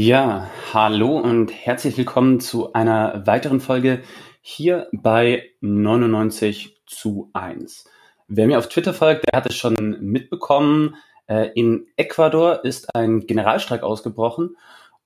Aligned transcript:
Ja, 0.00 0.48
hallo 0.72 1.18
und 1.18 1.50
herzlich 1.50 1.98
willkommen 1.98 2.38
zu 2.38 2.72
einer 2.72 3.26
weiteren 3.26 3.58
Folge 3.58 4.04
hier 4.40 4.86
bei 4.92 5.50
99 5.60 6.82
zu 6.86 7.30
1. 7.32 7.84
Wer 8.28 8.46
mir 8.46 8.58
auf 8.58 8.68
Twitter 8.68 8.94
folgt, 8.94 9.26
der 9.26 9.36
hat 9.36 9.50
es 9.50 9.56
schon 9.56 9.74
mitbekommen. 10.00 10.94
Äh, 11.26 11.50
in 11.56 11.88
Ecuador 11.96 12.64
ist 12.64 12.94
ein 12.94 13.26
Generalstreik 13.26 13.82
ausgebrochen. 13.82 14.56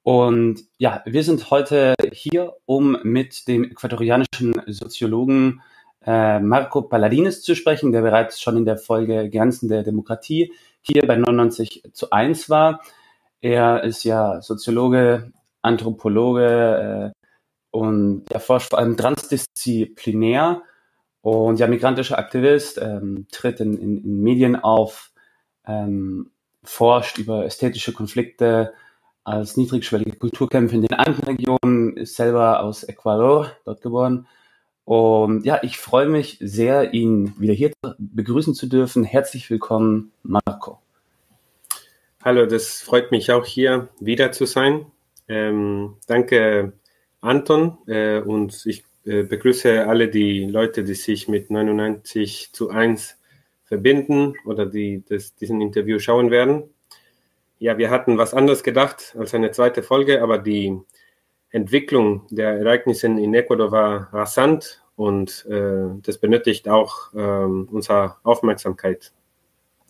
Und 0.02 0.61
ja, 0.77 1.00
wir 1.06 1.24
sind 1.24 1.50
heute 1.50 1.95
hier, 2.12 2.52
um 2.66 2.98
mit 3.02 3.48
dem 3.48 3.64
ecuadorianischen 3.64 4.61
Soziologen 4.66 5.62
äh, 6.04 6.38
Marco 6.38 6.82
Palladines 6.82 7.40
zu 7.40 7.54
sprechen, 7.54 7.93
der 7.93 8.02
bereits 8.02 8.43
schon 8.43 8.59
in 8.59 8.66
der 8.66 8.77
Folge 8.77 9.30
Grenzen 9.30 9.70
der 9.70 9.84
Demokratie 9.84 10.53
hier 10.82 11.07
bei 11.07 11.17
99 11.17 11.82
zu 11.95 12.11
1 12.11 12.50
war. 12.50 12.82
Er 13.43 13.82
ist 13.82 14.05
ja 14.05 14.41
Soziologe, 14.41 15.32
Anthropologe 15.63 17.13
äh, 17.13 17.27
und 17.73 18.31
er 18.31 18.39
forscht 18.39 18.71
vor 18.71 18.79
allem 18.79 18.96
transdisziplinär 18.96 20.63
und 21.23 21.59
ja, 21.59 21.67
migrantischer 21.67 22.18
Aktivist, 22.18 22.79
ähm, 22.79 23.27
tritt 23.32 23.59
in, 23.59 23.77
in, 23.77 24.05
in 24.05 24.23
Medien 24.23 24.57
auf, 24.57 25.11
ähm, 25.67 26.31
forscht 26.63 27.18
über 27.18 27.45
ästhetische 27.45 27.93
Konflikte 27.93 28.75
als 29.25 29.57
niedrigschwellige 29.57 30.17
Kulturkämpfe 30.17 30.77
in 30.77 30.82
den 30.82 30.95
Andenregionen, 30.95 31.96
ist 31.96 32.15
selber 32.15 32.61
aus 32.62 32.84
Ecuador, 32.84 33.51
dort 33.65 33.83
geboren. 33.83 34.29
Und 34.84 35.45
ja, 35.45 35.61
ich 35.62 35.79
freue 35.79 36.06
mich 36.06 36.39
sehr, 36.41 36.95
ihn 36.95 37.34
wieder 37.41 37.55
hier 37.55 37.73
begrüßen 37.98 38.55
zu 38.55 38.69
dürfen. 38.69 39.05
Herzlich 39.05 39.51
willkommen, 39.51 40.12
Marco. 40.23 40.79
Hallo, 42.25 42.47
das 42.47 42.81
freut 42.81 43.11
mich 43.11 43.33
auch 43.33 43.45
hier 43.45 43.89
wieder 43.98 44.31
zu 44.31 44.47
sein. 44.47 44.87
Ähm, 45.27 45.97
danke, 46.06 46.73
Anton. 47.20 47.78
Äh, 47.89 48.20
und 48.20 48.65
ich 48.65 48.84
äh, 49.05 49.25
begrüße 49.25 49.89
alle 49.89 50.06
die 50.06 50.45
Leute, 50.45 50.84
die 50.84 50.95
sich 50.95 51.27
mit 51.27 51.50
99 51.50 52.50
zu 52.53 52.70
1 52.70 53.19
verbinden 53.65 54.37
oder 54.45 54.67
die 54.67 55.03
das, 55.09 55.34
diesen 55.34 55.61
Interview 55.61 55.98
schauen 55.98 56.31
werden. 56.31 56.70
Ja, 57.59 57.77
wir 57.77 57.91
hatten 57.91 58.19
was 58.19 58.34
anderes 58.34 58.62
gedacht 58.62 59.17
als 59.19 59.34
eine 59.34 59.50
zweite 59.50 59.83
Folge, 59.83 60.23
aber 60.23 60.39
die 60.39 60.78
Entwicklung 61.50 62.28
der 62.31 62.50
Ereignisse 62.50 63.09
in 63.09 63.34
Ecuador 63.34 63.73
war 63.73 64.15
rasant 64.15 64.81
und 64.95 65.45
äh, 65.47 65.89
das 66.00 66.19
benötigt 66.19 66.69
auch 66.69 67.12
äh, 67.15 67.19
unsere 67.19 68.15
Aufmerksamkeit. 68.23 69.12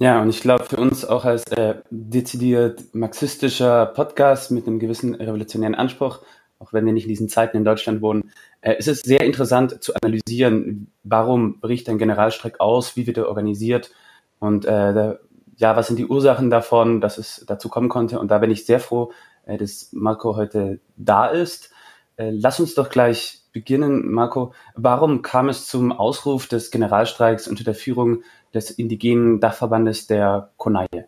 Ja, 0.02 0.20
und 0.20 0.30
ich 0.30 0.40
glaube, 0.40 0.64
für 0.64 0.78
uns 0.78 1.04
auch 1.04 1.24
als 1.24 1.44
äh, 1.52 1.76
dezidiert 1.90 2.92
marxistischer 2.92 3.86
Podcast 3.86 4.50
mit 4.50 4.66
einem 4.66 4.80
gewissen 4.80 5.14
revolutionären 5.14 5.76
Anspruch, 5.76 6.22
auch 6.58 6.72
wenn 6.72 6.84
wir 6.84 6.92
nicht 6.92 7.04
in 7.04 7.10
diesen 7.10 7.28
Zeiten 7.28 7.56
in 7.56 7.64
Deutschland 7.64 8.02
wohnen, 8.02 8.32
äh, 8.62 8.76
ist 8.76 8.88
es 8.88 9.02
sehr 9.02 9.20
interessant 9.20 9.80
zu 9.80 9.92
analysieren, 9.94 10.90
warum 11.04 11.60
bricht 11.60 11.88
ein 11.88 11.98
Generalstreik 11.98 12.58
aus, 12.58 12.96
wie 12.96 13.06
wird 13.06 13.18
er 13.18 13.28
organisiert 13.28 13.92
und 14.40 14.64
äh, 14.64 14.92
der, 14.92 15.20
ja, 15.54 15.76
was 15.76 15.86
sind 15.86 16.00
die 16.00 16.06
Ursachen 16.06 16.50
davon, 16.50 17.00
dass 17.00 17.16
es 17.16 17.44
dazu 17.46 17.68
kommen 17.68 17.88
konnte. 17.88 18.18
Und 18.18 18.32
da 18.32 18.38
bin 18.38 18.50
ich 18.50 18.66
sehr 18.66 18.80
froh, 18.80 19.12
äh, 19.46 19.56
dass 19.56 19.90
Marco 19.92 20.34
heute 20.34 20.80
da 20.96 21.28
ist. 21.28 21.70
Äh, 22.16 22.30
lass 22.30 22.58
uns 22.58 22.74
doch 22.74 22.90
gleich 22.90 23.42
beginnen, 23.52 24.10
Marco. 24.10 24.52
Warum 24.74 25.22
kam 25.22 25.48
es 25.48 25.68
zum 25.68 25.92
Ausruf 25.92 26.48
des 26.48 26.72
Generalstreiks 26.72 27.46
unter 27.46 27.62
der 27.62 27.76
Führung 27.76 28.24
des 28.54 28.70
indigenen 28.70 29.40
Dachverbandes 29.40 30.06
der 30.06 30.50
Konaje? 30.56 31.06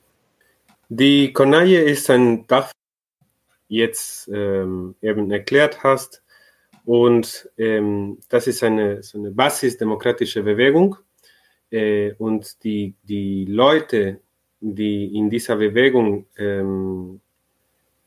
Die 0.89 1.33
Konaje 1.33 1.81
ist 1.81 2.11
ein 2.11 2.47
Dach, 2.47 2.73
jetzt 3.69 4.29
ähm, 4.29 4.95
eben 5.01 5.31
erklärt 5.31 5.83
hast. 5.83 6.23
Und 6.85 7.51
ähm, 7.57 8.19
das 8.29 8.47
ist 8.47 8.63
eine, 8.63 9.03
so 9.03 9.19
eine 9.19 9.31
basisdemokratische 9.31 10.43
Bewegung. 10.43 10.97
Äh, 11.71 12.13
und 12.19 12.63
die, 12.63 12.95
die 13.03 13.47
Leute, 13.47 14.21
die 14.61 15.17
in 15.17 15.31
dieser 15.31 15.57
Bewegung 15.57 16.27
ähm, 16.37 17.21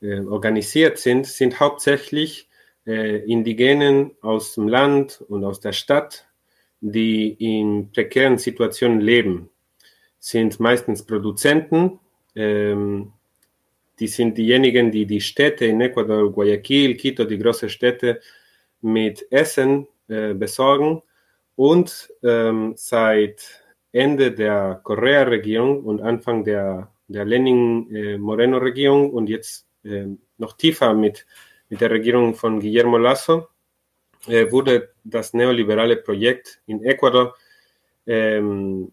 äh, 0.00 0.20
organisiert 0.20 0.98
sind, 0.98 1.26
sind 1.26 1.58
hauptsächlich 1.58 2.48
äh, 2.86 3.18
Indigenen 3.30 4.12
aus 4.22 4.54
dem 4.54 4.68
Land 4.68 5.24
und 5.28 5.44
aus 5.44 5.60
der 5.60 5.72
Stadt 5.72 6.27
die 6.80 7.36
in 7.38 7.90
prekären 7.92 8.38
Situationen 8.38 9.00
leben, 9.00 9.50
sind 10.18 10.60
meistens 10.60 11.04
Produzenten. 11.04 11.98
Ähm, 12.34 13.12
die 13.98 14.06
sind 14.06 14.38
diejenigen, 14.38 14.90
die 14.90 15.06
die 15.06 15.20
Städte 15.20 15.66
in 15.66 15.80
Ecuador, 15.80 16.32
Guayaquil, 16.32 16.96
Quito, 16.96 17.24
die 17.24 17.38
großen 17.38 17.68
Städte 17.68 18.20
mit 18.80 19.26
Essen 19.30 19.88
äh, 20.08 20.34
besorgen. 20.34 21.02
Und 21.56 22.08
ähm, 22.22 22.74
seit 22.76 23.64
Ende 23.90 24.30
der 24.30 24.80
Correa-Regierung 24.84 25.82
und 25.84 26.00
Anfang 26.00 26.44
der, 26.44 26.92
der 27.08 27.24
Lenin-Moreno-Regierung 27.24 29.08
äh, 29.08 29.12
und 29.12 29.28
jetzt 29.28 29.66
äh, 29.82 30.06
noch 30.36 30.52
tiefer 30.56 30.94
mit, 30.94 31.26
mit 31.68 31.80
der 31.80 31.90
Regierung 31.90 32.34
von 32.34 32.60
Guillermo 32.60 32.98
Lasso 32.98 33.48
wurde 34.26 34.90
das 35.04 35.32
neoliberale 35.32 35.96
Projekt 35.96 36.60
in 36.66 36.84
Ecuador 36.84 37.34
ähm, 38.06 38.92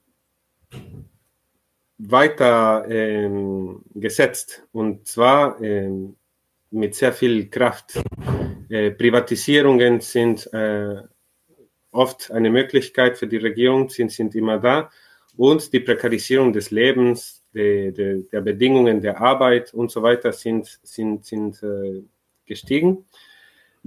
weiter 1.98 2.86
ähm, 2.90 3.82
gesetzt 3.94 4.64
und 4.72 5.08
zwar 5.08 5.62
ähm, 5.62 6.16
mit 6.72 6.96
sehr 6.96 7.14
viel 7.14 7.50
Kraft. 7.50 8.02
Äh, 8.70 8.92
Privatisierungen 8.92 10.02
sind 10.02 10.52
äh, 10.54 11.02
oft 11.92 12.32
eine 12.32 12.50
Möglichkeit 12.50 13.18
für 13.18 13.28
die 13.28 13.38
Regierung, 13.38 13.90
sind, 13.90 14.12
sind 14.12 14.36
immer 14.36 14.60
da 14.60 14.90
und 15.38 15.72
die 15.72 15.80
Prekarisierung 15.80 16.52
des 16.52 16.72
Lebens, 16.72 17.44
de, 17.54 17.92
de, 17.92 18.24
der 18.30 18.42
Bedingungen 18.42 19.02
der 19.02 19.22
Arbeit 19.22 19.74
und 19.74 19.92
so 19.92 20.04
weiter 20.04 20.34
sind, 20.34 20.80
sind, 20.84 21.26
sind 21.26 21.64
äh, 21.64 22.04
gestiegen. 22.46 23.06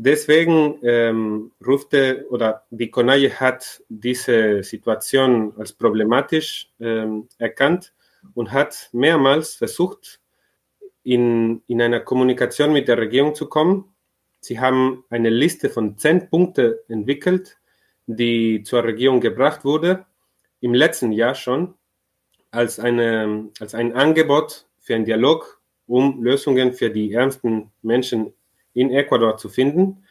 Deswegen 0.01 0.79
ähm, 0.85 1.51
rufte 1.67 2.25
oder 2.31 2.63
die 2.71 2.89
Konaje 2.89 3.33
hat 3.41 3.83
diese 3.89 4.63
Situation 4.63 5.53
als 5.59 5.73
problematisch 5.73 6.71
ähm, 6.79 7.29
erkannt 7.37 7.93
und 8.35 8.53
hat 8.53 8.91
mehrmals 8.93 9.57
versucht, 9.57 10.21
in, 11.03 11.63
in 11.67 11.83
einer 11.83 11.99
Kommunikation 11.99 12.73
mit 12.73 12.87
der 12.87 12.99
Regierung 12.99 13.35
zu 13.35 13.49
kommen. 13.49 13.93
Sie 14.39 14.61
haben 14.61 15.05
eine 15.11 15.31
Liste 15.31 15.69
von 15.69 15.99
zehn 15.99 16.31
Punkten 16.31 16.77
entwickelt, 16.87 17.59
die 18.07 18.63
zur 18.63 18.85
Regierung 18.85 19.21
gebracht 19.21 19.65
wurde, 19.65 20.07
im 20.61 20.75
letzten 20.75 21.11
Jahr 21.11 21.35
schon, 21.35 21.75
als, 22.53 22.79
eine, 22.79 23.49
als 23.59 23.75
ein 23.75 23.97
Angebot 23.97 24.69
für 24.79 24.95
einen 24.95 25.07
Dialog, 25.07 25.61
um 25.89 26.23
Lösungen 26.23 26.73
für 26.73 26.89
die 26.89 27.13
ärmsten 27.13 27.73
Menschen 27.83 28.33
in 28.79 28.91
Ecuador 28.91 29.37
zu 29.37 29.49
finden. 29.49 30.05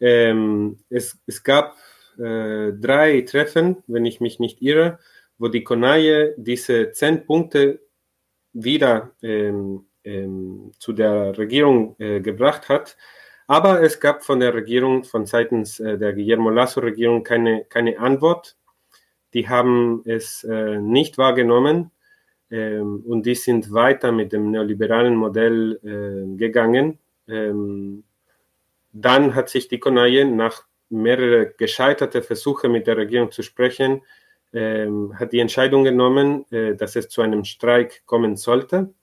Ähm, 0.00 0.78
es, 0.88 1.18
es 1.26 1.42
gab 1.42 1.76
äh, 2.18 2.72
drei 2.72 3.22
Treffen, 3.22 3.82
wenn 3.86 4.06
ich 4.06 4.20
mich 4.20 4.40
nicht 4.40 4.62
irre, 4.62 4.98
wo 5.38 5.48
die 5.48 5.64
Konaje 5.64 6.34
diese 6.36 6.92
zehn 6.92 7.24
Punkte 7.24 7.80
wieder 8.52 9.12
ähm, 9.22 9.86
ähm, 10.04 10.72
zu 10.78 10.92
der 10.92 11.36
Regierung 11.36 11.96
äh, 11.98 12.20
gebracht 12.20 12.68
hat. 12.68 12.96
Aber 13.46 13.82
es 13.82 14.00
gab 14.00 14.24
von 14.24 14.40
der 14.40 14.54
Regierung, 14.54 15.04
von 15.04 15.26
seitens 15.26 15.80
äh, 15.80 15.96
der 15.98 16.12
Guillermo 16.12 16.50
Lasso-Regierung 16.50 17.24
keine, 17.24 17.64
keine 17.64 17.98
Antwort. 17.98 18.56
Die 19.34 19.48
haben 19.48 20.02
es 20.04 20.44
äh, 20.44 20.78
nicht 20.78 21.18
wahrgenommen 21.18 21.90
ähm, 22.50 23.02
und 23.06 23.26
die 23.26 23.34
sind 23.34 23.72
weiter 23.72 24.12
mit 24.12 24.32
dem 24.32 24.50
neoliberalen 24.50 25.16
Modell 25.16 25.78
äh, 25.82 26.36
gegangen. 26.36 26.98
Ähm, 27.26 28.04
dann 28.92 29.34
hat 29.34 29.48
sich 29.48 29.68
die 29.68 29.78
Konaje 29.78 30.24
nach 30.24 30.64
mehreren 30.90 31.52
gescheiterten 31.56 32.22
Versuchen 32.22 32.72
mit 32.72 32.86
der 32.86 32.96
Regierung 32.96 33.30
zu 33.30 33.42
sprechen, 33.42 34.02
ähm, 34.52 35.18
hat 35.18 35.32
die 35.32 35.40
Entscheidung 35.40 35.84
genommen, 35.84 36.50
äh, 36.50 36.74
dass 36.74 36.96
es 36.96 37.08
zu 37.08 37.20
einem 37.20 37.44
Streik 37.44 38.02
kommen 38.06 38.36
sollte. 38.36 38.94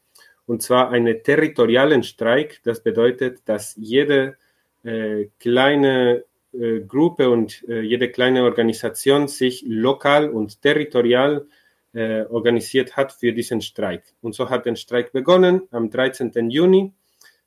Und 0.47 0.61
zwar 0.61 0.91
einen 0.91 1.23
territorialen 1.23 2.03
Streik. 2.03 2.61
Das 2.63 2.81
bedeutet, 2.81 3.41
dass 3.45 3.75
jede 3.77 4.37
äh, 4.83 5.27
kleine 5.39 6.23
äh, 6.53 6.81
Gruppe 6.81 7.29
und 7.29 7.63
äh, 7.67 7.81
jede 7.81 8.09
kleine 8.09 8.43
Organisation 8.43 9.27
sich 9.27 9.63
lokal 9.67 10.29
und 10.29 10.61
territorial 10.61 11.47
äh, 11.93 12.23
organisiert 12.25 12.95
hat 12.97 13.11
für 13.11 13.33
diesen 13.33 13.61
Streik. 13.61 14.03
Und 14.21 14.35
so 14.35 14.49
hat 14.49 14.65
der 14.65 14.75
Streik 14.75 15.11
begonnen 15.11 15.63
am 15.71 15.89
13. 15.89 16.49
Juni 16.49 16.93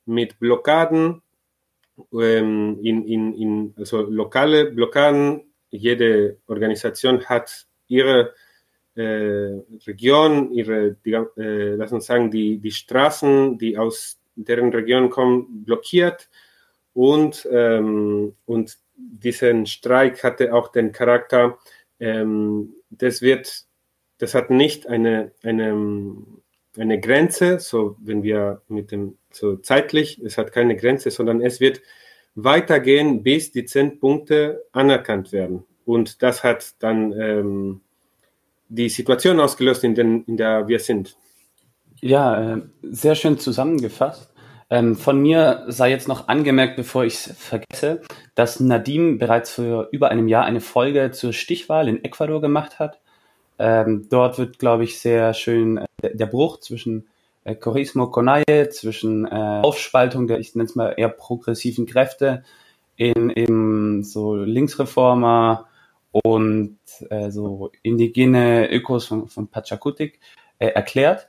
mit 0.05 0.39
Blockaden 0.39 1.21
ähm, 2.13 2.79
in, 2.83 3.07
in, 3.07 3.33
in, 3.33 3.73
also 3.77 4.01
lokale 4.01 4.71
Blockaden. 4.71 5.43
Jede 5.71 6.37
Organisation 6.47 7.25
hat 7.25 7.67
ihre 7.87 8.33
äh, 8.95 9.61
Region, 9.87 10.51
ihre, 10.51 10.95
die, 11.05 11.13
äh, 11.13 11.75
lass 11.75 11.91
uns 11.91 12.05
sagen, 12.05 12.31
die, 12.31 12.57
die 12.57 12.71
Straßen, 12.71 13.57
die 13.57 13.77
aus 13.77 14.19
deren 14.35 14.71
Region 14.73 15.09
kommen, 15.09 15.63
blockiert 15.63 16.29
und, 16.93 17.47
ähm, 17.51 18.35
und 18.45 18.77
diesen 18.95 19.65
Streik 19.65 20.23
hatte 20.23 20.53
auch 20.53 20.69
den 20.69 20.91
Charakter, 20.91 21.57
ähm, 21.99 22.73
das 22.89 23.21
wird, 23.21 23.65
das 24.17 24.35
hat 24.35 24.49
nicht 24.49 24.87
eine, 24.87 25.31
eine, 25.43 25.71
eine 26.79 26.99
Grenze, 26.99 27.59
so 27.59 27.95
wenn 27.99 28.23
wir 28.23 28.61
mit 28.67 28.91
dem, 28.91 29.17
so 29.31 29.57
zeitlich, 29.57 30.19
es 30.23 30.37
hat 30.37 30.51
keine 30.51 30.75
Grenze, 30.75 31.11
sondern 31.11 31.41
es 31.41 31.59
wird 31.59 31.81
weitergehen, 32.35 33.23
bis 33.23 33.51
die 33.51 33.65
zehn 33.65 33.99
Punkte 33.99 34.63
anerkannt 34.71 35.31
werden. 35.31 35.63
Und 35.85 36.21
das 36.21 36.43
hat 36.43 36.75
dann 36.79 37.11
ähm, 37.13 37.81
die 38.69 38.89
Situation 38.89 39.39
ausgelöst, 39.39 39.83
in, 39.83 39.95
den, 39.95 40.23
in 40.25 40.37
der 40.37 40.67
wir 40.67 40.79
sind. 40.79 41.17
Ja, 42.01 42.55
äh, 42.55 42.61
sehr 42.83 43.15
schön 43.15 43.39
zusammengefasst. 43.39 44.31
Ähm, 44.69 44.95
von 44.95 45.19
mir 45.19 45.65
sei 45.67 45.89
jetzt 45.89 46.07
noch 46.07 46.27
angemerkt, 46.27 46.75
bevor 46.75 47.03
ich 47.03 47.15
es 47.15 47.33
vergesse, 47.37 48.01
dass 48.35 48.59
Nadim 48.59 49.17
bereits 49.17 49.51
vor 49.51 49.89
über 49.91 50.09
einem 50.09 50.27
Jahr 50.27 50.45
eine 50.45 50.61
Folge 50.61 51.09
zur 51.11 51.33
Stichwahl 51.33 51.87
in 51.87 52.03
Ecuador 52.03 52.39
gemacht 52.39 52.77
hat. 52.77 53.01
Ähm, 53.59 54.07
dort 54.09 54.37
wird, 54.37 54.57
glaube 54.57 54.85
ich, 54.85 54.99
sehr 54.99 55.33
schön 55.33 55.85
äh, 56.01 56.15
der, 56.15 56.27
Bruch 56.27 56.61
zwischen 56.61 57.09
äh, 57.43 57.55
Corismo 57.55 58.09
Conaye, 58.09 58.69
zwischen 58.69 59.25
äh, 59.25 59.61
Aufspaltung 59.61 60.27
der, 60.27 60.39
ich 60.39 60.55
nenne 60.55 60.69
es 60.69 60.75
mal 60.75 60.93
eher 60.95 61.09
progressiven 61.09 61.85
Kräfte 61.85 62.43
in 62.95 63.29
eben 63.29 64.03
so 64.03 64.35
Linksreformer 64.35 65.67
und 66.11 66.79
äh, 67.09 67.31
so 67.31 67.71
indigene 67.83 68.71
Ökos 68.71 69.05
von, 69.05 69.27
von 69.27 69.47
Pachakutik 69.47 70.19
äh, 70.57 70.67
erklärt. 70.67 71.27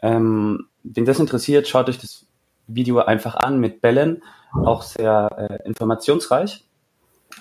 Ähm, 0.00 0.68
wenn 0.84 1.04
das 1.04 1.18
interessiert, 1.18 1.66
schaut 1.66 1.88
euch 1.88 1.98
das 1.98 2.26
Video 2.68 2.98
einfach 3.00 3.34
an 3.34 3.58
mit 3.58 3.80
Bällen, 3.80 4.22
auch 4.52 4.82
sehr 4.82 5.60
äh, 5.62 5.66
informationsreich. 5.66 6.64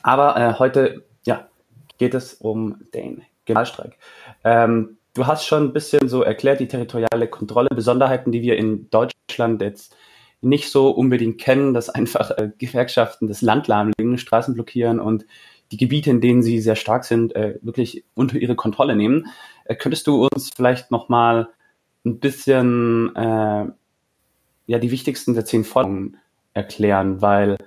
Aber 0.01 0.35
äh, 0.37 0.59
heute 0.59 1.03
ja, 1.25 1.47
geht 1.97 2.15
es 2.15 2.33
um 2.33 2.81
den 2.93 3.23
Generalstreik. 3.45 3.97
Ähm, 4.43 4.97
du 5.13 5.27
hast 5.27 5.45
schon 5.45 5.63
ein 5.63 5.73
bisschen 5.73 6.09
so 6.09 6.23
erklärt, 6.23 6.59
die 6.59 6.67
territoriale 6.67 7.27
Kontrolle, 7.27 7.69
Besonderheiten, 7.69 8.31
die 8.31 8.41
wir 8.41 8.57
in 8.57 8.89
Deutschland 8.89 9.61
jetzt 9.61 9.95
nicht 10.41 10.69
so 10.69 10.89
unbedingt 10.89 11.39
kennen, 11.39 11.73
dass 11.73 11.89
einfach 11.89 12.31
äh, 12.31 12.51
Gewerkschaften 12.57 13.27
das 13.27 13.41
Land 13.41 13.67
lahmlegen, 13.67 14.17
Straßen 14.17 14.53
blockieren 14.53 14.99
und 14.99 15.25
die 15.71 15.77
Gebiete, 15.77 16.09
in 16.09 16.21
denen 16.21 16.43
sie 16.43 16.59
sehr 16.59 16.75
stark 16.75 17.05
sind, 17.05 17.35
äh, 17.35 17.57
wirklich 17.61 18.03
unter 18.13 18.37
ihre 18.37 18.55
Kontrolle 18.55 18.95
nehmen. 18.95 19.27
Äh, 19.65 19.75
könntest 19.75 20.05
du 20.07 20.27
uns 20.27 20.51
vielleicht 20.53 20.91
nochmal 20.91 21.49
ein 22.05 22.19
bisschen 22.19 23.15
äh, 23.15 23.65
ja 24.67 24.79
die 24.79 24.91
wichtigsten 24.91 25.33
der 25.33 25.45
zehn 25.45 25.63
Forderungen 25.63 26.17
erklären, 26.53 27.21
weil 27.21 27.57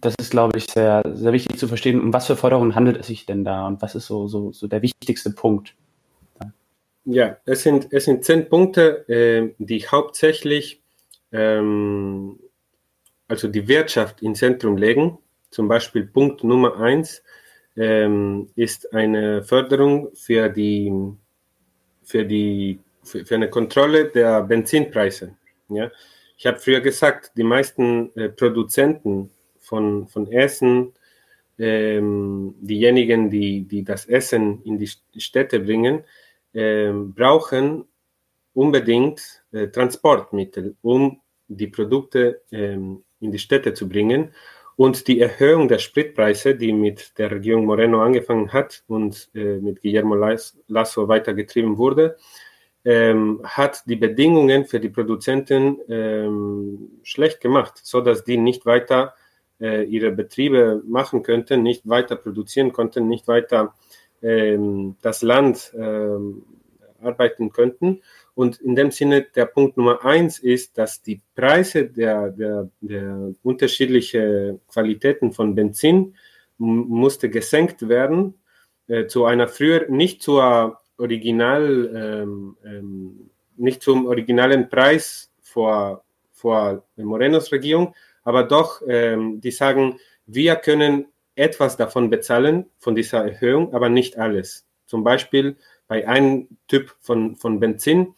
das 0.00 0.14
ist, 0.20 0.30
glaube 0.30 0.58
ich, 0.58 0.66
sehr, 0.66 1.02
sehr 1.14 1.32
wichtig 1.32 1.58
zu 1.58 1.68
verstehen, 1.68 2.00
um 2.00 2.12
was 2.12 2.26
für 2.26 2.36
Forderungen 2.36 2.74
handelt 2.74 2.96
es 2.96 3.06
sich 3.06 3.26
denn 3.26 3.44
da 3.44 3.66
und 3.66 3.82
was 3.82 3.94
ist 3.94 4.06
so, 4.06 4.28
so, 4.28 4.52
so 4.52 4.66
der 4.66 4.82
wichtigste 4.82 5.30
Punkt? 5.30 5.74
Ja, 7.04 7.38
es 7.46 7.62
sind, 7.62 7.88
es 7.90 8.04
sind 8.04 8.24
zehn 8.24 8.48
Punkte, 8.48 9.08
äh, 9.08 9.54
die 9.58 9.86
hauptsächlich 9.86 10.82
ähm, 11.32 12.38
also 13.28 13.48
die 13.48 13.68
Wirtschaft 13.68 14.22
ins 14.22 14.38
Zentrum 14.38 14.76
legen. 14.76 15.18
Zum 15.50 15.68
Beispiel 15.68 16.06
Punkt 16.06 16.42
Nummer 16.44 16.80
eins 16.80 17.22
ähm, 17.76 18.48
ist 18.56 18.92
eine 18.92 19.42
Förderung 19.42 20.10
für 20.14 20.48
die, 20.48 20.92
für 22.02 22.24
die, 22.24 22.80
für, 23.04 23.24
für 23.24 23.34
eine 23.34 23.50
Kontrolle 23.50 24.06
der 24.06 24.42
Benzinpreise. 24.42 25.36
Ja, 25.68 25.90
ich 26.36 26.46
habe 26.46 26.58
früher 26.58 26.80
gesagt, 26.80 27.32
die 27.36 27.42
meisten 27.42 28.14
äh, 28.16 28.28
Produzenten 28.28 29.30
von, 29.68 30.08
von 30.08 30.30
Essen, 30.32 30.92
ähm, 31.58 32.54
diejenigen, 32.60 33.30
die, 33.30 33.62
die 33.62 33.84
das 33.84 34.06
Essen 34.06 34.62
in 34.64 34.78
die 34.78 34.90
Städte 35.20 35.60
bringen, 35.60 36.04
äh, 36.52 36.90
brauchen 36.92 37.84
unbedingt 38.54 39.42
äh, 39.52 39.68
Transportmittel, 39.68 40.76
um 40.82 41.20
die 41.48 41.68
Produkte 41.68 42.42
ähm, 42.50 43.04
in 43.20 43.32
die 43.32 43.38
Städte 43.38 43.74
zu 43.74 43.88
bringen. 43.88 44.32
Und 44.76 45.08
die 45.08 45.20
Erhöhung 45.20 45.66
der 45.66 45.78
Spritpreise, 45.78 46.54
die 46.54 46.72
mit 46.72 47.18
der 47.18 47.32
Regierung 47.32 47.66
Moreno 47.66 48.00
angefangen 48.00 48.52
hat 48.52 48.84
und 48.86 49.28
äh, 49.34 49.58
mit 49.58 49.82
Guillermo 49.82 50.14
Lasso 50.68 51.08
weitergetrieben 51.08 51.78
wurde, 51.78 52.16
ähm, 52.84 53.40
hat 53.42 53.82
die 53.86 53.96
Bedingungen 53.96 54.64
für 54.64 54.78
die 54.78 54.88
Produzenten 54.88 55.78
ähm, 55.88 57.00
schlecht 57.02 57.40
gemacht, 57.40 57.80
so 57.82 58.00
dass 58.00 58.22
die 58.22 58.36
nicht 58.36 58.66
weiter 58.66 59.14
äh, 59.60 59.84
ihre 59.84 60.10
Betriebe 60.12 60.82
machen 60.86 61.22
könnten, 61.22 61.62
nicht 61.62 61.88
weiter 61.88 62.16
produzieren 62.16 62.72
konnten, 62.72 63.08
nicht 63.08 63.28
weiter 63.28 63.74
ähm, 64.22 64.96
das 65.02 65.22
Land 65.22 65.72
ähm, 65.76 66.44
arbeiten 67.00 67.50
könnten. 67.50 68.02
Und 68.34 68.60
in 68.60 68.76
dem 68.76 68.90
Sinne, 68.90 69.22
der 69.22 69.46
Punkt 69.46 69.76
Nummer 69.76 70.04
eins 70.04 70.38
ist, 70.38 70.78
dass 70.78 71.02
die 71.02 71.20
Preise 71.34 71.86
der, 71.86 72.30
der, 72.30 72.70
der 72.80 73.34
unterschiedlichen 73.42 74.60
Qualitäten 74.68 75.32
von 75.32 75.54
Benzin 75.54 76.14
musste 76.58 77.30
gesenkt 77.30 77.88
werden 77.88 78.34
äh, 78.88 79.06
zu 79.06 79.24
einer 79.24 79.48
früher 79.48 79.88
nicht 79.88 80.22
zur 80.22 80.78
Original, 80.98 81.90
ähm, 81.94 82.56
ähm, 82.64 83.30
nicht 83.56 83.82
zum 83.82 84.06
originalen 84.06 84.68
Preis 84.68 85.32
vor, 85.40 86.04
vor 86.32 86.84
Morenos 86.96 87.52
Regierung, 87.52 87.94
aber 88.28 88.42
doch, 88.42 88.82
ähm, 88.86 89.40
die 89.40 89.50
sagen, 89.50 89.98
wir 90.26 90.56
können 90.56 91.06
etwas 91.34 91.78
davon 91.78 92.10
bezahlen, 92.10 92.66
von 92.78 92.94
dieser 92.94 93.24
Erhöhung, 93.24 93.72
aber 93.72 93.88
nicht 93.88 94.18
alles. 94.18 94.66
Zum 94.84 95.02
Beispiel 95.02 95.56
bei 95.86 96.06
einem 96.06 96.46
Typ 96.66 96.94
von, 97.00 97.36
von 97.36 97.58
Benzin, 97.58 98.14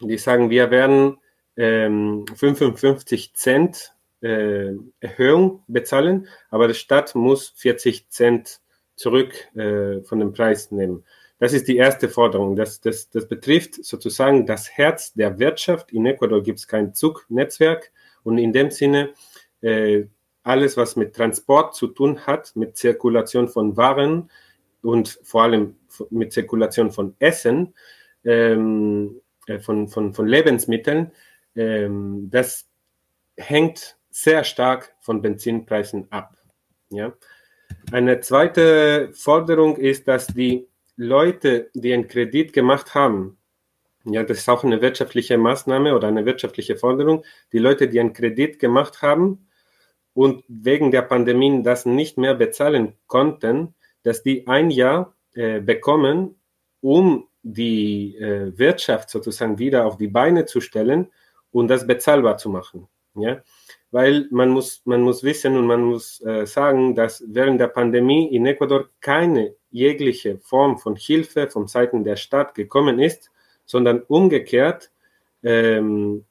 die 0.00 0.18
sagen, 0.18 0.50
wir 0.50 0.72
werden 0.72 1.18
ähm, 1.56 2.24
55 2.34 3.32
Cent 3.34 3.94
äh, 4.22 4.72
Erhöhung 4.98 5.62
bezahlen, 5.68 6.26
aber 6.50 6.66
die 6.66 6.74
Stadt 6.74 7.14
muss 7.14 7.50
40 7.54 8.10
Cent 8.10 8.60
zurück 8.96 9.32
äh, 9.54 10.02
von 10.02 10.18
dem 10.18 10.32
Preis 10.32 10.72
nehmen. 10.72 11.04
Das 11.38 11.52
ist 11.52 11.68
die 11.68 11.76
erste 11.76 12.08
Forderung. 12.08 12.56
Das, 12.56 12.80
das, 12.80 13.08
das 13.08 13.28
betrifft 13.28 13.84
sozusagen 13.84 14.46
das 14.46 14.68
Herz 14.68 15.12
der 15.12 15.38
Wirtschaft. 15.38 15.92
In 15.92 16.06
Ecuador 16.06 16.42
gibt 16.42 16.58
es 16.58 16.66
kein 16.66 16.92
Zugnetzwerk 16.92 17.92
und 18.28 18.38
in 18.38 18.52
dem 18.52 18.70
Sinne 18.70 19.10
äh, 19.60 20.04
alles, 20.42 20.76
was 20.76 20.96
mit 20.96 21.14
Transport 21.14 21.74
zu 21.74 21.88
tun 21.88 22.26
hat, 22.26 22.56
mit 22.56 22.76
Zirkulation 22.76 23.48
von 23.48 23.76
Waren 23.76 24.30
und 24.82 25.20
vor 25.22 25.42
allem 25.42 25.76
mit 26.10 26.32
Zirkulation 26.32 26.90
von 26.90 27.14
Essen, 27.18 27.74
ähm, 28.24 29.20
äh, 29.46 29.58
von, 29.58 29.88
von, 29.88 30.14
von 30.14 30.26
Lebensmitteln, 30.26 31.12
ähm, 31.54 32.28
das 32.30 32.68
hängt 33.36 33.96
sehr 34.10 34.44
stark 34.44 34.94
von 35.00 35.20
Benzinpreisen 35.22 36.10
ab. 36.10 36.36
Ja? 36.90 37.12
Eine 37.92 38.20
zweite 38.20 39.10
Forderung 39.12 39.76
ist, 39.76 40.08
dass 40.08 40.28
die 40.28 40.66
Leute, 40.96 41.70
die 41.74 41.92
einen 41.92 42.08
Kredit 42.08 42.52
gemacht 42.52 42.94
haben, 42.94 43.38
ja, 44.04 44.22
das 44.22 44.38
ist 44.38 44.48
auch 44.48 44.64
eine 44.64 44.80
wirtschaftliche 44.80 45.36
Maßnahme 45.36 45.94
oder 45.94 46.08
eine 46.08 46.24
wirtschaftliche 46.24 46.76
Forderung, 46.76 47.24
die 47.52 47.58
Leute, 47.58 47.88
die 47.88 48.00
einen 48.00 48.14
Kredit 48.14 48.58
gemacht 48.58 49.02
haben 49.02 49.47
und 50.18 50.42
wegen 50.48 50.90
der 50.90 51.02
Pandemie 51.02 51.62
das 51.62 51.86
nicht 51.86 52.18
mehr 52.18 52.34
bezahlen 52.34 52.94
konnten, 53.06 53.76
dass 54.02 54.24
die 54.24 54.48
ein 54.48 54.68
Jahr 54.68 55.14
äh, 55.34 55.60
bekommen, 55.60 56.34
um 56.80 57.28
die 57.44 58.16
äh, 58.16 58.58
Wirtschaft 58.58 59.10
sozusagen 59.10 59.60
wieder 59.60 59.86
auf 59.86 59.96
die 59.96 60.08
Beine 60.08 60.44
zu 60.44 60.60
stellen 60.60 61.12
und 61.52 61.68
das 61.68 61.86
bezahlbar 61.86 62.36
zu 62.36 62.50
machen. 62.50 62.88
Ja? 63.14 63.44
Weil 63.92 64.26
man 64.32 64.48
muss, 64.48 64.82
man 64.84 65.02
muss 65.02 65.22
wissen 65.22 65.56
und 65.56 65.66
man 65.66 65.82
muss 65.82 66.20
äh, 66.22 66.46
sagen, 66.46 66.96
dass 66.96 67.22
während 67.28 67.60
der 67.60 67.68
Pandemie 67.68 68.26
in 68.34 68.44
Ecuador 68.44 68.88
keine 69.00 69.54
jegliche 69.70 70.38
Form 70.38 70.78
von 70.78 70.96
Hilfe 70.96 71.46
von 71.46 71.68
Seiten 71.68 72.02
der 72.02 72.16
Stadt 72.16 72.56
gekommen 72.56 72.98
ist, 72.98 73.30
sondern 73.66 74.00
umgekehrt, 74.00 74.90
ähm, 75.44 76.24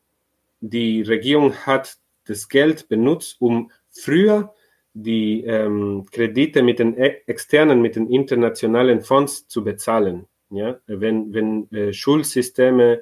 die 0.60 1.04
Regierung 1.04 1.54
hat 1.54 1.98
das 2.28 2.50
Geld 2.50 2.90
benutzt, 2.90 3.38
um 3.40 3.72
früher 4.00 4.54
die 4.94 5.44
ähm, 5.44 6.06
Kredite 6.12 6.64
mit 6.64 6.80
den 6.80 6.98
e-, 6.98 7.22
externen, 7.28 7.82
mit 7.82 7.96
den 7.96 8.08
internationalen 8.10 9.02
Fonds 9.02 9.48
zu 9.48 9.64
bezahlen. 9.64 10.28
Ja? 10.50 10.80
Wenn, 10.88 11.34
wenn 11.34 11.72
äh, 11.72 11.94
Schulsysteme, 11.94 13.02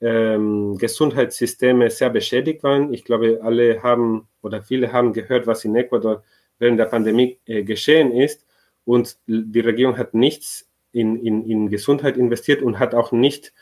ähm, 0.00 0.76
Gesundheitssysteme 0.78 1.90
sehr 1.90 2.10
beschädigt 2.10 2.62
waren, 2.62 2.92
ich 2.92 3.04
glaube, 3.04 3.40
alle 3.42 3.82
haben 3.82 4.28
oder 4.42 4.62
viele 4.62 4.92
haben 4.92 5.12
gehört, 5.12 5.46
was 5.46 5.64
in 5.64 5.76
Ecuador 5.76 6.22
während 6.58 6.78
der 6.78 6.86
Pandemie 6.86 7.38
äh, 7.46 7.62
geschehen 7.62 8.12
ist, 8.12 8.44
und 8.84 9.16
die 9.26 9.60
Regierung 9.60 9.96
hat 9.96 10.14
nichts 10.14 10.68
in, 10.92 11.16
in, 11.16 11.48
in 11.48 11.70
Gesundheit 11.70 12.16
investiert 12.16 12.62
und 12.62 12.78
hat 12.78 12.94
auch 12.94 13.12
nicht 13.12 13.52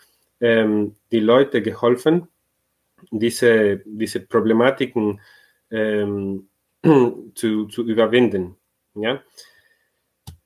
ähm, 0.41 0.97
die 1.13 1.21
Leute 1.21 1.63
geholfen, 1.63 2.29
diese, 3.11 3.83
diese 3.85 4.21
Problematiken 4.21 5.21
ähm, 5.71 6.49
zu, 7.35 7.67
zu 7.67 7.87
überwinden. 7.87 8.57
Ja? 8.95 9.23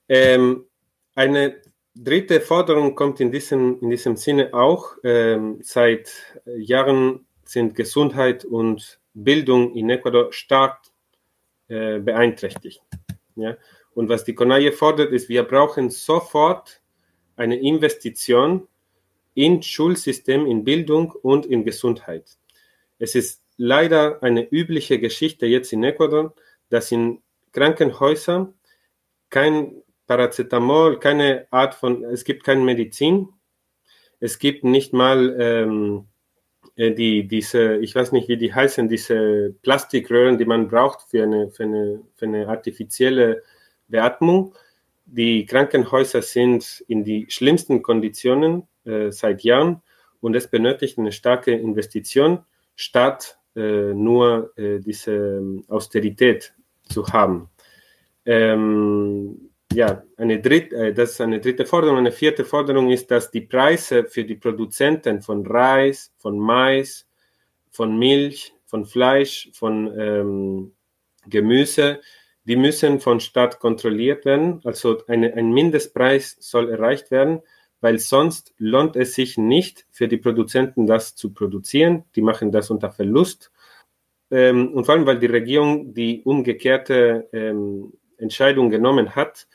Ähm, 0.09 0.67
eine 1.15 1.63
dritte 1.95 2.41
Forderung 2.41 2.95
kommt 2.95 3.21
in 3.21 3.33
diesem, 3.33 3.81
in 3.81 3.91
diesem 3.91 4.17
Sinne 4.17 4.53
auch. 4.53 4.97
Ähm, 5.03 5.59
seit 5.63 6.13
Jahren 6.57 7.27
sind 7.45 7.75
Gesundheit 7.75 8.45
und 8.45 9.01
Bildung 9.15 9.75
in 9.75 9.89
Ecuador 9.89 10.33
stark 10.33 10.83
äh, 11.69 11.99
beeinträchtigt. 11.99 12.83
Ja? 13.35 13.57
Und 13.95 14.09
was 14.11 14.25
die 14.25 14.35
CONAIE 14.35 14.73
fordert, 14.73 15.13
ist, 15.13 15.29
wir 15.29 15.43
brauchen 15.43 15.89
sofort 15.89 16.83
eine 17.37 17.59
Investition 17.59 18.69
in 19.35 19.63
Schulsystem, 19.63 20.47
in 20.47 20.65
Bildung 20.65 21.13
und 21.13 21.47
in 21.47 21.65
Gesundheit. 21.65 22.39
Es 22.99 23.15
ist 23.15 23.43
leider 23.57 24.23
eine 24.23 24.47
übliche 24.51 24.99
Geschichte 24.99 25.47
jetzt 25.47 25.73
in 25.73 25.85
Ecuador, 25.85 26.35
dass 26.69 26.93
in 26.93 27.23
Krankenhäusern 27.53 28.55
kein 29.31 29.83
Paracetamol, 30.07 30.99
keine 31.01 31.47
Art 31.51 31.75
von, 31.75 32.05
es 32.05 32.25
gibt 32.25 32.45
keine 32.45 32.63
Medizin, 32.63 33.29
es 34.21 34.39
gibt 34.39 34.65
nicht 34.65 34.93
mal 34.93 35.37
ähm, 35.39 36.07
äh, 36.77 36.93
die, 36.93 37.27
diese, 37.27 37.77
ich 37.77 37.95
weiß 37.95 38.13
nicht, 38.13 38.29
wie 38.29 38.37
die 38.37 38.55
heißen, 38.55 38.89
diese 38.89 39.55
Plastikröhren, 39.63 40.39
die 40.39 40.45
man 40.45 40.69
braucht 40.69 41.03
für 41.03 41.23
eine, 41.23 41.51
für 41.51 41.65
eine, 41.65 42.03
für 42.15 42.27
eine 42.27 42.49
artifizielle 42.49 43.43
Beatmung. 43.89 44.55
Die 45.05 45.47
Krankenhäuser 45.47 46.23
sind 46.23 46.85
in 46.89 47.05
die 47.05 47.27
schlimmsten 47.29 47.83
Konditionen 47.83 48.67
äh, 48.85 49.11
seit 49.11 49.43
Jahren 49.43 49.83
und 50.21 50.35
es 50.35 50.49
benötigt 50.49 50.99
eine 50.99 51.13
starke 51.13 51.53
Investition, 51.53 52.45
statt 52.75 53.39
nur 53.61 54.53
äh, 54.57 54.79
diese 54.81 55.13
ähm, 55.13 55.65
Austerität 55.69 56.55
zu 56.89 57.07
haben. 57.09 57.49
Ähm, 58.25 59.51
ja, 59.73 60.03
eine 60.17 60.41
dritte, 60.41 60.77
äh, 60.77 60.95
das 60.95 61.13
ist 61.13 61.21
eine 61.21 61.41
dritte 61.41 61.67
Forderung. 61.67 61.99
Eine 61.99 62.13
vierte 62.13 62.45
Forderung 62.45 62.91
ist, 62.91 63.11
dass 63.11 63.31
die 63.31 63.43
Preise 63.43 64.05
für 64.05 64.25
die 64.25 64.37
Produzenten 64.37 65.23
von 65.23 65.47
Reis, 65.47 66.13
von 66.19 66.39
Mais, 66.39 67.07
von 67.71 67.99
Milch, 67.99 68.55
von 68.65 68.85
Fleisch, 68.85 69.51
von 69.53 69.93
ähm, 69.99 70.73
Gemüse, 71.29 72.01
die 72.45 72.57
müssen 72.57 73.01
von 73.01 73.21
Staat 73.21 73.59
kontrolliert 73.59 74.25
werden. 74.25 74.61
Also 74.65 75.05
eine, 75.09 75.35
ein 75.35 75.53
Mindestpreis 75.53 76.37
soll 76.41 76.71
erreicht 76.71 77.11
werden, 77.11 77.43
weil 77.87 78.01
sonst 78.01 78.53
lohnt 78.59 78.97
es 78.97 79.15
sich 79.15 79.39
nicht 79.39 79.87
für 79.93 80.09
die 80.09 80.17
Produzenten, 80.17 80.89
das 80.89 81.15
zu 81.15 81.33
produzieren. 81.33 82.03
Die 82.17 82.21
machen 82.21 82.51
das 82.51 82.69
unter 82.69 82.91
Verlust. 82.91 83.53
Ähm, 84.29 84.73
und 84.75 84.87
vor 84.87 84.97
allem, 84.97 85.07
weil 85.07 85.21
die 85.21 85.27
Regierung 85.27 85.95
die 85.95 86.21
umgekehrte 86.25 87.29
ähm, 87.33 87.93
Entscheidung 88.19 88.71
genommen 88.71 89.15
hat. 89.15 89.47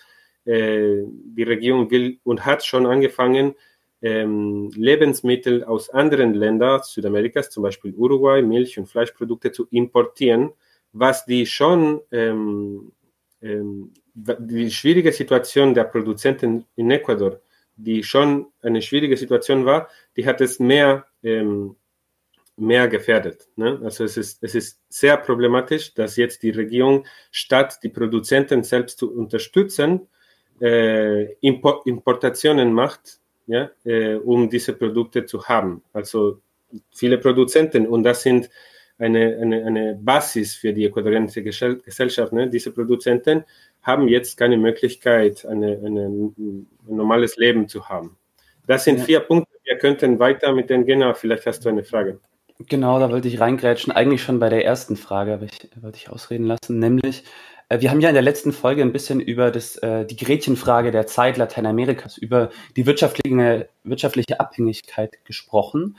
Äh, 0.46 1.04
die 1.38 1.44
Regierung 1.44 1.92
will 1.92 2.20
und 2.24 2.46
hat 2.46 2.64
schon 2.64 2.86
angefangen, 2.86 3.54
ähm, 4.02 4.72
Lebensmittel 4.78 5.66
aus 5.66 5.90
anderen 5.90 6.34
Ländern 6.34 6.84
Südamerikas, 6.84 7.50
zum 7.50 7.64
Beispiel 7.64 7.94
Uruguay, 7.94 8.42
Milch- 8.42 8.80
und 8.80 8.88
Fleischprodukte 8.88 9.52
zu 9.52 9.68
importieren, 9.72 10.54
was 10.94 11.26
die 11.26 11.46
schon 11.46 12.00
ähm, 12.14 12.94
ähm, 13.42 13.92
die 14.14 14.72
schwierige 14.72 15.12
Situation 15.12 15.74
der 15.74 15.84
Produzenten 15.84 16.64
in 16.78 16.92
Ecuador, 16.92 17.42
die 17.84 18.04
schon 18.04 18.48
eine 18.62 18.82
schwierige 18.82 19.18
Situation 19.18 19.66
war, 19.66 19.90
die 20.16 20.26
hat 20.26 20.42
es 20.42 20.60
mehr 20.60 21.06
ähm, 21.24 21.76
mehr 22.62 22.88
gefährdet. 22.88 23.48
Ne? 23.56 23.80
Also 23.84 24.04
es 24.04 24.18
ist, 24.18 24.44
es 24.44 24.56
ist 24.56 24.80
sehr 24.88 25.18
problematisch, 25.18 25.94
dass 25.94 26.16
jetzt 26.16 26.44
die 26.44 26.52
Regierung 26.52 27.06
statt 27.32 27.80
die 27.84 27.90
Produzenten 27.90 28.64
selbst 28.64 29.00
zu 29.00 29.12
unterstützen, 29.12 30.08
äh, 30.62 31.34
Import, 31.42 31.88
Importationen 31.88 32.72
macht, 32.72 33.20
ja, 33.48 33.72
äh, 33.84 34.16
um 34.16 34.50
diese 34.50 34.74
Produkte 34.74 35.26
zu 35.26 35.44
haben. 35.46 35.84
Also 35.92 36.40
viele 36.92 37.18
Produzenten 37.18 37.88
und 37.88 38.04
das 38.04 38.22
sind 38.22 38.50
eine, 39.02 39.38
eine, 39.42 39.66
eine 39.66 39.96
Basis 39.96 40.56
für 40.56 40.74
die 40.74 40.86
ecuadorianische 40.86 41.44
Gesellschaft. 41.44 42.32
Ne? 42.34 42.50
Diese 42.50 42.72
Produzenten 42.72 43.44
haben 43.82 44.08
jetzt 44.08 44.38
keine 44.38 44.58
Möglichkeit, 44.58 45.46
eine, 45.46 45.80
eine, 45.84 46.06
ein 46.06 46.68
normales 46.88 47.36
Leben 47.38 47.68
zu 47.68 47.90
haben. 47.90 48.18
Das 48.68 48.84
sind 48.84 49.00
ja. 49.00 49.06
vier 49.06 49.20
Punkte. 49.22 49.52
Wir 49.64 49.78
könnten 49.78 50.20
weiter 50.20 50.54
mit 50.54 50.70
denen 50.70 50.86
gehen, 50.86 51.02
aber 51.02 51.16
vielleicht 51.16 51.46
hast 51.46 51.66
du 51.66 51.70
eine 51.70 51.84
Frage. 51.84 52.20
Genau, 52.68 53.00
da 53.00 53.10
wollte 53.10 53.28
ich 53.28 53.40
reingrätschen. 53.40 53.92
Eigentlich 53.92 54.22
schon 54.22 54.40
bei 54.40 54.50
der 54.50 54.64
ersten 54.64 54.96
Frage, 54.96 55.34
aber 55.34 55.46
ich 55.46 55.70
wollte 55.82 55.98
ich 55.98 56.10
ausreden 56.10 56.46
lassen, 56.46 56.78
nämlich 56.78 57.24
äh, 57.70 57.82
wir 57.82 57.90
haben 57.90 58.02
ja 58.02 58.10
in 58.10 58.16
der 58.16 58.22
letzten 58.22 58.52
Folge 58.52 58.82
ein 58.82 58.92
bisschen 58.92 59.20
über 59.20 59.50
das, 59.50 59.78
äh, 59.78 60.06
die 60.06 60.16
Gretchenfrage 60.16 60.92
der 60.92 61.08
Zeit 61.08 61.38
Lateinamerikas, 61.38 62.18
über 62.18 62.52
die 62.76 62.86
wirtschaftliche, 62.86 63.70
wirtschaftliche 63.84 64.40
Abhängigkeit 64.40 65.26
gesprochen. 65.26 65.98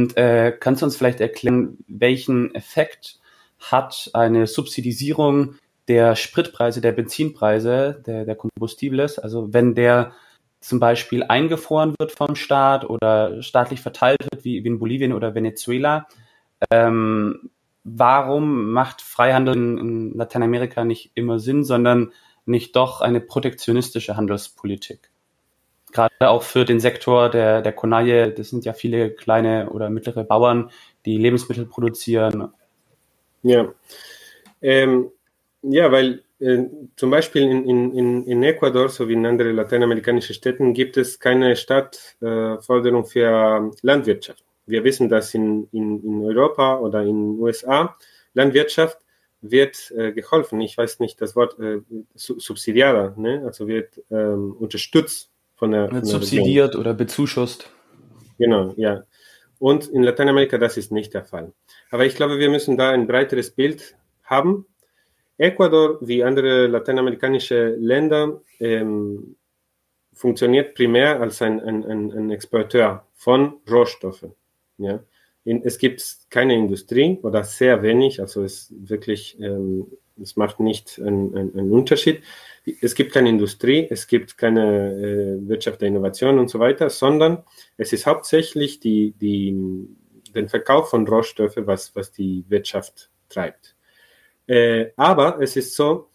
Und 0.00 0.16
äh, 0.16 0.56
kannst 0.58 0.80
du 0.80 0.86
uns 0.86 0.96
vielleicht 0.96 1.20
erklären, 1.20 1.76
welchen 1.86 2.54
Effekt 2.54 3.20
hat 3.58 4.10
eine 4.14 4.46
Subsidisierung 4.46 5.56
der 5.88 6.16
Spritpreise, 6.16 6.80
der 6.80 6.92
Benzinpreise, 6.92 8.02
der, 8.06 8.24
der 8.24 8.34
Combustibles, 8.34 9.18
also 9.18 9.52
wenn 9.52 9.74
der 9.74 10.12
zum 10.60 10.80
Beispiel 10.80 11.22
eingefroren 11.24 11.94
wird 11.98 12.12
vom 12.12 12.34
Staat 12.34 12.88
oder 12.88 13.42
staatlich 13.42 13.82
verteilt 13.82 14.24
wird, 14.30 14.42
wie, 14.42 14.64
wie 14.64 14.68
in 14.68 14.78
Bolivien 14.78 15.12
oder 15.12 15.34
Venezuela. 15.34 16.06
Ähm, 16.70 17.50
warum 17.84 18.72
macht 18.72 19.02
Freihandel 19.02 19.54
in, 19.54 19.78
in 19.78 20.14
Lateinamerika 20.14 20.82
nicht 20.82 21.10
immer 21.14 21.38
Sinn, 21.38 21.62
sondern 21.62 22.12
nicht 22.46 22.74
doch 22.74 23.02
eine 23.02 23.20
protektionistische 23.20 24.16
Handelspolitik? 24.16 25.10
Gerade 25.92 26.30
auch 26.30 26.42
für 26.42 26.64
den 26.64 26.80
Sektor 26.80 27.28
der, 27.30 27.62
der 27.62 27.72
Konaille, 27.72 28.30
das 28.30 28.50
sind 28.50 28.64
ja 28.64 28.72
viele 28.72 29.10
kleine 29.10 29.70
oder 29.70 29.90
mittlere 29.90 30.24
Bauern, 30.24 30.70
die 31.04 31.18
Lebensmittel 31.18 31.66
produzieren. 31.66 32.52
Ja, 33.42 33.72
ähm, 34.62 35.10
ja 35.62 35.90
weil 35.90 36.22
äh, 36.40 36.64
zum 36.96 37.10
Beispiel 37.10 37.42
in, 37.42 37.94
in, 37.94 38.26
in 38.26 38.42
Ecuador 38.42 38.88
sowie 38.88 39.14
in 39.14 39.26
anderen 39.26 39.56
lateinamerikanischen 39.56 40.34
Städten 40.34 40.72
gibt 40.72 40.96
es 40.96 41.18
keine 41.18 41.56
Stadtförderung 41.56 43.04
äh, 43.04 43.06
für 43.06 43.70
Landwirtschaft. 43.82 44.44
Wir 44.66 44.84
wissen, 44.84 45.08
dass 45.08 45.34
in, 45.34 45.68
in, 45.72 46.02
in 46.02 46.24
Europa 46.24 46.78
oder 46.78 47.02
in 47.02 47.34
den 47.34 47.40
USA 47.40 47.96
Landwirtschaft 48.34 48.98
wird 49.42 49.90
äh, 49.96 50.12
geholfen. 50.12 50.60
Ich 50.60 50.76
weiß 50.76 51.00
nicht 51.00 51.20
das 51.20 51.34
Wort 51.34 51.58
äh, 51.58 51.80
subsidiarer, 52.14 53.14
ne? 53.16 53.42
also 53.44 53.66
wird 53.66 54.00
ähm, 54.10 54.54
unterstützt 54.58 55.30
von 55.60 55.70
der. 55.70 55.92
Wird 55.92 56.06
subsidiert 56.06 56.70
Region. 56.70 56.80
oder 56.80 56.94
bezuschusst. 56.94 57.70
Genau, 58.38 58.74
ja. 58.76 59.04
Und 59.60 59.86
in 59.86 60.02
Lateinamerika 60.02 60.58
das 60.58 60.76
ist 60.76 60.90
nicht 60.90 61.14
der 61.14 61.24
Fall. 61.24 61.52
Aber 61.90 62.04
ich 62.06 62.16
glaube, 62.16 62.38
wir 62.38 62.50
müssen 62.50 62.76
da 62.76 62.90
ein 62.90 63.06
breiteres 63.06 63.50
Bild 63.52 63.94
haben 64.24 64.66
Ecuador 65.40 65.98
wie 66.02 66.22
andere 66.22 66.66
lateinamerikanische 66.66 67.74
Länder 67.76 68.42
ähm, 68.58 69.36
funktioniert 70.12 70.74
primär 70.74 71.18
als 71.20 71.40
ein, 71.40 71.60
ein, 71.60 71.82
ein, 71.84 72.12
ein 72.12 72.30
Exporteur 72.30 73.06
von 73.14 73.54
Rohstoffen. 73.70 74.34
Ja? 74.76 75.00
In, 75.44 75.62
es 75.64 75.78
gibt 75.78 76.02
keine 76.28 76.54
Industrie 76.54 77.18
oder 77.22 77.42
sehr 77.44 77.82
wenig, 77.82 78.20
also 78.20 78.44
es 78.44 78.70
wirklich, 78.76 79.40
ähm, 79.40 79.86
es 80.20 80.36
macht 80.36 80.60
nicht 80.60 81.00
einen, 81.00 81.34
einen 81.34 81.72
Unterschied. 81.72 82.22
Es 82.80 82.94
gibt 82.94 83.12
keine 83.12 83.30
Industrie, 83.30 83.86
es 83.90 84.06
gibt 84.06 84.36
keine 84.36 84.92
äh, 84.92 85.48
Wirtschaft 85.48 85.80
der 85.80 85.88
Innovation 85.88 86.38
und 86.38 86.50
so 86.50 86.58
weiter, 86.58 86.90
sondern 86.90 87.44
es 87.76 87.92
ist 87.92 88.06
hauptsächlich 88.06 88.80
die, 88.80 89.12
die, 89.12 89.56
den 90.34 90.48
Verkauf 90.48 90.90
von 90.90 91.06
Rohstoffen, 91.08 91.66
was, 91.66 91.94
was 91.96 92.12
die 92.12 92.44
Wirtschaft 92.48 93.10
treibt. 93.28 93.76
Äh, 94.46 94.90
aber 94.96 95.40
es 95.40 95.56
ist 95.56 95.74
so, 95.74 96.08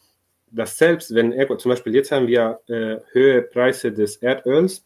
dass 0.51 0.77
selbst 0.77 1.13
wenn 1.13 1.33
zum 1.57 1.69
Beispiel 1.69 1.95
jetzt 1.95 2.11
haben 2.11 2.27
wir 2.27 2.59
äh, 2.67 2.97
höhere 3.11 3.41
Preise 3.41 3.91
des 3.91 4.17
Erdöls, 4.17 4.85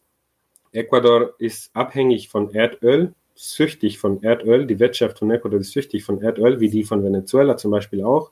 Ecuador 0.72 1.34
ist 1.40 1.76
abhängig 1.76 2.30
von 2.30 2.54
Erdöl, 2.54 3.14
süchtig 3.36 4.00
von 4.00 4.22
Erdöl, 4.22 4.66
die 4.68 4.80
Wirtschaft 4.80 5.20
von 5.20 5.32
Ecuador 5.32 5.60
ist 5.60 5.72
süchtig 5.72 6.04
von 6.04 6.22
Erdöl, 6.22 6.60
wie 6.60 6.70
die 6.70 6.84
von 6.84 7.04
Venezuela 7.04 7.58
zum 7.58 7.72
Beispiel 7.72 8.04
auch. 8.04 8.32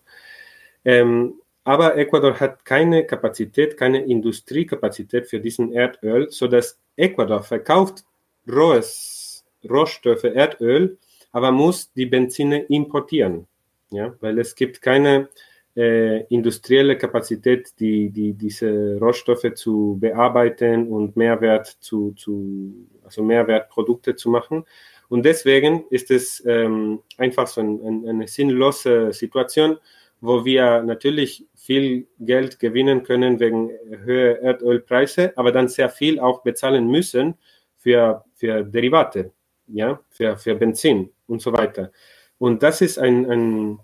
Ähm, 0.86 1.36
aber 1.68 1.98
Ecuador 1.98 2.40
hat 2.40 2.64
keine 2.64 3.06
Kapazität, 3.06 3.76
keine 3.76 4.06
Industriekapazität 4.06 5.28
für 5.28 5.42
diesen 5.42 5.74
Erdöl, 5.74 6.32
sodass 6.32 6.80
Ecuador 6.96 7.44
verkauft 7.44 8.06
rohes 8.50 9.46
Rohstoffe, 9.70 10.24
Erdöl, 10.24 10.98
aber 11.34 11.52
muss 11.52 11.92
die 11.92 12.06
Benzine 12.06 12.60
importieren 12.70 13.48
ja, 13.92 14.16
weil 14.20 14.40
es 14.40 14.56
gibt 14.56 14.82
keine 14.82 15.30
äh, 15.76 16.24
industrielle 16.26 16.98
Kapazität, 16.98 17.74
die, 17.80 18.10
die, 18.10 18.34
diese 18.34 18.98
Rohstoffe 19.00 19.54
zu 19.56 19.98
bearbeiten 20.00 20.88
und 20.88 21.16
Mehrwert 21.16 21.68
zu, 21.80 22.14
zu 22.14 22.88
also 23.04 23.24
Mehrwertprodukte 23.24 24.16
zu 24.16 24.30
machen. 24.30 24.66
Und 25.10 25.24
deswegen 25.24 25.86
ist 25.90 26.12
es 26.12 26.44
ähm, 26.46 27.00
einfach 27.18 27.48
so 27.48 27.62
ein, 27.62 27.80
ein, 27.82 28.10
eine 28.10 28.28
sinnlose 28.28 29.14
Situation, 29.14 29.78
wo 30.22 30.46
wir 30.46 30.82
natürlich 30.82 31.46
viel 31.56 32.08
Geld 32.20 32.60
gewinnen 32.60 33.04
können 33.04 33.40
wegen 33.40 33.72
höherer 34.04 34.40
Erdölpreise, 34.40 35.34
aber 35.36 35.52
dann 35.52 35.68
sehr 35.68 35.90
viel 35.90 36.20
auch 36.20 36.42
bezahlen 36.42 36.88
müssen 36.90 37.36
für, 37.78 38.24
für 38.34 38.64
Derivate, 38.64 39.32
ja, 39.68 40.00
für, 40.10 40.38
für 40.38 40.56
Benzin 40.56 41.12
und 41.28 41.42
so 41.42 41.54
weiter. 41.54 41.92
Und 42.40 42.64
das 42.64 42.82
ist 42.82 42.98
ein, 43.00 43.30
ein, 43.30 43.80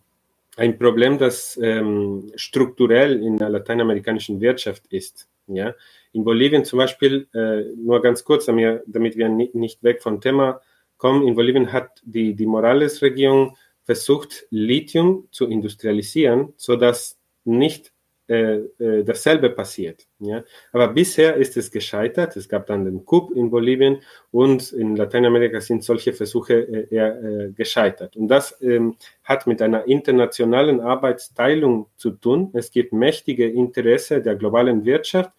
ein 0.58 0.78
Problem, 0.78 1.18
das 1.18 1.60
ähm, 1.62 2.32
strukturell 2.36 3.22
in 3.22 3.38
der 3.38 3.50
lateinamerikanischen 3.50 4.42
Wirtschaft 4.42 4.86
ist. 4.92 5.28
Ja? 5.48 5.74
In 6.14 6.24
Bolivien 6.24 6.66
zum 6.66 6.78
Beispiel, 6.78 7.28
äh, 7.34 7.64
nur 7.76 8.02
ganz 8.02 8.24
kurz, 8.24 8.46
damit 8.46 9.18
wir 9.18 9.30
nicht 9.30 9.84
weg 9.84 10.02
vom 10.02 10.22
Thema 10.22 10.62
kommen, 10.98 11.28
in 11.28 11.36
Bolivien 11.36 11.72
hat 11.72 12.02
die, 12.04 12.34
die 12.36 12.46
Morales-Regierung 12.46 13.58
versucht, 13.84 14.46
Lithium 14.50 15.28
zu 15.32 15.48
industrialisieren, 15.48 16.54
sodass 16.58 17.18
nicht 17.44 17.94
äh, 18.30 18.60
äh, 18.80 19.04
dasselbe 19.04 19.50
passiert. 19.50 20.08
Ja? 20.20 20.46
Aber 20.72 20.88
bisher 20.88 21.36
ist 21.36 21.58
es 21.58 21.70
gescheitert. 21.70 22.38
Es 22.38 22.48
gab 22.48 22.68
dann 22.68 22.86
den 22.86 23.04
Coup 23.04 23.32
in 23.36 23.50
Bolivien 23.50 24.00
und 24.32 24.72
in 24.72 24.96
Lateinamerika 24.96 25.60
sind 25.60 25.84
solche 25.84 26.14
Versuche 26.14 26.54
äh, 26.54 26.88
eher 26.90 27.22
äh, 27.22 27.52
gescheitert. 27.52 28.16
Und 28.16 28.30
das 28.30 28.62
ähm, 28.62 28.96
hat 29.26 29.46
mit 29.46 29.62
einer 29.62 29.88
internationalen 29.88 30.80
Arbeitsteilung 30.80 31.88
zu 31.98 32.12
tun. 32.12 32.50
Es 32.54 32.72
gibt 32.72 32.94
mächtige 32.94 33.50
Interesse 33.50 34.22
der 34.22 34.36
globalen 34.36 34.86
Wirtschaft, 34.86 35.32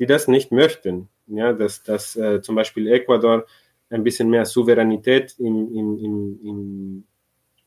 die 0.00 0.06
das 0.06 0.26
nicht 0.26 0.50
möchten. 0.50 1.08
Ja, 1.28 1.52
dass, 1.52 1.84
dass 1.84 2.16
äh, 2.16 2.42
zum 2.42 2.56
Beispiel 2.56 2.88
Ecuador 2.88 3.46
ein 3.90 4.02
bisschen 4.02 4.28
mehr 4.28 4.44
Souveränität 4.44 5.36
in, 5.38 5.72
in, 5.72 5.98
in, 5.98 6.40
in, 6.42 7.04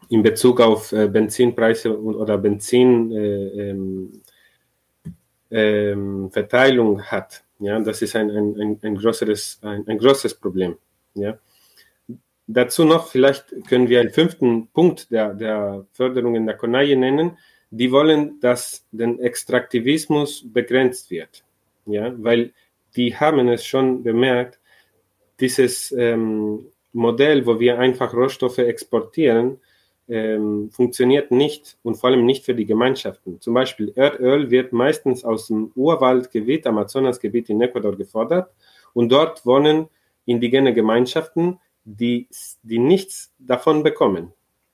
in 0.10 0.24
Bezug 0.24 0.62
auf 0.62 0.92
äh, 0.92 1.08
Benzinpreise 1.08 2.00
oder 2.00 2.38
Benzin 2.38 3.12
äh, 3.12 3.70
ähm, 3.70 4.22
ähm, 5.52 6.32
hat. 7.04 7.44
Ja, 7.60 7.80
das 7.80 8.02
ist 8.02 8.16
ein, 8.16 8.30
ein, 8.30 8.60
ein, 8.60 8.80
ein 8.82 8.96
größeres, 8.96 9.60
ein, 9.64 9.88
ein 9.88 9.98
großes 9.98 10.36
Problem. 10.36 10.78
Ja. 11.16 11.38
Dazu 12.46 12.86
noch, 12.86 13.08
vielleicht 13.08 13.46
können 13.68 13.90
wir 13.90 14.00
einen 14.00 14.12
fünften 14.12 14.68
Punkt 14.68 15.12
der, 15.12 15.34
der 15.34 15.86
Förderungen 15.92 16.46
der 16.46 16.56
Konaje 16.56 16.96
nennen. 16.96 17.38
Die 17.70 17.92
wollen, 17.92 18.40
dass 18.40 18.86
der 18.92 19.20
Extraktivismus 19.20 20.46
begrenzt 20.54 21.12
wird. 21.12 21.44
Ja, 21.86 22.14
weil 22.18 22.54
die 22.96 23.16
haben 23.16 23.50
es 23.50 23.66
schon 23.66 24.04
bemerkt, 24.04 24.60
dieses 25.40 25.92
ähm, 25.92 26.68
Modell, 26.94 27.46
wo 27.46 27.60
wir 27.60 27.80
einfach 27.80 28.14
Rohstoffe 28.14 28.58
exportieren, 28.60 29.60
ähm, 30.10 30.70
funktioniert 30.72 31.32
nicht 31.32 31.78
und 31.84 31.96
vor 31.96 32.10
allem 32.10 32.26
nicht 32.26 32.46
für 32.46 32.56
die 32.56 32.66
Gemeinschaften. 32.66 33.42
Zum 33.42 33.54
Beispiel 33.54 33.92
Erdöl 33.96 34.50
wird 34.50 34.74
meistens 34.74 35.24
aus 35.24 35.48
dem 35.48 35.72
Urwaldgebiet, 35.76 36.66
Amazonasgebiet 36.66 37.50
in 37.50 37.62
Ecuador 37.62 37.96
gefordert 37.96 38.52
und 38.94 39.12
dort 39.12 39.46
wohnen 39.46 39.88
indigene 40.26 40.74
Gemeinschaften, 40.74 41.60
die, 41.84 42.28
die 42.64 42.80
nichts 42.80 43.34
davon 43.40 43.84
bekommen. 43.84 44.34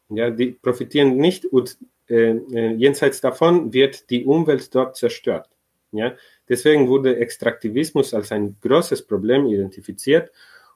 Ja, 0.10 0.30
die 0.30 0.52
profitieren 0.52 1.18
nicht 1.18 1.46
und 1.46 1.78
äh, 2.10 2.32
äh 2.32 2.74
jenseits 2.74 3.22
davon 3.22 3.74
wird 3.74 4.10
die 4.10 4.26
Umwelt 4.26 4.74
dort 4.76 4.96
zerstört. 4.96 5.50
Ja, 5.92 6.14
deswegen 6.50 6.88
wurde 6.88 7.18
Extraktivismus 7.18 8.14
als 8.14 8.32
ein 8.32 8.58
großes 8.62 9.06
Problem 9.06 9.46
identifiziert 9.46 10.32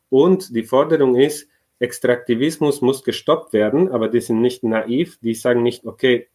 und 0.10 0.56
die 0.56 0.64
Forderung 0.64 1.16
ist, 1.16 1.50
Extraktivismus 1.80 2.82
muss 2.82 3.04
gestoppt 3.04 3.54
werden, 3.54 3.90
aber 3.92 4.10
die 4.10 4.22
sind 4.22 4.42
nicht 4.42 4.64
naiv. 4.64 5.20
Die 5.22 5.36
sagen 5.36 5.64
nicht, 5.64 5.86
okay, 5.86 6.28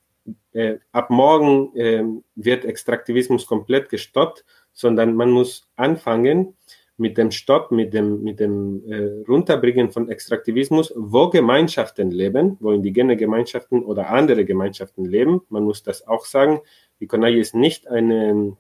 äh, 0.53 0.77
ab 0.93 1.11
morgen 1.11 1.75
äh, 1.77 2.05
wird 2.37 2.65
Extraktivismus 2.65 3.47
komplett 3.47 3.89
gestoppt, 3.89 4.45
sondern 4.73 5.15
man 5.15 5.31
muss 5.31 5.69
anfangen 5.77 6.57
mit 6.97 7.19
dem 7.19 7.31
Stopp, 7.31 7.73
mit 7.73 7.93
dem, 7.95 8.23
mit 8.23 8.39
dem 8.39 8.83
äh, 8.87 9.25
Runterbringen 9.29 9.91
von 9.91 10.09
Extraktivismus, 10.09 10.93
wo 10.95 11.29
Gemeinschaften 11.31 12.11
leben, 12.11 12.57
wo 12.61 12.71
indigene 12.71 13.17
Gemeinschaften 13.17 13.83
oder 13.83 14.11
andere 14.11 14.45
Gemeinschaften 14.45 15.05
leben. 15.05 15.43
Man 15.49 15.65
muss 15.65 15.83
das 15.83 16.07
auch 16.07 16.25
sagen. 16.25 16.61
Die 17.01 17.07
Konaje 17.07 17.41
ist 17.41 17.55
nicht 17.55 17.89
eine 17.89 18.57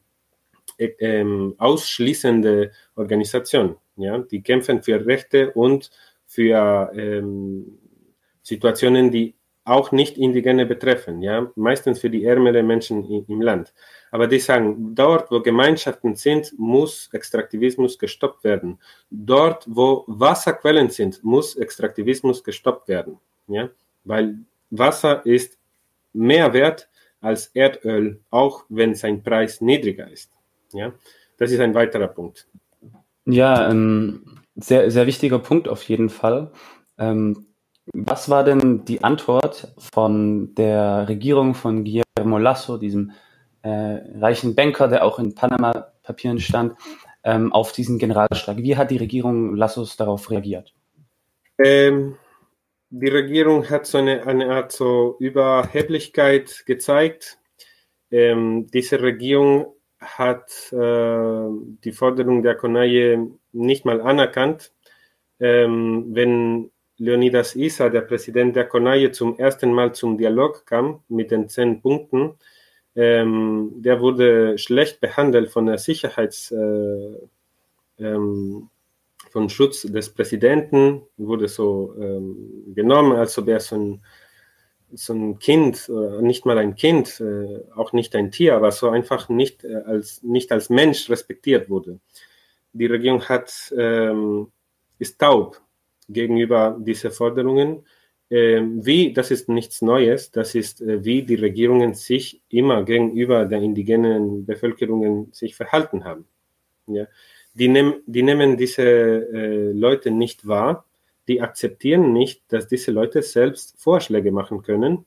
äh, 0.79 0.87
ähm, 0.99 1.55
ausschließende 1.59 2.73
Organisation. 2.97 3.77
Ja? 3.97 4.19
Die 4.19 4.43
kämpfen 4.43 4.83
für 4.83 5.07
Rechte 5.07 5.53
und 5.53 5.91
für 6.33 6.91
ähm, 6.95 7.79
Situationen, 8.43 9.11
die 9.11 9.35
auch 9.65 9.93
nicht 9.93 10.17
Indigene 10.17 10.65
betreffen, 10.65 11.21
ja, 11.23 11.53
meistens 11.57 12.01
für 12.01 12.09
die 12.09 12.25
ärmeren 12.25 12.67
Menschen 12.67 13.05
im, 13.05 13.25
im 13.29 13.43
Land. 13.43 13.75
Aber 14.11 14.27
die 14.27 14.39
sagen, 14.39 14.95
dort, 14.95 15.31
wo 15.31 15.41
Gemeinschaften 15.41 16.17
sind, 16.17 16.53
muss 16.59 17.11
Extraktivismus 17.13 17.99
gestoppt 17.99 18.45
werden. 18.45 18.81
Dort, 19.11 19.65
wo 19.69 20.05
Wasserquellen 20.07 20.89
sind, 20.89 21.23
muss 21.23 21.55
Extraktivismus 21.55 22.43
gestoppt 22.43 22.89
werden, 22.89 23.19
ja, 23.47 23.69
weil 24.05 24.39
Wasser 24.71 25.25
ist 25.27 25.59
mehr 26.15 26.55
wert 26.55 26.89
als 27.21 27.49
Erdöl, 27.49 28.21
auch 28.31 28.65
wenn 28.71 28.95
sein 28.95 29.23
Preis 29.23 29.61
niedriger 29.61 30.11
ist, 30.11 30.33
ja. 30.73 30.93
Das 31.37 31.51
ist 31.51 31.61
ein 31.61 31.75
weiterer 31.75 32.09
Punkt. 32.09 32.47
Ja, 33.27 33.71
ähm, 33.71 34.42
sehr, 34.63 34.91
sehr 34.91 35.07
wichtiger 35.07 35.39
Punkt 35.39 35.69
auf 35.69 35.83
jeden 35.85 36.09
Fall. 36.09 36.53
Ähm, 36.99 37.47
was 37.93 38.29
war 38.29 38.45
denn 38.45 38.85
die 38.85 39.03
Antwort 39.03 39.75
von 39.79 40.55
der 40.55 41.09
Regierung 41.09 41.55
von 41.55 41.85
Guillermo 41.85 42.39
Lasso, 42.39 42.79
diesem 42.79 43.13
äh, 43.63 43.69
reichen 44.19 44.55
Banker, 44.55 44.89
der 44.89 45.05
auch 45.05 45.19
in 45.19 45.35
Panama-Papieren 45.35 46.39
stand, 46.39 46.75
ähm, 47.25 47.53
auf 47.53 47.73
diesen 47.73 47.99
Generalstreik? 47.99 48.59
Wie 48.59 48.77
hat 48.77 48.91
die 48.91 48.99
Regierung 48.99 49.57
Lassos 49.57 49.97
darauf 49.97 50.31
reagiert? 50.31 50.73
Ähm, 51.59 52.17
die 52.91 53.09
Regierung 53.09 53.69
hat 53.69 53.87
so 53.87 53.99
eine, 53.99 54.27
eine 54.27 54.51
Art 54.51 54.71
so 54.71 55.17
Überheblichkeit 55.19 56.65
gezeigt. 56.67 57.39
Ähm, 58.11 58.69
diese 58.73 59.01
Regierung 59.01 59.75
hat 59.99 60.73
äh, 60.73 61.47
die 61.85 61.93
Forderung 61.93 62.43
der 62.43 62.57
Konaje 62.57 63.31
nicht 63.53 63.85
mal 63.85 64.01
anerkannt. 64.01 64.73
Ähm, 65.41 66.07
wenn 66.11 66.71
Leonidas 66.99 67.57
Issa, 67.57 67.89
der 67.89 68.03
Präsident 68.03 68.55
der 68.55 68.67
Konaje, 68.67 69.11
zum 69.11 69.39
ersten 69.39 69.73
Mal 69.73 69.95
zum 69.95 70.19
Dialog 70.19 70.67
kam 70.67 71.03
mit 71.09 71.31
den 71.31 71.49
zehn 71.49 71.81
Punkten, 71.81 72.35
ähm, 72.95 73.73
der 73.77 74.01
wurde 74.01 74.59
schlecht 74.59 75.01
behandelt 75.01 75.51
von 75.51 75.67
der 75.67 75.79
Sicherheits, 75.79 76.51
äh, 76.53 77.17
ähm, 77.99 78.69
von 79.31 79.49
Schutz 79.49 79.83
des 79.83 80.11
Präsidenten, 80.11 81.03
wurde 81.17 81.49
so 81.49 81.95
ähm, 81.99 82.73
genommen, 82.75 83.13
als 83.13 83.39
ob 83.39 83.49
er 83.49 83.61
so 83.61 83.77
ein 83.77 84.03
so 84.95 85.15
ein 85.15 85.39
Kind, 85.39 85.89
äh, 85.89 86.23
nicht 86.23 86.45
mal 86.45 86.59
ein 86.59 86.75
Kind, 86.75 87.21
äh, 87.21 87.61
auch 87.75 87.93
nicht 87.93 88.15
ein 88.15 88.31
Tier, 88.31 88.57
aber 88.57 88.71
so 88.73 88.91
einfach 88.91 89.29
nicht 89.29 89.65
äh, 89.65 89.77
als, 89.87 90.23
nicht 90.23 90.53
als 90.53 90.71
Mensch 90.71 91.09
respektiert 91.09 91.71
wurde. 91.71 91.99
Die 92.73 92.87
Regierung 92.87 93.23
hat, 93.29 93.73
ähm, 93.77 94.51
ist 94.99 95.19
taub 95.19 95.61
gegenüber 96.09 96.77
diesen 96.81 97.11
Forderungen. 97.11 97.87
Ähm, 98.31 98.85
wie, 98.85 99.13
das 99.13 99.31
ist 99.31 99.49
nichts 99.49 99.83
Neues, 99.83 100.31
das 100.31 100.55
ist, 100.55 100.81
wie 100.81 101.23
die 101.23 101.35
Regierungen 101.35 101.95
sich 101.95 102.41
immer 102.49 102.83
gegenüber 102.85 103.45
der 103.45 103.61
indigenen 103.61 104.47
Bevölkerungen 104.47 105.33
sich 105.33 105.55
verhalten 105.55 106.05
haben. 106.05 106.27
Ja. 106.87 107.07
Die, 107.55 107.69
nehm, 107.69 107.97
die 108.07 108.23
nehmen 108.23 108.57
diese 108.57 108.83
äh, 108.83 109.73
Leute 109.73 110.11
nicht 110.11 110.47
wahr 110.47 110.87
die 111.29 111.41
akzeptieren 111.41 112.13
nicht, 112.13 112.43
dass 112.49 112.69
diese 112.69 112.91
Leute 112.91 113.23
selbst 113.23 113.75
Vorschläge 113.79 114.33
machen 114.33 114.63
können. 114.63 115.07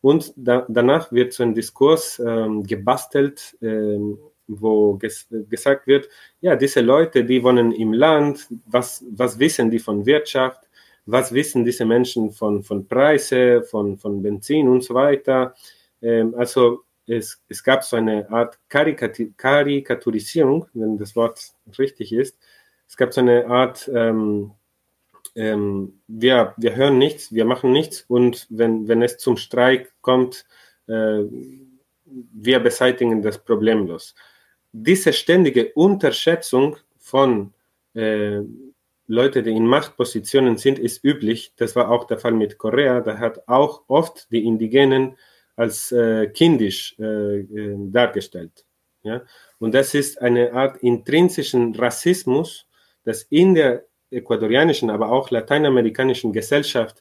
Und 0.00 0.32
da, 0.36 0.66
danach 0.68 1.12
wird 1.12 1.32
so 1.32 1.42
ein 1.42 1.54
Diskurs 1.54 2.18
ähm, 2.18 2.64
gebastelt, 2.64 3.56
ähm, 3.62 4.18
wo 4.46 4.94
ges 4.94 5.26
gesagt 5.48 5.86
wird, 5.86 6.08
ja, 6.40 6.56
diese 6.56 6.80
Leute, 6.80 7.24
die 7.24 7.42
wohnen 7.42 7.72
im 7.72 7.92
Land, 7.92 8.48
was, 8.66 9.04
was 9.10 9.38
wissen 9.38 9.70
die 9.70 9.78
von 9.78 10.04
Wirtschaft, 10.06 10.68
was 11.06 11.32
wissen 11.32 11.64
diese 11.64 11.84
Menschen 11.84 12.30
von, 12.30 12.62
von 12.62 12.86
Preise, 12.86 13.62
von, 13.62 13.98
von 13.98 14.22
Benzin 14.22 14.68
und 14.68 14.82
so 14.82 14.94
weiter. 14.94 15.54
Ähm, 16.02 16.34
also 16.36 16.84
es, 17.06 17.42
es 17.48 17.62
gab 17.62 17.84
so 17.84 17.96
eine 17.96 18.30
Art 18.30 18.58
Karikaturisierung, 18.68 20.66
wenn 20.74 20.96
das 20.98 21.14
Wort 21.16 21.52
richtig 21.78 22.12
ist. 22.12 22.38
Es 22.88 22.96
gab 22.96 23.12
so 23.12 23.20
eine 23.20 23.46
Art 23.46 23.90
ähm, 23.94 24.52
ähm, 25.36 26.00
wir, 26.06 26.54
wir 26.56 26.76
hören 26.76 26.98
nichts, 26.98 27.32
wir 27.32 27.44
machen 27.44 27.72
nichts 27.72 28.04
und 28.08 28.46
wenn, 28.50 28.88
wenn 28.88 29.02
es 29.02 29.18
zum 29.18 29.36
Streik 29.36 29.92
kommt, 30.00 30.46
äh, 30.86 31.22
wir 32.04 32.60
beseitigen 32.60 33.22
das 33.22 33.42
problemlos. 33.42 34.14
Diese 34.76 35.12
ständige 35.12 35.72
Unterschätzung 35.74 36.76
von 36.98 37.54
äh, 37.94 38.40
Leuten, 39.06 39.44
die 39.44 39.52
in 39.52 39.68
Machtpositionen 39.68 40.56
sind, 40.56 40.80
ist 40.80 41.04
üblich. 41.04 41.52
Das 41.56 41.76
war 41.76 41.92
auch 41.92 42.08
der 42.08 42.18
Fall 42.18 42.32
mit 42.32 42.58
Korea. 42.58 43.00
Da 43.00 43.18
hat 43.18 43.46
auch 43.46 43.84
oft 43.86 44.26
die 44.32 44.44
Indigenen 44.44 45.16
als 45.54 45.92
äh, 45.92 46.26
kindisch 46.26 46.96
äh, 46.98 47.04
äh, 47.38 47.76
dargestellt. 47.92 48.64
Ja? 49.04 49.22
Und 49.60 49.74
das 49.74 49.94
ist 49.94 50.20
eine 50.20 50.52
Art 50.52 50.78
intrinsischen 50.78 51.72
Rassismus, 51.76 52.66
das 53.04 53.22
in 53.30 53.54
der 53.54 53.84
ecuadorianischen, 54.10 54.90
aber 54.90 55.12
auch 55.12 55.30
lateinamerikanischen 55.30 56.32
Gesellschaft 56.32 57.00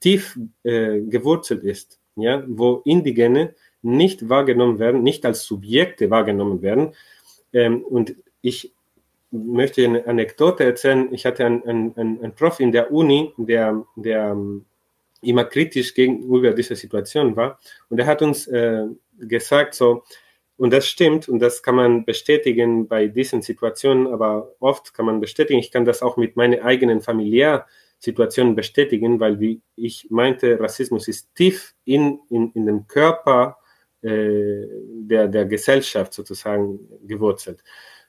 tief 0.00 0.36
äh, 0.64 1.02
gewurzelt 1.02 1.62
ist, 1.62 2.00
ja? 2.16 2.42
wo 2.48 2.82
Indigene 2.84 3.54
nicht 3.82 4.28
wahrgenommen 4.28 4.78
werden, 4.78 5.02
nicht 5.02 5.26
als 5.26 5.44
Subjekte 5.44 6.10
wahrgenommen 6.10 6.62
werden. 6.62 6.94
Ähm, 7.52 7.82
und 7.82 8.14
ich 8.40 8.72
möchte 9.30 9.84
eine 9.84 10.06
Anekdote 10.06 10.64
erzählen. 10.64 11.12
Ich 11.12 11.26
hatte 11.26 11.44
einen, 11.44 11.62
einen, 11.64 11.96
einen 11.96 12.34
Prof 12.34 12.60
in 12.60 12.72
der 12.72 12.92
Uni, 12.92 13.32
der, 13.36 13.84
der 13.96 14.36
immer 15.22 15.44
kritisch 15.44 15.94
gegenüber 15.94 16.52
dieser 16.52 16.76
Situation 16.76 17.36
war. 17.36 17.58
Und 17.88 17.98
er 17.98 18.06
hat 18.06 18.22
uns 18.22 18.46
äh, 18.46 18.86
gesagt, 19.18 19.74
so, 19.74 20.02
und 20.56 20.72
das 20.72 20.86
stimmt, 20.86 21.28
und 21.28 21.38
das 21.38 21.62
kann 21.62 21.74
man 21.74 22.04
bestätigen 22.04 22.86
bei 22.86 23.08
diesen 23.08 23.42
Situationen, 23.42 24.06
aber 24.06 24.54
oft 24.60 24.94
kann 24.94 25.06
man 25.06 25.20
bestätigen, 25.20 25.58
ich 25.58 25.70
kann 25.70 25.84
das 25.84 26.02
auch 26.02 26.16
mit 26.16 26.36
meinen 26.36 26.60
eigenen 26.60 27.00
Familiärsituationen 27.00 28.54
bestätigen, 28.54 29.18
weil, 29.18 29.40
wie 29.40 29.62
ich 29.76 30.08
meinte, 30.10 30.60
Rassismus 30.60 31.08
ist 31.08 31.34
tief 31.34 31.74
in, 31.84 32.20
in, 32.28 32.52
in 32.52 32.66
dem 32.66 32.86
Körper 32.86 33.56
der, 34.02 35.28
der 35.28 35.44
Gesellschaft 35.46 36.12
sozusagen 36.12 36.80
gewurzelt. 37.06 37.62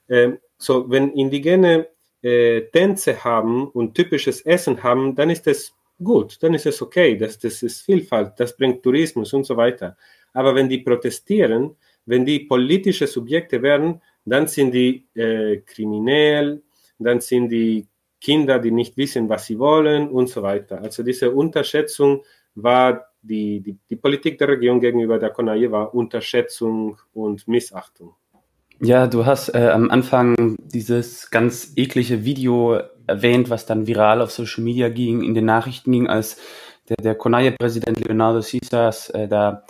Ähm, 0.10 0.40
so, 0.58 0.90
wenn 0.90 1.12
Indigene 1.14 1.88
äh, 2.22 2.62
Tänze 2.72 3.24
haben 3.24 3.68
und 3.68 3.96
typisches 3.96 4.42
Essen 4.42 4.82
haben, 4.82 5.16
dann 5.16 5.30
ist 5.30 5.48
es 5.48 5.76
gut, 6.04 6.42
dann 6.42 6.54
ist 6.54 6.66
es 6.66 6.82
okay, 6.82 7.16
das, 7.18 7.38
das 7.40 7.64
ist 7.64 7.82
Vielfalt, 7.82 8.34
das 8.38 8.56
bringt 8.58 8.84
Tourismus 8.84 9.34
und 9.34 9.46
so 9.46 9.56
weiter. 9.58 9.98
Aber 10.34 10.56
wenn 10.56 10.70
die 10.70 10.80
protestieren, 10.80 11.76
wenn 12.06 12.26
die 12.26 12.40
politische 12.42 13.08
Subjekte 13.08 13.62
werden, 13.62 14.02
dann 14.26 14.48
sind 14.48 14.74
die 14.74 15.08
äh, 15.16 15.58
kriminell, 15.58 16.62
dann 16.98 17.22
sind 17.22 17.50
die 17.50 17.88
Kinder, 18.20 18.60
die 18.60 18.72
nicht 18.72 18.96
wissen, 18.98 19.28
was 19.28 19.46
sie 19.46 19.60
wollen 19.60 20.10
und 20.10 20.28
so 20.28 20.42
weiter. 20.42 20.82
Also 20.82 21.04
diese 21.04 21.32
Unterschätzung 21.32 22.24
war 22.56 23.13
die, 23.24 23.62
die, 23.62 23.78
die 23.90 23.96
Politik 23.96 24.38
der 24.38 24.50
Regierung 24.50 24.80
gegenüber 24.80 25.18
der 25.18 25.32
Konaje 25.32 25.72
war 25.72 25.94
Unterschätzung 25.96 26.98
und 27.14 27.48
Missachtung. 27.48 28.14
Ja, 28.80 29.08
du 29.08 29.26
hast 29.26 29.50
äh, 29.56 29.70
am 29.70 29.90
Anfang 29.90 30.58
dieses 30.60 31.32
ganz 31.32 31.74
eklige 31.76 32.26
Video 32.26 32.80
erwähnt, 33.08 33.50
was 33.50 33.66
dann 33.66 33.88
viral 33.88 34.22
auf 34.22 34.32
Social 34.32 34.64
Media 34.64 34.90
ging, 34.90 35.24
in 35.24 35.34
den 35.34 35.46
Nachrichten 35.46 35.92
ging, 35.92 36.08
als 36.08 36.38
der, 36.90 36.98
der 36.98 37.16
Konaje-Präsident 37.16 38.00
Leonardo 38.06 38.42
Cisas 38.42 39.10
äh, 39.12 39.28
da 39.28 39.64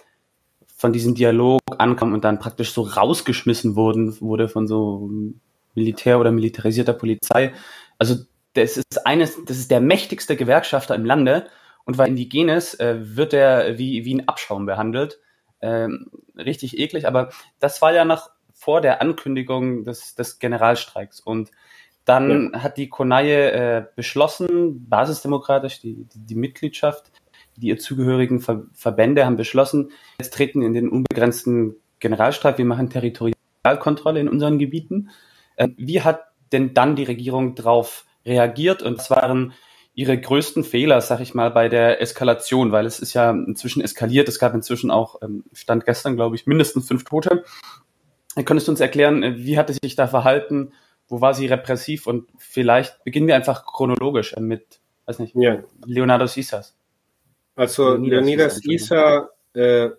von 0.76 0.94
diesem 0.94 1.16
Dialog 1.16 1.62
ankam 1.78 2.14
und 2.14 2.24
dann 2.24 2.40
praktisch 2.40 2.74
so 2.74 2.82
rausgeschmissen 2.82 3.76
wurden, 3.76 4.20
wurde 4.20 4.50
von 4.50 4.68
so 4.68 5.10
Militär 5.76 6.20
oder 6.20 6.32
militarisierter 6.32 6.94
Polizei. 6.94 7.54
Also 7.98 8.16
das 8.54 8.78
ist 8.78 9.06
eines, 9.06 9.44
das 9.46 9.58
ist 9.58 9.72
der 9.72 9.82
mächtigste 9.82 10.36
Gewerkschafter 10.36 10.96
im 10.96 11.06
Lande 11.06 11.48
und 11.86 11.98
weil 11.98 12.10
Indigenes 12.10 12.74
äh, 12.76 12.98
wird 13.00 13.34
er 13.34 13.78
wie, 13.78 14.06
wie 14.06 14.16
ein 14.16 14.28
Abschaum 14.28 14.66
behandelt. 14.66 15.20
Ähm, 15.62 16.12
richtig 16.38 16.78
eklig, 16.78 17.08
aber 17.08 17.30
das 17.60 17.82
war 17.82 17.94
ja 17.94 18.06
noch 18.06 18.30
vor 18.54 18.82
der 18.82 19.02
Ankündigung 19.02 19.84
des, 19.84 20.16
des 20.16 20.40
Generalstreiks. 20.40 21.20
Und 21.20 21.52
dann 22.06 22.52
ja. 22.54 22.64
hat 22.64 22.78
die 22.78 22.90
Konaje 22.90 23.52
äh, 23.52 23.86
beschlossen, 23.96 24.88
basisdemokratisch, 24.90 25.80
die, 25.82 26.06
die, 26.06 26.20
die, 26.20 26.36
Mitgliedschaft, 26.36 27.12
die 27.56 27.68
ihr 27.68 27.80
zugehörigen 27.80 28.42
Ver 28.42 28.64
Verbände 28.74 29.26
haben 29.26 29.38
beschlossen, 29.38 29.92
jetzt 30.20 30.34
treten 30.34 30.62
in 30.62 30.74
den 30.74 30.90
unbegrenzten 30.90 31.76
Generalstreik, 32.00 32.58
wir 32.58 32.66
machen 32.66 32.90
Territorialkontrolle 32.90 34.20
in 34.20 34.28
unseren 34.28 34.60
Gebieten. 34.60 35.10
Äh, 35.56 35.70
wie 35.78 36.02
hat 36.02 36.22
denn 36.52 36.74
dann 36.74 36.96
die 36.96 37.04
Regierung 37.04 37.56
darauf 37.56 38.06
reagiert? 38.26 38.82
Und 38.82 38.98
was 38.98 39.10
waren 39.10 39.54
ihre 39.96 40.20
größten 40.20 40.64
Fehler, 40.64 41.02
sag 41.02 41.20
ich 41.20 41.34
mal, 41.34 41.52
bei 41.52 41.70
der 41.70 42.02
Eskalation? 42.02 42.72
Weil 42.72 42.86
es 42.86 43.00
ist 43.00 43.14
ja 43.14 43.32
inzwischen 43.32 43.82
eskaliert. 43.82 44.28
Es 44.28 44.40
gab 44.40 44.54
inzwischen 44.54 44.92
auch, 44.92 45.22
ähm, 45.22 45.44
stand 45.54 45.86
gestern, 45.86 46.16
glaube 46.16 46.36
ich, 46.36 46.48
mindestens 46.48 46.88
fünf 46.88 47.04
Tote. 47.04 47.44
Könntest 48.46 48.68
du 48.68 48.72
uns 48.72 48.80
erklären, 48.80 49.24
äh, 49.24 49.38
wie 49.38 49.58
hat 49.58 49.70
es 49.70 49.78
sich 49.82 49.96
da 49.96 50.08
verhalten? 50.08 50.74
Wo 51.08 51.22
war 51.22 51.34
sie 51.34 51.46
repressiv? 51.46 52.08
Und 52.08 52.30
vielleicht 52.38 53.04
beginnen 53.04 53.28
wir 53.28 53.36
einfach 53.36 53.66
chronologisch 53.66 54.36
mit, 54.38 54.80
weiß 55.06 55.20
nicht, 55.20 55.36
ja. 55.36 55.64
Leonardo 55.86 56.26
Isas. 56.26 56.76
Also 57.56 57.96
Leonidas 57.96 58.66
Isa 58.66 59.30
äh, 59.54 59.90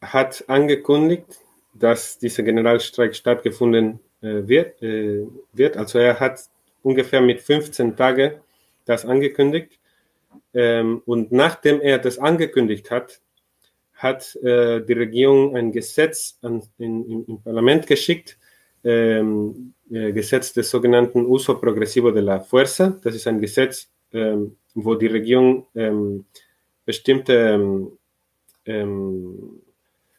hat 0.00 0.44
angekündigt, 0.48 1.26
dass 1.74 2.18
dieser 2.18 2.42
Generalstreik 2.42 3.14
stattgefunden 3.14 4.00
äh, 4.22 4.48
wird, 4.48 4.82
äh, 4.82 5.26
wird. 5.52 5.76
Also 5.76 5.98
er 5.98 6.20
hat 6.20 6.40
ungefähr 6.82 7.20
mit 7.20 7.42
15 7.42 7.96
Tagen 7.96 8.40
das 8.84 9.04
angekündigt. 9.04 9.78
Ähm, 10.52 11.02
und 11.06 11.32
nachdem 11.32 11.80
er 11.80 11.98
das 11.98 12.18
angekündigt 12.18 12.90
hat, 12.90 13.20
hat 13.94 14.36
äh, 14.36 14.80
die 14.82 14.92
Regierung 14.92 15.56
ein 15.56 15.72
Gesetz 15.72 16.38
an, 16.42 16.62
in, 16.78 17.04
in, 17.08 17.24
im 17.26 17.42
Parlament 17.42 17.86
geschickt, 17.86 18.38
ähm, 18.82 19.74
äh, 19.90 20.12
Gesetz 20.12 20.52
des 20.52 20.70
sogenannten 20.70 21.24
Uso 21.26 21.58
Progresivo 21.58 22.10
de 22.10 22.22
la 22.22 22.40
Fuerza. 22.40 22.98
Das 23.02 23.14
ist 23.14 23.26
ein 23.26 23.40
Gesetz, 23.40 23.88
ähm, 24.12 24.56
wo 24.74 24.94
die 24.94 25.06
Regierung 25.06 25.66
ähm, 25.74 26.26
bestimmte, 26.84 27.34
ähm, 27.34 27.92
ähm, 28.66 29.62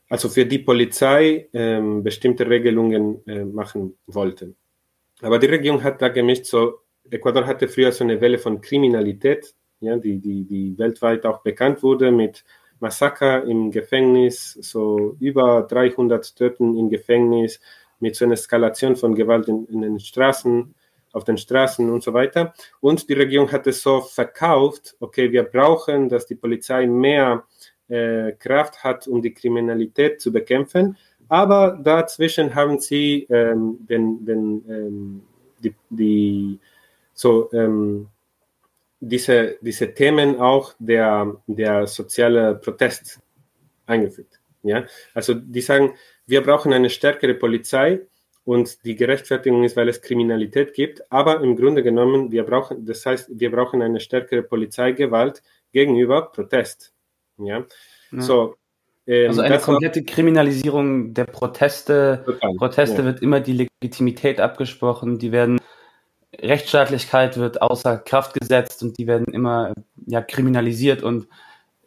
also 0.09 0.29
für 0.29 0.45
die 0.45 0.59
Polizei 0.59 1.47
bestimmte 1.51 2.47
Regelungen 2.47 3.25
äh, 3.27 3.43
machen 3.43 3.97
wollte. 4.05 4.53
Aber 5.21 5.39
die 5.39 5.47
Regierung 5.47 5.83
hat 5.83 6.01
da 6.01 6.09
gemischt, 6.09 6.45
so 6.45 6.79
Ecuador 7.09 7.45
hatte 7.45 7.67
früher 7.67 7.91
so 7.91 8.03
eine 8.03 8.19
Welle 8.19 8.37
von 8.37 8.61
Kriminalität, 8.61 9.53
ja, 9.79 9.97
die, 9.97 10.19
die, 10.19 10.43
die 10.43 10.77
weltweit 10.77 11.25
auch 11.25 11.41
bekannt 11.41 11.83
wurde 11.83 12.11
mit 12.11 12.43
Massaker 12.79 13.43
im 13.43 13.71
Gefängnis, 13.71 14.53
so 14.61 15.15
über 15.19 15.63
300 15.63 16.35
Töten 16.35 16.77
im 16.77 16.89
Gefängnis 16.89 17.59
mit 17.99 18.15
so 18.15 18.25
einer 18.25 18.33
Eskalation 18.33 18.95
von 18.95 19.15
Gewalt 19.15 19.47
in, 19.47 19.65
in, 19.67 19.81
den 19.81 19.99
Straßen, 19.99 20.73
auf 21.13 21.23
den 21.23 21.37
Straßen 21.37 21.89
und 21.89 22.03
so 22.03 22.13
weiter. 22.13 22.53
Und 22.81 23.07
die 23.09 23.13
Regierung 23.13 23.51
hat 23.51 23.67
es 23.67 23.81
so 23.81 24.01
verkauft, 24.01 24.95
okay, 24.99 25.31
wir 25.31 25.43
brauchen, 25.43 26.09
dass 26.09 26.25
die 26.25 26.35
Polizei 26.35 26.85
mehr 26.87 27.45
äh, 27.87 28.33
Kraft 28.33 28.83
hat, 28.83 29.07
um 29.07 29.21
die 29.21 29.33
Kriminalität 29.33 30.19
zu 30.19 30.31
bekämpfen. 30.31 30.97
Aber 31.29 31.79
dazwischen 31.81 32.53
haben 32.53 32.79
sie 32.79 33.25
ähm, 33.29 33.77
den, 33.89 34.25
den, 34.25 34.65
ähm, 34.69 35.21
die, 35.63 35.73
die 35.89 36.59
so 37.15 37.49
ähm, 37.53 38.09
diese, 38.99 39.57
diese 39.61 39.93
Themen 39.93 40.39
auch 40.39 40.73
der, 40.77 41.35
der 41.47 41.87
soziale 41.87 42.55
Protest 42.55 43.19
eingefügt. 43.87 44.39
Ja? 44.63 44.85
Also 45.13 45.33
die 45.33 45.61
sagen, 45.61 45.95
wir 46.27 46.43
brauchen 46.43 46.73
eine 46.73 46.89
stärkere 46.89 47.33
Polizei 47.33 48.01
und 48.43 48.83
die 48.85 48.95
Gerechtfertigung 48.95 49.63
ist, 49.63 49.75
weil 49.75 49.89
es 49.89 50.01
Kriminalität 50.01 50.73
gibt, 50.73 51.11
aber 51.11 51.41
im 51.41 51.55
Grunde 51.55 51.81
genommen, 51.81 52.31
wir 52.31 52.43
brauchen, 52.43 52.85
das 52.85 53.05
heißt, 53.05 53.29
wir 53.39 53.51
brauchen 53.51 53.81
eine 53.81 53.99
stärkere 53.99 54.43
Polizeigewalt 54.43 55.41
gegenüber 55.71 56.31
Protest. 56.31 56.93
Ja? 57.37 57.65
ja. 58.11 58.21
So, 58.21 58.55
ähm, 59.07 59.29
also 59.29 59.41
eine 59.41 59.59
komplette 59.59 60.03
Kriminalisierung 60.03 61.13
der 61.13 61.25
Proteste. 61.25 62.23
Total, 62.25 62.53
Proteste 62.55 62.97
ja. 62.97 63.05
wird 63.05 63.21
immer 63.21 63.39
die 63.39 63.67
Legitimität 63.81 64.39
abgesprochen, 64.39 65.19
die 65.19 65.31
werden 65.31 65.59
Rechtsstaatlichkeit 66.41 67.37
wird 67.37 67.61
außer 67.61 67.97
Kraft 67.97 68.33
gesetzt 68.33 68.83
und 68.83 68.97
die 68.97 69.07
werden 69.07 69.33
immer 69.33 69.73
ja, 70.05 70.21
kriminalisiert. 70.21 71.03
Und 71.03 71.27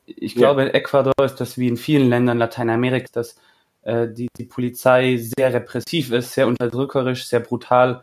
ich 0.07 0.35
glaube, 0.35 0.63
ja. 0.63 0.69
in 0.69 0.75
Ecuador 0.75 1.25
ist 1.25 1.37
das 1.37 1.59
wie 1.59 1.69
in 1.69 1.77
vielen 1.77 2.09
Ländern 2.09 2.39
Lateinamerikas, 2.39 3.13
dass 3.13 3.37
äh, 3.83 4.09
die, 4.09 4.29
die 4.37 4.45
Polizei 4.45 5.17
sehr 5.17 5.53
repressiv 5.53 6.13
ist, 6.13 6.33
sehr 6.33 6.47
unterdrückerisch, 6.47 7.27
sehr 7.27 7.41
brutal 7.41 8.03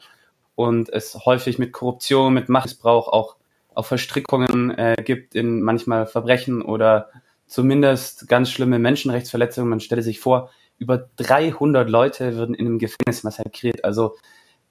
und 0.55 0.89
es 0.91 1.15
häufig 1.25 1.59
mit 1.59 1.73
Korruption, 1.73 2.33
mit 2.33 2.49
Machtmissbrauch 2.49 3.07
auch, 3.07 3.35
auch 3.73 3.85
Verstrickungen 3.85 4.71
äh, 4.77 4.95
gibt 5.03 5.35
in 5.35 5.61
manchmal 5.61 6.07
Verbrechen 6.07 6.61
oder 6.61 7.09
zumindest 7.45 8.27
ganz 8.27 8.49
schlimme 8.49 8.79
Menschenrechtsverletzungen. 8.79 9.69
Man 9.69 9.79
stelle 9.81 10.01
sich 10.01 10.19
vor, 10.19 10.49
über 10.77 11.09
300 11.17 11.89
Leute 11.89 12.35
würden 12.35 12.55
in 12.55 12.65
einem 12.65 12.79
Gefängnis 12.79 13.23
massakriert. 13.23 13.83
Also 13.83 14.15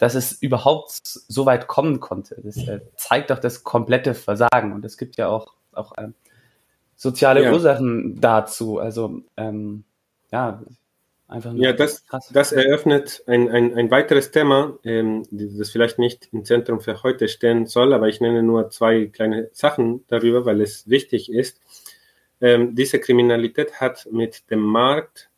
dass 0.04 0.14
es 0.14 0.32
überhaupt 0.32 1.00
so 1.02 1.46
weit 1.46 1.66
kommen 1.66 1.98
konnte. 1.98 2.36
Das 2.44 2.58
äh, 2.58 2.80
zeigt 2.94 3.30
doch 3.30 3.38
das 3.38 3.64
komplette 3.64 4.12
Versagen. 4.12 4.74
Und 4.74 4.84
es 4.84 4.98
gibt 4.98 5.16
ja 5.16 5.28
auch, 5.28 5.54
auch 5.72 5.96
äh, 5.96 6.08
soziale 6.94 7.42
ja. 7.42 7.52
Ursachen 7.52 8.20
dazu. 8.20 8.78
Also, 8.78 9.22
ähm, 9.38 9.84
ja, 10.30 10.62
Einfach 11.26 11.54
nur 11.54 11.64
ja, 11.64 11.72
das, 11.72 12.06
krass. 12.06 12.30
das 12.34 12.52
eröffnet 12.52 13.24
ein, 13.26 13.48
ein, 13.48 13.74
ein 13.74 13.90
weiteres 13.90 14.30
Thema, 14.30 14.78
ähm, 14.84 15.26
das 15.30 15.70
vielleicht 15.70 15.98
nicht 15.98 16.28
im 16.32 16.44
Zentrum 16.44 16.82
für 16.82 17.02
heute 17.02 17.28
stehen 17.28 17.64
soll, 17.64 17.94
aber 17.94 18.08
ich 18.08 18.20
nenne 18.20 18.42
nur 18.42 18.68
zwei 18.68 19.06
kleine 19.06 19.48
Sachen 19.54 20.04
darüber, 20.08 20.44
weil 20.44 20.60
es 20.60 20.86
wichtig 20.86 21.32
ist. 21.32 21.62
Ähm, 22.42 22.74
diese 22.74 23.00
Kriminalität 23.00 23.80
hat 23.80 24.06
mit 24.12 24.50
dem 24.50 24.60
Markt 24.60 25.30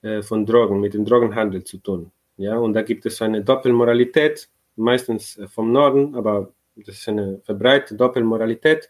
äh, 0.00 0.22
von 0.22 0.46
Drogen, 0.46 0.80
mit 0.80 0.94
dem 0.94 1.04
Drogenhandel 1.04 1.62
zu 1.62 1.76
tun. 1.76 2.10
Ja, 2.36 2.56
und 2.58 2.72
da 2.72 2.82
gibt 2.82 3.06
es 3.06 3.22
eine 3.22 3.42
Doppelmoralität, 3.42 4.48
meistens 4.76 5.38
äh, 5.38 5.48
vom 5.48 5.72
Norden, 5.72 6.14
aber 6.14 6.52
das 6.76 6.96
ist 6.96 7.08
eine 7.08 7.40
verbreitete 7.44 7.96
Doppelmoralität, 7.96 8.88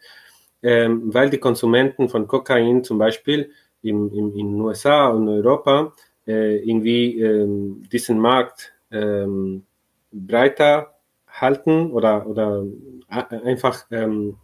ähm, 0.63 1.13
weil 1.13 1.29
die 1.29 1.37
Konsumenten 1.37 2.09
von 2.09 2.27
Kokain 2.27 2.83
zum 2.83 2.97
Beispiel 2.97 3.51
im, 3.83 4.11
im, 4.11 4.35
in 4.35 4.51
den 4.53 4.61
USA 4.61 5.09
und 5.09 5.29
Europa 5.29 5.93
äh, 6.25 6.57
irgendwie 6.57 7.21
ähm, 7.21 7.83
diesen 7.91 8.19
Markt 8.19 8.73
ähm, 8.91 9.63
breiter 10.11 10.95
halten 11.27 11.91
oder, 11.91 12.25
oder 12.25 12.63
einfach 13.07 13.85
ähm, 13.91 14.37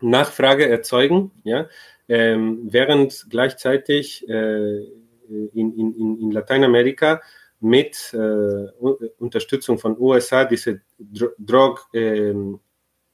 Nachfrage 0.00 0.68
erzeugen, 0.68 1.30
ja, 1.44 1.66
ähm, 2.08 2.68
während 2.70 3.26
gleichzeitig 3.28 4.28
äh, 4.28 4.78
in, 5.28 5.76
in, 5.76 6.18
in 6.20 6.30
Lateinamerika 6.30 7.20
mit 7.60 8.14
äh, 8.14 8.68
Unterstützung 9.18 9.78
von 9.78 9.98
USA 9.98 10.44
diese 10.44 10.80
Drug 10.98 11.80
ähm, 11.92 12.60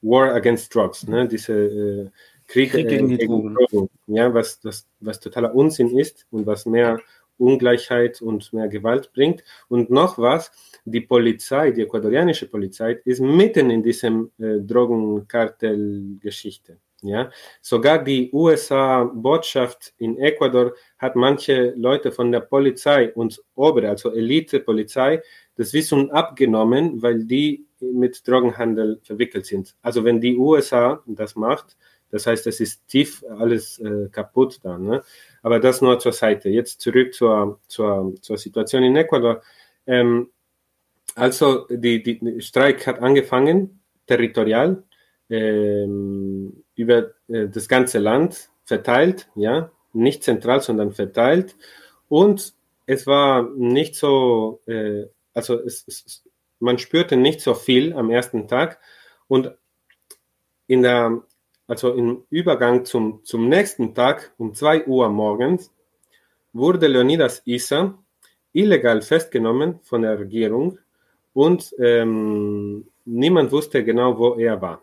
War 0.03 0.35
against 0.35 0.75
Drugs, 0.75 1.07
ne, 1.07 1.27
diese 1.27 1.55
äh, 1.55 2.11
Krieg, 2.47 2.73
Krieg, 2.73 2.89
gegen, 2.89 3.11
äh, 3.11 3.17
gegen 3.17 3.55
Drogen, 3.55 3.89
ja, 4.07 4.33
was, 4.35 4.61
was, 4.63 4.87
was 5.01 5.19
totaler 5.19 5.55
Unsinn 5.55 5.99
ist 5.99 6.27
und 6.31 6.47
was 6.47 6.67
mehr 6.67 7.01
Ungleichheit 7.39 8.21
und 8.23 8.53
mehr 8.53 8.69
Gewalt 8.69 9.13
bringt. 9.13 9.43
Und 9.69 9.91
noch 9.91 10.19
was, 10.19 10.51
die 10.85 11.01
Polizei, 11.01 11.71
die 11.71 11.83
ecuadorianische 11.83 12.47
Polizei, 12.47 13.01
ist 13.05 13.21
mitten 13.21 13.71
in 13.71 13.83
diesem 13.83 14.31
äh, 14.39 14.61
Drogenkartellgeschichte. 14.61 16.79
Ja, 17.05 17.31
sogar 17.61 18.03
die 18.03 18.33
USA-Botschaft 18.33 19.93
in 19.99 20.17
Ecuador 20.19 20.73
hat 20.97 21.17
manche 21.17 21.75
Leute 21.77 22.11
von 22.11 22.33
der 22.33 22.41
Polizei 22.41 23.13
und 23.13 23.43
obere, 23.55 23.91
also 23.91 24.11
Elite-Polizei, 24.11 25.21
das 25.57 25.75
Wissen 25.75 26.11
abgenommen, 26.11 27.03
weil 27.03 27.25
die 27.25 27.67
mit 27.81 28.27
Drogenhandel 28.27 29.01
verwickelt 29.03 29.45
sind. 29.45 29.77
Also 29.83 30.03
wenn 30.03 30.23
die 30.23 30.39
USA 30.39 31.03
das 31.07 31.37
macht, 31.37 31.77
das 32.11 32.27
heißt, 32.27 32.47
es 32.47 32.61
ist 32.61 32.89
tief 32.89 33.23
alles 33.29 33.79
äh, 33.81 34.09
kaputt 34.11 34.61
dann. 34.63 34.85
Ne? 34.85 35.03
Aber 35.43 35.61
das 35.61 35.83
nur 35.83 35.99
zur 35.99 36.13
Seite. 36.13 36.49
Jetzt 36.49 36.81
zurück 36.81 37.13
zur, 37.13 37.61
zur, 37.67 38.15
zur 38.21 38.39
Situation 38.39 38.83
in 38.83 38.97
Ecuador. 38.97 39.43
Ähm, 39.87 40.31
also, 41.17 41.67
die, 41.69 42.03
die 42.03 42.41
Streik 42.41 42.87
hat 42.87 43.01
angefangen, 43.01 43.81
territorial, 44.07 44.85
ähm, 45.29 46.64
über 46.75 47.11
äh, 47.29 47.49
das 47.49 47.69
ganze 47.69 47.99
Land 47.99 48.51
verteilt, 48.65 49.29
ja, 49.35 49.71
nicht 49.93 50.23
zentral, 50.25 50.61
sondern 50.61 50.93
verteilt. 50.93 51.57
Und 52.09 52.55
es 52.87 53.07
war 53.07 53.49
nicht 53.57 53.95
so, 53.95 54.61
äh, 54.67 55.05
also 55.33 55.59
es, 55.61 55.85
es, 55.87 56.25
man 56.59 56.79
spürte 56.79 57.17
nicht 57.17 57.41
so 57.41 57.55
viel 57.55 57.93
am 57.95 58.11
ersten 58.11 58.49
Tag. 58.49 58.79
Und 59.29 59.53
in 60.67 60.83
der 60.83 61.23
also 61.67 61.93
im 61.93 62.25
Übergang 62.31 62.85
zum, 62.85 63.25
zum 63.25 63.49
nächsten 63.49 63.95
Tag 63.95 64.33
um 64.39 64.55
2 64.55 64.87
Uhr 64.87 65.09
morgens, 65.09 65.73
wurde 66.53 66.87
Leonidas 66.87 67.43
Issa 67.47 67.99
illegal 68.53 69.03
festgenommen 69.03 69.81
von 69.83 70.03
der 70.03 70.19
Regierung 70.19 70.79
und 71.33 71.75
ähm, 71.79 72.87
niemand 73.05 73.51
wusste 73.51 73.83
genau, 73.85 74.19
wo 74.19 74.35
er 74.35 74.61
war. 74.61 74.83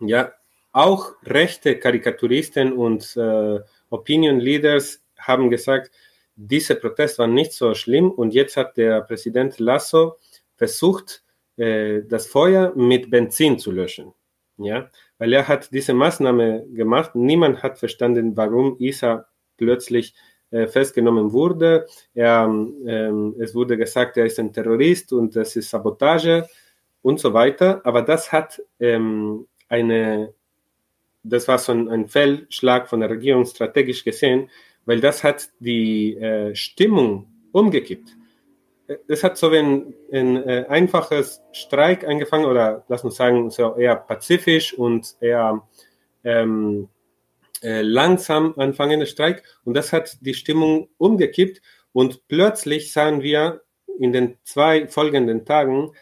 Ja, 0.00 0.32
auch 0.72 1.14
rechte 1.24 1.78
Karikaturisten 1.78 2.72
und 2.72 3.16
äh, 3.16 3.60
Opinion 3.90 4.40
Leaders 4.40 5.02
haben 5.18 5.50
gesagt, 5.50 5.90
dieser 6.36 6.76
Protest 6.76 7.18
war 7.18 7.26
nicht 7.26 7.52
so 7.52 7.74
schlimm 7.74 8.10
und 8.10 8.32
jetzt 8.32 8.56
hat 8.56 8.76
der 8.76 9.02
Präsident 9.02 9.58
Lasso 9.58 10.16
versucht, 10.56 11.22
äh, 11.56 12.02
das 12.02 12.26
Feuer 12.26 12.72
mit 12.74 13.10
Benzin 13.10 13.58
zu 13.58 13.70
löschen. 13.70 14.14
Ja, 14.56 14.90
weil 15.18 15.32
er 15.32 15.48
hat 15.48 15.72
diese 15.72 15.94
Maßnahme 15.94 16.66
gemacht. 16.72 17.14
Niemand 17.14 17.62
hat 17.62 17.78
verstanden, 17.78 18.36
warum 18.36 18.76
Isa 18.78 19.26
plötzlich 19.56 20.14
äh, 20.50 20.66
festgenommen 20.66 21.32
wurde. 21.32 21.86
Er, 22.14 22.44
ähm, 22.44 23.34
es 23.38 23.54
wurde 23.54 23.76
gesagt, 23.76 24.16
er 24.16 24.26
ist 24.26 24.38
ein 24.38 24.52
Terrorist 24.52 25.12
und 25.12 25.34
das 25.34 25.56
ist 25.56 25.70
Sabotage 25.70 26.46
und 27.02 27.20
so 27.20 27.32
weiter. 27.32 27.80
Aber 27.84 28.02
das 28.02 28.32
hat 28.32 28.62
ähm, 28.80 29.46
eine, 29.68 30.34
das 31.22 31.48
war 31.48 31.58
so 31.58 31.72
ein, 31.72 31.88
ein 31.88 32.08
Fehlschlag 32.08 32.88
von 32.88 33.00
der 33.00 33.10
Regierung 33.10 33.44
strategisch 33.44 34.04
gesehen, 34.04 34.50
weil 34.86 35.00
das 35.00 35.22
hat 35.22 35.50
die 35.60 36.16
äh, 36.16 36.54
Stimmung 36.54 37.26
umgekippt 37.52 38.16
es 39.06 39.22
hat 39.22 39.36
so 39.36 39.50
ein, 39.50 39.94
ein 40.12 40.36
äh, 40.36 40.66
einfaches 40.68 41.42
Streik 41.52 42.06
angefangen 42.06 42.46
oder 42.46 42.84
lass 42.88 43.04
uns 43.04 43.16
sagen, 43.16 43.50
so 43.50 43.76
eher 43.76 43.96
pazifisch 43.96 44.74
und 44.74 45.14
eher 45.20 45.62
ähm, 46.24 46.88
äh, 47.62 47.82
langsam 47.82 48.54
anfangender 48.56 49.06
Streik. 49.06 49.44
Und 49.64 49.74
das 49.74 49.92
hat 49.92 50.18
die 50.20 50.34
Stimmung 50.34 50.88
umgekippt. 50.98 51.60
Und 51.92 52.26
plötzlich 52.28 52.92
sahen 52.92 53.22
wir 53.22 53.62
in 53.98 54.12
den 54.12 54.38
zwei 54.44 54.88
folgenden 54.88 55.44
Tagen 55.44 55.92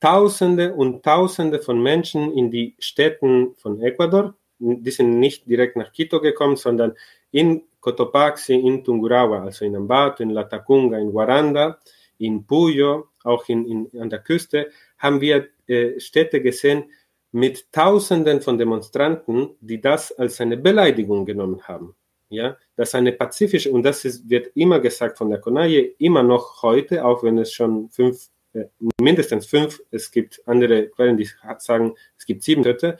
Tausende 0.00 0.72
und 0.74 1.02
Tausende 1.02 1.60
von 1.60 1.82
Menschen 1.82 2.32
in 2.32 2.50
die 2.50 2.74
Städten 2.78 3.54
von 3.56 3.82
Ecuador. 3.82 4.34
Die 4.60 4.90
sind 4.90 5.18
nicht 5.18 5.48
direkt 5.48 5.76
nach 5.76 5.92
Quito 5.92 6.20
gekommen, 6.20 6.56
sondern 6.56 6.94
in 7.32 7.62
Cotopaxi, 7.80 8.54
in 8.54 8.84
Tungurahua, 8.84 9.42
also 9.44 9.64
in 9.64 9.74
Ambato, 9.74 10.22
in 10.22 10.30
Latacunga, 10.30 10.98
in 10.98 11.10
Guaranda 11.10 11.78
in 12.20 12.46
Puyo, 12.46 13.08
auch 13.24 13.48
in, 13.48 13.66
in, 13.66 14.00
an 14.00 14.10
der 14.10 14.20
Küste, 14.20 14.70
haben 14.98 15.20
wir 15.20 15.48
äh, 15.66 15.98
Städte 15.98 16.40
gesehen 16.42 16.84
mit 17.32 17.72
Tausenden 17.72 18.40
von 18.40 18.58
Demonstranten, 18.58 19.50
die 19.60 19.80
das 19.80 20.12
als 20.12 20.40
eine 20.40 20.56
Beleidigung 20.56 21.24
genommen 21.24 21.62
haben. 21.62 21.94
Ja, 22.28 22.56
das 22.76 22.90
ist 22.90 22.94
eine 22.94 23.12
pazifische, 23.12 23.72
und 23.72 23.82
das 23.82 24.04
ist, 24.04 24.28
wird 24.28 24.52
immer 24.54 24.78
gesagt 24.78 25.18
von 25.18 25.30
der 25.30 25.40
Konaje, 25.40 25.94
immer 25.98 26.22
noch 26.22 26.62
heute, 26.62 27.04
auch 27.04 27.24
wenn 27.24 27.38
es 27.38 27.52
schon 27.52 27.88
fünf, 27.90 28.28
äh, 28.52 28.66
mindestens 29.00 29.46
fünf, 29.46 29.80
es 29.90 30.10
gibt 30.10 30.40
andere 30.46 30.88
Quellen, 30.88 31.16
die 31.16 31.28
sagen, 31.58 31.94
es 32.16 32.26
gibt 32.26 32.42
sieben 32.42 32.62
Dritte, 32.62 32.98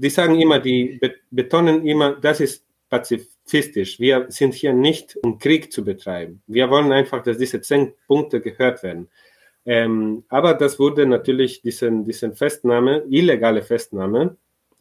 die 0.00 0.10
sagen 0.10 0.40
immer, 0.40 0.58
die 0.58 0.98
betonen 1.30 1.86
immer, 1.86 2.16
das 2.16 2.40
ist 2.40 2.64
pazifistisch. 2.88 4.00
Wir 4.00 4.26
sind 4.28 4.54
hier 4.54 4.72
nicht, 4.72 5.16
um 5.22 5.38
Krieg 5.38 5.72
zu 5.72 5.84
betreiben. 5.84 6.42
Wir 6.46 6.70
wollen 6.70 6.90
einfach, 6.90 7.22
dass 7.22 7.38
diese 7.38 7.60
zehn 7.60 7.92
Punkte 8.06 8.40
gehört 8.40 8.82
werden. 8.82 9.08
Ähm, 9.66 10.24
aber 10.28 10.54
das 10.54 10.78
wurde 10.78 11.06
natürlich 11.06 11.60
diesen, 11.60 12.04
diesen 12.04 12.34
Festnahme, 12.34 13.04
illegale 13.10 13.62
Festnahme, 13.62 14.36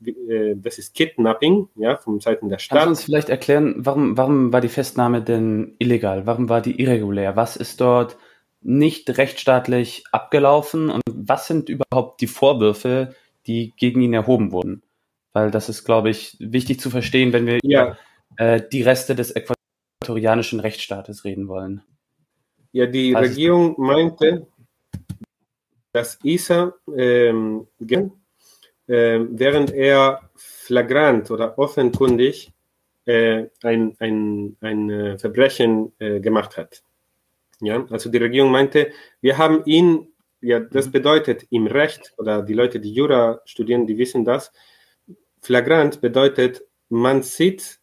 äh, 0.05 0.55
das 0.55 0.77
ist 0.77 0.95
Kidnapping, 0.95 1.67
ja, 1.75 1.97
von 1.97 2.21
Seiten 2.21 2.47
der 2.47 2.59
Stadt. 2.59 2.77
Kannst 2.77 2.85
du 2.85 2.89
uns 2.91 3.03
vielleicht 3.03 3.29
erklären, 3.29 3.75
warum, 3.77 4.17
warum 4.17 4.53
war 4.53 4.61
die 4.61 4.69
Festnahme 4.69 5.21
denn 5.21 5.75
illegal? 5.79 6.25
Warum 6.25 6.47
war 6.47 6.61
die 6.61 6.81
irregulär? 6.81 7.35
Was 7.35 7.57
ist 7.57 7.81
dort 7.81 8.17
nicht 8.61 9.17
rechtsstaatlich 9.17 10.03
abgelaufen 10.13 10.89
und 10.89 11.03
was 11.13 11.47
sind 11.47 11.67
überhaupt 11.67 12.21
die 12.21 12.27
Vorwürfe, 12.27 13.13
die 13.47 13.73
gegen 13.77 14.01
ihn 14.01 14.13
erhoben 14.13 14.53
wurden? 14.53 14.81
Weil 15.33 15.51
das 15.51 15.69
ist, 15.69 15.83
glaube 15.83 16.09
ich, 16.09 16.37
wichtig 16.39 16.79
zu 16.79 16.89
verstehen, 16.89 17.33
wenn 17.33 17.45
wir 17.45 17.59
ja. 17.63 17.83
über 17.83 17.97
äh, 18.37 18.61
die 18.71 18.81
Reste 18.81 19.15
des 19.15 19.35
äquatorianischen 19.35 20.59
Rechtsstaates 20.59 21.23
reden 21.23 21.47
wollen. 21.47 21.81
Ja, 22.71 22.85
die 22.85 23.15
also, 23.15 23.29
Regierung 23.29 23.75
meinte, 23.77 24.47
dass 25.91 26.19
Isa 26.23 26.73
ähm, 26.95 27.67
äh, 27.79 29.19
während 29.29 29.71
er 29.71 30.29
flagrant 30.35 31.31
oder 31.31 31.57
offenkundig 31.57 32.51
äh, 33.05 33.47
ein, 33.63 33.95
ein, 33.99 34.55
ein 34.61 34.89
äh, 34.89 35.17
Verbrechen 35.17 35.91
äh, 35.99 36.19
gemacht 36.19 36.57
hat. 36.57 36.83
Ja, 37.61 37.85
also 37.89 38.09
die 38.09 38.19
Regierung 38.19 38.51
meinte, 38.51 38.91
wir 39.19 39.37
haben 39.37 39.63
ihn, 39.65 40.07
ja, 40.41 40.59
das 40.59 40.87
mhm. 40.87 40.91
bedeutet 40.91 41.45
im 41.49 41.67
Recht, 41.67 42.13
oder 42.17 42.41
die 42.41 42.53
Leute, 42.53 42.79
die 42.79 42.93
Jura 42.93 43.41
studieren, 43.45 43.87
die 43.87 43.97
wissen 43.97 44.23
das, 44.23 44.51
flagrant 45.41 46.01
bedeutet, 46.01 46.63
man 46.89 47.21
sieht 47.21 47.79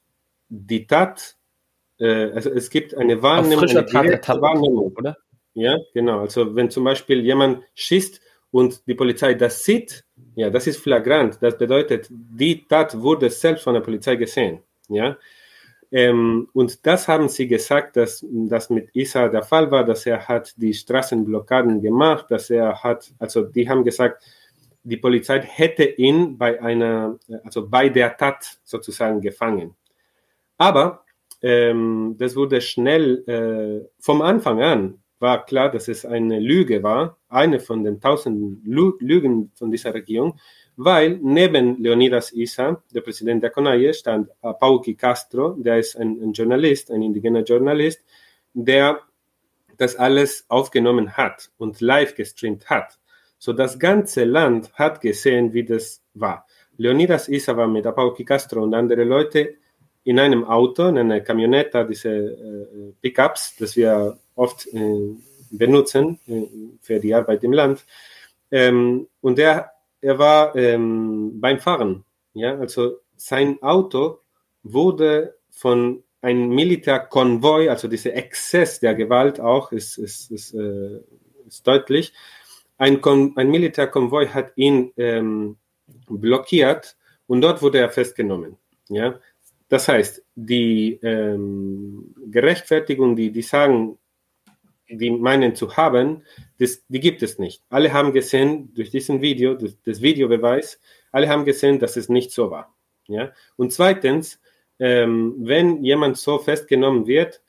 die 0.48 0.86
Tat, 0.86 1.36
äh, 1.98 2.30
also 2.32 2.50
es 2.50 2.70
gibt 2.70 2.94
eine 2.94 3.22
Wahrnehmung, 3.22 3.64
eine 3.64 4.20
Tat, 4.20 4.40
Wahrnehmung, 4.40 4.92
oder? 4.96 5.16
Ja, 5.54 5.76
genau. 5.94 6.20
Also 6.20 6.54
wenn 6.54 6.70
zum 6.70 6.84
Beispiel 6.84 7.20
jemand 7.20 7.62
schießt 7.74 8.20
und 8.50 8.86
die 8.86 8.94
Polizei 8.94 9.34
das 9.34 9.64
sieht, 9.64 10.04
ja, 10.34 10.50
das 10.50 10.66
ist 10.66 10.78
flagrant. 10.78 11.38
Das 11.40 11.56
bedeutet, 11.56 12.08
die 12.10 12.66
Tat 12.66 13.00
wurde 13.00 13.30
selbst 13.30 13.64
von 13.64 13.74
der 13.74 13.80
Polizei 13.80 14.16
gesehen. 14.16 14.60
Ja. 14.88 15.16
Ähm, 15.90 16.48
und 16.52 16.84
das 16.84 17.08
haben 17.08 17.28
sie 17.28 17.46
gesagt, 17.46 17.96
dass 17.96 18.24
das 18.30 18.70
mit 18.70 18.94
Isa 18.94 19.28
der 19.28 19.42
Fall 19.42 19.70
war, 19.70 19.84
dass 19.84 20.04
er 20.04 20.26
hat 20.26 20.52
die 20.56 20.74
Straßenblockaden 20.74 21.80
gemacht, 21.80 22.26
dass 22.28 22.50
er 22.50 22.82
hat, 22.82 23.12
also 23.18 23.42
die 23.42 23.68
haben 23.68 23.84
gesagt, 23.84 24.22
die 24.86 24.96
Polizei 24.96 25.40
hätte 25.40 25.84
ihn 25.84 26.38
bei 26.38 26.62
einer, 26.62 27.18
also 27.44 27.68
bei 27.68 27.88
der 27.88 28.16
Tat 28.16 28.58
sozusagen 28.62 29.20
gefangen. 29.20 29.74
Aber 30.58 31.04
ähm, 31.42 32.14
das 32.18 32.36
wurde 32.36 32.60
schnell 32.60 33.24
äh, 33.26 33.88
vom 33.98 34.22
Anfang 34.22 34.62
an 34.62 34.98
war 35.18 35.44
klar, 35.46 35.70
dass 35.70 35.88
es 35.88 36.04
eine 36.04 36.38
Lüge 36.38 36.82
war, 36.82 37.18
eine 37.28 37.58
von 37.58 37.82
den 37.82 38.00
tausenden 38.00 38.62
Lügen 38.64 39.50
von 39.54 39.70
dieser 39.70 39.94
Regierung, 39.94 40.38
weil 40.76 41.18
neben 41.22 41.82
Leonidas 41.82 42.32
Isa, 42.32 42.82
der 42.94 43.00
Präsident 43.00 43.42
der 43.42 43.50
CONAIE, 43.50 43.94
stand 43.94 44.28
Pauki 44.42 44.94
Castro, 44.94 45.56
der 45.58 45.78
ist 45.78 45.96
ein, 45.96 46.20
ein 46.22 46.32
Journalist, 46.32 46.90
ein 46.90 47.02
indigener 47.02 47.42
Journalist, 47.42 48.04
der 48.52 49.00
das 49.78 49.96
alles 49.96 50.44
aufgenommen 50.48 51.16
hat 51.16 51.50
und 51.56 51.80
live 51.80 52.14
gestreamt 52.14 52.68
hat. 52.68 52.98
So 53.46 53.52
das 53.52 53.78
ganze 53.78 54.24
Land 54.24 54.72
hat 54.74 55.00
gesehen, 55.00 55.52
wie 55.52 55.62
das 55.62 56.02
war. 56.14 56.48
Leonidas 56.78 57.28
Isa 57.28 57.56
war 57.56 57.68
mit 57.68 57.84
Pauki 57.84 58.24
Castro 58.24 58.64
und 58.64 58.74
andere 58.74 59.04
Leute 59.04 59.54
in 60.02 60.18
einem 60.18 60.42
Auto, 60.42 60.88
in 60.88 60.98
einer 60.98 61.20
Camionetta, 61.20 61.84
diese 61.84 62.10
äh, 62.10 62.92
Pickups, 63.00 63.54
das 63.56 63.76
wir 63.76 64.18
oft 64.34 64.66
äh, 64.74 65.14
benutzen 65.52 66.18
äh, 66.26 66.42
für 66.80 66.98
die 66.98 67.14
Arbeit 67.14 67.44
im 67.44 67.52
Land. 67.52 67.84
Ähm, 68.50 69.06
und 69.20 69.38
er, 69.38 69.70
er 70.00 70.18
war 70.18 70.56
ähm, 70.56 71.40
beim 71.40 71.60
Fahren. 71.60 72.02
Ja, 72.34 72.58
also 72.58 72.96
sein 73.16 73.62
Auto 73.62 74.22
wurde 74.64 75.36
von 75.52 76.02
einem 76.20 76.48
Militärkonvoi, 76.48 77.70
also 77.70 77.86
dieser 77.86 78.12
Exzess 78.12 78.80
der 78.80 78.96
Gewalt 78.96 79.38
auch 79.38 79.70
ist, 79.70 79.98
ist, 79.98 80.32
ist, 80.32 80.52
ist 80.52 81.64
deutlich. 81.64 82.12
Ein, 82.78 83.00
Kon 83.00 83.32
ein 83.36 83.50
Militärkonvoi 83.50 84.26
hat 84.28 84.52
ihn 84.56 84.92
ähm, 84.96 85.56
blockiert 86.08 86.96
und 87.26 87.40
dort 87.40 87.62
wurde 87.62 87.78
er 87.78 87.90
festgenommen. 87.90 88.56
Ja, 88.88 89.18
das 89.68 89.88
heißt, 89.88 90.22
die 90.34 90.98
ähm, 91.02 92.14
Gerechtfertigung, 92.26 93.16
die, 93.16 93.32
die 93.32 93.42
sagen, 93.42 93.98
die 94.88 95.10
meinen 95.10 95.56
zu 95.56 95.76
haben, 95.76 96.22
das, 96.58 96.84
die 96.88 97.00
gibt 97.00 97.22
es 97.22 97.38
nicht. 97.38 97.62
Alle 97.68 97.92
haben 97.92 98.12
gesehen, 98.12 98.72
durch 98.74 98.90
diesen 98.90 99.20
Video, 99.20 99.54
das, 99.54 99.76
das 99.82 100.00
Videobeweis, 100.00 100.80
alle 101.10 101.28
haben 101.28 101.44
gesehen, 101.44 101.78
dass 101.78 101.96
es 101.96 102.08
nicht 102.08 102.30
so 102.30 102.50
war. 102.50 102.74
Ja? 103.08 103.32
Und 103.56 103.72
zweitens, 103.72 104.40
ähm, 104.78 105.34
wenn 105.38 105.82
jemand 105.82 106.18
so 106.18 106.38
festgenommen 106.38 107.06
wird, 107.06 107.42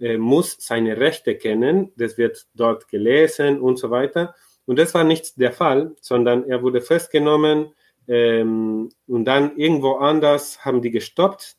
äh, 0.00 0.16
muss 0.16 0.56
seine 0.58 0.96
Rechte 0.96 1.36
kennen, 1.36 1.92
das 1.96 2.18
wird 2.18 2.46
dort 2.54 2.88
gelesen 2.88 3.60
und 3.60 3.78
so 3.78 3.90
weiter. 3.90 4.34
Und 4.70 4.78
das 4.78 4.94
war 4.94 5.02
nicht 5.02 5.40
der 5.40 5.50
Fall, 5.50 5.96
sondern 6.00 6.48
er 6.48 6.62
wurde 6.62 6.80
festgenommen 6.80 7.74
ähm, 8.06 8.88
und 9.08 9.24
dann 9.24 9.56
irgendwo 9.56 9.94
anders 9.94 10.64
haben 10.64 10.80
die 10.80 10.92
gestoppt, 10.92 11.56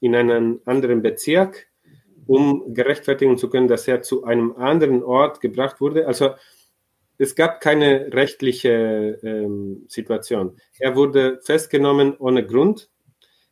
in 0.00 0.14
einen 0.14 0.66
anderen 0.66 1.02
Bezirk, 1.02 1.66
um 2.26 2.72
gerechtfertigen 2.72 3.36
zu 3.36 3.50
können, 3.50 3.68
dass 3.68 3.86
er 3.86 4.00
zu 4.00 4.24
einem 4.24 4.56
anderen 4.56 5.02
Ort 5.02 5.42
gebracht 5.42 5.82
wurde. 5.82 6.06
Also 6.06 6.30
es 7.18 7.34
gab 7.34 7.60
keine 7.60 8.14
rechtliche 8.14 9.18
ähm, 9.22 9.84
Situation. 9.86 10.56
Er 10.78 10.96
wurde 10.96 11.38
festgenommen 11.42 12.16
ohne 12.16 12.46
Grund. 12.46 12.88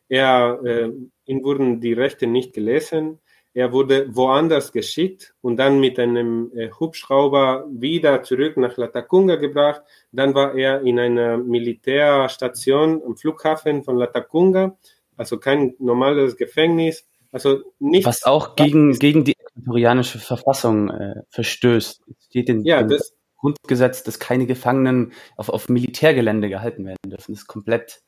Er, 0.09 0.61
äh, 0.65 0.91
ihm 1.27 1.45
wurden 1.45 1.83
die 1.83 1.93
Rechte 1.93 2.27
nicht 2.27 2.55
gelesen. 2.55 3.21
Er 3.55 3.73
wurde 3.73 4.15
woanders 4.15 4.73
geschickt 4.73 5.35
und 5.41 5.57
dann 5.57 5.81
mit 5.81 5.99
einem 5.99 6.51
äh, 6.55 6.71
Hubschrauber 6.71 7.67
wieder 7.71 8.23
zurück 8.23 8.57
nach 8.57 8.77
Latacunga 8.77 9.37
gebracht. 9.37 9.83
Dann 10.13 10.35
war 10.35 10.55
er 10.55 10.83
in 10.83 10.99
einer 10.99 11.39
Militärstation 11.39 13.01
am 13.07 13.17
Flughafen 13.17 13.85
von 13.85 13.97
Latacunga 13.97 14.77
also 15.17 15.39
kein 15.39 15.75
normales 15.79 16.37
Gefängnis. 16.37 17.07
Also 17.31 17.63
nicht. 17.79 18.07
Was 18.07 18.25
auch 18.25 18.57
gegen, 18.57 18.93
gegen 18.99 19.25
die 19.25 19.35
äquatorianische 19.37 20.19
Verfassung 20.19 20.91
äh, 20.91 21.23
verstößt. 21.31 22.03
Es 22.09 22.25
steht 22.27 22.49
in 22.49 22.65
ja, 22.65 22.83
dem 22.83 23.01
Grundgesetz, 23.39 24.03
dass 24.03 24.19
keine 24.19 24.47
Gefangenen 24.47 25.13
auf, 25.37 25.49
auf 25.49 25.69
Militärgelände 25.69 26.49
gehalten 26.49 26.85
werden 26.87 26.99
dürfen. 27.07 27.33
Das 27.33 27.43
ist 27.43 27.47
komplett. 27.47 28.03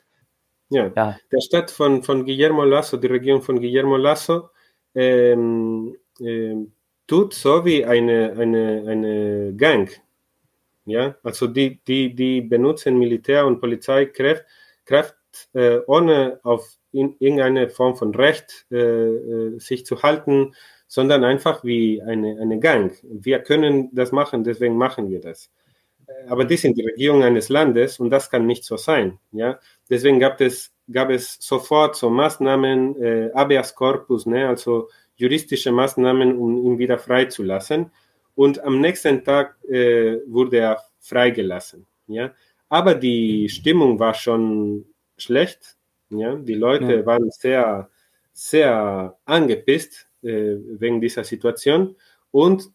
Ja, 0.69 0.91
ja. 0.97 1.19
der 1.31 1.41
Stadt 1.41 1.71
von, 1.71 2.03
von 2.03 2.25
Guillermo 2.25 2.65
Lasso, 2.65 2.97
die 2.97 3.07
Regierung 3.07 3.43
von 3.43 3.61
Guillermo 3.61 3.97
Lasso, 3.97 4.49
ähm, 4.97 5.97
ähm, 6.19 6.73
tut 7.07 7.35
so 7.35 7.65
wie 7.65 7.85
eine, 7.85 8.33
eine, 8.37 8.85
eine 8.89 9.55
Gang. 9.57 9.91
Ja, 10.87 11.17
also 11.23 11.47
die, 11.47 11.81
die, 11.87 12.15
die 12.15 12.41
benutzen 12.41 12.99
Militär- 12.99 13.47
und 13.47 13.61
Polizeikräfte 13.61 14.47
äh, 15.53 15.79
ohne 15.87 16.41
auf 16.43 16.77
in 16.93 17.15
irgendeine 17.19 17.69
Form 17.69 17.97
von 17.97 18.15
Recht 18.15 18.67
äh, 18.71 18.77
äh, 18.77 19.59
sich 19.59 19.85
zu 19.85 20.03
halten, 20.03 20.55
sondern 20.87 21.25
einfach 21.25 21.63
wie 21.63 22.01
eine, 22.01 22.39
eine 22.41 22.59
Gang. 22.59 22.97
Wir 23.03 23.41
können 23.41 23.91
das 23.93 24.13
machen, 24.13 24.45
deswegen 24.45 24.77
machen 24.77 25.11
wir 25.11 25.21
das. 25.21 25.51
Äh, 26.07 26.29
aber 26.29 26.45
die 26.45 26.57
sind 26.57 26.77
die 26.77 26.85
Regierung 26.85 27.23
eines 27.23 27.49
Landes 27.49 28.01
und 28.01 28.11
das 28.11 28.31
kann 28.31 28.47
nicht 28.47 28.65
so 28.65 28.77
sein. 28.77 29.19
Ja? 29.33 29.59
Deswegen 29.89 30.21
gab 30.21 30.41
es, 30.41 30.73
gab 30.91 31.11
es 31.11 31.39
sofort 31.41 31.97
so 31.97 32.11
Maßnahmen, 32.11 33.03
äh, 33.03 33.31
habeas 33.35 33.75
corpus, 33.75 34.27
ne? 34.27 34.49
also 34.49 34.89
juristische 35.17 35.73
Maßnahmen, 35.73 36.37
um 36.37 36.65
ihn 36.65 36.79
wieder 36.79 36.99
freizulassen. 36.99 37.91
Und 38.35 38.63
am 38.63 38.81
nächsten 38.81 39.25
Tag 39.25 39.57
äh, 39.65 40.19
wurde 40.27 40.59
er 40.59 40.83
freigelassen. 41.01 41.87
Ja? 42.07 42.33
Aber 42.69 42.95
die 42.95 43.49
Stimmung 43.49 43.99
war 43.99 44.15
schon 44.15 44.85
schlecht 45.17 45.77
ja, 46.11 46.37
die 46.37 46.55
Leute 46.55 46.97
ja. 46.97 47.07
waren 47.07 47.31
sehr, 47.31 47.91
sehr 48.33 49.17
angepisst 49.25 50.09
äh, 50.23 50.57
wegen 50.79 51.01
dieser 51.01 51.25
Situation 51.25 51.97
und 52.31 52.71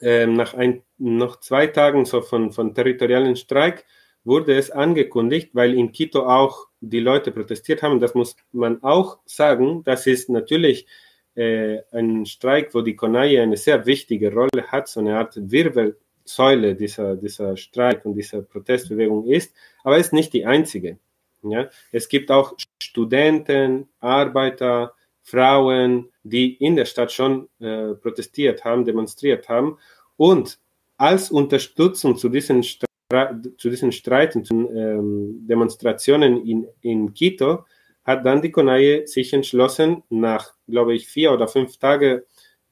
nach 0.00 0.54
ein, 0.54 0.82
noch 0.98 1.40
zwei 1.40 1.66
Tagen 1.66 2.04
so 2.04 2.20
von, 2.20 2.52
von 2.52 2.74
territorialen 2.74 3.36
Streik 3.36 3.84
wurde 4.24 4.56
es 4.56 4.70
angekündigt, 4.70 5.50
weil 5.54 5.74
in 5.74 5.92
Quito 5.92 6.26
auch 6.26 6.68
die 6.80 7.00
Leute 7.00 7.32
protestiert 7.32 7.82
haben. 7.82 7.98
Das 7.98 8.14
muss 8.14 8.36
man 8.52 8.82
auch 8.82 9.18
sagen. 9.24 9.82
Das 9.84 10.06
ist 10.06 10.28
natürlich 10.28 10.86
äh, 11.34 11.82
ein 11.92 12.26
Streik, 12.26 12.74
wo 12.74 12.82
die 12.82 12.96
CONAIE 12.96 13.40
eine 13.40 13.56
sehr 13.56 13.86
wichtige 13.86 14.32
Rolle 14.32 14.66
hat, 14.66 14.88
so 14.88 15.00
eine 15.00 15.18
Art 15.18 15.34
Wirbelsäule 15.36 16.74
dieser, 16.74 17.16
dieser 17.16 17.56
Streik 17.56 18.04
und 18.04 18.14
dieser 18.14 18.42
Protestbewegung 18.42 19.26
ist, 19.26 19.54
aber 19.82 19.96
es 19.96 20.06
ist 20.06 20.12
nicht 20.12 20.32
die 20.32 20.46
einzige. 20.46 20.98
Ja? 21.42 21.68
Es 21.92 22.08
gibt 22.08 22.30
auch 22.30 22.54
Studenten, 22.82 23.88
Arbeiter, 24.00 24.94
Frauen, 25.30 26.10
die 26.22 26.54
in 26.54 26.76
der 26.76 26.84
Stadt 26.84 27.12
schon 27.12 27.48
äh, 27.60 27.94
protestiert 27.94 28.64
haben, 28.64 28.84
demonstriert 28.84 29.48
haben. 29.48 29.78
Und 30.16 30.58
als 30.96 31.30
Unterstützung 31.30 32.16
zu 32.16 32.28
diesen, 32.28 32.62
Stre 32.62 32.86
zu 33.56 33.70
diesen 33.70 33.92
Streiten, 33.92 34.44
zu 34.44 34.54
ähm, 34.54 35.46
Demonstrationen 35.46 36.44
in, 36.46 36.66
in 36.80 37.14
Quito, 37.14 37.64
hat 38.04 38.24
dann 38.24 38.40
die 38.40 38.50
CONAIE 38.50 39.06
sich 39.06 39.32
entschlossen, 39.32 40.02
nach, 40.08 40.54
glaube 40.66 40.94
ich, 40.94 41.06
vier 41.06 41.32
oder 41.32 41.46
fünf 41.46 41.76
Tagen 41.76 42.22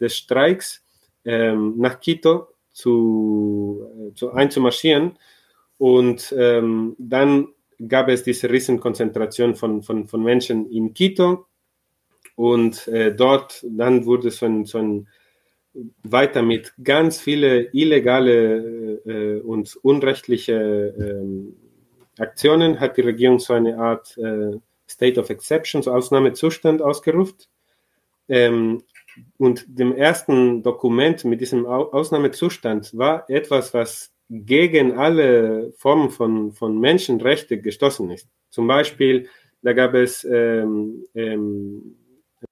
des 0.00 0.16
Streiks 0.16 0.82
ähm, 1.24 1.74
nach 1.76 2.00
Quito 2.00 2.48
zu, 2.72 3.86
äh, 3.98 4.14
zu 4.14 4.32
einzumarschieren 4.32 5.18
und 5.78 6.34
ähm, 6.36 6.96
dann 6.98 7.48
gab 7.86 8.08
es 8.08 8.22
diese 8.22 8.48
Riesenkonzentration 8.48 9.54
von, 9.54 9.82
von, 9.82 10.06
von 10.06 10.22
Menschen 10.22 10.70
in 10.70 10.94
Quito 10.94 11.46
und 12.36 12.86
äh, 12.88 13.14
dort 13.14 13.64
dann 13.68 14.06
wurde 14.06 14.30
so 14.30 14.46
ein, 14.46 14.64
so 14.64 14.78
ein 14.78 15.08
weiter 16.02 16.42
mit 16.42 16.72
ganz 16.82 17.20
viele 17.20 17.68
illegale 17.72 19.00
äh, 19.04 19.40
und 19.40 19.76
unrechtliche 19.82 20.54
äh, 20.54 22.22
Aktionen 22.22 22.80
hat 22.80 22.96
die 22.96 23.02
Regierung 23.02 23.38
so 23.38 23.52
eine 23.52 23.78
Art 23.78 24.16
äh, 24.18 24.58
State 24.88 25.20
of 25.20 25.30
Exception, 25.30 25.82
so 25.82 25.92
Ausnahmezustand 25.92 26.80
ausgerufen. 26.80 27.36
Ähm, 28.28 28.82
und 29.38 29.64
dem 29.66 29.94
ersten 29.94 30.62
Dokument 30.62 31.24
mit 31.24 31.40
diesem 31.40 31.66
Ausnahmezustand 31.66 32.96
war 32.96 33.28
etwas, 33.30 33.72
was 33.72 34.12
gegen 34.28 34.98
alle 34.98 35.72
Formen 35.78 36.10
von, 36.10 36.52
von 36.52 36.78
Menschenrechten 36.78 37.62
gestoßen 37.62 38.10
ist. 38.10 38.28
Zum 38.50 38.66
Beispiel, 38.66 39.28
da 39.62 39.72
gab 39.72 39.94
es 39.94 40.24
ähm, 40.24 41.06
ähm, 41.14 41.96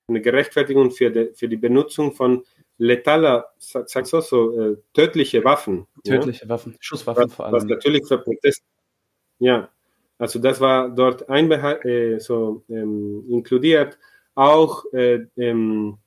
eine 0.09 0.21
Gerechtfertigung 0.21 0.91
für, 0.91 1.11
de, 1.11 1.35
für 1.35 1.49
die 1.49 1.57
Benutzung 1.57 2.13
von 2.13 2.45
letaler, 2.79 3.53
sagst 3.59 4.13
du 4.13 4.21
so, 4.21 4.61
äh, 4.61 4.77
tödliche 4.93 5.45
Waffen. 5.45 5.87
Tödliche 6.05 6.45
ja? 6.45 6.49
Waffen, 6.49 6.77
Schusswaffen 6.81 7.25
was, 7.25 7.35
vor 7.35 7.47
allem. 7.47 7.55
Was 7.55 7.65
natürlich 7.65 8.07
für 8.07 8.19
Protest. 8.19 8.63
Ja, 9.39 9.69
also 10.19 10.39
das 10.39 10.61
war 10.61 10.91
dort 10.91 11.29
äh, 11.29 12.19
so 12.19 12.63
ähm, 12.69 13.25
inkludiert. 13.29 13.99
auch, 14.35 14.85
äh, 14.93 15.27
ähm, 15.37 15.99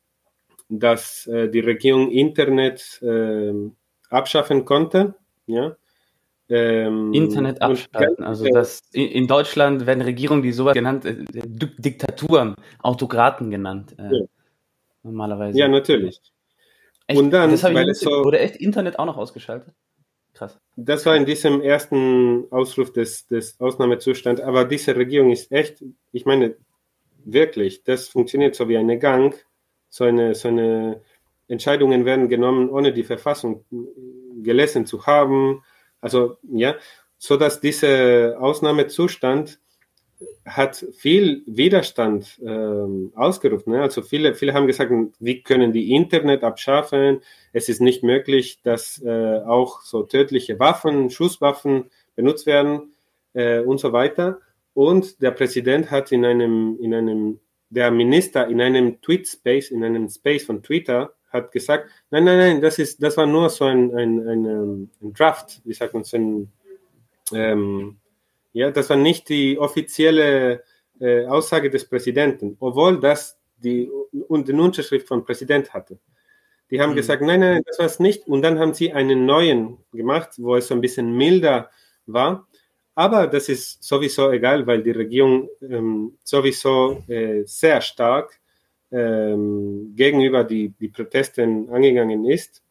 dass 0.70 1.28
äh, 1.28 1.50
die 1.50 1.62
Regierung 1.62 2.12
Internet 2.12 3.02
äh, 3.02 3.54
abschaffen 4.10 4.66
konnte. 4.66 5.16
Ja? 5.46 5.78
Ähm, 6.50 7.14
Internet 7.14 7.62
abschalten. 7.62 8.24
Also 8.24 8.46
das, 8.46 8.82
in 8.94 9.28
Deutschland 9.28 9.86
werden 9.86 10.02
Regierungen, 10.02 10.42
die 10.42 10.54
sowas 10.54 10.74
genannt, 10.74 11.06
äh, 11.06 11.16
Diktaturen, 11.34 12.56
Autokraten 12.82 13.50
genannt. 13.50 13.96
Äh, 13.98 14.16
ja. 14.16 14.26
Normalerweise. 15.04 15.58
Ja, 15.58 15.68
natürlich. 15.68 16.22
Echt? 17.08 17.20
Und 17.20 17.32
dann, 17.32 17.56
so, 17.56 17.68
wurde 18.24 18.40
echt 18.40 18.58
Internet 18.58 19.00
auch 19.00 19.06
noch 19.06 19.18
ausgeschaltet? 19.18 19.74
Krass. 20.34 20.60
Das 20.76 21.06
war 21.06 21.16
in 21.16 21.26
diesem 21.26 21.62
ersten 21.62 22.46
Ausruf 22.52 22.94
des, 22.94 23.26
des 23.28 23.60
Ausnahmezustands. 23.60 24.42
Aber 24.42 24.66
diese 24.66 24.96
Regierung 24.96 25.32
ist 25.32 25.52
echt, 25.52 25.84
ich 26.12 26.26
meine, 26.26 26.56
wirklich, 27.26 27.84
das 27.84 28.10
funktioniert 28.10 28.56
so 28.56 28.70
wie 28.70 28.78
eine 28.78 29.00
Gang. 29.00 29.36
So 29.90 30.04
eine, 30.04 30.36
so 30.36 30.50
eine 30.50 31.02
Entscheidungen 31.48 32.06
werden 32.06 32.30
genommen, 32.30 32.70
ohne 32.70 32.94
die 32.94 33.04
Verfassung 33.04 33.66
gelesen 34.44 34.86
zu 34.86 35.06
haben. 35.06 35.64
Also, 36.02 36.38
ja, 36.44 36.76
so 37.18 37.38
dass 37.38 37.60
dieser 37.60 38.40
Ausnahmezustand 38.40 39.60
hat 40.46 40.84
viel 40.98 41.44
Widerstand 41.46 42.40
ähm, 42.44 43.12
ausgerufen. 43.16 43.74
Ne? 43.74 43.82
Also 43.82 44.02
viele, 44.02 44.34
viele 44.34 44.54
haben 44.54 44.66
gesagt, 44.66 44.92
wie 45.20 45.44
können 45.44 45.74
die 45.74 45.92
Internet 45.92 46.44
abschaffen? 46.44 47.22
Es 47.54 47.70
ist 47.70 47.82
nicht 47.82 48.04
möglich, 48.04 48.60
dass 48.64 49.02
äh, 49.04 49.42
auch 49.46 49.82
so 49.82 50.04
tödliche 50.04 50.60
Waffen, 50.60 51.10
Schusswaffen 51.10 51.86
benutzt 52.16 52.46
werden 52.48 52.94
äh, 53.34 53.60
und 53.60 53.80
so 53.80 53.94
weiter. 53.94 54.40
Und 54.74 55.22
der 55.22 55.32
Präsident 55.32 55.92
hat 55.92 56.12
in 56.12 56.26
einem, 56.26 56.78
in 56.82 56.94
einem, 56.94 57.40
der 57.70 57.92
Minister 57.92 58.48
in 58.48 58.62
einem 58.62 59.02
Tweet-Space, 59.02 59.72
in 59.72 59.84
einem 59.84 60.10
Space 60.10 60.46
von 60.46 60.64
Twitter, 60.64 61.14
hat 61.30 61.52
gesagt, 61.52 61.90
nein, 62.10 62.24
nein, 62.24 62.38
nein, 62.38 62.62
das 62.62 62.80
ist, 62.80 63.02
das 63.02 63.18
war 63.18 63.26
nur 63.26 63.50
so 63.50 63.66
ein, 63.66 63.96
ein, 63.96 64.28
ein, 64.28 64.46
ähm, 64.46 64.90
ein 65.02 65.14
Draft, 65.14 65.62
wie 65.66 65.74
sagt 65.74 65.94
man, 65.94 66.04
so 66.04 66.18
ein, 66.18 66.52
ähm, 67.34 67.98
ja, 68.54 68.72
das 68.72 68.90
war 68.90 68.98
nicht 68.98 69.30
die 69.30 69.58
offizielle 69.60 70.64
äh, 71.00 71.26
Aussage 71.26 71.70
des 71.70 71.88
Präsidenten, 71.88 72.58
obwohl 72.60 73.00
das 73.00 73.38
die 73.58 73.90
und 74.28 74.48
den 74.48 74.60
Unterschrift 74.60 75.08
vom 75.08 75.26
Präsident 75.26 75.74
hatte. 75.74 76.00
Die 76.70 76.82
haben 76.82 76.92
mhm. 76.92 76.96
gesagt, 76.96 77.22
nein, 77.22 77.40
nein, 77.40 77.64
das 77.66 77.80
war 77.80 77.86
es 77.86 78.00
nicht. 78.00 78.28
Und 78.28 78.42
dann 78.42 78.60
haben 78.60 78.74
sie 78.74 78.94
einen 78.94 79.26
neuen 79.26 79.78
gemacht, 79.94 80.32
wo 80.38 80.56
es 80.56 80.68
so 80.68 80.74
ein 80.74 80.82
bisschen 80.82 81.16
milder 81.16 81.70
war. 82.06 82.48
Aber 82.96 83.28
das 83.28 83.48
ist 83.48 83.84
sowieso 83.84 84.32
egal, 84.32 84.66
weil 84.66 84.84
die 84.84 84.92
Regierung 84.92 85.50
ähm, 85.62 86.18
sowieso 86.24 87.04
äh, 87.08 87.44
sehr 87.46 87.80
stark 87.82 88.40
ähm, 88.92 89.94
gegenüber 89.96 90.44
die, 90.44 90.70
die 90.70 90.90
Protesten 90.90 91.70
angegangen 91.70 92.26
ist 92.26 92.64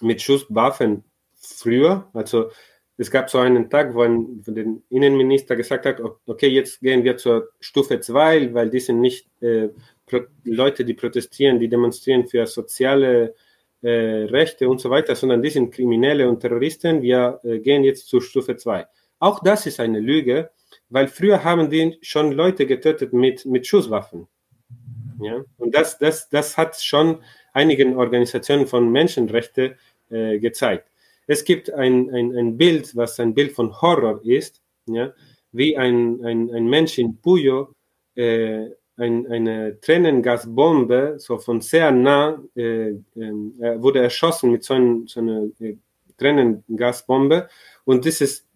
mit 0.00 0.22
Schusswaffen 0.22 1.04
früher. 1.36 2.08
Also 2.12 2.50
es 2.96 3.10
gab 3.10 3.30
so 3.30 3.38
einen 3.38 3.70
Tag, 3.70 3.94
wo 3.94 4.02
ein, 4.02 4.42
der 4.46 4.66
Innenminister 4.90 5.54
gesagt 5.54 5.86
hat, 5.86 6.00
okay, 6.26 6.48
jetzt 6.48 6.80
gehen 6.80 7.04
wir 7.04 7.16
zur 7.16 7.50
Stufe 7.60 8.00
2, 8.00 8.52
weil 8.54 8.70
die 8.70 8.80
sind 8.80 9.00
nicht 9.00 9.28
äh, 9.40 9.68
Leute, 10.44 10.84
die 10.84 10.94
protestieren, 10.94 11.60
die 11.60 11.68
demonstrieren 11.68 12.26
für 12.26 12.46
soziale 12.46 13.34
äh, 13.82 14.24
Rechte 14.24 14.68
und 14.68 14.80
so 14.80 14.90
weiter, 14.90 15.14
sondern 15.14 15.42
die 15.42 15.50
sind 15.50 15.72
Kriminelle 15.72 16.28
und 16.28 16.40
Terroristen. 16.40 17.00
Wir 17.00 17.40
äh, 17.44 17.60
gehen 17.60 17.84
jetzt 17.84 18.08
zur 18.08 18.20
Stufe 18.20 18.56
2. 18.56 18.86
Auch 19.20 19.40
das 19.42 19.66
ist 19.66 19.78
eine 19.78 20.00
Lüge, 20.00 20.50
weil 20.88 21.06
früher 21.06 21.44
haben 21.44 21.70
die 21.70 21.98
schon 22.02 22.32
Leute 22.32 22.66
getötet 22.66 23.12
mit, 23.12 23.46
mit 23.46 23.66
Schusswaffen. 23.66 24.26
Ja? 25.20 25.44
Und 25.58 25.74
das, 25.74 25.98
das, 25.98 26.28
das 26.28 26.56
hat 26.56 26.80
schon 26.80 27.22
einigen 27.52 27.96
Organisationen 27.96 28.66
von 28.66 28.90
Menschenrechten 28.90 29.74
äh, 30.10 30.38
gezeigt. 30.38 30.90
Es 31.26 31.44
gibt 31.44 31.70
ein, 31.72 32.10
ein, 32.10 32.34
ein 32.36 32.56
Bild, 32.56 32.96
was 32.96 33.20
ein 33.20 33.34
Bild 33.34 33.52
von 33.52 33.80
Horror 33.80 34.20
ist, 34.24 34.62
ja, 34.86 35.12
wie 35.52 35.76
ein, 35.76 36.24
ein, 36.24 36.50
ein 36.54 36.68
Mensch 36.68 36.98
in 36.98 37.20
Puyo 37.20 37.74
äh, 38.14 38.70
ein, 38.96 39.26
eine 39.28 39.80
Tränengasbombe, 39.80 41.14
so 41.18 41.38
von 41.38 41.60
sehr 41.60 41.92
nah, 41.92 42.42
äh, 42.56 42.88
äh, 42.90 43.00
wurde 43.14 44.02
erschossen 44.02 44.50
mit 44.50 44.64
so, 44.64 44.74
ein, 44.74 45.06
so 45.06 45.20
einer 45.20 45.46
äh, 45.60 45.76
Tränengasbombe 46.16 47.48
und 47.84 48.04
das 48.04 48.20
ist 48.20 48.46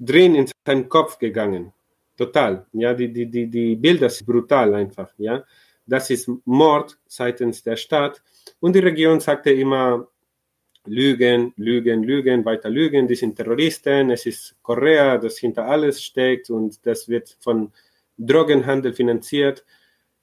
drin 0.00 0.34
in 0.34 0.50
seinen 0.66 0.88
Kopf 0.88 1.18
gegangen. 1.18 1.72
Total. 2.16 2.66
Ja, 2.72 2.92
die, 2.92 3.12
die, 3.12 3.26
die, 3.26 3.46
die 3.46 3.76
Bilder 3.76 4.10
sind 4.10 4.26
brutal 4.26 4.74
einfach. 4.74 5.12
Ja, 5.16 5.44
das 5.86 6.10
ist 6.10 6.30
Mord 6.44 6.98
seitens 7.06 7.62
der 7.62 7.76
Stadt. 7.76 8.22
Und 8.60 8.74
die 8.74 8.80
Region 8.80 9.20
sagte 9.20 9.50
immer, 9.50 10.08
Lügen, 10.86 11.52
Lügen, 11.56 12.02
Lügen, 12.02 12.44
weiter 12.44 12.68
Lügen, 12.68 13.06
die 13.06 13.14
sind 13.14 13.36
Terroristen, 13.36 14.10
es 14.10 14.26
ist 14.26 14.56
Korea, 14.62 15.16
das 15.18 15.38
hinter 15.38 15.66
alles 15.66 16.02
steckt 16.02 16.50
und 16.50 16.84
das 16.84 17.08
wird 17.08 17.36
von 17.40 17.72
Drogenhandel 18.18 18.92
finanziert. 18.92 19.64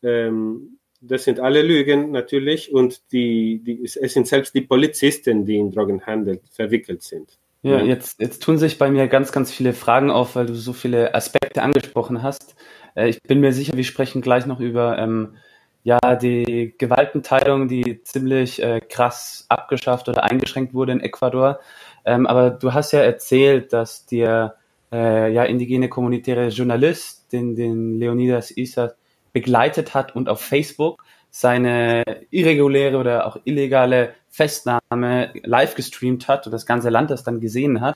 Ähm, 0.03 0.80
das 1.01 1.24
sind 1.24 1.39
alle 1.39 1.62
Lügen 1.62 2.12
natürlich 2.12 2.74
und 2.74 3.12
die, 3.14 3.62
die, 3.64 3.84
es 3.84 3.93
sind 3.93 4.28
selbst 4.28 4.53
die 4.53 4.62
Polizisten, 4.62 5.45
die 5.45 5.57
in 5.57 5.72
Drogenhandel 5.72 6.41
verwickelt 6.51 7.03
sind. 7.03 7.38
Ja, 7.62 7.82
jetzt, 7.82 8.20
jetzt 8.22 8.43
tun 8.43 8.57
sich 8.57 8.78
bei 8.78 8.89
mir 8.89 9.07
ganz, 9.07 9.32
ganz 9.32 9.51
viele 9.51 9.74
Fragen 9.74 10.12
auf, 10.12 10.36
weil 10.36 10.45
du 10.45 10.55
so 10.55 10.72
viele 10.74 11.14
Aspekte 11.14 11.62
angesprochen 11.62 12.22
hast. 12.22 12.55
Äh, 12.95 13.10
ich 13.10 13.22
bin 13.24 13.39
mir 13.39 13.53
sicher, 13.53 13.76
wir 13.76 13.84
sprechen 13.84 14.22
gleich 14.22 14.45
noch 14.45 14.60
über 14.60 14.97
ähm, 14.97 15.36
ja, 15.84 16.16
die 16.16 16.76
Gewaltenteilung, 16.78 17.68
die 17.68 18.04
ziemlich 18.04 18.62
äh, 18.62 18.82
krass 18.82 19.46
abgeschafft 19.50 20.10
oder 20.10 20.24
eingeschränkt 20.24 20.74
wurde 20.74 20.92
in 20.92 21.00
Ecuador. 21.00 21.60
Ähm, 22.06 22.28
aber 22.28 22.50
du 22.50 22.74
hast 22.74 22.92
ja 22.92 23.00
erzählt, 23.00 23.74
dass 23.74 24.06
der 24.06 24.56
äh, 24.92 25.32
ja, 25.32 25.44
indigene 25.44 25.90
kommunitäre 25.90 26.50
Journalist, 26.50 27.32
den, 27.32 27.56
den 27.56 27.98
Leonidas 28.00 28.52
Issa 28.52 28.94
begleitet 29.34 29.94
hat 29.94 30.16
und 30.16 30.28
auf 30.30 30.42
Facebook 30.42 31.04
seine 31.30 32.04
irreguläre 32.32 32.98
oder 32.98 33.28
auch 33.28 33.38
illegale 33.44 34.16
Festnahme 34.30 35.32
live 35.44 35.76
gestreamt 35.76 36.28
hat 36.28 36.48
und 36.48 36.52
das 36.52 36.66
ganze 36.66 36.90
Land 36.90 37.12
das 37.12 37.24
dann 37.24 37.40
gesehen 37.40 37.82
hat. 37.82 37.96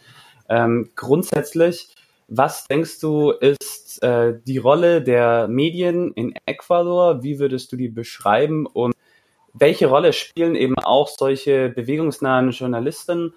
Ähm, 0.49 0.91
grundsätzlich 0.95 1.95
was 2.27 2.65
denkst 2.65 2.99
du, 2.99 3.31
ist 3.31 4.01
äh, 4.03 4.39
die 4.45 4.57
Rolle 4.57 5.01
der 5.01 5.47
Medien 5.47 6.11
in 6.13 6.33
Ecuador? 6.45 7.23
Wie 7.23 7.39
würdest 7.39 7.71
du 7.71 7.75
die 7.75 7.89
beschreiben? 7.89 8.65
Und 8.65 8.93
welche 9.53 9.87
Rolle 9.87 10.13
spielen 10.13 10.55
eben 10.55 10.77
auch 10.79 11.07
solche 11.07 11.69
bewegungsnahen 11.69 12.51
Journalisten, 12.51 13.33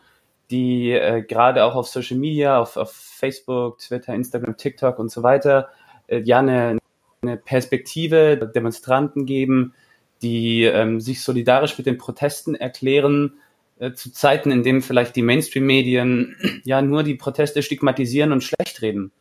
die 0.50 0.92
äh, 0.92 1.22
gerade 1.22 1.64
auch 1.64 1.74
auf 1.74 1.88
Social 1.88 2.16
Media, 2.16 2.58
auf, 2.58 2.76
auf, 2.76 2.92
Facebook, 2.92 3.78
Twitter, 3.78 4.14
Instagram, 4.14 4.56
TikTok 4.56 4.98
und 4.98 5.10
so 5.10 5.22
weiter, 5.22 5.68
äh, 6.06 6.20
ja 6.20 6.38
eine, 6.38 6.78
eine 7.22 7.36
Perspektive 7.36 8.36
Demonstranten 8.54 9.26
geben, 9.26 9.74
die 10.22 10.64
ähm, 10.64 11.00
sich 11.00 11.22
solidarisch 11.22 11.76
mit 11.76 11.86
den 11.86 11.98
Protesten 11.98 12.54
erklären, 12.54 13.34
äh, 13.78 13.92
zu 13.92 14.12
Zeiten, 14.12 14.50
in 14.50 14.62
denen 14.62 14.82
vielleicht 14.82 15.16
die 15.16 15.22
Mainstream-Medien 15.22 16.36
ja 16.64 16.80
nur 16.82 17.02
die 17.02 17.14
Proteste 17.14 17.62
stigmatisieren 17.62 18.32
und 18.32 18.42
schlecht 18.42 18.80
reden. 18.82 19.12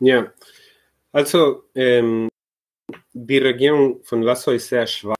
Ja, 0.00 0.32
also 1.12 1.64
ähm, 1.74 2.28
die 3.12 3.38
Regierung 3.38 4.02
von 4.02 4.22
Lasso 4.22 4.50
ist 4.50 4.68
sehr 4.68 4.86
schwach 4.86 5.16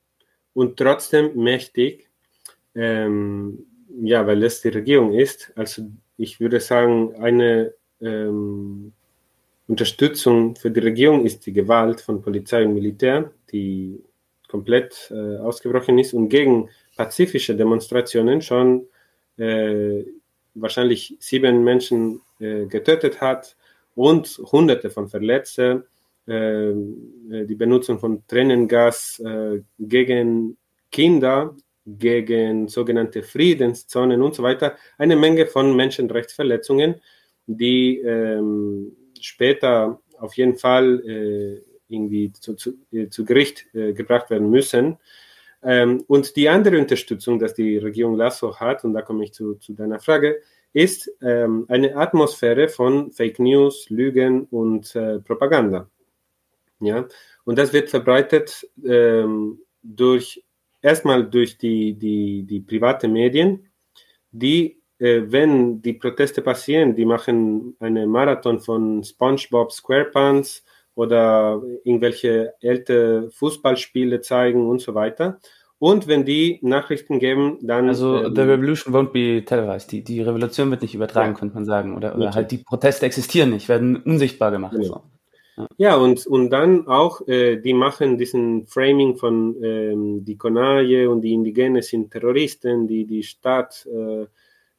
und 0.55 0.77
trotzdem 0.77 1.35
mächtig, 1.37 2.09
ähm, 2.75 3.67
ja, 4.03 4.27
weil 4.27 4.43
es 4.43 4.61
die 4.61 4.69
Regierung 4.69 5.13
ist. 5.13 5.53
Also 5.55 5.83
ich 6.17 6.41
würde 6.41 6.61
sagen, 6.61 7.15
eine 7.17 7.75
ähm, 8.01 8.93
Unterstützung 9.67 10.57
für 10.57 10.71
die 10.71 10.81
Regierung 10.81 11.25
ist 11.25 11.47
die 11.47 11.53
Gewalt 11.53 12.01
von 12.01 12.23
Polizei 12.23 12.65
und 12.65 12.75
Militär, 12.75 13.31
die 13.53 14.03
komplett 14.49 15.11
äh, 15.11 15.39
ausgebrochen 15.39 15.99
ist 15.99 16.13
und 16.13 16.29
gegen 16.29 16.69
pazifische 16.97 17.55
Demonstrationen 17.57 18.43
schon 18.43 18.87
äh, 19.39 20.05
wahrscheinlich 20.55 21.17
sieben 21.21 21.65
Menschen 21.65 22.21
äh, 22.39 22.67
getötet 22.67 23.21
hat 23.21 23.57
und 23.95 24.27
hunderte 24.53 24.91
von 24.91 25.09
Verletzten. 25.09 25.85
Äh, 26.29 26.71
äh 26.71 27.47
die 27.47 27.55
Benutzung 27.55 27.99
von 27.99 28.27
Tränengas 28.27 29.21
äh, 29.21 29.63
gegen 29.79 30.57
Kinder, 30.91 31.57
gegen 31.85 32.69
sogenannte 32.69 33.23
Friedenszonen 33.23 34.23
und 34.23 34.35
so 34.35 34.43
weiter. 34.43 34.77
Eine 34.99 35.17
Menge 35.17 35.47
von 35.47 35.75
Menschenrechtsverletzungen, 35.75 37.01
die 37.47 37.99
ähm, 37.99 38.93
später 39.21 40.01
auf 40.19 40.35
jeden 40.35 40.57
Fall 40.57 41.01
äh, 41.01 41.63
irgendwie 41.89 42.33
zu, 42.33 42.55
zu, 42.55 42.75
zu 43.11 43.25
Gericht 43.25 43.67
gebracht 43.73 44.31
werden 44.31 44.49
müssen. 44.49 44.97
Ähm, 45.63 46.05
und 46.09 46.37
die 46.37 46.49
andere 46.49 46.79
Unterstützung, 46.79 47.39
dass 47.39 47.55
die 47.55 47.79
Regierung 47.79 48.17
Lasso 48.17 48.59
hat, 48.59 48.85
und 48.85 48.95
da 48.95 49.03
komme 49.03 49.25
ich 49.25 49.33
zu, 49.33 49.55
zu 49.55 49.75
deiner 49.75 50.01
Frage, 50.01 50.41
ist 50.73 51.11
ähm, 51.21 51.67
eine 51.69 51.97
Atmosphäre 51.97 52.69
von 52.69 53.13
Fake 53.13 53.39
News, 53.39 53.91
Lügen 53.91 54.45
und 54.45 54.95
äh, 54.97 55.21
Propaganda. 55.21 55.89
Ja, 56.81 57.07
und 57.45 57.59
das 57.59 57.73
wird 57.73 57.91
verbreitet 57.91 58.69
ähm, 58.85 59.61
durch 59.83 60.43
erstmal 60.81 61.29
durch 61.29 61.59
die, 61.59 61.95
die, 61.95 62.45
die 62.45 62.61
private 62.61 63.07
Medien, 63.07 63.69
die, 64.33 64.83
äh, 64.99 65.23
wenn 65.27 65.81
die 65.81 65.93
Proteste 65.93 66.43
passieren, 66.43 66.97
die 66.97 67.05
machen 67.05 67.77
eine 67.79 68.07
Marathon 68.07 68.61
von 68.61 69.05
SpongeBob 69.05 69.73
SquarePants 69.73 70.65
oder 70.95 71.63
irgendwelche 71.85 72.55
ältere 72.61 73.31
Fußballspiele 73.31 74.21
zeigen 74.21 74.69
und 74.69 74.81
so 74.81 74.95
weiter. 74.95 75.39
Und 75.83 76.07
wenn 76.07 76.25
die 76.25 76.61
Nachrichten 76.63 77.19
geben, 77.19 77.59
dann. 77.61 77.89
Also, 77.89 78.23
ähm, 78.23 78.37
the 78.37 78.43
revolution 78.43 78.95
won't 78.95 79.11
be 79.11 79.45
televised. 79.45 79.91
Die, 79.91 80.05
die 80.05 80.21
Revolution 80.21 80.71
wird 80.71 80.83
nicht 80.83 80.95
übertragen, 80.95 81.33
ja. 81.33 81.39
könnte 81.41 81.57
man 81.57 81.65
sagen. 81.65 81.97
Oder, 81.97 82.15
oder 82.15 82.33
halt 82.37 82.53
die 82.53 82.59
Proteste 82.59 83.05
existieren 83.05 83.51
nicht, 83.51 83.69
werden 83.69 83.97
unsichtbar 83.97 84.53
gemacht. 84.53 84.75
Genau. 84.75 84.85
So. 84.87 85.03
Ja. 85.57 85.67
ja, 85.79 85.97
und, 85.97 86.25
und 86.27 86.51
dann 86.51 86.87
auch, 86.87 87.27
äh, 87.27 87.57
die 87.57 87.75
machen 87.75 88.17
diesen 88.17 88.69
Framing 88.69 89.17
von 89.17 89.57
ähm, 89.61 90.25
die 90.25 90.37
Konaje 90.37 91.11
und 91.11 91.23
die 91.23 91.33
Indigene 91.33 91.83
sind 91.83 92.13
Terroristen, 92.13 92.87
die 92.87 93.05
die 93.05 93.25
Stadt 93.25 93.85
äh, 93.87 94.27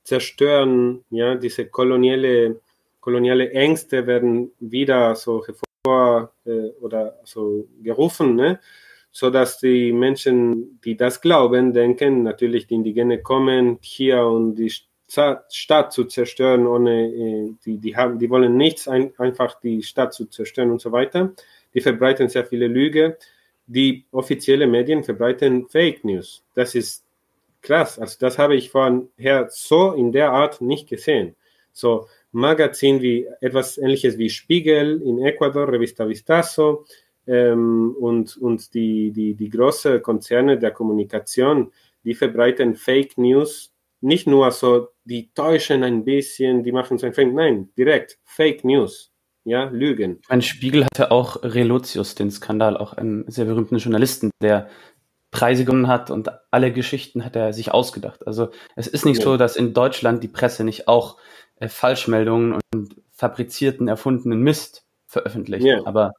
zerstören. 0.03 1.03
Ja, 1.09 1.35
diese 1.35 1.65
koloniale, 1.65 2.61
koloniale 3.01 3.51
Ängste 3.51 4.07
werden 4.07 4.51
wieder 4.61 5.15
so 5.15 5.45
hervor 5.45 5.63
äh, 5.65 5.72
oder 5.85 7.19
so 7.25 7.67
gerufen, 7.81 8.35
ne? 8.35 8.59
so 9.11 9.29
dass 9.29 9.59
die 9.59 9.91
Menschen, 9.91 10.79
die 10.83 10.95
das 10.95 11.21
glauben, 11.21 11.73
denken, 11.73 12.23
natürlich 12.23 12.67
die 12.67 12.75
Indigene 12.75 13.21
kommen 13.21 13.77
hier 13.81 14.25
und 14.25 14.55
die 14.55 14.71
Stadt 15.49 15.93
zu 15.93 16.05
zerstören, 16.05 16.65
ohne 16.65 17.05
äh, 17.05 17.53
die, 17.65 17.77
die 17.77 17.95
haben, 17.95 18.17
die 18.17 18.29
wollen 18.29 18.57
nichts, 18.57 18.87
ein, 18.87 19.13
einfach 19.19 19.59
die 19.59 19.83
Stadt 19.83 20.13
zu 20.13 20.25
zerstören 20.25 20.71
und 20.71 20.81
so 20.81 20.91
weiter. 20.91 21.33
Die 21.73 21.81
verbreiten 21.81 22.29
sehr 22.29 22.45
viele 22.45 22.67
Lüge. 22.67 23.17
Die 23.67 24.05
offiziellen 24.11 24.71
Medien 24.71 25.03
verbreiten 25.03 25.67
Fake 25.69 26.03
News. 26.03 26.43
Das 26.55 26.73
ist 26.73 27.05
krass. 27.61 27.99
Also 27.99 28.17
das 28.19 28.39
habe 28.39 28.55
ich 28.55 28.71
vorher 28.71 29.47
so 29.49 29.91
in 29.91 30.11
der 30.11 30.31
Art 30.31 30.61
nicht 30.61 30.89
gesehen. 30.89 31.35
So 31.71 32.07
Magazin 32.33 33.01
wie 33.01 33.27
etwas 33.41 33.77
ähnliches 33.77 34.17
wie 34.17 34.29
Spiegel 34.29 35.01
in 35.01 35.19
Ecuador, 35.19 35.71
Revista 35.71 36.07
Vistazo 36.07 36.85
ähm, 37.27 37.95
und, 37.99 38.37
und 38.37 38.73
die, 38.73 39.11
die, 39.11 39.35
die 39.35 39.49
großen 39.49 40.01
Konzerne 40.01 40.59
der 40.59 40.71
Kommunikation, 40.71 41.71
die 42.03 42.15
verbreiten 42.15 42.75
Fake 42.75 43.17
News 43.17 43.71
nicht 44.01 44.27
nur 44.27 44.51
so, 44.51 44.89
die 45.05 45.31
täuschen 45.33 45.83
ein 45.83 46.03
bisschen, 46.03 46.63
die 46.63 46.73
machen 46.73 46.97
so 46.97 47.05
ein 47.05 47.13
Fake, 47.13 47.33
nein, 47.33 47.69
direkt 47.77 48.19
Fake 48.25 48.65
News, 48.65 49.11
ja, 49.45 49.69
Lügen. 49.69 50.19
Ein 50.27 50.41
Spiegel 50.41 50.83
hatte 50.83 51.11
auch 51.11 51.41
Relotius, 51.41 52.13
den 52.15 52.29
Skandal, 52.29 52.75
auch 52.75 52.93
einen 52.93 53.29
sehr 53.31 53.45
berühmten 53.45 53.77
Journalisten, 53.77 54.31
der 54.41 54.67
Preise 55.31 55.65
gewonnen 55.65 55.87
hat 55.87 56.11
und 56.11 56.29
alle 56.51 56.71
Geschichten 56.71 57.25
hat 57.25 57.35
er 57.35 57.53
sich 57.53 57.71
ausgedacht. 57.71 58.27
Also 58.27 58.49
es 58.75 58.87
ist 58.87 59.05
nicht 59.05 59.19
ja. 59.19 59.23
so, 59.23 59.37
dass 59.37 59.55
in 59.55 59.73
Deutschland 59.73 60.21
die 60.21 60.27
Presse 60.27 60.63
nicht 60.63 60.87
auch 60.87 61.17
Falschmeldungen 61.69 62.59
und 62.73 62.95
fabrizierten, 63.11 63.87
erfundenen 63.87 64.41
Mist 64.41 64.85
veröffentlicht. 65.05 65.65
Ja. 65.65 65.85
Aber 65.85 66.13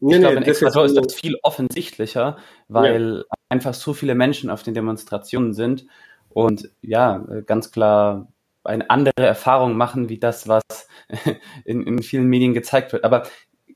ich 0.00 0.08
nee, 0.08 0.18
glaube, 0.18 0.36
in 0.36 0.42
Ecuador 0.42 0.84
ist, 0.84 0.96
das 0.96 1.14
viel 1.14 1.36
offensichtlicher, 1.42 2.36
weil 2.68 3.18
ja. 3.18 3.36
einfach 3.48 3.74
so 3.74 3.94
viele 3.94 4.14
Menschen 4.14 4.50
auf 4.50 4.62
den 4.62 4.74
Demonstrationen 4.74 5.54
sind 5.54 5.86
und 6.28 6.70
ja, 6.82 7.24
ganz 7.46 7.70
klar 7.70 8.28
eine 8.64 8.90
andere 8.90 9.24
Erfahrung 9.24 9.76
machen, 9.76 10.08
wie 10.08 10.18
das, 10.18 10.48
was 10.48 10.62
in, 11.64 11.86
in 11.86 12.02
vielen 12.02 12.26
Medien 12.26 12.54
gezeigt 12.54 12.92
wird. 12.92 13.04
Aber 13.04 13.24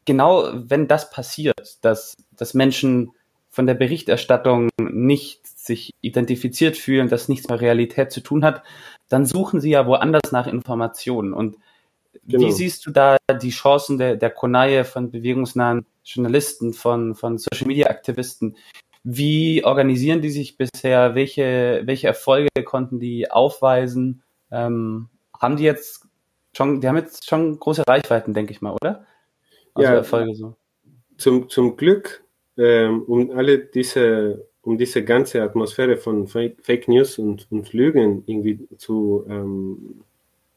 genau 0.05 0.49
wenn 0.53 0.89
das 0.89 1.11
passiert, 1.11 1.79
dass, 1.83 2.17
dass 2.33 2.55
Menschen 2.55 3.13
von 3.51 3.67
der 3.67 3.75
Berichterstattung 3.75 4.71
nicht 4.81 5.47
sich 5.47 5.95
identifiziert 6.01 6.77
fühlen, 6.77 7.09
dass 7.09 7.29
nichts 7.29 7.49
mit 7.49 7.61
Realität 7.61 8.13
zu 8.13 8.21
tun 8.21 8.45
hat, 8.45 8.63
dann 9.09 9.25
suchen 9.25 9.61
sie 9.61 9.71
ja 9.71 9.87
woanders 9.87 10.33
nach 10.33 10.47
Informationen. 10.47 11.33
Und 11.33 11.57
genau. 12.27 12.47
wie 12.47 12.53
siehst 12.53 12.87
du 12.87 12.91
da 12.91 13.17
die 13.43 13.51
Chancen 13.51 13.99
der, 13.99 14.17
der 14.17 14.31
Konaie 14.31 14.85
von 14.85 15.11
bewegungsnahen 15.11 15.87
Journalisten, 16.05 16.73
von, 16.73 17.15
von 17.15 17.39
Social 17.39 17.67
Media 17.67 17.89
Aktivisten, 17.89 18.57
wie 19.05 19.65
organisieren 19.65 20.21
die 20.21 20.31
sich 20.31 20.57
bisher? 20.57 21.15
Welche, 21.15 21.83
welche 21.85 22.09
Erfolge 22.09 22.63
konnten 22.65 22.99
die 22.99 23.31
aufweisen? 23.31 24.23
Ähm, 24.51 25.09
haben 25.39 25.57
die 25.57 25.65
jetzt 25.65 26.07
schon, 26.57 26.81
die 26.81 26.89
haben 26.89 26.97
jetzt 26.97 27.29
schon 27.29 27.59
große 27.59 27.85
Reichweiten, 27.87 28.35
denke 28.35 28.53
ich 28.53 28.61
mal, 28.61 28.73
oder? 28.73 29.07
Also 29.75 29.91
ja, 29.91 29.97
Erfolge 29.97 30.35
so. 30.35 30.57
Zum, 31.17 31.49
zum 31.49 31.77
Glück, 31.77 32.25
ähm, 32.59 33.03
um 33.05 33.31
alle 33.31 33.59
diese, 33.59 34.47
um 34.63 34.77
diese 34.77 35.05
ganze 35.05 35.43
Atmosphäre 35.43 35.97
von 35.97 36.27
Fake 36.27 36.89
News 36.89 37.19
und, 37.19 37.47
und 37.51 37.73
Lügen 37.73 38.25
irgendwie 38.27 38.69
zu, 38.77 39.25
ähm, 39.29 40.03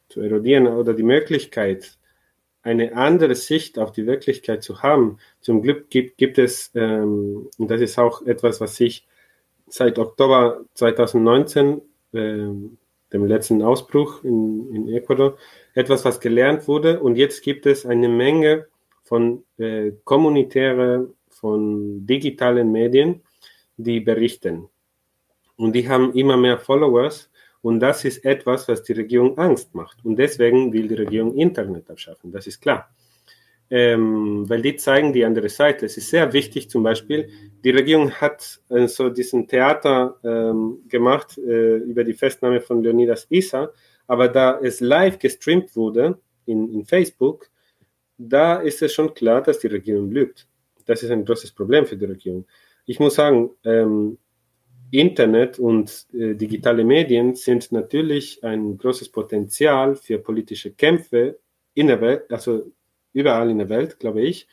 zu 0.10 0.22
erodieren 0.22 0.68
oder 0.68 0.93
die 0.93 1.04
Möglichkeit, 1.04 1.97
eine 2.64 2.95
andere 2.95 3.36
Sicht 3.36 3.80
auf 3.80 3.91
die 3.91 4.06
Wirklichkeit 4.06 4.64
zu 4.64 4.84
haben. 4.84 5.18
Zum 5.39 5.62
Glück 5.62 5.89
gibt, 5.89 6.18
gibt 6.18 6.38
es, 6.38 6.72
ähm, 6.76 7.49
und 7.58 7.72
das 7.72 7.82
ist 7.82 7.97
auch 7.97 8.22
etwas, 8.24 8.62
was 8.62 8.80
ich 8.80 9.08
seit 9.68 9.97
Oktober 9.97 10.62
2019, 10.76 11.82
ähm, 12.14 12.78
dem 13.14 13.26
letzten 13.26 13.62
Ausbruch 13.62 14.24
in, 14.24 14.74
in 14.74 14.88
Ecuador, 14.89 15.38
etwas, 15.74 16.06
was 16.06 16.20
gelernt 16.20 16.68
wurde. 16.68 16.99
Und 16.99 17.16
jetzt 17.16 17.43
gibt 17.43 17.66
es 17.66 17.86
eine 17.86 18.10
Menge 18.10 18.68
von 19.04 19.43
äh, 19.58 19.91
kommunitäre, 20.04 21.10
von 21.42 22.06
digitalen 22.06 22.72
Medien, 22.72 23.22
die 23.78 24.00
berichten. 24.00 24.70
Und 25.58 25.74
die 25.74 25.89
haben 25.89 26.14
immer 26.14 26.38
mehr 26.38 26.58
Followers 26.58 27.30
und 27.62 27.80
das 27.80 28.06
ist 28.06 28.26
etwas, 28.26 28.68
was 28.68 28.84
die 28.84 28.94
Regierung 28.94 29.38
Angst 29.38 29.76
macht. 29.76 30.04
Und 30.04 30.16
deswegen 30.16 30.74
will 30.74 30.88
die 30.88 30.96
Regierung 30.96 31.36
Internet 31.36 31.89
abschaffen. 31.89 32.32
Das 32.32 32.48
ist 32.48 32.62
klar. 32.62 32.89
Ähm, 33.70 34.50
weil 34.50 34.62
die 34.62 34.76
zeigen 34.76 35.14
die 35.14 35.24
andere 35.24 35.48
Seite. 35.48 35.86
Es 35.86 35.96
ist 35.96 36.10
sehr 36.10 36.34
wichtig, 36.34 36.70
zum 36.70 36.84
Beispiel, 36.84 37.30
die 37.64 37.70
Regierung 37.70 38.12
hat 38.12 38.60
äh, 38.70 38.88
so 38.88 39.10
diesen 39.10 39.48
Theater 39.48 40.18
ähm, 40.24 40.80
gemacht 40.89 41.38
äh, 41.38 41.78
über 41.78 42.04
die 42.04 42.14
Festnahme 42.14 42.60
von 42.60 42.84
Leonidas 42.84 43.28
Issa, 43.30 43.72
aber 44.08 44.28
da 44.28 44.60
es 44.62 44.82
live 44.82 45.20
gestreamt 45.20 45.74
wurde 45.78 46.20
in, 46.46 46.68
in 46.74 46.84
Facebook, 46.84 47.50
da 48.18 48.58
ist 48.58 48.82
es 48.82 48.94
schon 48.94 49.14
klar, 49.14 49.42
dass 49.42 49.60
die 49.60 49.68
Regierung 49.68 50.12
lügt. 50.12 50.48
Das 50.92 51.04
ist 51.04 51.12
ein 51.12 51.26
großes 51.26 51.52
Problem 51.52 51.86
für 51.86 51.98
die 51.98 52.06
Regierung. 52.06 52.46
Ich 52.86 53.00
muss 53.00 53.16
sagen, 53.16 53.52
ähm, 53.64 54.18
Internet 54.92 55.58
und 55.58 56.06
äh, 56.14 56.36
digitale 56.36 56.84
Medien 56.84 57.36
sind 57.36 57.72
natürlich 57.72 58.44
ein 58.44 58.78
großes 58.78 59.10
Potenzial 59.10 59.96
für 59.96 60.20
politische 60.20 60.72
Kämpfe 60.72 61.39
in 61.74 61.88
der 61.88 62.02
Welt, 62.02 62.32
also 62.32 62.70
überall 63.14 63.50
in 63.50 63.60
der 63.60 63.70
Welt, 63.70 64.00
glaube 64.00 64.22
ich. 64.22 64.48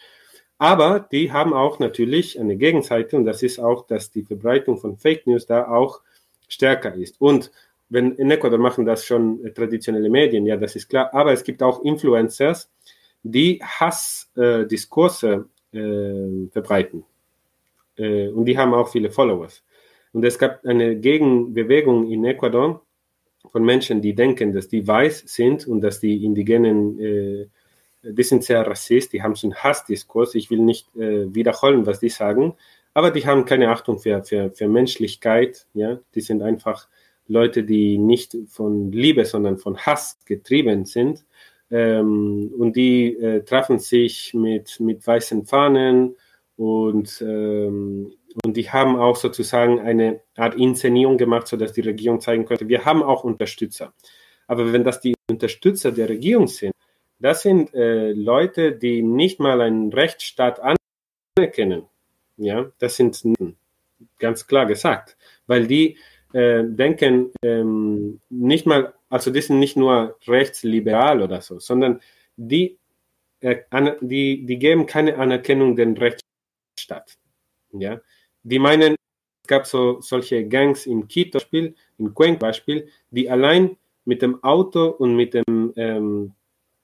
Aber 0.58 1.00
die 1.00 1.32
haben 1.32 1.52
auch 1.52 1.80
natürlich 1.80 2.38
eine 2.38 2.56
Gegenseite 2.56 3.16
und 3.16 3.24
das 3.24 3.42
ist 3.42 3.58
auch, 3.58 3.86
dass 3.86 4.10
die 4.10 4.22
Verbreitung 4.22 4.78
von 4.78 4.96
Fake 4.96 5.26
News 5.26 5.46
da 5.46 5.68
auch 5.68 6.02
stärker 6.48 6.94
ist. 6.94 7.20
Und 7.20 7.50
wenn 7.88 8.12
in 8.12 8.30
Ecuador 8.30 8.58
machen 8.58 8.84
das 8.84 9.04
schon 9.04 9.44
äh, 9.44 9.52
traditionelle 9.52 10.10
Medien, 10.10 10.46
ja, 10.46 10.56
das 10.56 10.76
ist 10.76 10.88
klar. 10.88 11.12
Aber 11.14 11.32
es 11.32 11.42
gibt 11.42 11.62
auch 11.62 11.82
Influencers, 11.82 12.70
die 13.22 13.60
Hassdiskurse 13.62 15.48
äh, 15.72 16.48
verbreiten. 16.50 17.04
Äh, 17.96 18.28
und 18.28 18.46
die 18.46 18.56
haben 18.56 18.74
auch 18.74 18.88
viele 18.88 19.10
Followers. 19.10 19.62
Und 20.12 20.24
es 20.24 20.38
gab 20.38 20.64
eine 20.64 20.96
Gegenbewegung 20.96 22.10
in 22.10 22.24
Ecuador 22.24 22.82
von 23.50 23.64
Menschen, 23.64 24.00
die 24.00 24.14
denken, 24.14 24.52
dass 24.52 24.68
die 24.68 24.86
weiß 24.86 25.24
sind 25.26 25.66
und 25.66 25.80
dass 25.80 26.00
die 26.00 26.24
Indigenen, 26.24 26.98
äh, 26.98 27.46
die 28.02 28.22
sind 28.22 28.44
sehr 28.44 28.66
rassist, 28.66 29.12
die 29.12 29.22
haben 29.22 29.34
so 29.34 29.46
einen 29.46 29.56
Hassdiskurs. 29.56 30.34
Ich 30.34 30.50
will 30.50 30.60
nicht 30.60 30.94
äh, 30.96 31.34
wiederholen, 31.34 31.86
was 31.86 32.00
die 32.00 32.08
sagen, 32.08 32.54
aber 32.94 33.10
die 33.10 33.26
haben 33.26 33.44
keine 33.44 33.70
Achtung 33.70 33.98
für, 33.98 34.22
für, 34.24 34.50
für 34.50 34.68
Menschlichkeit. 34.68 35.66
Ja? 35.74 36.00
Die 36.14 36.20
sind 36.20 36.42
einfach 36.42 36.88
Leute, 37.26 37.62
die 37.62 37.98
nicht 37.98 38.36
von 38.48 38.90
Liebe, 38.90 39.24
sondern 39.24 39.58
von 39.58 39.76
Hass 39.76 40.18
getrieben 40.24 40.86
sind. 40.86 41.24
Ähm, 41.70 42.52
und 42.56 42.76
die 42.76 43.14
äh, 43.14 43.42
treffen 43.44 43.78
sich 43.78 44.32
mit, 44.34 44.80
mit 44.80 45.06
weißen 45.06 45.44
Fahnen 45.44 46.16
und 46.56 47.22
ähm, 47.22 48.12
und 48.44 48.56
die 48.56 48.70
haben 48.70 48.96
auch 48.96 49.16
sozusagen 49.16 49.80
eine 49.80 50.20
Art 50.36 50.54
Inszenierung 50.54 51.16
gemacht, 51.16 51.48
sodass 51.48 51.72
die 51.72 51.80
Regierung 51.80 52.20
zeigen 52.20 52.44
könnte, 52.44 52.68
wir 52.68 52.84
haben 52.84 53.02
auch 53.02 53.24
Unterstützer. 53.24 53.92
Aber 54.46 54.72
wenn 54.72 54.84
das 54.84 55.00
die 55.00 55.14
Unterstützer 55.30 55.92
der 55.92 56.08
Regierung 56.08 56.46
sind, 56.46 56.72
das 57.18 57.42
sind 57.42 57.74
äh, 57.74 58.12
Leute, 58.12 58.72
die 58.72 59.02
nicht 59.02 59.40
mal 59.40 59.60
einen 59.60 59.92
Rechtsstaat 59.92 60.60
anerkennen. 61.36 61.84
Ja, 62.36 62.70
das 62.78 62.96
sind 62.96 63.20
ganz 64.18 64.46
klar 64.46 64.66
gesagt, 64.66 65.16
weil 65.46 65.66
die 65.66 65.96
äh, 66.32 66.62
denken 66.64 67.32
ähm, 67.42 68.20
nicht 68.28 68.66
mal, 68.66 68.94
also 69.08 69.30
die 69.30 69.40
sind 69.40 69.58
nicht 69.58 69.76
nur 69.76 70.18
rechtsliberal 70.26 71.22
oder 71.22 71.40
so, 71.40 71.58
sondern 71.58 72.00
die 72.36 72.78
äh, 73.40 73.56
die, 74.00 74.44
die 74.44 74.58
geben 74.58 74.86
keine 74.86 75.16
Anerkennung 75.16 75.76
den 75.76 75.96
Rechtsstaat. 75.96 77.16
Ja? 77.72 78.00
Die 78.42 78.58
meinen, 78.58 78.96
es 79.42 79.48
gab 79.48 79.66
so 79.66 80.00
solche 80.00 80.46
Gangs 80.48 80.86
in 80.86 81.08
Quito 81.08 81.38
Spiel, 81.38 81.74
in 81.98 82.14
Cuenca 82.14 82.46
Beispiel, 82.46 82.88
die 83.10 83.30
allein 83.30 83.76
mit 84.04 84.22
dem 84.22 84.42
Auto 84.42 84.86
und 84.86 85.14
mit 85.14 85.34
dem 85.34 85.72
ähm, 85.76 86.34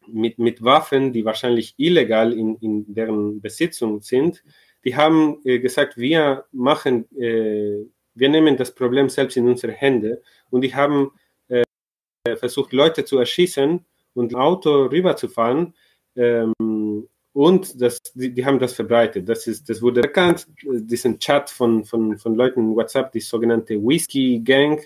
mit, 0.06 0.38
mit 0.38 0.62
Waffen, 0.62 1.12
die 1.12 1.24
wahrscheinlich 1.24 1.74
illegal 1.78 2.32
in, 2.32 2.56
in 2.56 2.94
deren 2.94 3.40
Besitzung 3.40 4.02
sind, 4.02 4.44
die 4.84 4.96
haben 4.96 5.40
äh, 5.44 5.58
gesagt, 5.60 5.96
wir 5.96 6.44
machen, 6.52 7.06
äh, 7.16 7.86
wir 8.14 8.28
nehmen 8.28 8.56
das 8.56 8.74
Problem 8.74 9.08
selbst 9.08 9.36
in 9.36 9.48
unsere 9.48 9.72
Hände 9.72 10.22
und 10.50 10.62
die 10.62 10.74
haben 10.74 11.12
äh, 11.48 12.36
versucht, 12.36 12.72
Leute 12.72 13.04
zu 13.04 13.18
erschießen 13.18 13.84
und 14.14 14.32
ein 14.32 14.36
Auto 14.36 14.86
rüberzufahren. 14.86 15.74
Ähm, 16.16 17.08
und 17.34 17.82
das, 17.82 17.98
die, 18.14 18.32
die, 18.32 18.46
haben 18.46 18.60
das 18.60 18.72
verbreitet. 18.74 19.28
Das, 19.28 19.46
ist, 19.48 19.68
das 19.68 19.82
wurde 19.82 20.02
bekannt, 20.02 20.46
diesen 20.62 21.18
Chat 21.18 21.50
von, 21.50 21.84
von, 21.84 22.16
von 22.16 22.36
Leuten 22.36 22.60
in 22.60 22.76
WhatsApp, 22.76 23.10
die 23.10 23.20
sogenannte 23.20 23.74
Whiskey 23.74 24.40
Gang, 24.44 24.80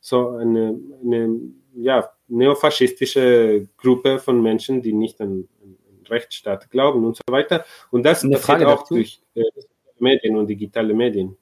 so 0.00 0.36
eine, 0.36 0.78
eine 1.02 1.40
ja, 1.74 2.12
neofaschistische 2.28 3.66
Gruppe 3.78 4.18
von 4.18 4.42
Menschen, 4.42 4.82
die 4.82 4.92
nicht 4.92 5.18
an, 5.20 5.48
an 5.62 5.76
Rechtsstaat 6.06 6.70
glauben 6.70 7.04
und 7.06 7.16
so 7.16 7.22
weiter. 7.32 7.64
Und 7.90 8.04
das 8.04 8.22
eine 8.22 8.36
Frage 8.36 8.68
auch 8.68 8.82
dazu. 8.82 8.94
durch 8.94 9.22
äh, 9.34 9.42
Medien 9.98 10.36
und 10.36 10.46
digitale 10.46 10.92
Medien. 10.92 11.36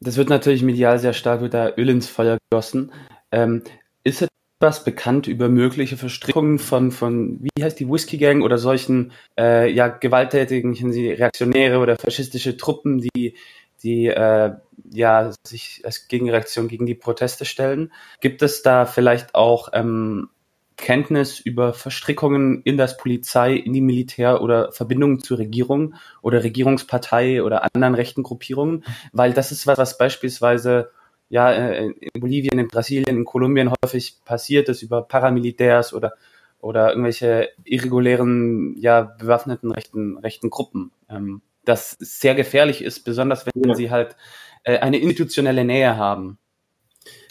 Das 0.00 0.16
wird 0.16 0.28
natürlich 0.28 0.62
medial 0.62 0.98
sehr 0.98 1.12
stark 1.12 1.40
mit 1.40 1.52
der 1.52 1.78
Öl 1.78 1.88
ins 1.88 2.08
Feuer 2.08 2.38
gegossen. 2.50 2.92
Ähm, 3.32 3.62
ist 4.04 4.26
etwas 4.60 4.84
bekannt 4.84 5.26
über 5.26 5.48
mögliche 5.48 5.96
Verstrickungen 5.96 6.58
von, 6.58 6.90
von 6.90 7.38
wie 7.42 7.62
heißt 7.62 7.78
die 7.78 7.88
Whisky 7.88 8.18
Gang 8.18 8.42
oder 8.42 8.58
solchen 8.58 9.12
äh, 9.38 9.70
ja, 9.70 9.88
gewalttätigen 9.88 10.74
Reaktionäre 10.74 11.78
oder 11.78 11.96
faschistische 11.96 12.56
Truppen, 12.56 12.98
die 12.98 13.36
die 13.82 14.06
äh, 14.06 14.54
ja 14.90 15.32
sich 15.46 15.82
als 15.84 16.08
Gegenreaktion 16.08 16.68
gegen 16.68 16.86
die 16.86 16.94
Proteste 16.94 17.44
stellen. 17.44 17.92
Gibt 18.20 18.42
es 18.42 18.62
da 18.62 18.86
vielleicht 18.86 19.34
auch 19.34 19.68
ähm, 19.72 20.30
Kenntnis 20.78 21.40
über 21.40 21.74
Verstrickungen 21.74 22.62
in 22.62 22.78
das 22.78 22.96
Polizei, 22.96 23.54
in 23.54 23.74
die 23.74 23.82
Militär 23.82 24.40
oder 24.40 24.72
Verbindungen 24.72 25.20
zur 25.20 25.38
Regierung 25.38 25.94
oder 26.22 26.42
Regierungspartei 26.42 27.42
oder 27.42 27.64
anderen 27.74 27.94
rechten 27.94 28.22
Gruppierungen? 28.22 28.84
Weil 29.12 29.34
das 29.34 29.52
ist 29.52 29.66
was, 29.66 29.76
was 29.76 29.98
beispielsweise 29.98 30.90
ja 31.28 31.52
äh, 31.52 31.88
in 31.88 32.20
Bolivien, 32.20 32.58
in 32.58 32.68
Brasilien, 32.68 33.18
in 33.18 33.24
Kolumbien 33.24 33.72
häufig 33.82 34.16
passiert 34.24 34.68
ist 34.70 34.82
über 34.82 35.02
Paramilitärs 35.02 35.92
oder 35.92 36.14
oder 36.60 36.90
irgendwelche 36.90 37.50
irregulären, 37.64 38.74
ja, 38.78 39.02
bewaffneten 39.02 39.70
rechten, 39.70 40.18
rechten 40.18 40.50
Gruppen. 40.50 40.90
Ähm, 41.08 41.42
das 41.64 41.96
sehr 42.00 42.34
gefährlich 42.34 42.82
ist, 42.82 43.04
besonders 43.04 43.46
wenn 43.46 43.68
ja. 43.68 43.74
sie 43.74 43.90
halt 43.90 44.16
äh, 44.64 44.78
eine 44.78 44.98
institutionelle 44.98 45.64
Nähe 45.64 45.96
haben. 45.96 46.38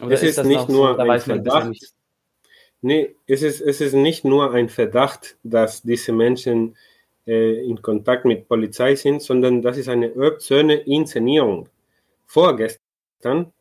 Oder 0.02 0.12
es 0.14 0.24
ist, 0.24 0.38
ist 0.38 0.46
nicht 0.46 0.70
nur 0.70 0.96
so, 0.96 1.02
ein 1.02 1.20
Verdacht. 1.20 1.94
Nee, 2.88 3.16
es 3.28 3.44
ist, 3.44 3.60
es 3.60 3.82
ist 3.82 3.94
nicht 3.94 4.24
nur 4.24 4.54
ein 4.54 4.70
Verdacht, 4.70 5.36
dass 5.44 5.82
diese 5.82 6.14
Menschen 6.14 6.78
äh, 7.26 7.66
in 7.68 7.82
Kontakt 7.82 8.24
mit 8.24 8.48
Polizei 8.48 8.96
sind, 8.96 9.22
sondern 9.22 9.62
das 9.62 9.78
ist 9.78 9.90
eine 9.90 10.14
obszöne 10.14 10.76
Inszenierung. 10.76 11.68
Vorgestern 12.26 13.52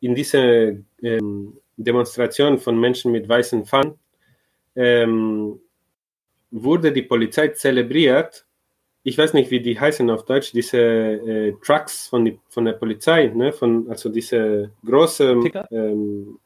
in 0.00 0.16
dieser 0.16 0.72
ähm, 1.02 1.56
Demonstration 1.76 2.58
von 2.58 2.76
Menschen 2.80 3.12
mit 3.12 3.28
weißen 3.28 3.64
Fahnen 3.64 3.94
ähm, 4.74 5.60
wurde 6.50 6.90
die 6.90 7.02
Polizei 7.02 7.48
zelebriert 7.50 8.44
ich 9.06 9.18
weiß 9.18 9.34
nicht, 9.34 9.50
wie 9.50 9.60
die 9.60 9.78
heißen 9.78 10.08
auf 10.08 10.24
Deutsch, 10.24 10.52
diese 10.52 10.78
äh, 10.78 11.54
Trucks 11.62 12.08
von, 12.08 12.24
die, 12.24 12.40
von 12.48 12.64
der 12.64 12.72
Polizei, 12.72 13.26
ne? 13.26 13.52
von, 13.52 13.86
also 13.90 14.08
diese 14.08 14.70
große, 14.84 15.38
ähm, 15.70 16.38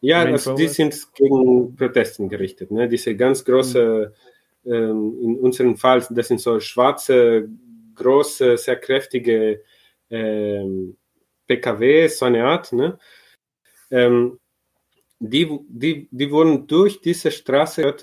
ja, 0.00 0.22
also 0.22 0.54
die 0.54 0.68
sind 0.68 0.96
gegen 1.14 1.74
Protesten 1.76 2.28
gerichtet, 2.28 2.70
ne? 2.70 2.88
diese 2.88 3.16
ganz 3.16 3.44
große, 3.44 4.12
mhm. 4.64 4.72
ähm, 4.72 5.18
in 5.22 5.38
unserem 5.38 5.76
Fall, 5.76 6.06
das 6.10 6.28
sind 6.28 6.40
so 6.40 6.60
schwarze, 6.60 7.48
große, 7.94 8.56
sehr 8.56 8.76
kräftige 8.76 9.62
ähm, 10.10 10.96
PKW, 11.46 12.08
so 12.08 12.26
eine 12.26 12.44
Art, 12.44 12.72
ne? 12.72 12.98
Ähm, 13.90 14.38
die, 15.18 15.58
die, 15.68 16.08
die 16.10 16.30
wurden 16.30 16.66
durch 16.66 17.00
diese 17.00 17.30
Straße, 17.30 17.96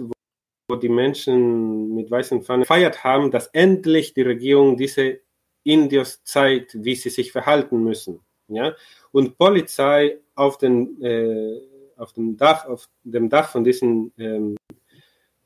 wo 0.67 0.75
die 0.75 0.89
Menschen 0.89 1.95
mit 1.95 2.11
weißen 2.11 2.43
Fahnen 2.43 2.63
gefeiert 2.63 3.03
haben, 3.03 3.31
dass 3.31 3.47
endlich 3.47 4.13
die 4.13 4.23
Regierung 4.23 4.75
diese 4.75 5.19
Indios 5.63 6.23
zeigt, 6.23 6.83
wie 6.83 6.95
sie 6.95 7.09
sich 7.09 7.31
verhalten 7.31 7.83
müssen. 7.83 8.19
Ja? 8.47 8.75
Und 9.11 9.37
Polizei 9.37 10.17
auf, 10.35 10.57
den, 10.57 11.01
äh, 11.01 11.61
auf, 11.97 12.13
dem 12.13 12.37
Dach, 12.37 12.65
auf 12.65 12.87
dem 13.03 13.29
Dach 13.29 13.49
von 13.49 13.63
diesen 13.63 14.11
ähm, 14.17 14.55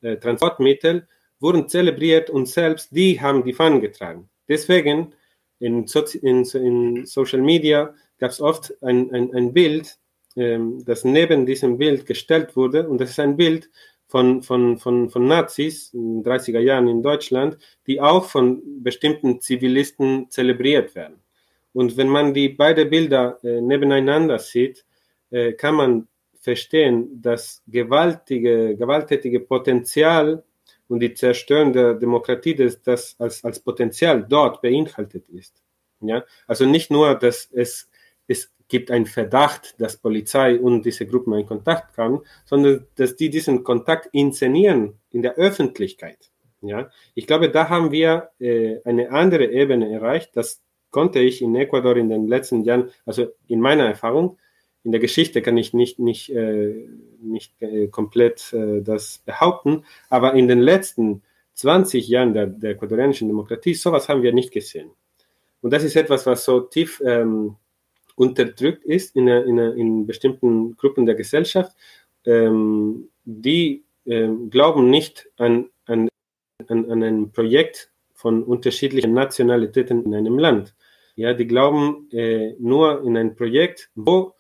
äh, 0.01 0.17
Transportmitteln 0.17 1.07
wurden 1.39 1.67
zelebriert 1.67 2.29
und 2.29 2.47
selbst 2.47 2.89
die 2.95 3.21
haben 3.21 3.43
die 3.43 3.53
Fahnen 3.53 3.81
getragen. 3.81 4.29
Deswegen 4.47 5.13
in, 5.59 5.85
in, 6.21 6.43
in 6.43 7.05
Social 7.05 7.41
Media 7.41 7.93
gab 8.17 8.31
es 8.31 8.41
oft 8.41 8.73
ein, 8.83 9.13
ein, 9.13 9.33
ein 9.33 9.53
Bild, 9.53 9.97
ähm, 10.35 10.83
das 10.85 11.05
neben 11.05 11.45
diesem 11.45 11.77
Bild 11.77 12.05
gestellt 12.05 12.55
wurde 12.55 12.87
und 12.87 12.99
das 12.99 13.11
ist 13.11 13.19
ein 13.19 13.37
Bild 13.37 13.69
von, 14.07 14.41
von, 14.41 14.77
von, 14.77 15.09
von 15.09 15.27
Nazis 15.27 15.93
in 15.93 16.23
den 16.23 16.31
30er 16.31 16.59
Jahren 16.59 16.87
in 16.87 17.03
Deutschland, 17.03 17.57
die 17.85 18.01
auch 18.01 18.25
von 18.25 18.83
bestimmten 18.83 19.39
Zivilisten 19.39 20.29
zelebriert 20.31 20.95
werden. 20.95 21.21
Und 21.73 21.95
wenn 21.95 22.07
man 22.07 22.33
die 22.33 22.49
beiden 22.49 22.89
Bilder 22.89 23.37
äh, 23.43 23.61
nebeneinander 23.61 24.39
sieht, 24.39 24.85
äh, 25.29 25.53
kann 25.53 25.75
man 25.75 26.07
verstehen, 26.39 27.21
dass 27.21 27.61
gewaltige, 27.67 28.75
gewalttätige 28.75 29.41
Potenzial 29.41 30.43
und 30.87 31.01
die 31.01 31.13
Zerstörung 31.13 31.73
der 31.73 31.93
Demokratie, 31.93 32.55
das, 32.55 32.81
das 32.81 33.15
als, 33.19 33.43
als 33.43 33.59
Potenzial 33.59 34.25
dort 34.27 34.61
beinhaltet 34.61 35.29
ist. 35.29 35.61
Ja? 36.01 36.23
Also 36.47 36.65
nicht 36.65 36.89
nur, 36.91 37.15
dass 37.15 37.49
es, 37.51 37.89
es 38.27 38.51
gibt 38.67 38.89
einen 38.91 39.05
Verdacht, 39.05 39.75
dass 39.79 39.97
Polizei 39.97 40.59
und 40.59 40.85
diese 40.85 41.05
Gruppen 41.05 41.33
in 41.33 41.45
Kontakt 41.45 41.95
kamen, 41.95 42.21
sondern 42.45 42.87
dass 42.95 43.15
die 43.15 43.29
diesen 43.29 43.63
Kontakt 43.63 44.09
inszenieren 44.13 44.99
in 45.11 45.21
der 45.21 45.35
Öffentlichkeit. 45.35 46.31
Ja, 46.61 46.89
ich 47.15 47.25
glaube, 47.25 47.49
da 47.49 47.69
haben 47.69 47.91
wir 47.91 48.31
äh, 48.39 48.79
eine 48.83 49.11
andere 49.11 49.45
Ebene 49.45 49.91
erreicht. 49.93 50.31
Das 50.35 50.61
konnte 50.91 51.19
ich 51.19 51.41
in 51.41 51.55
Ecuador 51.55 51.95
in 51.95 52.09
den 52.09 52.27
letzten 52.27 52.63
Jahren, 52.63 52.91
also 53.05 53.27
in 53.47 53.61
meiner 53.61 53.85
Erfahrung, 53.85 54.37
in 54.83 54.91
der 54.91 55.01
Geschichte 55.01 55.41
kann 55.41 55.57
ich 55.57 55.73
nicht, 55.73 55.99
nicht, 55.99 56.29
äh, 56.29 56.87
nicht 57.21 57.53
äh, 57.61 57.87
komplett 57.87 58.53
äh, 58.53 58.81
das 58.81 59.19
behaupten, 59.25 59.83
aber 60.09 60.33
in 60.33 60.47
den 60.47 60.59
letzten 60.59 61.21
20 61.55 62.07
Jahren 62.07 62.33
der, 62.33 62.47
der 62.47 62.71
ecuadorianischen 62.71 63.27
Demokratie, 63.27 63.73
sowas 63.73 64.07
haben 64.07 64.23
wir 64.23 64.31
nicht 64.31 64.51
gesehen. 64.51 64.91
Und 65.61 65.71
das 65.71 65.83
ist 65.83 65.97
etwas, 65.97 66.25
was 66.25 66.45
so 66.45 66.61
tief 66.61 67.01
ähm, 67.05 67.57
unterdrückt 68.15 68.85
ist 68.85 69.15
in, 69.15 69.27
in, 69.27 69.57
in 69.57 70.05
bestimmten 70.05 70.77
Gruppen 70.77 71.05
der 71.05 71.15
Gesellschaft, 71.15 71.75
ähm, 72.25 73.09
die 73.25 73.83
ähm, 74.05 74.49
glauben 74.49 74.89
nicht 74.89 75.29
an, 75.37 75.69
an, 75.85 76.09
an, 76.67 76.89
an 76.89 77.03
ein 77.03 77.31
Projekt 77.31 77.91
von 78.13 78.43
unterschiedlichen 78.43 79.13
Nationalitäten 79.13 80.03
in 80.05 80.15
einem 80.15 80.39
Land. 80.39 80.75
Ja, 81.15 81.33
die 81.33 81.47
glauben 81.47 82.09
äh, 82.11 82.55
nur 82.59 83.03
in 83.03 83.17
ein 83.17 83.35
Projekt, 83.35 83.89
wo 83.95 84.35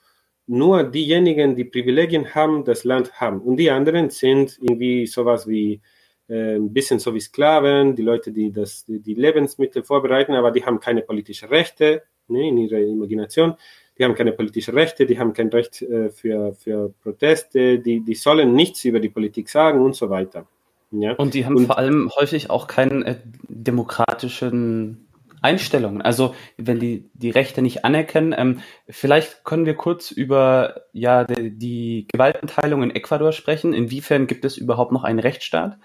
nur 0.49 0.83
diejenigen, 0.83 1.55
die 1.55 1.63
Privilegien 1.63 2.33
haben, 2.33 2.63
das 2.63 2.83
Land 2.83 3.13
haben. 3.13 3.39
Und 3.39 3.57
die 3.57 3.69
anderen 3.69 4.09
sind 4.09 4.57
irgendwie 4.59 5.05
sowas 5.05 5.47
wie 5.47 5.79
äh, 6.27 6.55
ein 6.55 6.73
bisschen 6.73 6.97
so 6.99 7.13
wie 7.13 7.19
Sklaven, 7.19 7.95
die 7.95 8.01
Leute, 8.01 8.31
die 8.31 8.51
das, 8.51 8.83
die, 8.87 9.13
Lebensmittel 9.13 9.83
vorbereiten, 9.83 10.33
aber 10.33 10.51
die 10.51 10.65
haben 10.65 10.79
keine 10.79 11.03
politischen 11.03 11.49
Rechte, 11.49 12.01
ne, 12.27 12.47
in 12.47 12.57
ihrer 12.57 12.79
Imagination. 12.79 13.55
Die 13.97 14.03
haben 14.03 14.15
keine 14.15 14.31
politischen 14.31 14.73
Rechte, 14.73 15.05
die 15.05 15.19
haben 15.19 15.33
kein 15.33 15.49
Recht 15.49 15.83
äh, 15.83 16.09
für, 16.09 16.53
für 16.53 16.93
Proteste, 17.03 17.77
die, 17.79 17.99
die 17.99 18.15
sollen 18.15 18.53
nichts 18.53 18.85
über 18.85 18.99
die 18.99 19.09
Politik 19.09 19.49
sagen 19.49 19.81
und 19.81 19.95
so 19.95 20.09
weiter. 20.09 20.47
Ja? 20.91 21.13
Und 21.13 21.35
die 21.35 21.45
haben 21.45 21.57
und, 21.57 21.67
vor 21.67 21.77
allem 21.77 22.09
häufig 22.19 22.49
auch 22.49 22.65
keinen 22.65 23.03
äh, 23.03 23.17
demokratischen 23.47 25.08
Einstellungen. 25.41 26.01
Also 26.01 26.35
wenn 26.57 26.79
die 26.79 27.09
die 27.13 27.29
Rechte 27.29 27.61
nicht 27.61 27.85
anerkennen, 27.85 28.33
ähm, 28.37 28.61
vielleicht 28.87 29.43
können 29.43 29.65
wir 29.65 29.75
kurz 29.75 30.11
über 30.11 30.81
ja 30.93 31.23
die, 31.23 31.57
die 31.57 32.07
Gewaltenteilung 32.11 32.83
in 32.83 32.91
Ecuador 32.91 33.31
sprechen. 33.31 33.73
Inwiefern 33.73 34.27
gibt 34.27 34.45
es 34.45 34.57
überhaupt 34.57 34.91
noch 34.91 35.03
einen 35.03 35.19
Rechtsstaat? 35.19 35.77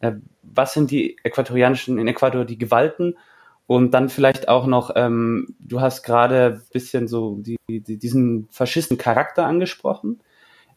Äh, 0.00 0.12
was 0.42 0.74
sind 0.74 0.90
die 0.90 1.16
äquatorianischen 1.24 1.98
in 1.98 2.08
Ecuador 2.08 2.44
die 2.44 2.58
Gewalten 2.58 3.16
und 3.66 3.92
dann 3.92 4.08
vielleicht 4.08 4.48
auch 4.48 4.66
noch, 4.66 4.90
ähm, 4.96 5.54
du 5.58 5.80
hast 5.80 6.02
gerade 6.02 6.44
ein 6.44 6.62
bisschen 6.72 7.08
so 7.08 7.36
die, 7.38 7.56
die, 7.68 7.98
diesen 7.98 8.48
faschisten 8.50 8.98
Charakter 8.98 9.46
angesprochen. 9.46 10.20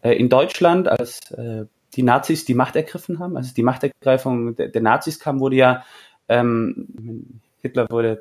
Äh, 0.01 0.13
in 0.13 0.29
Deutschland, 0.29 0.87
als 0.87 1.31
äh, 1.31 1.65
die 1.95 2.03
Nazis 2.03 2.45
die 2.45 2.53
Macht 2.53 2.75
ergriffen 2.75 3.19
haben, 3.19 3.37
also 3.37 3.53
die 3.53 3.63
Machtergreifung 3.63 4.55
der, 4.55 4.69
der 4.69 4.81
Nazis 4.81 5.19
kam, 5.19 5.39
wurde 5.39 5.55
ja 5.55 5.83
ähm, 6.29 7.41
Hitler 7.65 7.87
wurde 7.89 8.19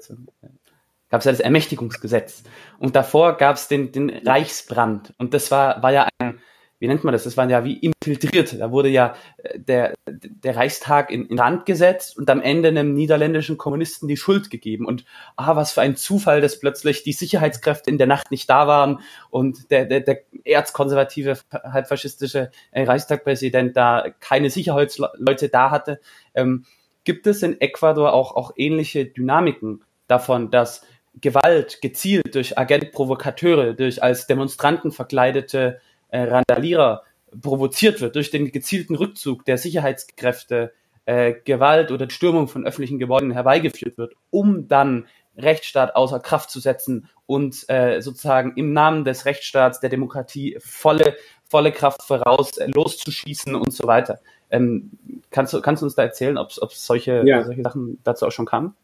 gab 1.11 1.21
es 1.21 1.25
ja 1.27 1.33
das 1.33 1.41
Ermächtigungsgesetz 1.41 2.43
und 2.79 2.97
davor 2.97 3.37
gab 3.37 3.57
es 3.57 3.69
den, 3.69 3.93
den 3.93 4.11
Reichsbrand 4.11 5.15
und 5.19 5.35
das 5.35 5.51
war 5.51 5.83
war 5.83 5.93
ja 5.93 6.09
ein 6.19 6.41
wie 6.85 6.89
nennt 6.89 7.03
man 7.03 7.13
das? 7.13 7.25
Das 7.25 7.39
waren 7.39 7.49
ja 7.49 7.65
wie 7.65 7.79
infiltriert. 7.79 8.61
Da 8.61 8.71
wurde 8.71 8.91
ja 8.91 9.15
äh, 9.39 9.59
der, 9.59 9.95
der 10.07 10.55
Reichstag 10.55 11.11
in, 11.11 11.27
in 11.27 11.39
Rand 11.39 11.65
gesetzt 11.65 12.19
und 12.19 12.29
am 12.29 12.43
Ende 12.43 12.69
einem 12.69 12.93
niederländischen 12.93 13.57
Kommunisten 13.57 14.07
die 14.07 14.19
Schuld 14.19 14.51
gegeben. 14.51 14.85
Und 14.85 15.07
ah, 15.37 15.57
was 15.57 15.73
für 15.73 15.81
ein 15.81 15.97
Zufall, 15.97 16.43
dass 16.43 16.61
plötzlich 16.61 17.03
die 17.03 17.15
Sicherheitskräfte 17.15 17.89
in 17.89 17.97
der 17.97 18.07
Nacht 18.07 18.31
nicht 18.31 18.51
da 18.51 18.67
waren 18.67 19.01
und 19.31 19.71
der, 19.71 19.87
der, 19.87 20.01
der 20.01 20.25
erzkonservative, 20.45 21.39
halbfaschistische 21.53 22.51
äh, 22.73 22.85
Reichstagpräsident 22.85 23.75
da 23.77 24.05
keine 24.21 24.51
Sicherheitsleute 24.51 25.49
da 25.49 25.71
hatte. 25.71 26.01
Ähm, 26.35 26.67
gibt 27.05 27.27
es 27.27 27.43
in 27.43 27.61
Ecuador 27.61 28.13
auch, 28.13 28.35
auch 28.35 28.53
ähnliche 28.57 29.07
Dynamiken 29.07 29.85
davon, 30.07 30.51
dass 30.51 30.87
Gewalt 31.21 31.81
gezielt 31.81 32.35
durch 32.35 32.59
Agentprovokateure, 32.59 33.75
durch 33.75 34.03
als 34.03 34.27
Demonstranten 34.27 34.91
verkleidete 34.91 35.81
äh, 36.09 36.23
Randalierer 36.23 37.03
provoziert 37.41 38.01
wird 38.01 38.17
durch 38.17 38.31
den 38.31 38.51
gezielten 38.51 38.97
Rückzug 38.97 39.45
der 39.45 39.59
Sicherheitskräfte, 39.59 40.73
äh, 41.07 41.35
Gewalt 41.45 41.93
oder 41.93 42.09
Stürmung 42.11 42.49
von 42.49 42.67
öffentlichen 42.67 42.99
Gebäuden 42.99 43.31
herbeigeführt 43.31 43.99
wird, 43.99 44.15
um 44.31 44.69
dann 44.69 45.07
Rechtsstaat 45.37 45.97
außer 45.97 46.21
Kraft 46.21 46.51
zu 46.51 46.61
setzen 46.61 47.09
und 47.27 47.69
äh, 47.69 48.01
sozusagen 48.01 48.53
im 48.57 48.73
Namen 48.73 49.05
des 49.05 49.25
Rechtsstaats, 49.25 49.81
der 49.81 49.91
Demokratie 49.91 50.57
volle, 50.61 51.17
volle 51.55 51.71
Kraft 51.71 52.03
voraus 52.03 52.57
äh, 52.57 52.67
loszuschießen 52.67 53.55
und 53.55 53.73
so 53.73 53.87
weiter. 53.87 54.19
Ähm, 54.51 54.91
kannst, 55.31 55.53
du, 55.53 55.61
kannst 55.61 55.83
du 55.83 55.87
uns 55.87 55.95
da 55.95 56.03
erzählen, 56.03 56.37
ob 56.37 56.51
es 56.51 56.85
solche, 56.85 57.23
ja. 57.25 57.45
solche 57.45 57.63
Sachen 57.63 58.01
dazu 58.03 58.27
auch 58.27 58.33
schon 58.33 58.45
kamen? 58.45 58.75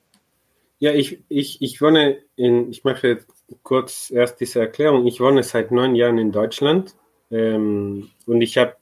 Ja, 0.78 0.92
ich, 0.92 1.18
ich, 1.28 1.60
ich 1.60 1.82
wohne 1.82 2.18
in, 2.36 2.70
ich 2.70 2.84
mache 2.84 3.18
kurz 3.64 4.12
erst 4.12 4.40
diese 4.40 4.60
Erklärung. 4.60 5.04
Ich 5.08 5.20
wohne 5.20 5.42
seit 5.42 5.72
neun 5.72 5.96
Jahren 5.96 6.18
in 6.18 6.30
Deutschland 6.30 6.94
ähm, 7.32 8.10
und 8.26 8.40
ich 8.40 8.56
habe 8.56 8.76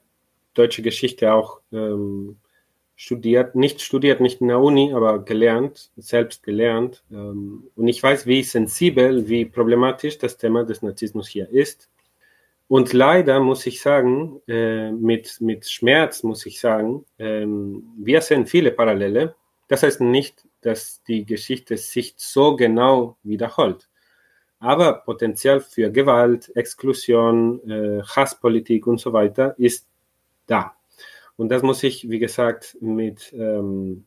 deutsche 0.53 0.83
Geschichte 0.83 1.33
auch 1.33 1.61
ähm, 1.73 2.37
studiert, 2.95 3.55
nicht 3.55 3.81
studiert, 3.81 4.21
nicht 4.21 4.43
in 4.43 4.49
der 4.49 4.61
Uni, 4.61 4.93
aber 4.93 5.25
gelernt, 5.25 5.93
selbst 5.97 6.43
gelernt. 6.43 7.05
Ähm, 7.11 7.71
und 7.75 7.89
ich 7.89 8.03
weiß, 8.03 8.27
wie 8.27 8.43
sensibel, 8.43 9.31
wie 9.31 9.47
problematisch 9.47 10.19
das 10.19 10.37
Thema 10.37 10.65
des 10.65 10.83
Narzissmus 10.83 11.27
hier 11.27 11.49
ist. 11.49 11.89
Und 12.69 12.93
leider 12.93 13.41
muss 13.41 13.67
ich 13.67 13.81
sagen, 13.81 14.41
äh, 14.47 14.93
mit, 14.93 15.41
mit 15.41 15.69
Schmerz 15.69 16.23
muss 16.23 16.45
ich 16.47 16.61
sagen, 16.61 17.05
ähm, 17.19 17.83
wir 17.99 18.21
sehen 18.21 18.47
viele 18.47 18.71
Parallele. 18.71 19.35
Das 19.69 19.83
heißt 19.83 20.01
nicht, 20.03 20.47
dass 20.61 21.03
die 21.05 21.25
Geschichte 21.25 21.77
sich 21.77 22.15
so 22.17 22.57
genau 22.57 23.17
wiederholt 23.23 23.89
aber 24.61 25.05
Potenzial 25.05 25.61
für 25.61 25.91
Gewalt, 25.91 26.55
Exklusion, 26.57 27.61
äh, 27.69 28.03
Hasspolitik 28.03 28.87
und 28.87 28.99
so 28.99 29.13
weiter 29.13 29.55
ist 29.59 29.87
da. 30.47 30.75
Und 31.37 31.51
das 31.51 31.63
muss 31.63 31.83
ich, 31.85 32.11
wie 32.11 32.19
gesagt, 32.19 32.77
mit, 32.81 33.33
ähm, 33.33 34.07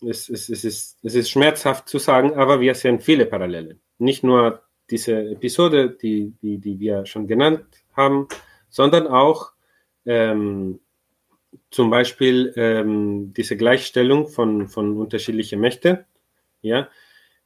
es, 0.00 0.28
es, 0.28 0.48
es, 0.48 0.64
ist, 0.64 0.98
es 1.02 1.14
ist 1.14 1.30
schmerzhaft 1.30 1.88
zu 1.88 1.98
sagen, 1.98 2.34
aber 2.34 2.60
wir 2.60 2.74
sehen 2.74 3.00
viele 3.00 3.26
Parallele. 3.26 3.78
Nicht 3.98 4.22
nur 4.22 4.62
diese 4.90 5.30
Episode, 5.30 5.90
die, 5.90 6.34
die, 6.42 6.58
die 6.58 6.78
wir 6.78 7.06
schon 7.06 7.26
genannt 7.26 7.64
haben, 7.92 8.28
sondern 8.68 9.06
auch 9.06 9.52
ähm, 10.04 10.80
zum 11.70 11.90
Beispiel 11.90 12.52
ähm, 12.56 13.32
diese 13.34 13.56
Gleichstellung 13.56 14.28
von, 14.28 14.68
von 14.68 14.96
unterschiedlichen 14.96 15.60
Mächten. 15.60 16.04
Ja, 16.62 16.88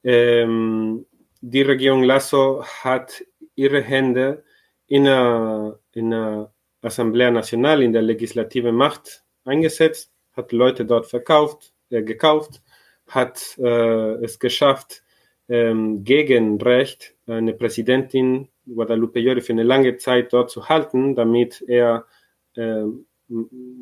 ähm, 0.02 1.06
die 1.40 1.62
Regierung 1.62 2.02
Lasso 2.02 2.64
hat 2.64 3.24
ihre 3.54 3.82
Hände 3.82 4.44
in 4.86 5.04
der, 5.04 5.78
in 5.92 6.10
der 6.10 6.52
Assemblea 6.82 7.30
Nacional, 7.30 7.82
in 7.82 7.92
der 7.92 8.02
legislativen 8.02 8.74
Macht 8.74 9.24
eingesetzt, 9.44 10.12
hat 10.32 10.52
Leute 10.52 10.84
dort 10.84 11.06
verkauft, 11.06 11.72
äh, 11.90 12.02
gekauft, 12.02 12.62
hat 13.06 13.58
äh, 13.58 14.14
es 14.24 14.38
geschafft, 14.38 15.02
ähm, 15.50 16.02
gegen 16.04 16.58
Recht 16.62 17.14
eine 17.26 17.52
Präsidentin 17.52 18.48
Guadalupe 18.66 19.20
Llori 19.20 19.42
für 19.42 19.52
eine 19.52 19.64
lange 19.64 19.98
Zeit 19.98 20.32
dort 20.32 20.50
zu 20.50 20.68
halten, 20.68 21.14
damit 21.14 21.62
er 21.66 22.06
äh, 22.54 22.84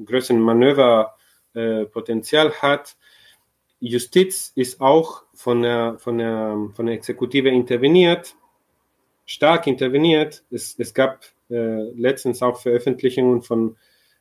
größeren 0.05 0.41
Manöverpotenzial 0.41 2.53
hat 2.55 2.97
Justiz 3.81 4.53
ist 4.57 4.81
auch 4.81 5.23
von 5.35 5.63
der, 5.63 5.99
von 5.99 6.19
der, 6.19 6.71
von 6.75 6.87
der 6.87 6.97
Exekutive 6.97 7.49
interveniert, 7.49 8.35
stark 9.25 9.67
interveniert. 9.67 10.43
Es, 10.51 10.75
es 10.79 10.95
gab 10.95 11.25
äh, 11.49 11.91
letztens 11.93 12.43
auch 12.43 12.61
Veröffentlichungen 12.61 13.43
von 13.43 13.77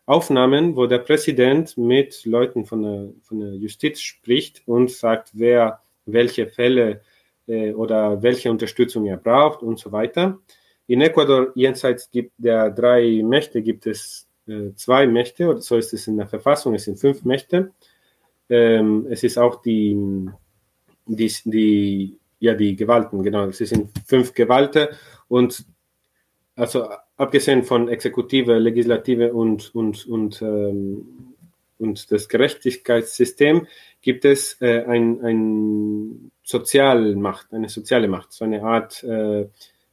Aufnahmen, 0.05 0.75
wo 0.75 0.85
der 0.85 0.99
Präsident 0.99 1.77
mit 1.77 2.23
Leuten 2.25 2.65
von 2.65 2.83
der, 2.83 3.09
von 3.23 3.39
der 3.39 3.53
Justiz 3.55 3.99
spricht 3.99 4.61
und 4.67 4.91
sagt, 4.91 5.31
wer 5.33 5.81
welche 6.05 6.47
Fälle 6.47 6.91
äh, 6.91 6.99
oder 7.47 8.21
welche 8.21 8.51
Unterstützung 8.51 9.05
er 9.05 9.17
braucht 9.17 9.63
und 9.63 9.79
so 9.79 9.91
weiter. 9.91 10.39
In 10.87 11.01
Ecuador 11.01 11.51
jenseits 11.55 12.09
gibt 12.11 12.33
der 12.37 12.69
drei 12.69 13.21
Mächte 13.23 13.61
gibt 13.61 13.85
es 13.87 14.27
äh, 14.47 14.73
zwei 14.75 15.05
Mächte, 15.07 15.47
oder 15.49 15.61
so 15.61 15.75
ist 15.77 15.93
es 15.93 16.07
in 16.07 16.17
der 16.17 16.27
Verfassung, 16.27 16.73
es 16.75 16.85
sind 16.85 16.99
fünf 16.99 17.25
Mächte. 17.25 17.71
Ähm, 18.49 19.05
es 19.09 19.23
ist 19.23 19.37
auch 19.37 19.61
die, 19.61 19.97
die, 21.05 21.33
die, 21.43 22.17
ja, 22.39 22.53
die 22.53 22.75
Gewalten, 22.75 23.23
genau. 23.23 23.47
Es 23.47 23.57
sind 23.57 23.89
fünf 24.05 24.33
Gewalten 24.33 24.87
und 25.27 25.65
also 26.55 26.87
abgesehen 27.17 27.63
von 27.63 27.89
Exekutive, 27.89 28.57
Legislative 28.57 29.33
und, 29.33 29.75
und, 29.75 30.07
und, 30.07 30.41
ähm, 30.41 31.35
und 31.77 32.11
das 32.11 32.29
Gerechtigkeitssystem 32.29 33.67
gibt 34.01 34.25
es 34.25 34.59
äh, 34.61 34.83
ein, 34.85 35.21
ein 35.23 36.31
Sozialmacht, 36.47 37.53
eine 37.53 37.67
soziale 37.67 38.07
Macht, 38.07 38.31
so 38.31 38.45
eine 38.45 38.63
Art 38.63 39.03
äh, 39.03 39.49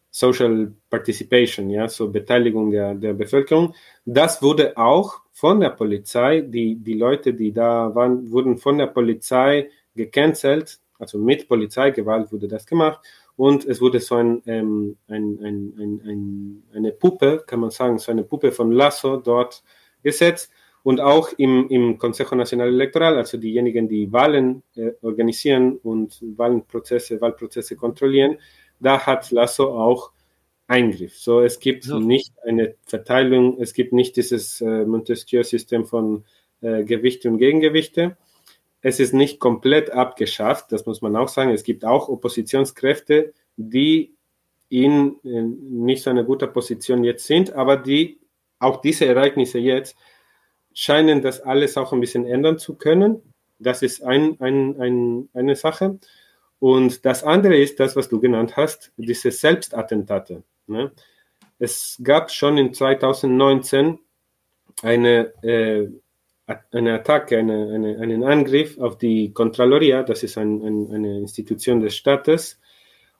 Social 0.08 0.72
Participation, 0.88 1.68
ja, 1.68 1.88
so 1.88 2.08
Beteiligung 2.08 2.70
der, 2.70 2.94
der 2.94 3.12
Bevölkerung. 3.12 3.74
Das 4.04 4.40
wurde 4.40 4.76
auch 4.76 5.22
von 5.32 5.58
der 5.58 5.70
Polizei, 5.70 6.42
die, 6.42 6.76
die 6.76 6.94
Leute, 6.94 7.34
die 7.34 7.52
da 7.52 7.92
waren, 7.92 8.30
wurden 8.30 8.56
von 8.56 8.78
der 8.78 8.86
Polizei 8.86 9.68
gecancelt, 9.96 10.78
also 10.96 11.18
mit 11.18 11.48
Polizeigewalt 11.48 12.30
wurde 12.30 12.46
das 12.46 12.66
gemacht. 12.66 13.00
Und 13.34 13.64
es 13.64 13.80
wurde 13.80 13.98
so 13.98 14.14
ein, 14.14 14.40
ähm, 14.46 14.96
ein, 15.08 15.40
ein, 15.42 15.74
ein, 15.76 16.00
ein, 16.08 16.62
eine 16.72 16.92
Puppe, 16.92 17.42
kann 17.44 17.58
man 17.58 17.70
sagen, 17.70 17.98
so 17.98 18.12
eine 18.12 18.22
Puppe 18.22 18.52
von 18.52 18.70
Lasso 18.70 19.16
dort 19.16 19.64
gesetzt 20.04 20.52
und 20.84 21.00
auch 21.00 21.30
im, 21.38 21.68
im 21.70 21.98
Consejo 21.98 22.36
Nacional 22.36 22.68
Electoral, 22.68 23.16
also 23.16 23.38
diejenigen, 23.38 23.88
die 23.88 24.12
Wahlen 24.12 24.62
äh, 24.76 24.92
organisieren 25.00 25.78
und 25.82 26.20
Wahlprozesse, 26.36 27.20
Wahlprozesse 27.20 27.74
kontrollieren, 27.74 28.36
da 28.78 29.04
hat 29.04 29.30
Lasso 29.30 29.64
auch 29.64 30.12
Eingriff. 30.66 31.18
So, 31.18 31.40
es 31.40 31.58
gibt 31.58 31.84
so. 31.84 31.98
nicht 31.98 32.34
eine 32.44 32.74
Verteilung, 32.84 33.58
es 33.60 33.72
gibt 33.72 33.94
nicht 33.94 34.16
dieses 34.16 34.60
äh, 34.60 34.84
Montesquieu-System 34.84 35.86
von 35.86 36.24
äh, 36.60 36.84
Gewichte 36.84 37.30
und 37.30 37.38
Gegengewichte. 37.38 38.18
Es 38.82 39.00
ist 39.00 39.14
nicht 39.14 39.40
komplett 39.40 39.90
abgeschafft, 39.90 40.70
das 40.70 40.84
muss 40.84 41.00
man 41.00 41.16
auch 41.16 41.28
sagen. 41.28 41.50
Es 41.50 41.64
gibt 41.64 41.86
auch 41.86 42.10
Oppositionskräfte, 42.10 43.32
die 43.56 44.12
in, 44.68 45.16
in 45.22 45.84
nicht 45.86 46.02
so 46.02 46.10
einer 46.10 46.24
guten 46.24 46.52
Position 46.52 47.04
jetzt 47.04 47.26
sind, 47.26 47.54
aber 47.54 47.78
die 47.78 48.18
auch 48.58 48.82
diese 48.82 49.06
Ereignisse 49.06 49.58
jetzt 49.58 49.96
scheinen 50.74 51.22
das 51.22 51.40
alles 51.40 51.76
auch 51.76 51.92
ein 51.92 52.00
bisschen 52.00 52.26
ändern 52.26 52.58
zu 52.58 52.74
können. 52.74 53.22
Das 53.58 53.82
ist 53.82 54.02
ein, 54.02 54.36
ein, 54.40 54.80
ein, 54.80 55.28
eine 55.32 55.56
Sache. 55.56 55.98
Und 56.58 57.04
das 57.04 57.22
andere 57.22 57.56
ist 57.56 57.80
das, 57.80 57.96
was 57.96 58.08
du 58.08 58.20
genannt 58.20 58.56
hast, 58.56 58.92
diese 58.96 59.30
Selbstattentate. 59.30 60.42
Ne? 60.66 60.92
Es 61.58 61.98
gab 62.02 62.30
schon 62.30 62.58
in 62.58 62.74
2019 62.74 63.98
eine, 64.82 65.32
äh, 65.42 65.88
eine 66.72 66.94
Attacke, 66.94 67.38
eine, 67.38 67.72
eine, 67.72 67.98
einen 68.00 68.24
Angriff 68.24 68.78
auf 68.78 68.98
die 68.98 69.32
Contraloria, 69.32 70.02
das 70.02 70.22
ist 70.22 70.36
ein, 70.36 70.62
ein, 70.62 70.90
eine 70.92 71.18
Institution 71.18 71.80
des 71.80 71.96
Staates. 71.96 72.60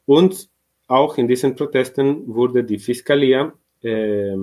Und 0.05 0.49
auch 0.89 1.17
in 1.17 1.29
diesen 1.29 1.55
Protesten 1.55 2.35
wurde 2.35 2.65
die 2.65 2.79
Fiskalia, 2.79 3.53
äh, 3.83 4.37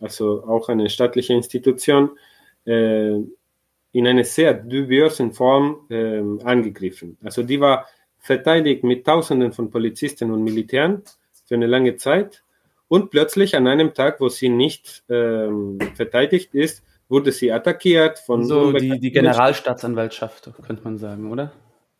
also 0.00 0.44
auch 0.44 0.68
eine 0.68 0.90
staatliche 0.90 1.34
Institution, 1.34 2.10
in 2.70 4.06
einer 4.06 4.24
sehr 4.24 4.54
dubiosen 4.54 5.32
Form 5.32 5.86
äh, 5.90 6.20
angegriffen. 6.44 7.16
Also 7.22 7.42
die 7.42 7.60
war 7.60 7.86
verteidigt 8.18 8.84
mit 8.84 9.06
Tausenden 9.06 9.52
von 9.52 9.70
Polizisten 9.70 10.30
und 10.30 10.44
Militären 10.44 11.02
für 11.46 11.54
eine 11.54 11.66
lange 11.66 11.96
Zeit 11.96 12.42
und 12.88 13.10
plötzlich 13.10 13.56
an 13.56 13.66
einem 13.66 13.94
Tag, 13.94 14.20
wo 14.20 14.28
sie 14.28 14.48
nicht 14.48 15.04
ähm, 15.08 15.78
verteidigt 15.94 16.54
ist, 16.54 16.82
wurde 17.08 17.32
sie 17.32 17.52
attackiert 17.52 18.18
von 18.18 18.44
so 18.44 18.72
die, 18.72 18.98
die 18.98 19.10
Generalstaatsanwaltschaft, 19.10 20.50
könnte 20.62 20.84
man 20.84 20.98
sagen, 20.98 21.30
oder? 21.30 21.52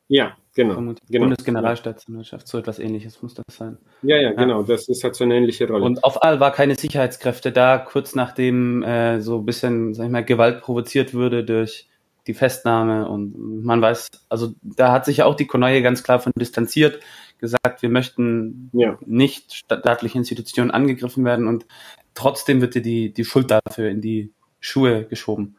Ja, 0.09 0.37
genau. 0.59 0.95
genau. 1.09 1.25
Bundesgeneralstaatsanwaltschaft, 1.25 2.49
so 2.49 2.59
etwas 2.59 2.79
ähnliches 2.79 3.23
muss 3.23 3.35
das 3.35 3.45
sein. 3.57 3.79
Ja, 4.03 4.17
ja, 4.17 4.33
genau, 4.33 4.63
das 4.63 4.89
ist 4.89 5.05
halt 5.05 5.15
so 5.15 5.25
eine 5.25 5.37
ähnliche 5.37 5.69
Rolle. 5.69 5.85
Und 5.85 6.05
auf 6.05 6.23
all 6.23 6.41
war 6.41 6.53
keine 6.53 6.75
Sicherheitskräfte 6.75 7.53
da, 7.53 7.79
kurz 7.79 8.15
nachdem 8.15 8.83
äh, 8.83 9.21
so 9.21 9.39
ein 9.39 9.47
bisschen, 9.47 9.95
sag 9.95 10.07
ich 10.07 10.11
mal, 10.11 10.25
Gewalt 10.25 10.61
provoziert 10.61 11.15
würde 11.15 11.45
durch 11.45 11.89
die 12.27 12.35
Festnahme 12.35 13.09
und 13.09 13.65
man 13.65 13.81
weiß, 13.81 14.09
also 14.29 14.53
da 14.63 14.93
hat 14.93 15.07
sich 15.07 15.19
ja 15.19 15.25
auch 15.25 15.35
die 15.35 15.47
Konoye 15.47 15.81
ganz 15.81 16.03
klar 16.03 16.21
von 16.21 16.33
distanziert, 16.37 17.01
gesagt, 17.39 17.81
wir 17.81 17.89
möchten 17.89 18.71
ja. 18.73 18.99
nicht 19.07 19.55
staatliche 19.55 20.19
Institutionen 20.19 20.71
angegriffen 20.71 21.25
werden 21.25 21.47
und 21.47 21.67
trotzdem 22.15 22.61
wird 22.61 22.75
dir 22.75 22.83
die, 22.83 23.13
die 23.13 23.25
Schuld 23.25 23.51
dafür 23.51 23.89
in 23.89 24.01
die 24.01 24.33
Schuhe 24.61 25.05
geschoben. 25.05 25.58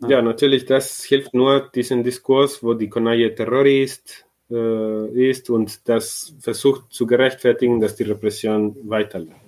Ja. 0.00 0.20
natürlich, 0.20 0.66
das 0.66 1.04
hilft 1.04 1.32
nur 1.32 1.70
diesen 1.74 2.04
Diskurs, 2.04 2.62
wo 2.62 2.74
die 2.74 2.88
Konaje 2.88 3.34
Terrorist 3.34 4.26
äh, 4.50 5.30
ist 5.30 5.48
und 5.48 5.88
das 5.88 6.34
versucht 6.38 6.92
zu 6.92 7.06
gerechtfertigen, 7.06 7.80
dass 7.80 7.96
die 7.96 8.04
Repression 8.04 8.76
weiterläuft. 8.82 9.40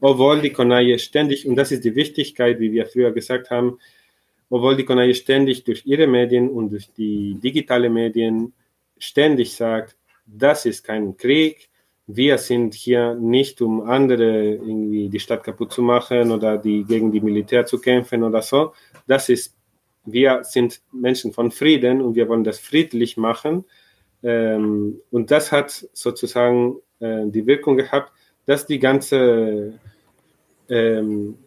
Obwohl 0.00 0.40
die 0.40 0.50
Konaje 0.50 0.98
ständig, 0.98 1.46
und 1.46 1.54
das 1.54 1.70
ist 1.70 1.84
die 1.84 1.94
Wichtigkeit, 1.94 2.58
wie 2.58 2.72
wir 2.72 2.86
früher 2.86 3.12
gesagt 3.12 3.50
haben, 3.50 3.78
obwohl 4.50 4.76
die 4.76 4.84
Konaje 4.84 5.14
ständig 5.14 5.64
durch 5.64 5.86
ihre 5.86 6.06
Medien 6.06 6.50
und 6.50 6.70
durch 6.70 6.92
die 6.92 7.36
digitale 7.40 7.88
Medien 7.88 8.52
ständig 8.98 9.54
sagt, 9.54 9.96
das 10.26 10.66
ist 10.66 10.84
kein 10.84 11.16
Krieg, 11.16 11.70
wir 12.06 12.36
sind 12.38 12.74
hier 12.74 13.14
nicht, 13.14 13.62
um 13.62 13.82
andere 13.82 14.54
irgendwie 14.54 15.08
die 15.08 15.20
Stadt 15.20 15.44
kaputt 15.44 15.72
zu 15.72 15.82
machen 15.82 16.30
oder 16.32 16.58
die 16.58 16.84
gegen 16.84 17.12
die 17.12 17.20
Militär 17.20 17.64
zu 17.64 17.80
kämpfen 17.80 18.22
oder 18.24 18.42
so. 18.42 18.72
Das 19.06 19.28
ist 19.28 19.54
wir 20.04 20.44
sind 20.44 20.80
Menschen 20.92 21.32
von 21.32 21.50
Frieden 21.50 22.00
und 22.00 22.14
wir 22.14 22.28
wollen 22.28 22.44
das 22.44 22.58
friedlich 22.58 23.16
machen. 23.16 23.64
Ähm, 24.22 25.00
und 25.10 25.30
das 25.30 25.52
hat 25.52 25.88
sozusagen 25.92 26.76
äh, 27.00 27.26
die 27.26 27.46
Wirkung 27.46 27.76
gehabt, 27.76 28.12
dass 28.46 28.66
die 28.66 28.78
ganze 28.78 29.78
ähm, 30.68 31.38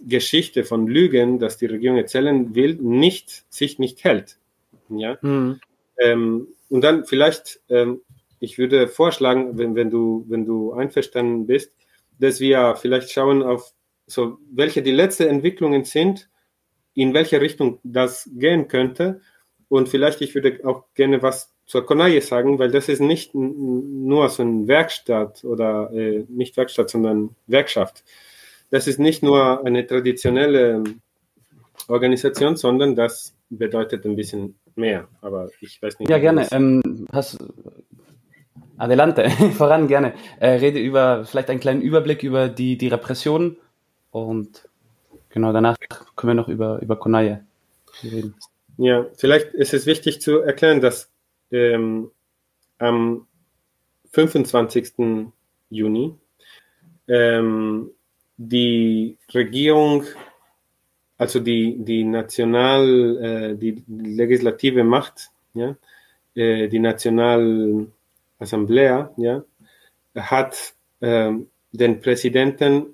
Geschichte 0.00 0.64
von 0.64 0.86
Lügen, 0.86 1.38
dass 1.38 1.56
die 1.56 1.66
Regierung 1.66 1.98
erzählen 1.98 2.54
will, 2.54 2.74
nicht, 2.74 3.44
sich 3.52 3.78
nicht 3.78 4.04
hält. 4.04 4.38
Ja? 4.88 5.18
Mhm. 5.20 5.60
Ähm, 5.98 6.48
und 6.68 6.84
dann 6.84 7.04
vielleicht, 7.04 7.60
ähm, 7.68 8.00
ich 8.40 8.58
würde 8.58 8.88
vorschlagen, 8.88 9.58
wenn, 9.58 9.74
wenn, 9.74 9.90
du, 9.90 10.24
wenn 10.28 10.44
du 10.44 10.72
einverstanden 10.72 11.46
bist, 11.46 11.72
dass 12.18 12.40
wir 12.40 12.76
vielleicht 12.76 13.10
schauen 13.10 13.42
auf 13.42 13.72
so, 14.06 14.38
welche 14.52 14.82
die 14.82 14.92
letzten 14.92 15.24
Entwicklungen 15.24 15.84
sind, 15.84 16.28
in 16.96 17.14
welche 17.14 17.40
Richtung 17.40 17.78
das 17.84 18.28
gehen 18.34 18.66
könnte. 18.66 19.20
Und 19.68 19.88
vielleicht, 19.88 20.20
ich 20.22 20.34
würde 20.34 20.60
auch 20.64 20.84
gerne 20.94 21.22
was 21.22 21.52
zur 21.66 21.84
Konaje 21.84 22.20
sagen, 22.22 22.58
weil 22.58 22.70
das 22.70 22.88
ist 22.88 23.00
nicht 23.00 23.34
nur 23.34 24.28
so 24.28 24.42
ein 24.42 24.66
Werkstatt 24.66 25.44
oder 25.44 25.92
äh, 25.92 26.24
nicht 26.28 26.56
Werkstatt, 26.56 26.88
sondern 26.88 27.36
Werkschaft. 27.46 28.02
Das 28.70 28.86
ist 28.86 28.98
nicht 28.98 29.22
nur 29.22 29.64
eine 29.64 29.86
traditionelle 29.86 30.84
Organisation, 31.88 32.56
sondern 32.56 32.96
das 32.96 33.36
bedeutet 33.50 34.06
ein 34.06 34.16
bisschen 34.16 34.58
mehr. 34.74 35.08
Aber 35.20 35.50
ich 35.60 35.80
weiß 35.82 35.98
nicht. 35.98 36.08
Ja, 36.08 36.18
gerne. 36.18 36.48
Ähm, 36.50 37.06
hast, 37.12 37.36
adelante, 38.78 39.28
voran 39.56 39.86
gerne. 39.86 40.14
Äh, 40.40 40.50
rede 40.52 40.78
über 40.78 41.24
vielleicht 41.24 41.50
einen 41.50 41.60
kleinen 41.60 41.82
Überblick 41.82 42.22
über 42.22 42.48
die, 42.48 42.78
die 42.78 42.88
Repression 42.88 43.56
und 44.10 44.68
Genau, 45.36 45.52
danach 45.52 45.76
können 46.16 46.30
wir 46.30 46.34
noch 46.34 46.48
über, 46.48 46.80
über 46.80 46.96
Konaye 46.96 47.44
reden. 48.02 48.34
Ja, 48.78 49.04
vielleicht 49.16 49.48
ist 49.48 49.74
es 49.74 49.84
wichtig 49.84 50.22
zu 50.22 50.40
erklären, 50.40 50.80
dass 50.80 51.10
ähm, 51.52 52.10
am 52.78 53.26
25. 54.12 54.94
Juni 55.68 56.14
ähm, 57.06 57.90
die 58.38 59.18
Regierung, 59.34 60.04
also 61.18 61.38
die, 61.38 61.84
die 61.84 62.04
national, 62.04 63.18
äh, 63.22 63.56
die 63.56 63.84
legislative 63.88 64.84
Macht, 64.84 65.32
ja, 65.52 65.76
äh, 66.34 66.68
die 66.68 66.78
Nationalassemblea, 66.78 69.12
ja, 69.18 69.44
hat 70.14 70.72
äh, 71.00 71.32
den 71.72 72.00
Präsidenten 72.00 72.86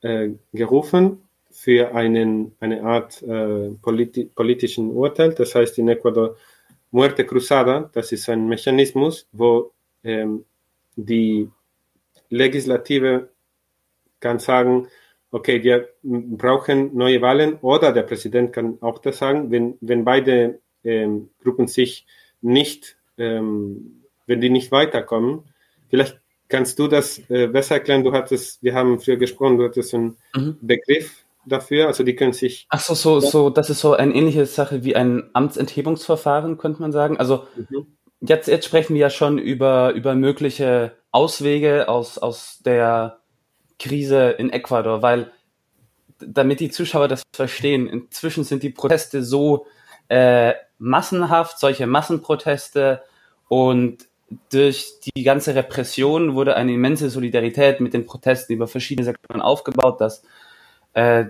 äh, 0.00 0.30
gerufen 0.52 1.23
für 1.54 1.94
einen, 1.94 2.52
eine 2.58 2.82
Art 2.82 3.22
äh, 3.22 3.70
politi 3.80 4.24
politischen 4.24 4.90
Urteil. 4.90 5.34
Das 5.34 5.54
heißt 5.54 5.78
in 5.78 5.88
Ecuador 5.88 6.36
Muerte 6.90 7.24
Cruzada, 7.24 7.90
das 7.92 8.10
ist 8.12 8.28
ein 8.28 8.48
Mechanismus, 8.48 9.28
wo 9.32 9.72
ähm, 10.02 10.44
die 10.96 11.48
Legislative 12.28 13.28
kann 14.18 14.40
sagen, 14.40 14.88
okay, 15.30 15.62
wir 15.62 15.88
brauchen 16.02 16.96
neue 16.96 17.22
Wahlen 17.22 17.54
oder 17.60 17.92
der 17.92 18.02
Präsident 18.02 18.52
kann 18.52 18.78
auch 18.80 18.98
das 18.98 19.18
sagen, 19.18 19.50
wenn, 19.50 19.78
wenn 19.80 20.04
beide 20.04 20.58
ähm, 20.82 21.30
Gruppen 21.42 21.68
sich 21.68 22.04
nicht, 22.42 22.96
ähm, 23.16 24.02
wenn 24.26 24.40
die 24.40 24.50
nicht 24.50 24.72
weiterkommen. 24.72 25.44
Vielleicht 25.88 26.20
kannst 26.48 26.78
du 26.78 26.88
das 26.88 27.18
äh, 27.30 27.46
besser 27.46 27.76
erklären. 27.76 28.04
Du 28.04 28.12
hattest, 28.12 28.62
wir 28.62 28.74
haben 28.74 28.98
früher 28.98 29.16
gesprochen, 29.16 29.58
du 29.58 29.64
hattest 29.64 29.94
einen 29.94 30.16
mhm. 30.34 30.56
Begriff 30.60 31.23
dafür. 31.46 31.86
Also 31.86 32.04
die 32.04 32.16
können 32.16 32.32
sich. 32.32 32.66
Ach 32.68 32.80
so, 32.80 32.94
so, 32.94 33.20
so, 33.20 33.50
das 33.50 33.70
ist 33.70 33.80
so 33.80 33.94
eine 33.94 34.14
ähnliche 34.14 34.46
Sache 34.46 34.84
wie 34.84 34.96
ein 34.96 35.30
Amtsenthebungsverfahren, 35.32 36.58
könnte 36.58 36.80
man 36.80 36.92
sagen. 36.92 37.18
Also 37.18 37.46
mhm. 37.56 37.86
jetzt, 38.20 38.48
jetzt 38.48 38.66
sprechen 38.66 38.94
wir 38.94 39.00
ja 39.00 39.10
schon 39.10 39.38
über, 39.38 39.92
über 39.92 40.14
mögliche 40.14 40.92
Auswege 41.10 41.88
aus, 41.88 42.18
aus 42.18 42.60
der 42.64 43.18
Krise 43.78 44.30
in 44.30 44.50
Ecuador, 44.50 45.02
weil 45.02 45.30
damit 46.18 46.60
die 46.60 46.70
Zuschauer 46.70 47.08
das 47.08 47.22
verstehen, 47.34 47.86
inzwischen 47.86 48.44
sind 48.44 48.62
die 48.62 48.70
Proteste 48.70 49.22
so 49.22 49.66
äh, 50.08 50.54
massenhaft, 50.78 51.58
solche 51.58 51.86
Massenproteste 51.86 53.02
und 53.48 54.06
durch 54.50 55.00
die 55.16 55.22
ganze 55.22 55.54
Repression 55.54 56.34
wurde 56.34 56.56
eine 56.56 56.72
immense 56.72 57.10
Solidarität 57.10 57.80
mit 57.80 57.94
den 57.94 58.06
Protesten 58.06 58.54
über 58.54 58.66
verschiedene 58.66 59.04
Sektoren 59.04 59.42
aufgebaut, 59.42 60.00
dass 60.00 60.22
äh, 60.94 61.26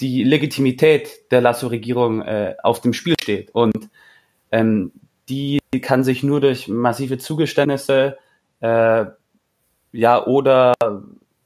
die 0.00 0.24
Legitimität 0.24 1.30
der 1.30 1.40
Lasso-Regierung 1.40 2.22
äh, 2.22 2.54
auf 2.62 2.80
dem 2.80 2.92
Spiel 2.92 3.14
steht. 3.20 3.54
Und 3.54 3.88
ähm, 4.52 4.92
die 5.28 5.58
kann 5.82 6.04
sich 6.04 6.22
nur 6.22 6.40
durch 6.40 6.68
massive 6.68 7.18
Zugeständnisse 7.18 8.18
äh, 8.60 9.06
ja 9.92 10.26
oder 10.26 10.74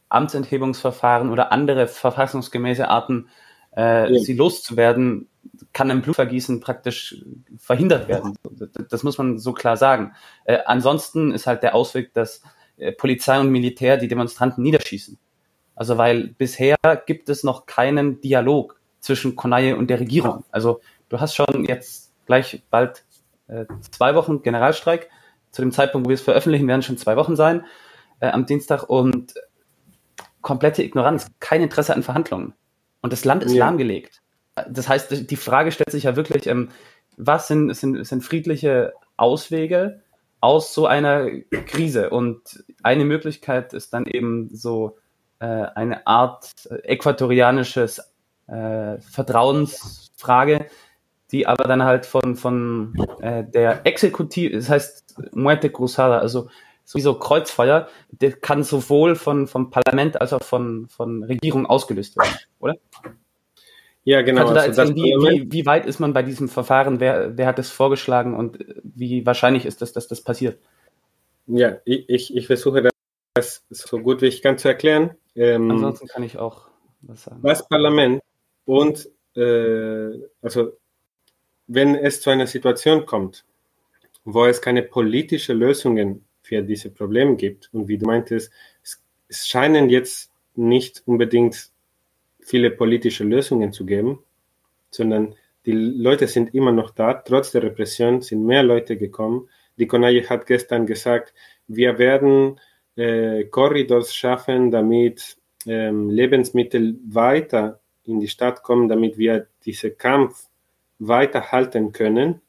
Amtsenthebungsverfahren 0.08 1.30
oder 1.30 1.52
andere 1.52 1.86
verfassungsgemäße 1.86 2.88
Arten, 2.88 3.28
äh, 3.76 4.12
ja. 4.12 4.20
sie 4.20 4.34
loszuwerden, 4.34 5.28
kann 5.72 5.90
im 5.90 6.02
Blutvergießen 6.02 6.60
praktisch 6.60 7.24
verhindert 7.56 8.08
werden. 8.08 8.36
Das 8.90 9.04
muss 9.04 9.18
man 9.18 9.38
so 9.38 9.52
klar 9.52 9.76
sagen. 9.76 10.12
Äh, 10.44 10.58
ansonsten 10.66 11.32
ist 11.32 11.46
halt 11.46 11.62
der 11.62 11.74
Ausweg, 11.74 12.12
dass 12.12 12.42
äh, 12.76 12.92
Polizei 12.92 13.38
und 13.38 13.50
Militär 13.50 13.96
die 13.96 14.08
Demonstranten 14.08 14.62
niederschießen. 14.62 15.18
Also 15.80 15.96
weil 15.96 16.34
bisher 16.36 16.76
gibt 17.06 17.30
es 17.30 17.42
noch 17.42 17.64
keinen 17.64 18.20
Dialog 18.20 18.78
zwischen 18.98 19.34
Konaye 19.34 19.72
und 19.72 19.88
der 19.88 19.98
Regierung. 19.98 20.44
Also 20.50 20.82
du 21.08 21.20
hast 21.20 21.34
schon 21.34 21.64
jetzt 21.64 22.12
gleich 22.26 22.62
bald 22.68 23.02
äh, 23.48 23.64
zwei 23.90 24.14
Wochen 24.14 24.42
Generalstreik. 24.42 25.08
Zu 25.52 25.62
dem 25.62 25.72
Zeitpunkt, 25.72 26.04
wo 26.04 26.10
wir 26.10 26.16
es 26.16 26.20
veröffentlichen, 26.20 26.68
werden 26.68 26.82
schon 26.82 26.98
zwei 26.98 27.16
Wochen 27.16 27.34
sein 27.34 27.64
äh, 28.20 28.28
am 28.28 28.44
Dienstag 28.44 28.90
und 28.90 29.32
komplette 30.42 30.82
Ignoranz, 30.82 31.28
kein 31.40 31.62
Interesse 31.62 31.94
an 31.94 32.02
Verhandlungen. 32.02 32.52
Und 33.00 33.14
das 33.14 33.24
Land 33.24 33.42
ist 33.42 33.54
ja. 33.54 33.64
lahmgelegt. 33.64 34.20
Das 34.68 34.86
heißt, 34.86 35.30
die 35.30 35.36
Frage 35.36 35.72
stellt 35.72 35.92
sich 35.92 36.02
ja 36.02 36.14
wirklich, 36.14 36.46
ähm, 36.46 36.68
was 37.16 37.48
sind, 37.48 37.72
sind, 37.74 38.06
sind 38.06 38.22
friedliche 38.22 38.92
Auswege 39.16 40.02
aus 40.40 40.74
so 40.74 40.84
einer 40.84 41.30
Krise? 41.64 42.10
Und 42.10 42.66
eine 42.82 43.06
Möglichkeit 43.06 43.72
ist 43.72 43.94
dann 43.94 44.04
eben 44.04 44.50
so 44.52 44.98
äh, 45.40 45.66
eine 45.74 46.06
Art 46.06 46.52
äquatorianisches 46.84 47.98
äh, 48.46 48.98
Vertrauensfrage, 49.00 50.66
die 51.32 51.46
aber 51.46 51.64
dann 51.64 51.82
halt 51.82 52.06
von, 52.06 52.36
von 52.36 52.94
äh, 53.20 53.44
der 53.44 53.86
Exekutive, 53.86 54.56
das 54.56 54.68
heißt 54.68 55.34
Muerte 55.34 55.70
Cruzada, 55.70 56.18
also 56.18 56.48
sowieso 56.84 57.14
Kreuzfeuer, 57.14 57.88
der 58.10 58.32
kann 58.32 58.64
sowohl 58.64 59.14
von, 59.14 59.46
vom 59.46 59.70
Parlament 59.70 60.20
als 60.20 60.32
auch 60.32 60.42
von, 60.42 60.88
von 60.88 61.22
Regierung 61.22 61.66
ausgelöst 61.66 62.16
werden, 62.16 62.34
oder? 62.58 62.74
Ja, 64.02 64.22
genau. 64.22 64.48
Also 64.48 64.80
erzählen, 64.80 64.96
wie, 64.96 65.02
wie, 65.02 65.52
wie, 65.52 65.66
weit 65.66 65.86
ist 65.86 66.00
man 66.00 66.12
bei 66.12 66.22
diesem 66.22 66.48
Verfahren? 66.48 67.00
Wer, 67.00 67.36
wer 67.36 67.46
hat 67.46 67.58
das 67.58 67.70
vorgeschlagen 67.70 68.34
und 68.34 68.58
wie 68.82 69.26
wahrscheinlich 69.26 69.66
ist 69.66 69.82
es, 69.82 69.92
dass 69.92 70.08
das 70.08 70.22
passiert? 70.22 70.58
Ja, 71.46 71.76
ich, 71.84 72.34
ich 72.34 72.46
versuche 72.46 72.88
das 73.34 73.64
so 73.68 73.98
gut 73.98 74.22
wie 74.22 74.26
ich 74.26 74.42
kann 74.42 74.58
zu 74.58 74.68
erklären. 74.68 75.16
Ähm, 75.34 75.70
Ansonsten 75.70 76.08
kann 76.08 76.22
ich 76.22 76.38
auch 76.38 76.68
was 77.02 77.24
sagen. 77.24 77.40
Das 77.42 77.66
Parlament 77.68 78.22
und 78.64 79.08
äh, 79.36 80.10
also 80.42 80.72
wenn 81.66 81.94
es 81.94 82.20
zu 82.20 82.30
einer 82.30 82.46
Situation 82.46 83.06
kommt, 83.06 83.44
wo 84.24 84.44
es 84.46 84.60
keine 84.60 84.82
politische 84.82 85.52
Lösungen 85.52 86.24
für 86.42 86.62
diese 86.62 86.90
Probleme 86.90 87.36
gibt 87.36 87.70
und 87.72 87.88
wie 87.88 87.96
du 87.96 88.06
meintest, 88.06 88.52
es, 88.82 89.02
es 89.28 89.46
scheinen 89.46 89.88
jetzt 89.88 90.32
nicht 90.56 91.02
unbedingt 91.06 91.70
viele 92.40 92.70
politische 92.70 93.24
Lösungen 93.24 93.72
zu 93.72 93.86
geben, 93.86 94.18
sondern 94.90 95.36
die 95.66 95.72
Leute 95.72 96.26
sind 96.26 96.54
immer 96.54 96.72
noch 96.72 96.90
da. 96.90 97.14
Trotz 97.14 97.52
der 97.52 97.62
Repression 97.62 98.22
sind 98.22 98.44
mehr 98.44 98.62
Leute 98.62 98.96
gekommen. 98.96 99.48
Die 99.76 99.86
Konaje 99.86 100.28
hat 100.28 100.46
gestern 100.46 100.86
gesagt, 100.86 101.32
wir 101.68 101.98
werden 101.98 102.58
äh, 103.00 103.44
Korridors 103.44 104.14
schaffen, 104.14 104.70
damit 104.70 105.38
ähm, 105.66 106.10
Lebensmittel 106.10 106.98
weiter 107.08 107.80
in 108.04 108.20
die 108.20 108.28
Stadt 108.28 108.62
kommen, 108.62 108.88
damit 108.88 109.16
wir 109.16 109.46
diesen 109.64 109.96
Kampf 109.96 110.48
weiter 110.98 111.50
halten 111.50 111.92
können. 111.92 112.42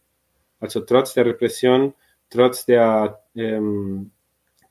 Also 0.59 0.81
trotz 0.81 1.13
der 1.13 1.25
Repression, 1.25 1.93
trotz 2.29 2.65
der 2.65 3.23
ähm, 3.35 4.11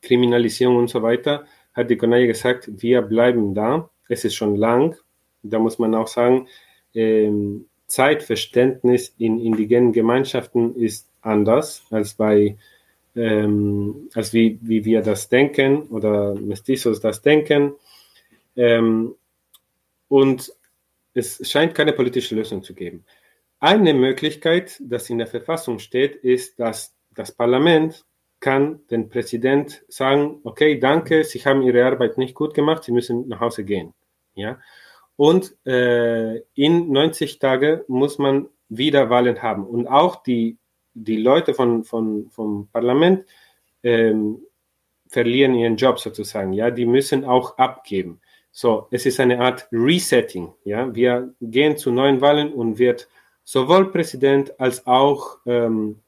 Kriminalisierung 0.01 0.77
und 0.77 0.89
so 0.89 1.01
weiter, 1.01 1.45
hat 1.73 1.89
die 1.89 1.97
Konaje 1.97 2.27
gesagt, 2.27 2.69
wir 2.81 3.01
bleiben 3.01 3.55
da. 3.55 3.89
Es 4.07 4.23
ist 4.23 4.35
schon 4.35 4.55
lang. 4.55 4.95
Da 5.41 5.57
muss 5.57 5.79
man 5.79 5.95
auch 5.95 6.07
sagen, 6.07 6.47
ähm, 6.93 7.65
Zeitverständnis 7.87 9.15
in 9.17 9.39
indigenen 9.39 9.93
Gemeinschaften 9.93 10.75
ist 10.75 11.09
anders 11.21 11.83
als 11.89 12.13
bei 12.13 12.57
ähm, 13.15 14.09
als 14.13 14.33
wie, 14.33 14.59
wie 14.61 14.85
wir 14.85 15.01
das 15.01 15.29
denken 15.29 15.83
oder 15.89 16.35
Mestizos 16.35 16.99
das 16.99 17.21
denken. 17.21 17.73
Ähm, 18.55 19.15
und 20.07 20.53
es 21.13 21.49
scheint 21.49 21.75
keine 21.75 21.93
politische 21.93 22.35
Lösung 22.35 22.63
zu 22.63 22.73
geben. 22.73 23.05
Eine 23.59 23.93
Möglichkeit, 23.93 24.81
das 24.81 25.09
in 25.09 25.19
der 25.19 25.27
Verfassung 25.27 25.79
steht, 25.79 26.15
ist, 26.15 26.59
dass 26.59 26.95
das 27.13 27.31
Parlament 27.31 28.05
kann 28.39 28.79
den 28.89 29.07
Präsident 29.07 29.83
sagen, 29.87 30.39
okay, 30.43 30.79
danke, 30.79 31.23
Sie 31.23 31.39
haben 31.39 31.61
Ihre 31.61 31.85
Arbeit 31.85 32.17
nicht 32.17 32.33
gut 32.33 32.53
gemacht, 32.53 32.83
Sie 32.83 32.91
müssen 32.91 33.27
nach 33.27 33.39
Hause 33.39 33.63
gehen. 33.63 33.93
Ja? 34.33 34.59
Und 35.15 35.55
äh, 35.65 36.37
in 36.55 36.91
90 36.91 37.37
Tagen 37.37 37.81
muss 37.87 38.17
man 38.17 38.47
wieder 38.67 39.09
Wahlen 39.09 39.41
haben. 39.43 39.67
Und 39.67 39.87
auch 39.87 40.23
die, 40.23 40.57
die 40.93 41.17
Leute 41.17 41.53
von, 41.53 41.83
von, 41.83 42.29
vom 42.29 42.67
Parlament 42.71 43.25
ähm, 43.83 44.39
verlieren 45.07 45.55
ihren 45.55 45.75
Job 45.75 45.99
sozusagen. 45.99 46.53
Ja, 46.53 46.71
die 46.71 46.85
müssen 46.85 47.25
auch 47.25 47.57
abgeben. 47.57 48.21
So, 48.51 48.87
es 48.91 49.05
ist 49.05 49.19
eine 49.19 49.39
Art 49.39 49.67
Resetting. 49.71 50.53
Ja, 50.65 50.93
wir 50.93 51.33
gehen 51.41 51.77
zu 51.77 51.91
neuen 51.91 52.21
Wahlen 52.21 52.53
und 52.53 52.79
wird 52.79 53.07
sowohl 53.43 53.91
Präsident 53.91 54.59
als 54.59 54.85
auch 54.85 55.37
ähm, 55.45 55.99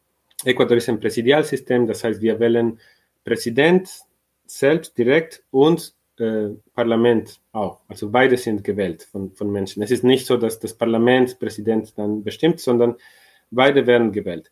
Ecuador 0.45 0.77
ist 0.77 0.89
ein 0.89 0.99
Präsidialsystem. 0.99 1.87
Das 1.87 2.03
heißt, 2.03 2.21
wir 2.21 2.39
wählen 2.39 2.79
Präsident 3.23 3.89
selbst 4.45 4.97
direkt 4.97 5.43
und 5.51 5.93
äh, 6.19 6.49
Parlament 6.75 7.39
auch. 7.53 7.79
Also 7.87 8.09
beide 8.09 8.37
sind 8.37 8.63
gewählt 8.63 9.03
von, 9.03 9.31
von 9.31 9.51
Menschen. 9.51 9.81
Es 9.83 9.91
ist 9.91 10.03
nicht 10.03 10.25
so, 10.25 10.37
dass 10.37 10.59
das 10.59 10.73
Parlament 10.73 11.39
Präsident 11.39 11.97
dann 11.97 12.23
bestimmt, 12.23 12.59
sondern 12.59 12.95
beide 13.51 13.87
werden 13.87 14.11
gewählt. 14.11 14.51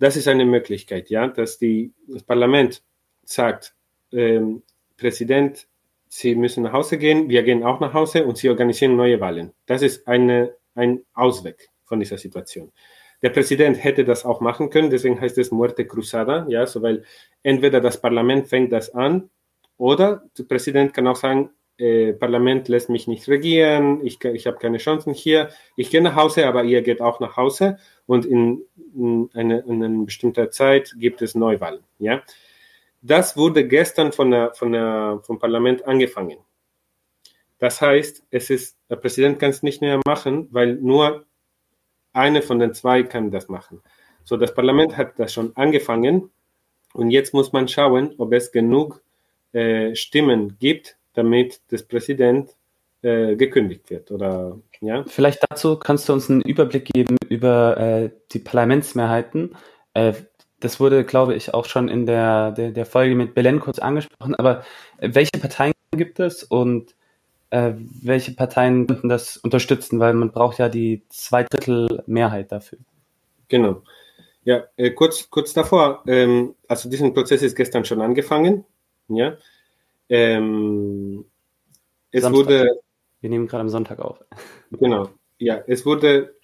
Das 0.00 0.16
ist 0.16 0.28
eine 0.28 0.46
Möglichkeit, 0.46 1.10
ja, 1.10 1.28
dass 1.28 1.58
die, 1.58 1.92
das 2.08 2.22
Parlament 2.22 2.82
sagt, 3.22 3.74
ähm, 4.12 4.62
Präsident, 4.96 5.68
Sie 6.08 6.34
müssen 6.34 6.64
nach 6.64 6.72
Hause 6.72 6.98
gehen, 6.98 7.28
wir 7.28 7.42
gehen 7.44 7.62
auch 7.62 7.78
nach 7.80 7.92
Hause 7.92 8.24
und 8.24 8.38
Sie 8.38 8.48
organisieren 8.48 8.96
neue 8.96 9.20
Wahlen. 9.20 9.52
Das 9.66 9.82
ist 9.82 10.08
eine, 10.08 10.54
ein 10.74 11.04
Ausweg 11.12 11.68
von 11.84 12.00
dieser 12.00 12.16
Situation. 12.16 12.72
Der 13.22 13.28
Präsident 13.28 13.84
hätte 13.84 14.04
das 14.04 14.24
auch 14.24 14.40
machen 14.40 14.70
können, 14.70 14.88
deswegen 14.88 15.20
heißt 15.20 15.36
es 15.36 15.50
Muerte 15.50 15.86
Cruzada, 15.86 16.46
ja, 16.48 16.66
so 16.66 16.80
weil 16.80 17.04
entweder 17.42 17.80
das 17.82 18.00
Parlament 18.00 18.48
fängt 18.48 18.72
das 18.72 18.94
an 18.94 19.28
oder 19.76 20.24
der 20.36 20.44
Präsident 20.44 20.94
kann 20.94 21.06
auch 21.06 21.16
sagen, 21.16 21.50
äh, 21.76 22.12
Parlament 22.14 22.68
lässt 22.68 22.88
mich 22.88 23.06
nicht 23.06 23.28
regieren, 23.28 24.04
ich, 24.04 24.22
ich 24.24 24.46
habe 24.46 24.58
keine 24.58 24.78
Chancen 24.78 25.12
hier, 25.12 25.50
ich 25.76 25.90
gehe 25.90 26.02
nach 26.02 26.16
Hause, 26.16 26.46
aber 26.46 26.64
ihr 26.64 26.82
geht 26.82 27.00
auch 27.00 27.20
nach 27.20 27.36
Hause 27.36 27.78
und 28.10 28.26
in, 28.26 28.64
in, 28.92 29.30
eine, 29.34 29.60
in 29.60 29.84
einer 29.84 30.04
bestimmten 30.04 30.50
Zeit 30.50 30.92
gibt 30.98 31.22
es 31.22 31.36
Neuwahlen. 31.36 31.84
Ja? 32.00 32.22
Das 33.02 33.36
wurde 33.36 33.68
gestern 33.68 34.10
von 34.10 34.32
der, 34.32 34.52
von 34.52 34.72
der, 34.72 35.20
vom 35.22 35.38
Parlament 35.38 35.86
angefangen. 35.86 36.38
Das 37.60 37.80
heißt, 37.80 38.24
es 38.32 38.50
ist, 38.50 38.76
der 38.88 38.96
Präsident 38.96 39.38
kann 39.38 39.50
es 39.50 39.62
nicht 39.62 39.80
mehr 39.80 40.00
machen, 40.04 40.48
weil 40.50 40.74
nur 40.74 41.24
eine 42.12 42.42
von 42.42 42.58
den 42.58 42.74
zwei 42.74 43.04
kann 43.04 43.30
das 43.30 43.48
machen. 43.48 43.80
So, 44.24 44.36
das 44.36 44.54
Parlament 44.54 44.96
hat 44.96 45.16
das 45.20 45.32
schon 45.32 45.56
angefangen 45.56 46.30
und 46.92 47.10
jetzt 47.12 47.32
muss 47.32 47.52
man 47.52 47.68
schauen, 47.68 48.14
ob 48.18 48.32
es 48.32 48.50
genug 48.50 49.04
äh, 49.52 49.94
Stimmen 49.94 50.56
gibt, 50.58 50.96
damit 51.12 51.60
das 51.68 51.84
Präsident 51.84 52.56
äh, 53.02 53.36
gekündigt 53.36 53.88
wird. 53.88 54.10
Oder, 54.10 54.58
ja? 54.80 55.04
Vielleicht 55.06 55.46
dazu 55.48 55.76
kannst 55.76 56.08
du 56.08 56.12
uns 56.12 56.28
einen 56.28 56.40
Überblick 56.40 56.86
geben 56.86 57.19
über 57.30 57.78
äh, 57.78 58.10
die 58.32 58.40
Parlamentsmehrheiten. 58.40 59.56
Äh, 59.94 60.12
das 60.58 60.78
wurde, 60.78 61.04
glaube 61.04 61.34
ich, 61.34 61.54
auch 61.54 61.64
schon 61.64 61.88
in 61.88 62.04
der, 62.04 62.50
der, 62.50 62.72
der 62.72 62.84
Folge 62.84 63.14
mit 63.14 63.34
Belen 63.34 63.60
kurz 63.60 63.78
angesprochen. 63.78 64.34
Aber 64.34 64.64
welche 64.98 65.38
Parteien 65.40 65.72
gibt 65.92 66.20
es 66.20 66.42
und 66.42 66.94
äh, 67.48 67.72
welche 68.02 68.32
Parteien 68.32 68.86
könnten 68.86 69.08
das 69.08 69.38
unterstützen? 69.38 70.00
Weil 70.00 70.12
man 70.12 70.32
braucht 70.32 70.58
ja 70.58 70.68
die 70.68 71.04
Zweidrittel-Mehrheit 71.08 72.52
dafür. 72.52 72.78
Genau. 73.48 73.82
Ja, 74.44 74.64
äh, 74.76 74.90
kurz, 74.90 75.30
kurz 75.30 75.52
davor, 75.52 76.02
ähm, 76.06 76.54
also 76.66 76.90
diesen 76.90 77.14
Prozess 77.14 77.42
ist 77.42 77.56
gestern 77.56 77.84
schon 77.84 78.00
angefangen. 78.00 78.64
Ja. 79.08 79.36
Ähm, 80.08 81.24
es 82.10 82.22
Samstag. 82.22 82.46
wurde. 82.46 82.80
Wir 83.20 83.30
nehmen 83.30 83.46
gerade 83.46 83.60
am 83.62 83.68
Sonntag 83.68 84.00
auf. 84.00 84.24
Genau. 84.72 85.10
Ja, 85.38 85.62
es 85.66 85.86
wurde, 85.86 86.34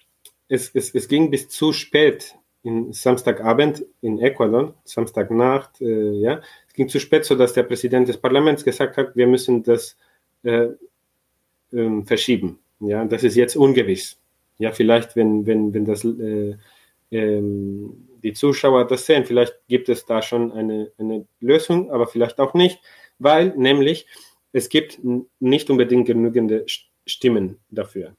es, 0.49 0.71
es, 0.73 0.93
es 0.93 1.07
ging 1.07 1.29
bis 1.29 1.49
zu 1.49 1.73
spät 1.73 2.35
in 2.63 2.91
Samstagabend 2.91 3.85
in 4.01 4.19
Ecuador, 4.19 4.73
Samstagnacht, 4.83 5.79
äh, 5.81 6.11
ja. 6.11 6.41
Es 6.67 6.73
ging 6.73 6.89
zu 6.89 6.99
spät, 6.99 7.25
sodass 7.25 7.53
der 7.53 7.63
Präsident 7.63 8.07
des 8.07 8.17
Parlaments 8.17 8.63
gesagt 8.63 8.97
hat, 8.97 9.15
wir 9.15 9.27
müssen 9.27 9.63
das 9.63 9.97
äh, 10.43 10.69
äh, 11.71 12.03
verschieben. 12.05 12.59
Ja, 12.79 13.05
das 13.05 13.23
ist 13.23 13.35
jetzt 13.35 13.55
ungewiss. 13.55 14.19
Ja, 14.57 14.71
vielleicht, 14.71 15.15
wenn, 15.15 15.45
wenn, 15.45 15.73
wenn 15.73 15.85
das 15.85 16.03
äh, 16.03 16.55
ähm, 17.11 18.07
die 18.23 18.33
Zuschauer 18.33 18.85
das 18.87 19.05
sehen. 19.05 19.25
Vielleicht 19.25 19.55
gibt 19.67 19.89
es 19.89 20.05
da 20.05 20.21
schon 20.21 20.51
eine, 20.51 20.91
eine 20.97 21.25
Lösung, 21.39 21.91
aber 21.91 22.07
vielleicht 22.07 22.39
auch 22.39 22.53
nicht, 22.53 22.79
weil 23.19 23.55
nämlich 23.55 24.07
es 24.51 24.69
gibt 24.69 24.99
nicht 25.39 25.69
unbedingt 25.69 26.07
genügende 26.07 26.65
Stimmen 27.05 27.59
dafür. 27.69 28.15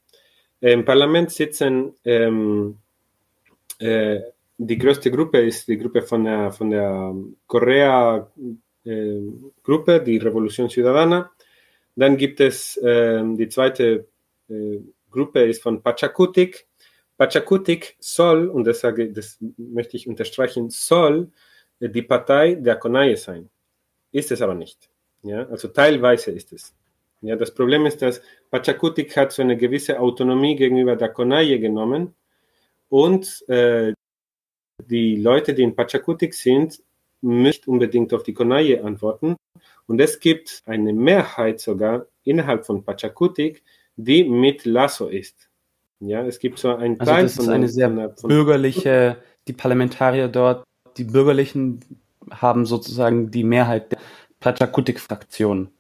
Im 0.61 0.85
Parlament 0.85 1.31
sitzen 1.31 1.95
ähm, 2.05 2.79
äh, 3.79 4.21
die 4.57 4.77
größte 4.77 5.11
Gruppe 5.11 5.41
ist 5.41 5.69
die 5.69 5.79
Gruppe 5.79 6.03
von 6.03 6.25
der, 6.25 6.51
von 6.51 6.71
der 6.71 7.15
Korea 7.47 8.29
äh, 8.85 9.21
die 10.05 10.19
Revolution 10.19 10.69
Ciudadana. 10.69 11.31
Dann 11.95 12.17
gibt 12.17 12.41
es 12.41 12.77
äh, 12.79 13.23
die 13.37 13.49
zweite 13.49 14.07
äh, 14.49 14.81
Gruppe 15.11 15.45
ist 15.45 15.63
von 15.63 15.83
Pachakutik, 15.83 16.67
Pachakutik 17.17 17.97
soll, 17.99 18.49
und 18.49 18.65
das, 18.65 18.81
sage, 18.81 19.13
das 19.13 19.39
möchte 19.57 19.97
ich 19.97 20.07
unterstreichen, 20.09 20.71
soll 20.71 21.31
die 21.81 22.03
Partei 22.03 22.55
der 22.55 22.77
Konaye 22.77 23.17
sein. 23.17 23.49
Ist 24.13 24.33
es 24.33 24.43
aber 24.43 24.55
nicht. 24.55 24.89
Ja? 25.23 25.47
Also 25.49 25.69
teilweise 25.69 26.31
ist 26.31 26.53
es. 26.53 26.75
Ja, 27.21 27.37
das 27.37 27.53
Problem 27.53 27.87
ist, 27.87 28.01
dass 28.01 28.23
Pachakutik 28.51 29.17
hat 29.17 29.33
so 29.33 29.43
eine 29.43 29.57
gewisse 29.57 29.99
Autonomie 29.99 30.55
gegenüber 30.55 30.97
der 30.97 31.09
Konaye 31.09 31.59
genommen 31.59 32.15
und 32.89 33.45
äh, 33.49 33.93
die 34.85 35.17
Leute, 35.17 35.55
die 35.55 35.63
in 35.63 35.75
Pachakutik 35.75 36.35
sind, 36.35 36.81
nicht 37.21 37.67
unbedingt 37.67 38.15
auf 38.15 38.23
die 38.23 38.35
Konaye 38.35 38.81
antworten. 38.81 39.37
Und 39.87 40.01
es 40.01 40.21
gibt 40.21 40.63
eine 40.67 40.93
Mehrheit 40.93 41.61
sogar 41.61 42.07
innerhalb 42.23 42.65
von 42.65 42.85
Pachakutik, 42.85 43.63
die 43.97 44.23
mit 44.25 44.65
Lasso 44.65 45.09
ist. 45.09 45.49
Ja, 46.01 46.25
es 46.25 46.39
gibt 46.39 46.59
so 46.61 46.75
ein 46.77 47.01
also 47.01 47.13
Teil 47.13 47.23
das 47.25 47.39
ist 47.39 47.49
eine 47.49 47.69
sehr 47.69 48.15
von, 48.17 48.29
bürgerliche, 48.29 49.17
die 49.49 49.53
Parlamentarier 49.53 50.29
dort, 50.29 50.63
die 50.97 51.05
Bürgerlichen 51.05 51.81
haben 52.31 52.67
sozusagen 52.67 53.33
die 53.33 53.43
Mehrheit 53.43 53.93
der 53.93 53.99
Pachakutik-Fraktion. 54.39 55.71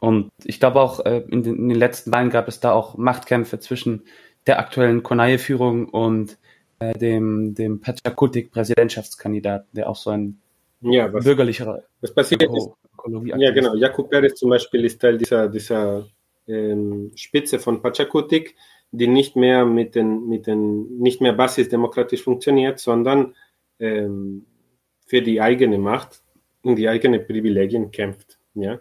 Und 0.00 0.30
ich 0.44 0.60
glaube 0.60 0.80
auch, 0.80 1.04
äh, 1.04 1.22
in 1.28 1.42
den, 1.42 1.56
in 1.56 1.68
den, 1.68 1.78
letzten 1.78 2.12
Wahlen 2.12 2.30
gab 2.30 2.48
es 2.48 2.60
da 2.60 2.72
auch 2.72 2.96
Machtkämpfe 2.96 3.58
zwischen 3.60 4.02
der 4.46 4.58
aktuellen 4.58 5.02
Konaye-Führung 5.02 5.88
und 5.88 6.38
äh, 6.78 6.94
dem, 6.94 7.54
dem 7.54 7.80
Pachakutik-Präsidentschaftskandidaten, 7.80 9.68
der 9.72 9.88
auch 9.88 9.96
so 9.96 10.10
ein 10.10 10.40
ja, 10.80 11.12
was, 11.12 11.24
bürgerlicher 11.24 11.82
was 12.00 12.14
passiert 12.14 12.42
ist. 12.42 12.70
Ja, 13.24 13.50
genau. 13.50 13.74
Jakub 13.74 14.10
Perez 14.10 14.38
zum 14.38 14.50
Beispiel 14.50 14.84
ist 14.84 15.00
Teil 15.00 15.18
dieser, 15.18 15.48
dieser 15.48 16.06
ähm, 16.48 17.12
Spitze 17.14 17.58
von 17.58 17.82
Pachakutik 17.82 18.56
die 18.92 19.06
nicht 19.06 19.36
mehr 19.36 19.64
mit 19.64 19.94
den, 19.94 20.28
mit 20.28 20.46
den, 20.46 20.98
nicht 20.98 21.20
mehr 21.20 21.32
basisdemokratisch 21.32 22.22
funktioniert, 22.22 22.80
sondern 22.80 23.34
ähm, 23.78 24.46
für 25.06 25.22
die 25.22 25.40
eigene 25.40 25.78
Macht 25.78 26.22
und 26.62 26.76
die 26.76 26.88
eigenen 26.88 27.24
Privilegien 27.24 27.90
kämpft. 27.90 28.38
Ja? 28.54 28.80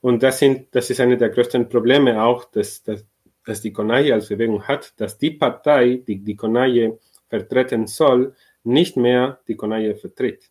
Und 0.00 0.22
das, 0.22 0.38
sind, 0.38 0.68
das 0.74 0.90
ist 0.90 1.00
eine 1.00 1.16
der 1.16 1.28
größten 1.28 1.68
Probleme 1.68 2.22
auch, 2.22 2.44
dass, 2.46 2.82
dass, 2.82 3.04
dass 3.44 3.60
die 3.60 3.72
Konaje 3.72 4.14
als 4.14 4.28
Bewegung 4.28 4.62
hat, 4.66 4.98
dass 4.98 5.18
die 5.18 5.32
Partei, 5.32 6.02
die 6.06 6.18
die 6.18 6.36
Konaje 6.36 6.98
vertreten 7.28 7.86
soll, 7.86 8.34
nicht 8.64 8.96
mehr 8.96 9.40
die 9.46 9.56
Konaje 9.56 9.94
vertritt. 9.94 10.50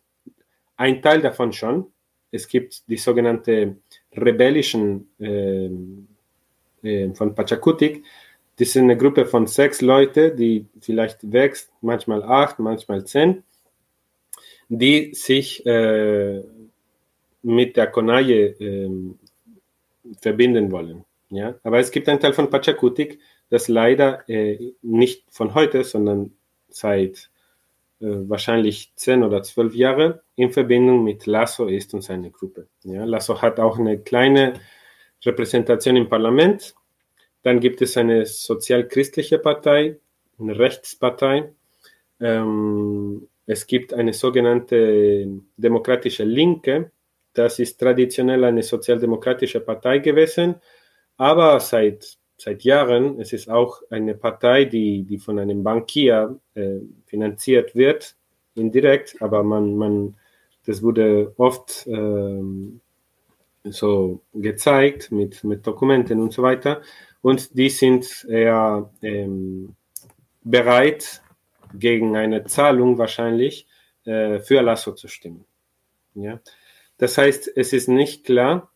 Ein 0.76 1.02
Teil 1.02 1.20
davon 1.20 1.52
schon. 1.52 1.86
Es 2.30 2.46
gibt 2.46 2.88
die 2.88 2.96
sogenannte 2.96 3.76
rebellischen 4.12 5.10
äh, 5.18 5.68
äh, 6.82 7.14
von 7.14 7.34
Pachakutik. 7.34 8.04
Das 8.56 8.72
sind 8.72 8.84
eine 8.84 8.96
Gruppe 8.96 9.26
von 9.26 9.46
sechs 9.46 9.80
Leute, 9.80 10.34
die 10.34 10.66
vielleicht 10.80 11.32
wächst, 11.32 11.72
manchmal 11.80 12.22
acht, 12.22 12.58
manchmal 12.58 13.04
zehn, 13.04 13.42
die 14.68 15.14
sich 15.14 15.64
äh, 15.66 16.42
mit 17.42 17.76
der 17.76 17.86
Konaje 17.88 18.54
ähm, 18.60 19.18
verbinden 20.20 20.70
wollen. 20.72 21.04
Ja? 21.30 21.54
Aber 21.62 21.78
es 21.78 21.90
gibt 21.90 22.08
einen 22.08 22.20
Teil 22.20 22.32
von 22.32 22.50
Pachakutik, 22.50 23.20
das 23.48 23.68
leider 23.68 24.28
äh, 24.28 24.72
nicht 24.82 25.24
von 25.30 25.54
heute, 25.54 25.84
sondern 25.84 26.32
seit 26.68 27.30
äh, 28.00 28.06
wahrscheinlich 28.28 28.92
zehn 28.94 29.22
oder 29.22 29.42
zwölf 29.42 29.74
Jahre 29.74 30.22
in 30.36 30.50
Verbindung 30.50 31.04
mit 31.04 31.26
Lasso 31.26 31.66
ist 31.66 31.92
und 31.94 32.02
seine 32.02 32.30
Gruppe. 32.30 32.68
Ja? 32.84 33.04
Lasso 33.04 33.42
hat 33.42 33.60
auch 33.60 33.78
eine 33.78 33.98
kleine 33.98 34.54
Repräsentation 35.24 35.96
im 35.96 36.08
Parlament. 36.08 36.74
Dann 37.42 37.60
gibt 37.60 37.82
es 37.82 37.96
eine 37.96 38.26
sozial-christliche 38.26 39.38
Partei, 39.38 39.96
eine 40.38 40.58
Rechtspartei. 40.58 41.52
Ähm, 42.20 43.28
es 43.46 43.66
gibt 43.66 43.92
eine 43.92 44.12
sogenannte 44.12 45.26
demokratische 45.56 46.24
Linke, 46.24 46.92
das 47.32 47.58
ist 47.58 47.78
traditionell 47.78 48.44
eine 48.44 48.62
sozialdemokratische 48.62 49.60
Partei 49.60 49.98
gewesen, 49.98 50.56
aber 51.16 51.60
seit, 51.60 52.18
seit 52.36 52.62
Jahren 52.64 53.20
es 53.20 53.32
ist 53.32 53.48
auch 53.48 53.82
eine 53.90 54.14
Partei, 54.14 54.64
die, 54.64 55.02
die 55.02 55.18
von 55.18 55.38
einem 55.38 55.62
Bankier 55.62 56.38
äh, 56.54 56.78
finanziert 57.06 57.74
wird, 57.74 58.16
indirekt, 58.54 59.16
aber 59.20 59.42
man, 59.42 59.76
man, 59.76 60.16
das 60.66 60.82
wurde 60.82 61.32
oft 61.36 61.86
ähm, 61.86 62.80
so 63.64 64.20
gezeigt 64.32 65.12
mit, 65.12 65.44
mit 65.44 65.66
Dokumenten 65.66 66.20
und 66.20 66.32
so 66.32 66.42
weiter. 66.42 66.82
Und 67.22 67.56
die 67.56 67.68
sind 67.68 68.26
eher 68.28 68.90
ähm, 69.02 69.74
bereit, 70.42 71.22
gegen 71.74 72.16
eine 72.16 72.44
Zahlung 72.44 72.98
wahrscheinlich 72.98 73.66
äh, 74.04 74.38
für 74.40 74.60
Lasso 74.60 74.92
zu 74.92 75.08
stimmen. 75.08 75.44
Ja? 76.14 76.40
Das 77.00 77.16
heißt, 77.16 77.50
es 77.56 77.72
ist 77.72 77.88
nicht 77.88 78.24
klar, 78.24 78.70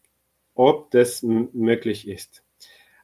ob 0.55 0.91
das 0.93 1.23
möglich 1.23 2.09
ist. 2.09 2.43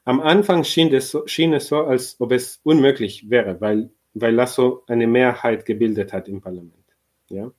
Am 0.03 0.19
Anfang 0.19 0.63
schien 0.63 0.91
es, 0.95 1.11
so, 1.11 1.27
schien 1.27 1.53
es 1.53 1.67
so, 1.67 1.83
als 1.83 2.15
ob 2.19 2.31
es 2.31 2.59
unmöglich 2.63 3.29
wäre, 3.29 3.61
weil, 3.61 3.91
weil 4.15 4.33
Lasso 4.33 4.83
eine 4.87 5.05
Mehrheit 5.05 5.67
gebildet 5.67 6.11
hat 6.11 6.27
im 6.27 6.41
Parlament. 6.41 6.73
Ja? 7.29 7.51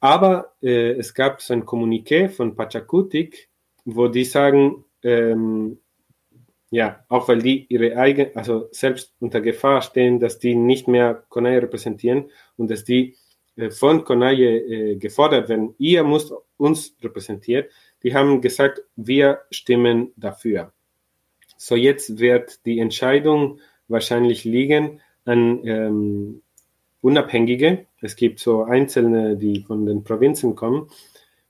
Aber 0.00 0.52
äh, 0.62 0.90
es 0.92 1.14
gab 1.14 1.40
so 1.40 1.54
ein 1.54 1.64
Kommuniqué 1.64 2.28
von 2.28 2.54
Pachakutik, 2.54 3.48
wo 3.86 4.08
die 4.08 4.24
sagen, 4.24 4.84
ähm, 5.02 5.78
ja, 6.70 7.06
auch 7.08 7.26
weil 7.28 7.40
die 7.40 7.64
ihre 7.70 7.96
eigene, 7.96 8.32
also 8.36 8.68
selbst 8.70 9.14
unter 9.18 9.40
Gefahr 9.40 9.80
stehen, 9.80 10.20
dass 10.20 10.38
die 10.38 10.54
nicht 10.54 10.88
mehr 10.88 11.24
Konai 11.30 11.58
repräsentieren 11.58 12.30
und 12.58 12.70
dass 12.70 12.84
die 12.84 13.16
von 13.70 14.04
Konaje 14.04 14.58
äh, 14.58 14.96
gefordert 14.96 15.48
werden, 15.48 15.74
ihr 15.78 16.04
müsst 16.04 16.32
uns 16.56 16.94
repräsentieren, 17.02 17.66
die 18.02 18.14
haben 18.14 18.40
gesagt, 18.40 18.82
wir 18.96 19.40
stimmen 19.50 20.12
dafür. 20.16 20.72
So 21.56 21.74
jetzt 21.74 22.18
wird 22.18 22.64
die 22.66 22.78
Entscheidung 22.78 23.60
wahrscheinlich 23.88 24.44
liegen 24.44 25.00
an 25.24 25.66
ähm, 25.66 26.42
Unabhängige. 27.00 27.86
Es 28.00 28.16
gibt 28.16 28.40
so 28.40 28.64
Einzelne, 28.64 29.36
die 29.36 29.62
von 29.62 29.86
den 29.86 30.04
Provinzen 30.04 30.54
kommen. 30.54 30.90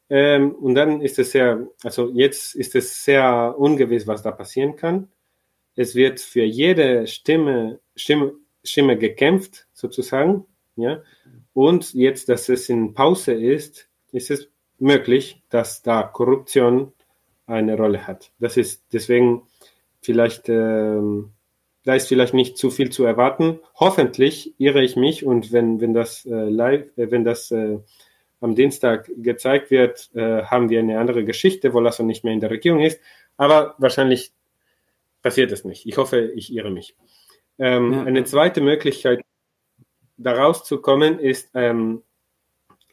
Ähm, 0.09 0.55
und 0.55 0.75
dann 0.75 1.01
ist 1.01 1.19
es 1.19 1.33
sehr, 1.33 1.67
also 1.83 2.11
jetzt 2.13 2.55
ist 2.55 2.75
es 2.75 3.05
sehr 3.05 3.55
ungewiss, 3.59 4.07
was 4.07 4.23
da 4.23 4.31
passieren 4.31 4.77
kann. 4.77 5.09
Es 5.75 5.95
wird 5.95 6.21
für 6.21 6.45
jede 6.45 7.07
Stimme, 7.07 7.81
Stimme, 7.95 8.35
Stimme 8.63 8.97
gekämpft, 8.97 9.67
sozusagen. 9.73 10.45
Ja? 10.77 11.03
Und 11.57 11.95
jetzt, 11.95 12.29
dass 12.29 12.51
es 12.51 12.69
in 12.69 12.93
Pause 12.93 13.33
ist, 13.33 13.89
ist 14.13 14.31
es 14.31 14.51
möglich, 14.79 15.41
dass 15.49 15.81
da 15.81 16.03
Korruption 16.03 16.93
eine 17.47 17.79
Rolle 17.79 18.07
hat. 18.07 18.31
Das 18.39 18.59
ist 18.59 18.85
deswegen 18.93 19.41
vielleicht, 20.03 20.51
äh, 20.51 21.01
da 21.83 21.95
ist 21.95 22.09
vielleicht 22.09 22.35
nicht 22.35 22.59
zu 22.59 22.69
viel 22.69 22.91
zu 22.91 23.07
erwarten. 23.07 23.61
Hoffentlich 23.75 24.53
irre 24.59 24.85
ich 24.85 24.97
mich 24.97 25.25
und 25.25 25.51
wenn, 25.51 25.81
wenn 25.81 25.95
das 25.95 26.27
äh, 26.27 26.35
live, 26.35 26.89
äh, 26.99 27.11
wenn 27.11 27.25
das 27.25 27.51
äh, 27.51 27.79
am 28.43 28.55
Dienstag 28.55 29.11
gezeigt 29.17 29.71
wird, 29.71 30.11
äh, 30.15 30.43
haben 30.43 30.69
wir 30.69 30.81
eine 30.81 31.01
andere 31.01 31.25
Geschichte, 31.25 31.73
wo 31.73 31.81
Lasso 31.81 32.03
nicht 32.03 32.23
mehr 32.23 32.35
in 32.35 32.41
der 32.41 32.51
Regierung 32.51 32.81
ist. 32.81 33.01
Aber 33.39 33.77
wahrscheinlich 33.79 34.31
passiert 35.23 35.53
es 35.53 35.65
nicht. 35.65 35.87
Ich 35.87 35.97
hoffe, 35.97 36.21
ich 36.35 36.53
irre 36.53 36.71
mich. 36.71 36.95
Ähm, 37.59 37.95
ja. 37.95 38.03
Eine 38.03 38.25
zweite 38.25 38.61
Möglichkeit, 38.61 39.23
da 40.17 40.33
rauszukommen, 40.33 41.19
ist 41.19 41.51
ähm, 41.55 42.03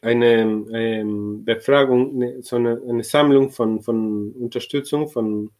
eine 0.02 0.66
ähm, 0.72 1.44
Befragung, 1.44 2.22
eine, 2.22 2.42
so 2.42 2.56
eine, 2.56 2.80
eine, 2.88 3.02
Sammlung 3.02 3.50
von, 3.50 3.80
von 3.80 4.32
Unterstützung, 4.32 5.08
von 5.08 5.50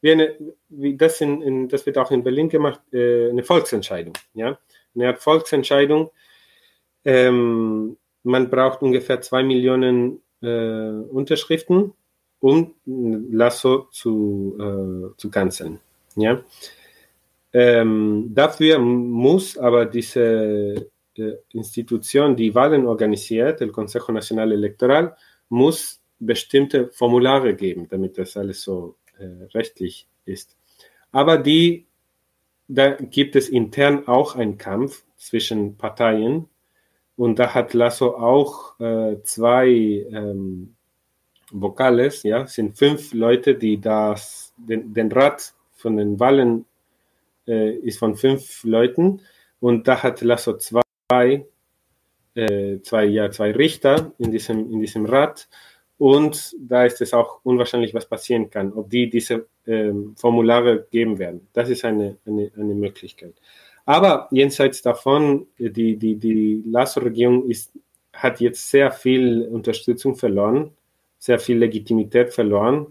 wie 0.00 0.12
eine, 0.12 0.36
wie 0.70 0.96
das, 0.96 1.20
in, 1.20 1.42
in, 1.42 1.68
das 1.68 1.84
wird 1.84 1.98
auch 1.98 2.10
in 2.10 2.22
Berlin 2.22 2.48
gemacht, 2.48 2.80
äh, 2.92 3.28
eine 3.28 3.42
Volksentscheidung. 3.42 4.14
Ja? 4.32 4.58
Eine 4.94 5.08
Art 5.08 5.18
Volksentscheidung. 5.20 6.10
Ähm, 7.04 7.98
man 8.22 8.48
braucht 8.48 8.82
ungefähr 8.82 9.20
zwei 9.20 9.42
Millionen 9.42 10.22
äh, 10.42 10.46
Unterschriften, 10.48 11.92
um 12.40 12.74
Lasso 12.86 13.88
zu, 13.90 14.56
äh, 14.58 15.16
zu 15.18 15.30
canceln. 15.30 15.78
Ja? 16.16 16.42
Ähm, 17.52 18.30
dafür 18.34 18.78
muss 18.78 19.58
aber 19.58 19.84
diese 19.84 20.90
Institution, 21.52 22.36
die 22.36 22.54
Wahlen 22.54 22.86
organisiert, 22.86 23.60
el 23.60 23.72
Consejo 23.72 24.12
Nacional 24.12 24.52
Electoral, 24.52 25.16
muss 25.48 26.00
bestimmte 26.18 26.88
Formulare 26.92 27.54
geben, 27.54 27.88
damit 27.88 28.18
das 28.18 28.36
alles 28.36 28.62
so 28.62 28.96
äh, 29.18 29.44
rechtlich 29.54 30.06
ist. 30.24 30.56
Aber 31.12 31.38
die, 31.38 31.86
da 32.68 32.92
gibt 32.92 33.34
es 33.36 33.48
intern 33.48 34.06
auch 34.06 34.36
einen 34.36 34.58
Kampf 34.58 35.02
zwischen 35.16 35.76
Parteien 35.76 36.48
und 37.16 37.38
da 37.38 37.52
hat 37.54 37.74
Lasso 37.74 38.16
auch 38.16 38.78
äh, 38.80 39.16
zwei 39.24 39.68
ähm, 39.68 40.76
Vokales, 41.50 42.22
ja, 42.22 42.46
sind 42.46 42.78
fünf 42.78 43.12
Leute, 43.12 43.56
die 43.56 43.80
das, 43.80 44.54
den, 44.56 44.94
den 44.94 45.10
Rat 45.10 45.52
von 45.74 45.96
den 45.96 46.20
Wahlen 46.20 46.64
äh, 47.46 47.72
ist 47.72 47.98
von 47.98 48.14
fünf 48.14 48.62
Leuten 48.64 49.22
und 49.58 49.88
da 49.88 50.02
hat 50.02 50.20
Lasso 50.20 50.56
zwei 50.58 50.80
zwei, 51.10 51.44
äh, 52.34 52.80
zwei, 52.82 53.04
ja, 53.06 53.30
zwei 53.30 53.50
Richter 53.50 54.12
in 54.18 54.30
diesem, 54.30 54.70
in 54.72 54.80
diesem 54.80 55.06
Rat. 55.06 55.48
Und 55.98 56.54
da 56.58 56.84
ist 56.84 57.00
es 57.02 57.12
auch 57.12 57.40
unwahrscheinlich, 57.42 57.92
was 57.92 58.06
passieren 58.08 58.48
kann, 58.48 58.72
ob 58.72 58.88
die 58.88 59.10
diese 59.10 59.46
ähm, 59.66 60.14
Formulare 60.16 60.86
geben 60.90 61.18
werden. 61.18 61.48
Das 61.52 61.68
ist 61.68 61.84
eine, 61.84 62.16
eine, 62.24 62.50
eine 62.56 62.74
Möglichkeit. 62.74 63.34
Aber 63.84 64.28
jenseits 64.30 64.82
davon, 64.82 65.46
die, 65.58 65.96
die, 65.96 66.16
die 66.16 66.62
Lasso-Regierung 66.64 67.50
hat 68.12 68.40
jetzt 68.40 68.70
sehr 68.70 68.90
viel 68.92 69.48
Unterstützung 69.48 70.14
verloren, 70.14 70.70
sehr 71.18 71.38
viel 71.38 71.58
Legitimität 71.58 72.32
verloren, 72.32 72.86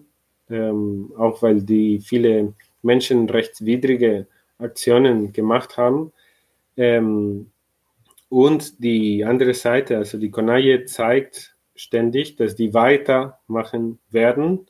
ähm, 0.49 1.11
auch 1.17 1.41
weil 1.41 1.61
die 1.61 1.99
viele 1.99 2.53
menschenrechtswidrige 2.81 4.27
Aktionen 4.59 5.31
gemacht 5.31 5.77
haben. 5.77 6.11
Ähm, 6.77 7.51
und 8.29 8.83
die 8.83 9.25
andere 9.25 9.53
Seite, 9.53 9.97
also 9.97 10.17
die 10.17 10.31
Konaje 10.31 10.85
zeigt 10.85 11.55
ständig, 11.75 12.35
dass 12.35 12.55
die 12.55 12.73
weitermachen 12.73 13.99
werden. 14.09 14.67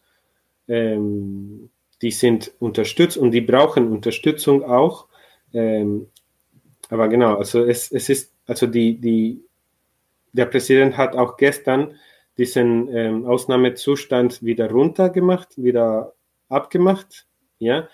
Ähm, 0.67 1.69
die 2.01 2.11
sind 2.11 2.53
unterstützt 2.59 3.17
und 3.17 3.31
die 3.31 3.41
brauchen 3.41 3.89
Unterstützung 3.89 4.63
auch. 4.63 5.07
Ähm, 5.53 6.07
aber 6.89 7.09
genau, 7.09 7.35
also 7.35 7.65
es, 7.65 7.91
es 7.91 8.09
ist, 8.09 8.33
also 8.45 8.67
die, 8.67 8.99
die, 8.99 9.43
der 10.31 10.45
Präsident 10.45 10.97
hat 10.97 11.15
auch 11.15 11.35
gestern 11.35 11.95
diesen 12.37 12.87
ähm, 12.95 13.25
Ausnahmezustand 13.25 14.41
wieder 14.41 14.69
runtergemacht, 14.71 15.61
wieder 15.61 16.13
abgemacht, 16.47 17.25
ja, 17.57 17.89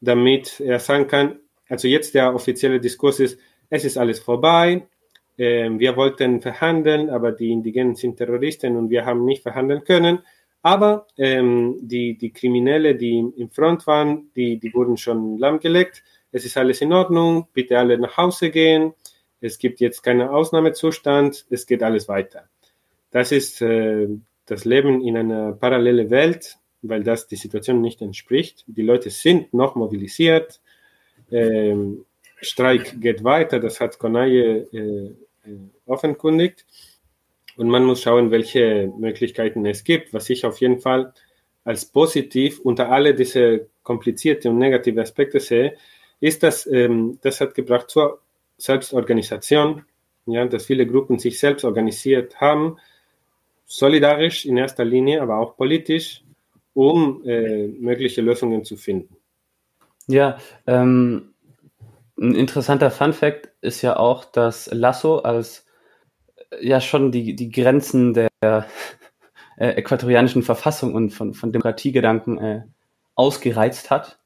damit 0.00 0.60
er 0.60 0.78
sagen 0.78 1.08
kann, 1.08 1.40
also 1.68 1.88
jetzt 1.88 2.14
der 2.14 2.34
offizielle 2.34 2.80
Diskurs 2.80 3.18
ist, 3.18 3.38
es 3.70 3.84
ist 3.84 3.98
alles 3.98 4.20
vorbei, 4.20 4.86
wir 5.38 5.96
wollten 5.96 6.42
verhandeln, 6.42 7.10
aber 7.10 7.30
die 7.30 7.52
Indigenen 7.52 7.94
sind 7.94 8.16
Terroristen 8.16 8.76
und 8.76 8.90
wir 8.90 9.06
haben 9.06 9.24
nicht 9.24 9.42
verhandeln 9.42 9.84
können. 9.84 10.18
Aber 10.62 11.06
ähm, 11.16 11.78
die, 11.80 12.18
die 12.18 12.32
Kriminelle, 12.32 12.96
die 12.96 13.18
im 13.36 13.50
Front 13.50 13.86
waren, 13.86 14.30
die, 14.34 14.58
die 14.58 14.74
wurden 14.74 14.96
schon 14.96 15.38
lahmgelegt. 15.38 16.02
Es 16.32 16.44
ist 16.44 16.56
alles 16.56 16.80
in 16.80 16.92
Ordnung, 16.92 17.46
bitte 17.52 17.78
alle 17.78 17.96
nach 17.98 18.16
Hause 18.16 18.50
gehen. 18.50 18.94
Es 19.40 19.58
gibt 19.58 19.80
jetzt 19.80 20.02
keinen 20.02 20.28
Ausnahmezustand, 20.28 21.46
es 21.48 21.66
geht 21.66 21.82
alles 21.82 22.08
weiter. 22.08 22.48
Das 23.10 23.30
ist 23.30 23.62
äh, 23.62 24.08
das 24.46 24.64
Leben 24.64 25.00
in 25.02 25.16
einer 25.16 25.52
parallelen 25.52 26.10
Welt, 26.10 26.56
weil 26.82 27.04
das 27.04 27.28
die 27.28 27.36
Situation 27.36 27.80
nicht 27.80 28.02
entspricht. 28.02 28.64
Die 28.66 28.82
Leute 28.82 29.10
sind 29.10 29.54
noch 29.54 29.76
mobilisiert. 29.76 30.60
Ähm, 31.30 32.04
Streik 32.40 33.00
geht 33.00 33.24
weiter, 33.24 33.58
das 33.58 33.80
hat 33.80 33.98
Konaye 33.98 34.66
äh, 34.72 34.76
äh, 34.76 35.14
offenkundigt. 35.86 36.66
Und 37.56 37.68
man 37.68 37.84
muss 37.84 38.02
schauen, 38.02 38.30
welche 38.30 38.92
Möglichkeiten 38.98 39.66
es 39.66 39.82
gibt. 39.84 40.12
Was 40.12 40.30
ich 40.30 40.44
auf 40.44 40.60
jeden 40.60 40.78
Fall 40.78 41.12
als 41.64 41.84
positiv 41.84 42.60
unter 42.60 42.90
alle 42.90 43.14
diese 43.14 43.68
komplizierte 43.82 44.50
und 44.50 44.58
negative 44.58 45.02
Aspekte 45.02 45.40
sehe, 45.40 45.76
ist, 46.20 46.42
dass 46.42 46.66
ähm, 46.66 47.18
das 47.22 47.40
hat 47.40 47.54
gebracht 47.54 47.90
zur 47.90 48.20
Selbstorganisation, 48.56 49.84
ja, 50.26 50.44
dass 50.46 50.66
viele 50.66 50.86
Gruppen 50.86 51.18
sich 51.18 51.38
selbst 51.38 51.64
organisiert 51.64 52.40
haben, 52.40 52.76
solidarisch 53.66 54.46
in 54.46 54.56
erster 54.56 54.84
Linie, 54.84 55.22
aber 55.22 55.38
auch 55.38 55.56
politisch, 55.56 56.22
um 56.74 57.22
äh, 57.24 57.66
mögliche 57.66 58.20
Lösungen 58.22 58.64
zu 58.64 58.76
finden. 58.76 59.16
Ja, 60.06 60.38
ähm, 60.66 61.34
ein 62.20 62.34
interessanter 62.34 62.90
Fun 62.90 63.12
fact 63.12 63.50
ist 63.60 63.82
ja 63.82 63.96
auch, 63.96 64.24
dass 64.24 64.68
Lasso 64.72 65.18
als 65.18 65.66
ja 66.60 66.80
schon 66.80 67.12
die, 67.12 67.36
die 67.36 67.50
Grenzen 67.50 68.14
der 68.14 68.28
äh, 69.56 69.68
äquatorianischen 69.70 70.42
Verfassung 70.42 70.94
und 70.94 71.10
von, 71.10 71.34
von 71.34 71.52
Demokratiegedanken 71.52 72.38
äh, 72.38 72.62
ausgereizt 73.14 73.90
hat, 73.90 74.18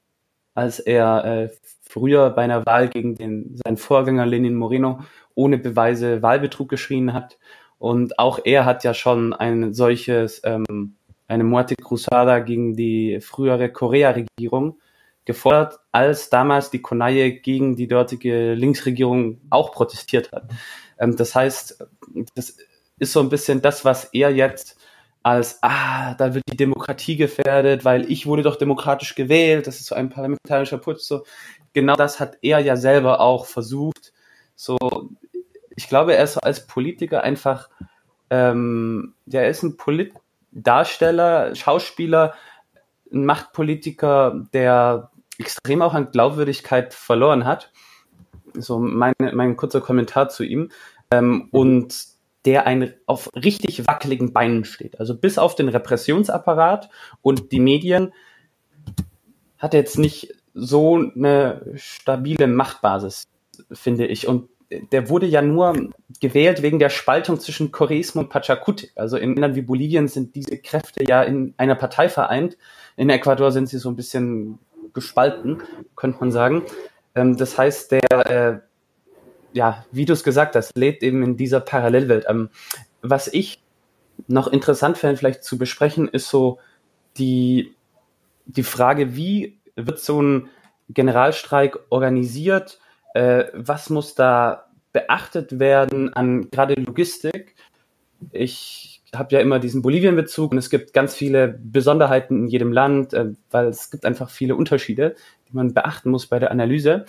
als 0.54 0.78
er 0.78 1.24
äh, 1.24 1.50
früher 1.82 2.30
bei 2.30 2.42
einer 2.42 2.64
Wahl 2.66 2.88
gegen 2.88 3.14
den, 3.14 3.56
seinen 3.64 3.76
Vorgänger 3.76 4.26
Lenin 4.26 4.54
Moreno 4.54 5.00
ohne 5.34 5.58
Beweise 5.58 6.22
Wahlbetrug 6.22 6.68
geschrien 6.68 7.12
hat. 7.12 7.38
Und 7.78 8.18
auch 8.18 8.38
er 8.44 8.64
hat 8.64 8.84
ja 8.84 8.94
schon 8.94 9.32
ein 9.32 9.74
solches, 9.74 10.40
ähm, 10.44 10.96
eine 11.26 11.44
Muerte 11.44 11.74
Cruzada 11.76 12.38
gegen 12.38 12.74
die 12.74 13.20
frühere 13.20 13.70
Korea-Regierung 13.70 14.78
gefordert, 15.24 15.78
als 15.92 16.30
damals 16.30 16.70
die 16.70 16.82
Konaye 16.82 17.32
gegen 17.40 17.76
die 17.76 17.88
dortige 17.88 18.54
Linksregierung 18.54 19.40
auch 19.50 19.72
protestiert 19.72 20.32
hat. 20.32 20.50
Ähm, 20.98 21.16
das 21.16 21.34
heißt, 21.34 21.86
das 22.34 22.56
ist 22.98 23.12
so 23.12 23.20
ein 23.20 23.28
bisschen 23.28 23.62
das, 23.62 23.84
was 23.84 24.04
er 24.12 24.30
jetzt 24.30 24.76
als, 25.22 25.58
ah, 25.62 26.14
da 26.14 26.34
wird 26.34 26.44
die 26.50 26.56
Demokratie 26.56 27.16
gefährdet, 27.16 27.84
weil 27.84 28.10
ich 28.10 28.26
wurde 28.26 28.42
doch 28.42 28.56
demokratisch 28.56 29.14
gewählt, 29.14 29.66
das 29.66 29.78
ist 29.80 29.86
so 29.86 29.94
ein 29.94 30.10
parlamentarischer 30.10 30.78
Putsch, 30.78 31.02
so. 31.02 31.24
Genau 31.74 31.94
das 31.94 32.20
hat 32.20 32.38
er 32.42 32.58
ja 32.58 32.76
selber 32.76 33.20
auch 33.20 33.46
versucht. 33.46 34.12
So, 34.56 34.76
ich 35.74 35.88
glaube, 35.88 36.14
er 36.16 36.24
ist 36.24 36.36
als 36.36 36.66
Politiker 36.66 37.22
einfach, 37.22 37.70
ähm, 38.30 39.14
der 39.24 39.48
ist 39.48 39.62
ein 39.62 39.76
Politdarsteller, 39.76 41.54
Schauspieler, 41.54 42.34
ein 43.12 43.24
Machtpolitiker, 43.24 44.46
der 44.52 45.11
extrem 45.38 45.82
auch 45.82 45.94
an 45.94 46.10
Glaubwürdigkeit 46.10 46.94
verloren 46.94 47.44
hat. 47.44 47.72
So 48.54 48.78
mein, 48.78 49.14
mein 49.32 49.56
kurzer 49.56 49.80
Kommentar 49.80 50.28
zu 50.28 50.44
ihm. 50.44 50.70
Ähm, 51.10 51.28
mhm. 51.28 51.48
Und 51.50 52.12
der 52.44 52.66
ein, 52.66 52.92
auf 53.06 53.30
richtig 53.34 53.86
wackeligen 53.86 54.32
Beinen 54.32 54.64
steht. 54.64 54.98
Also 54.98 55.16
bis 55.16 55.38
auf 55.38 55.54
den 55.54 55.68
Repressionsapparat 55.68 56.90
und 57.20 57.52
die 57.52 57.60
Medien 57.60 58.12
hat 59.58 59.74
er 59.74 59.80
jetzt 59.80 59.98
nicht 59.98 60.34
so 60.54 60.96
eine 60.96 61.72
stabile 61.76 62.48
Machtbasis, 62.48 63.24
finde 63.70 64.06
ich. 64.06 64.26
Und 64.26 64.48
der 64.90 65.08
wurde 65.08 65.26
ja 65.26 65.42
nur 65.42 65.90
gewählt 66.20 66.62
wegen 66.62 66.78
der 66.78 66.90
Spaltung 66.90 67.38
zwischen 67.38 67.70
Koreismo 67.70 68.22
und 68.22 68.30
Pachakutik. 68.30 68.92
Also 68.96 69.16
in 69.16 69.30
Ländern 69.30 69.54
wie 69.54 69.62
Bolivien 69.62 70.08
sind 70.08 70.34
diese 70.34 70.58
Kräfte 70.58 71.04
ja 71.06 71.22
in 71.22 71.54
einer 71.58 71.74
Partei 71.74 72.08
vereint. 72.08 72.56
In 72.96 73.10
Ecuador 73.10 73.52
sind 73.52 73.68
sie 73.68 73.78
so 73.78 73.88
ein 73.88 73.96
bisschen 73.96 74.58
gespalten, 74.92 75.62
könnte 75.96 76.20
man 76.20 76.32
sagen. 76.32 76.62
Ähm, 77.14 77.36
das 77.36 77.58
heißt, 77.58 77.92
der, 77.92 78.26
äh, 78.26 78.60
ja, 79.52 79.84
wie 79.92 80.04
du 80.04 80.12
es 80.12 80.24
gesagt 80.24 80.56
hast, 80.56 80.76
lebt 80.76 81.02
eben 81.02 81.22
in 81.22 81.36
dieser 81.36 81.60
Parallelwelt. 81.60 82.26
Ähm, 82.28 82.50
was 83.02 83.28
ich 83.28 83.62
noch 84.26 84.46
interessant 84.46 84.98
fände, 84.98 85.16
vielleicht 85.16 85.44
zu 85.44 85.58
besprechen, 85.58 86.08
ist 86.08 86.28
so 86.28 86.58
die, 87.16 87.74
die 88.46 88.62
Frage, 88.62 89.16
wie 89.16 89.58
wird 89.76 90.00
so 90.00 90.22
ein 90.22 90.48
Generalstreik 90.88 91.78
organisiert? 91.90 92.78
Äh, 93.14 93.46
was 93.54 93.90
muss 93.90 94.14
da 94.14 94.66
beachtet 94.92 95.58
werden 95.58 96.12
an 96.12 96.50
gerade 96.50 96.74
Logistik? 96.74 97.56
Ich 98.30 99.01
habe 99.14 99.34
ja 99.34 99.40
immer 99.40 99.58
diesen 99.58 99.82
Bolivien-Bezug 99.82 100.52
und 100.52 100.58
es 100.58 100.70
gibt 100.70 100.92
ganz 100.92 101.14
viele 101.14 101.48
Besonderheiten 101.62 102.44
in 102.44 102.46
jedem 102.46 102.72
Land, 102.72 103.12
äh, 103.14 103.32
weil 103.50 103.66
es 103.66 103.90
gibt 103.90 104.04
einfach 104.04 104.30
viele 104.30 104.56
Unterschiede, 104.56 105.14
die 105.48 105.54
man 105.54 105.74
beachten 105.74 106.10
muss 106.10 106.26
bei 106.26 106.38
der 106.38 106.50
Analyse. 106.50 107.04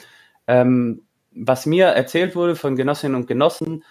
Ähm, 0.48 1.04
was 1.32 1.66
mir 1.66 1.88
erzählt 1.88 2.36
wurde 2.36 2.56
von 2.56 2.76
Genossinnen 2.76 3.16
und 3.16 3.28
Genossen, 3.28 3.84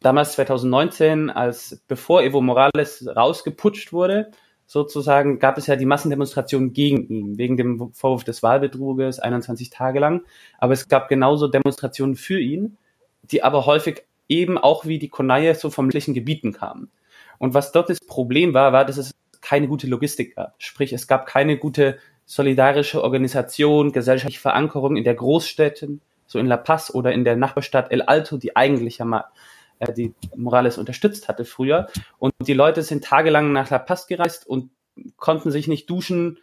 damals 0.00 0.32
2019, 0.32 1.30
als 1.30 1.82
bevor 1.88 2.22
Evo 2.22 2.40
Morales 2.40 3.08
rausgeputscht 3.14 3.92
wurde, 3.92 4.30
sozusagen, 4.66 5.38
gab 5.38 5.58
es 5.58 5.66
ja 5.66 5.76
die 5.76 5.86
Massendemonstrationen 5.86 6.72
gegen 6.72 7.08
ihn, 7.08 7.38
wegen 7.38 7.56
dem 7.56 7.92
Vorwurf 7.92 8.24
des 8.24 8.42
Wahlbetruges, 8.42 9.18
21 9.18 9.70
Tage 9.70 10.00
lang. 10.00 10.22
Aber 10.58 10.72
es 10.72 10.88
gab 10.88 11.08
genauso 11.08 11.48
Demonstrationen 11.48 12.16
für 12.16 12.38
ihn, 12.38 12.76
die 13.22 13.42
aber 13.42 13.66
häufig 13.66 14.04
eben 14.28 14.58
auch 14.58 14.84
wie 14.84 14.98
die 14.98 15.08
Konaye 15.08 15.54
so 15.54 15.70
vom 15.70 15.86
ländlichen 15.86 16.14
Gebieten 16.14 16.52
kamen. 16.52 16.90
Und 17.38 17.54
was 17.54 17.72
dort 17.72 17.90
das 17.90 18.00
Problem 18.00 18.54
war, 18.54 18.72
war, 18.72 18.84
dass 18.84 18.96
es 18.96 19.14
keine 19.40 19.68
gute 19.68 19.86
Logistik 19.86 20.36
gab. 20.36 20.54
Sprich, 20.58 20.92
es 20.92 21.06
gab 21.06 21.26
keine 21.26 21.56
gute 21.56 21.98
solidarische 22.24 23.02
Organisation, 23.02 23.92
gesellschaftliche 23.92 24.40
Verankerung 24.40 24.96
in 24.96 25.04
der 25.04 25.14
Großstädten, 25.14 26.00
so 26.26 26.38
in 26.38 26.46
La 26.46 26.56
Paz 26.56 26.92
oder 26.92 27.12
in 27.12 27.24
der 27.24 27.36
Nachbarstadt 27.36 27.92
El 27.92 28.02
Alto, 28.02 28.36
die 28.36 28.56
eigentlich 28.56 28.98
ja 28.98 29.04
mal 29.04 29.26
äh, 29.78 29.92
die 29.92 30.14
Morales 30.34 30.78
unterstützt 30.78 31.28
hatte 31.28 31.44
früher. 31.44 31.86
Und 32.18 32.32
die 32.40 32.54
Leute 32.54 32.82
sind 32.82 33.04
tagelang 33.04 33.52
nach 33.52 33.70
La 33.70 33.78
Paz 33.78 34.06
gereist 34.06 34.46
und 34.46 34.70
konnten 35.16 35.50
sich 35.50 35.68
nicht 35.68 35.88
duschen, 35.88 36.38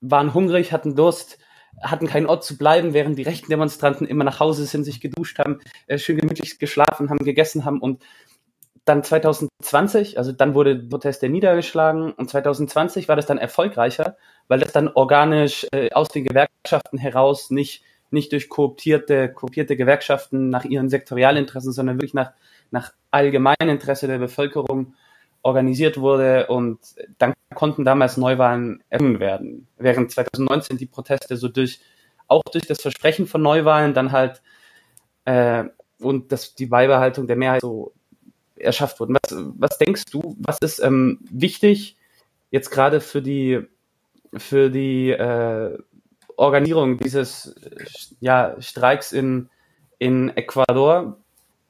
waren 0.00 0.34
hungrig, 0.34 0.72
hatten 0.72 0.96
Durst, 0.96 1.38
hatten 1.80 2.06
keinen 2.06 2.26
Ort 2.26 2.44
zu 2.44 2.58
bleiben, 2.58 2.94
während 2.94 3.18
die 3.18 3.22
rechten 3.22 3.50
Demonstranten 3.50 4.06
immer 4.06 4.24
nach 4.24 4.40
Hause 4.40 4.66
sind, 4.66 4.84
sich 4.84 5.00
geduscht 5.00 5.38
haben, 5.38 5.60
äh, 5.86 5.98
schön 5.98 6.16
gemütlich 6.16 6.58
geschlafen 6.58 7.10
haben, 7.10 7.24
gegessen 7.24 7.64
haben 7.64 7.80
und 7.80 8.02
dann 8.84 9.04
2020, 9.04 10.18
also 10.18 10.32
dann 10.32 10.54
wurde 10.54 10.76
Proteste 10.76 11.28
niedergeschlagen 11.28 12.12
und 12.12 12.30
2020 12.30 13.08
war 13.08 13.16
das 13.16 13.26
dann 13.26 13.38
erfolgreicher, 13.38 14.16
weil 14.48 14.60
das 14.60 14.72
dann 14.72 14.88
organisch 14.88 15.66
äh, 15.72 15.92
aus 15.92 16.08
den 16.08 16.24
Gewerkschaften 16.24 16.98
heraus 16.98 17.50
nicht 17.50 17.84
nicht 18.10 18.32
durch 18.32 18.48
kooptierte, 18.48 19.32
kooptierte 19.32 19.76
Gewerkschaften 19.76 20.50
nach 20.50 20.64
ihren 20.64 20.88
Sektorialinteressen, 20.88 21.72
sondern 21.72 21.96
wirklich 21.96 22.14
nach, 22.14 22.32
nach 22.70 22.92
Allgemeininteresse 23.10 24.06
der 24.06 24.18
Bevölkerung 24.18 24.94
organisiert 25.42 25.98
wurde 25.98 26.48
und 26.48 26.78
dann 27.18 27.32
konnten 27.54 27.84
damals 27.84 28.16
Neuwahlen 28.16 28.82
errungen 28.90 29.20
werden. 29.20 29.68
Während 29.78 30.10
2019 30.10 30.76
die 30.76 30.86
Proteste 30.86 31.36
so 31.36 31.48
durch, 31.48 31.80
auch 32.26 32.42
durch 32.52 32.66
das 32.66 32.82
Versprechen 32.82 33.26
von 33.26 33.42
Neuwahlen 33.42 33.94
dann 33.94 34.12
halt 34.12 34.42
äh, 35.24 35.64
und 35.98 36.32
das, 36.32 36.54
die 36.54 36.66
Beibehaltung 36.66 37.26
der 37.26 37.36
Mehrheit 37.36 37.62
so 37.62 37.92
erschafft 38.60 39.00
wurden. 39.00 39.16
Was, 39.22 39.36
was 39.58 39.78
denkst 39.78 40.04
du, 40.10 40.36
was 40.38 40.58
ist 40.60 40.80
ähm, 40.80 41.18
wichtig 41.30 41.96
jetzt 42.50 42.70
gerade 42.70 43.00
für 43.00 43.22
die, 43.22 43.60
für 44.36 44.70
die 44.70 45.10
äh, 45.10 45.78
Organisierung 46.36 46.98
dieses 46.98 47.54
ja, 48.20 48.56
Streiks 48.60 49.12
in, 49.12 49.48
in 49.98 50.30
Ecuador? 50.36 51.18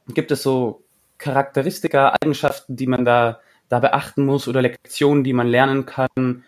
Gibt 0.08 0.30
es 0.30 0.42
so 0.42 0.84
Charakteristika, 1.18 2.16
Eigenschaften, 2.20 2.76
die 2.76 2.86
man 2.86 3.04
da, 3.04 3.40
da 3.68 3.80
beachten 3.80 4.24
muss 4.24 4.48
oder 4.48 4.62
Lektionen, 4.62 5.24
die 5.24 5.32
man 5.32 5.48
lernen 5.48 5.86
kann? 5.86 6.44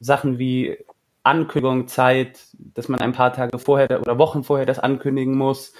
Sachen 0.00 0.38
wie 0.38 0.78
Ankündigung, 1.22 1.88
Zeit, 1.88 2.40
dass 2.52 2.88
man 2.88 3.00
ein 3.00 3.12
paar 3.12 3.32
Tage 3.32 3.58
vorher 3.58 4.00
oder 4.00 4.18
Wochen 4.18 4.44
vorher 4.44 4.66
das 4.66 4.78
ankündigen 4.78 5.36
muss. 5.36 5.72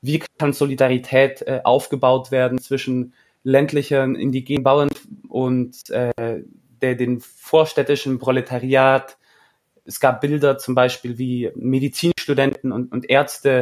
Wie 0.00 0.22
kann 0.38 0.52
Solidarität 0.52 1.42
äh, 1.42 1.60
aufgebaut 1.64 2.30
werden 2.30 2.58
zwischen 2.58 3.12
ländlichen 3.46 4.16
indigenen 4.16 4.64
Bauern 4.64 4.88
und 5.28 5.88
äh, 5.90 6.42
der, 6.82 6.96
den 6.96 7.20
vorstädtischen 7.20 8.18
Proletariat. 8.18 9.18
Es 9.84 10.00
gab 10.00 10.20
Bilder 10.20 10.58
zum 10.58 10.74
Beispiel, 10.74 11.16
wie 11.16 11.52
Medizinstudenten 11.54 12.72
und, 12.72 12.90
und 12.90 13.08
Ärzte 13.08 13.60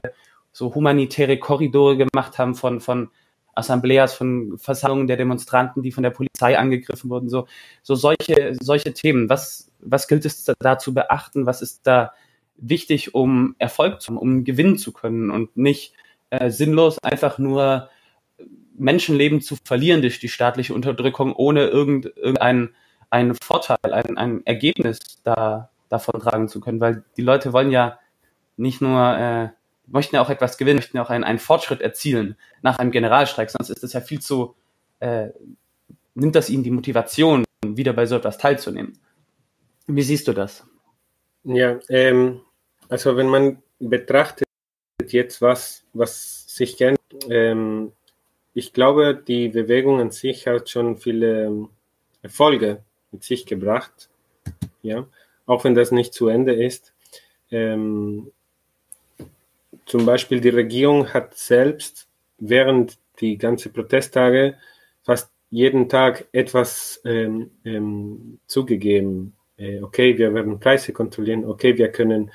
so 0.53 0.75
humanitäre 0.75 1.39
Korridore 1.39 1.99
gemacht 1.99 2.39
haben 2.39 2.55
von, 2.55 2.81
von 2.81 3.11
Assembleas, 3.55 4.15
von 4.15 4.57
Versammlungen 4.57 5.07
der 5.07 5.19
Demonstranten, 5.19 5.83
die 5.83 5.93
von 5.93 6.03
der 6.03 6.11
Polizei 6.11 6.59
angegriffen 6.59 7.11
wurden, 7.11 7.29
so, 7.29 7.47
so 7.83 7.95
solche, 7.95 8.57
solche 8.59 8.95
Themen. 8.95 9.29
Was, 9.29 9.71
was 9.81 10.09
gilt 10.09 10.25
es 10.25 10.51
da 10.61 10.79
zu 10.79 10.95
beachten? 10.95 11.45
Was 11.45 11.61
ist 11.61 11.87
da 11.87 12.15
wichtig, 12.57 13.15
um 13.15 13.55
Erfolg 13.59 14.01
zu 14.01 14.09
haben, 14.09 14.19
um 14.19 14.45
gewinnen 14.45 14.79
zu 14.79 14.93
können 14.93 15.31
und 15.31 15.59
nicht 15.59 15.93
äh, 16.31 16.51
sinnlos 16.51 16.99
einfach 17.01 17.39
nur 17.39 17.91
Menschenleben 18.77 19.41
zu 19.41 19.57
verlieren 19.65 20.03
durch 20.03 20.19
die 20.19 20.29
staatliche 20.29 20.75
Unterdrückung, 20.75 21.35
ohne 21.35 21.67
irgend, 21.67 22.07
irgendeinen 22.17 22.75
einen 23.11 23.35
Vorteil, 23.35 23.79
ein, 23.83 24.19
ein 24.19 24.45
Ergebnis 24.45 24.99
da, 25.23 25.71
davon 25.89 26.21
tragen 26.21 26.49
zu 26.49 26.61
können, 26.61 26.81
weil 26.81 27.05
die 27.17 27.23
Leute 27.23 27.53
wollen 27.53 27.71
ja 27.71 27.99
nicht 28.57 28.81
nur, 28.81 29.17
äh, 29.17 29.49
möchten 29.87 30.17
ja 30.17 30.23
auch 30.23 30.31
etwas 30.31 30.59
gewinnen, 30.59 30.79
möchten 30.79 30.97
ja 30.97 31.05
auch 31.05 31.11
einen, 31.11 31.25
einen 31.25 31.39
Fortschritt 31.39 31.81
erzielen 31.81 32.37
nach 32.63 32.79
einem 32.79 32.91
Generalstreik, 32.91 33.51
sonst 33.51 33.71
ist 33.71 33.85
es 33.85 33.93
ja 33.93 34.01
viel 34.01 34.21
zu, 34.21 34.57
äh, 34.99 35.29
nimmt 36.15 36.35
das 36.35 36.51
ihnen 36.51 36.65
die 36.65 36.71
Motivation, 36.71 37.45
wieder 37.65 37.93
bei 37.93 38.07
so 38.07 38.17
etwas 38.17 38.39
teilzunehmen. 38.39 38.99
Wie 39.87 40.03
siehst 40.03 40.29
du 40.29 40.33
das? 40.33 40.67
Ja, 41.45 41.79
ähm, 41.89 42.41
also 42.89 43.17
wenn 43.17 43.29
man 43.29 43.63
betrachtet 43.79 44.49
jetzt, 45.07 45.43
was, 45.43 45.85
was 45.93 46.47
sich 46.49 46.77
kennt, 46.77 46.99
ähm, 47.29 47.93
ich 48.55 48.73
glaube, 48.73 49.15
die 49.15 49.49
Bewegung 49.49 50.01
an 50.01 50.13
sich 50.13 50.47
hat 50.47 50.71
schon 50.71 50.97
viele 50.97 51.47
ähm, 51.47 51.69
Erfolge 52.23 52.83
mit 53.11 53.25
sich 53.25 53.47
gebracht, 53.47 54.09
ja, 54.83 55.07
auch 55.47 55.65
wenn 55.65 55.75
das 55.75 55.91
nicht 55.91 56.15
zu 56.15 56.29
Ende 56.29 56.55
ist. 56.55 56.95
Ähm, 57.51 58.31
zum 59.87 60.07
Beispiel 60.07 60.41
die 60.41 60.51
Regierung 60.51 61.13
hat 61.13 61.37
selbst 61.37 62.09
während 62.39 62.97
die 63.21 63.37
ganzen 63.37 63.73
Protesttage 63.73 64.57
fast 65.03 65.31
jeden 65.51 65.89
Tag 65.89 66.27
etwas 66.33 67.01
ähm, 67.05 67.51
ähm, 67.65 68.39
zugegeben. 68.47 69.35
Äh, 69.57 69.83
okay, 69.83 70.17
wir 70.17 70.33
werden 70.33 70.59
Preise 70.59 70.93
kontrollieren. 70.93 71.45
Okay, 71.45 71.77
wir 71.77 71.89
können 71.89 72.31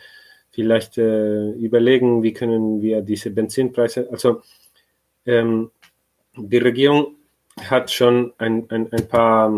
vielleicht 0.52 0.98
äh, 0.98 1.52
überlegen, 1.52 2.24
wie 2.24 2.34
können 2.34 2.82
wir 2.82 3.02
diese 3.02 3.32
Benzinpreise, 3.32 4.10
also 4.12 4.42
ähm, 5.26 5.72
die 6.48 6.58
Regierung 6.58 7.16
hat 7.62 7.92
schon 7.92 8.34
ein, 8.38 8.70
ein, 8.70 8.92
ein 8.92 9.08
paar, 9.08 9.52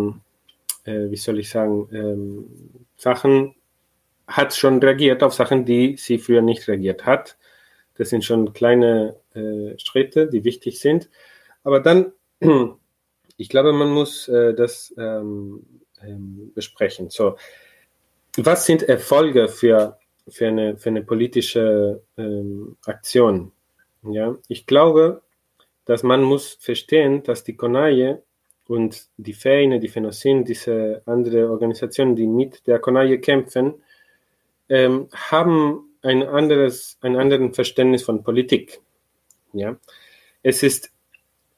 äh, 0.86 1.10
wie 1.10 1.18
soll 1.18 1.40
ich 1.40 1.50
sagen, 1.50 1.88
ähm, 1.92 2.46
Sachen, 2.98 3.56
hat 4.28 4.56
schon 4.56 4.80
reagiert 4.80 5.24
auf 5.24 5.34
Sachen, 5.34 5.66
die 5.66 5.98
sie 5.98 6.18
früher 6.18 6.42
nicht 6.42 6.68
reagiert 6.68 7.06
hat. 7.06 7.38
Das 7.98 8.10
sind 8.10 8.24
schon 8.24 8.54
kleine 8.54 9.18
äh, 9.36 9.78
Schritte, 9.78 10.28
die 10.28 10.44
wichtig 10.44 10.80
sind. 10.80 11.10
Aber 11.64 11.80
dann, 11.80 12.14
ich 13.38 13.50
glaube, 13.50 13.74
man 13.74 13.90
muss 13.92 14.28
äh, 14.28 14.54
das 14.54 14.94
ähm, 14.98 15.66
ähm, 16.02 16.52
besprechen. 16.56 17.10
So, 17.10 17.38
was 18.38 18.66
sind 18.66 18.84
Erfolge 18.84 19.50
für, 19.50 20.00
für, 20.28 20.48
eine, 20.48 20.78
für 20.78 20.90
eine 20.90 21.04
politische 21.04 22.02
ähm, 22.18 22.78
Aktion? 22.86 23.52
Ja, 24.04 24.36
ich 24.48 24.66
glaube, 24.66 25.22
dass 25.86 26.04
man 26.04 26.24
muss 26.24 26.58
verstehen, 26.60 27.24
dass 27.24 27.44
die 27.44 27.56
Konaje 27.56 28.24
und 28.68 29.08
die 29.18 29.34
Feine, 29.34 29.80
die 29.80 29.90
Phenosin, 29.90 30.46
diese 30.46 31.02
andere 31.06 31.50
Organisationen, 31.50 32.16
die 32.16 32.28
mit 32.28 32.66
der 32.68 32.80
Konaje 32.80 33.20
kämpfen, 33.20 33.74
ähm, 34.70 35.10
haben 35.14 35.92
ein 36.02 36.24
anderes, 36.24 36.98
ein 37.02 37.16
anderes 37.16 37.56
Verständnis 37.56 38.04
von 38.04 38.24
Politik. 38.24 38.80
Ja, 39.54 39.78
es 40.44 40.64
ist, 40.64 40.92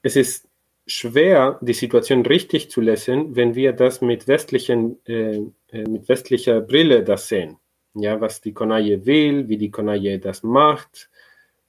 es 0.01 0.15
ist 0.15 0.47
schwer, 0.87 1.59
die 1.61 1.73
Situation 1.73 2.25
richtig 2.25 2.71
zu 2.71 2.81
lesen, 2.81 3.35
wenn 3.35 3.55
wir 3.55 3.73
das 3.73 4.01
mit 4.01 4.27
westlichen, 4.27 4.99
äh, 5.05 5.41
äh 5.71 5.87
mit 5.87 6.09
westlicher 6.09 6.61
Brille 6.61 7.03
das 7.03 7.27
sehen. 7.27 7.57
Ja, 7.93 8.19
was 8.19 8.41
die 8.41 8.53
Konaje 8.53 9.05
will, 9.05 9.47
wie 9.47 9.57
die 9.57 9.69
Konaje 9.69 10.17
das 10.17 10.41
macht, 10.41 11.09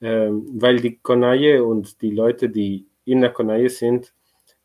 weil 0.05 0.81
die 0.81 0.99
Konaje 0.99 1.65
und 1.65 2.03
die 2.03 2.11
Leute, 2.11 2.49
die 2.49 2.87
in 3.05 3.21
der 3.21 3.31
Konaje 3.31 3.69
sind, 3.71 4.13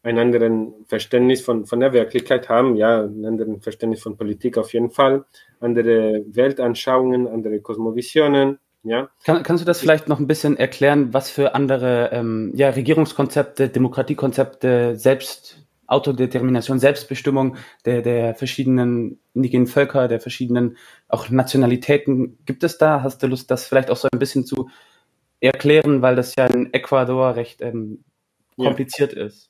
ein 0.02 0.18
anderen 0.18 0.86
Verständnis 0.86 1.42
von, 1.42 1.66
von 1.66 1.80
der 1.80 1.94
Wirklichkeit 1.94 2.48
haben, 2.50 2.76
ja, 2.76 3.04
ein 3.04 3.26
anderen 3.26 3.62
Verständnis 3.62 4.02
von 4.02 4.18
Politik 4.18 4.58
auf 4.58 4.74
jeden 4.74 4.92
Fall, 4.92 5.26
andere 5.60 6.24
Weltanschauungen, 6.28 7.28
andere 7.28 7.60
Kosmovisionen, 7.60 8.60
ja. 8.84 9.10
Kann, 9.26 9.44
kannst 9.44 9.62
du 9.62 9.66
das 9.66 9.82
vielleicht 9.82 10.08
noch 10.08 10.20
ein 10.20 10.28
bisschen 10.28 10.56
erklären, 10.56 11.14
was 11.14 11.30
für 11.30 11.54
andere 11.54 12.12
ähm, 12.14 12.54
ja, 12.56 12.70
Regierungskonzepte, 12.70 13.68
Demokratiekonzepte, 13.68 14.96
Selbst, 14.96 15.66
Autodetermination, 15.86 16.80
Selbstbestimmung 16.80 17.58
der, 17.84 18.02
der 18.02 18.36
verschiedenen 18.36 19.20
indigenen 19.34 19.68
Völker, 19.68 20.08
der 20.08 20.20
verschiedenen 20.20 20.78
auch 21.08 21.30
Nationalitäten 21.30 22.38
gibt 22.46 22.64
es 22.64 22.78
da? 22.78 23.02
Hast 23.02 23.24
du 23.24 23.28
Lust, 23.28 23.50
das 23.50 23.66
vielleicht 23.66 23.90
auch 23.90 23.98
so 23.98 24.08
ein 24.12 24.20
bisschen 24.20 24.46
zu 24.46 24.70
erklären, 25.40 26.02
weil 26.02 26.16
das 26.16 26.36
ja 26.36 26.48
in 26.48 26.74
Ecuador 26.74 27.36
recht 27.36 27.62
ähm, 27.62 28.04
kompliziert 28.58 29.14
ja. 29.14 29.26
ist. 29.26 29.50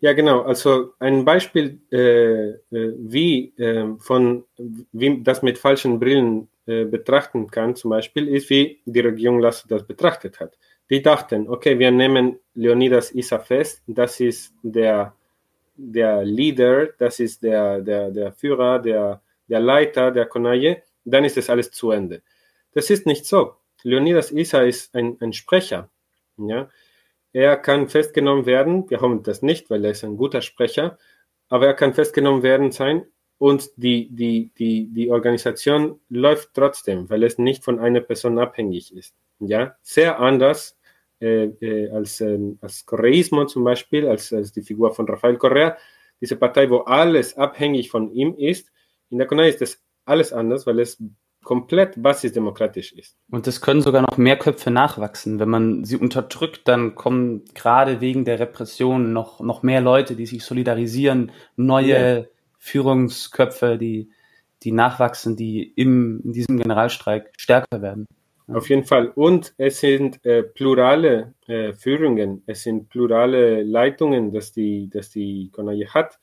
Ja, 0.00 0.12
genau. 0.12 0.42
Also 0.42 0.92
ein 0.98 1.24
Beispiel, 1.24 1.80
äh, 1.90 2.50
äh, 2.50 2.58
wie 2.70 3.54
äh, 3.56 3.86
von 3.98 4.44
wie 4.92 5.22
das 5.22 5.42
mit 5.42 5.58
falschen 5.58 5.98
Brillen 5.98 6.48
äh, 6.66 6.84
betrachten 6.84 7.50
kann, 7.50 7.74
zum 7.74 7.90
Beispiel, 7.90 8.28
ist, 8.28 8.50
wie 8.50 8.80
die 8.84 9.00
Regierung 9.00 9.38
Lasso 9.38 9.66
das 9.68 9.86
betrachtet 9.86 10.40
hat. 10.40 10.58
Die 10.90 11.00
dachten, 11.00 11.48
okay, 11.48 11.78
wir 11.78 11.90
nehmen 11.90 12.38
Leonidas 12.54 13.12
Issa 13.12 13.38
fest, 13.38 13.82
das 13.86 14.20
ist 14.20 14.52
der, 14.62 15.14
der 15.76 16.24
Leader, 16.24 16.88
das 16.98 17.20
ist 17.20 17.42
der, 17.42 17.80
der, 17.80 18.10
der 18.10 18.32
Führer, 18.32 18.78
der, 18.80 19.22
der 19.48 19.60
Leiter 19.60 20.10
der 20.10 20.26
Konaje, 20.26 20.82
dann 21.04 21.24
ist 21.24 21.36
das 21.36 21.48
alles 21.48 21.70
zu 21.70 21.90
Ende. 21.90 22.20
Das 22.74 22.90
ist 22.90 23.06
nicht 23.06 23.24
so. 23.24 23.54
Leonidas 23.84 24.32
Issa 24.32 24.62
ist 24.62 24.94
ein, 24.94 25.16
ein 25.20 25.32
Sprecher. 25.32 25.90
Ja? 26.36 26.68
Er 27.32 27.56
kann 27.56 27.88
festgenommen 27.88 28.46
werden, 28.46 28.90
wir 28.90 29.00
hoffen 29.00 29.22
das 29.22 29.42
nicht, 29.42 29.70
weil 29.70 29.84
er 29.84 29.92
ist 29.92 30.04
ein 30.04 30.16
guter 30.16 30.40
Sprecher, 30.40 30.98
aber 31.48 31.66
er 31.66 31.74
kann 31.74 31.94
festgenommen 31.94 32.42
werden 32.42 32.72
sein 32.72 33.06
und 33.38 33.70
die, 33.76 34.08
die, 34.10 34.50
die, 34.58 34.88
die 34.92 35.10
Organisation 35.10 36.00
läuft 36.08 36.54
trotzdem, 36.54 37.08
weil 37.10 37.22
es 37.22 37.38
nicht 37.38 37.62
von 37.62 37.78
einer 37.78 38.00
Person 38.00 38.38
abhängig 38.38 38.94
ist. 38.94 39.14
Ja? 39.38 39.76
Sehr 39.82 40.18
anders 40.18 40.76
äh, 41.20 41.44
äh, 41.60 41.90
als, 41.90 42.20
äh, 42.20 42.38
als 42.60 42.86
Correismo 42.86 43.44
zum 43.44 43.64
Beispiel, 43.64 44.08
als, 44.08 44.32
als 44.32 44.52
die 44.52 44.62
Figur 44.62 44.94
von 44.94 45.06
Rafael 45.08 45.36
Correa. 45.36 45.76
Diese 46.20 46.36
Partei, 46.36 46.70
wo 46.70 46.78
alles 46.78 47.36
abhängig 47.36 47.90
von 47.90 48.10
ihm 48.12 48.34
ist, 48.36 48.70
in 49.10 49.18
der 49.18 49.26
CONAI 49.26 49.48
ist 49.48 49.60
das 49.60 49.82
alles 50.04 50.32
anders, 50.32 50.66
weil 50.66 50.80
es 50.80 51.02
komplett 51.44 52.02
basisdemokratisch 52.02 52.92
ist. 52.92 53.16
Und 53.30 53.46
es 53.46 53.60
können 53.60 53.82
sogar 53.82 54.02
noch 54.02 54.16
mehr 54.16 54.36
Köpfe 54.36 54.70
nachwachsen. 54.70 55.38
Wenn 55.38 55.48
man 55.48 55.84
sie 55.84 55.96
unterdrückt, 55.96 56.62
dann 56.66 56.94
kommen 56.94 57.44
gerade 57.54 58.00
wegen 58.00 58.24
der 58.24 58.40
Repression 58.40 59.12
noch, 59.12 59.40
noch 59.40 59.62
mehr 59.62 59.80
Leute, 59.80 60.16
die 60.16 60.26
sich 60.26 60.44
solidarisieren, 60.44 61.30
neue 61.56 62.18
ja. 62.18 62.24
Führungsköpfe, 62.58 63.78
die, 63.78 64.10
die 64.62 64.72
nachwachsen, 64.72 65.36
die 65.36 65.62
im, 65.76 66.20
in 66.24 66.32
diesem 66.32 66.56
Generalstreik 66.56 67.32
stärker 67.36 67.82
werden. 67.82 68.08
Ja. 68.48 68.56
Auf 68.56 68.68
jeden 68.68 68.84
Fall. 68.84 69.08
Und 69.08 69.54
es 69.56 69.80
sind 69.80 70.24
äh, 70.24 70.42
plurale 70.42 71.34
äh, 71.46 71.72
Führungen, 71.72 72.42
es 72.46 72.62
sind 72.62 72.88
plurale 72.88 73.62
Leitungen, 73.62 74.32
dass 74.32 74.52
die, 74.52 74.90
dass 74.90 75.10
die 75.10 75.50
Konaje 75.52 75.88
hat. 75.88 76.18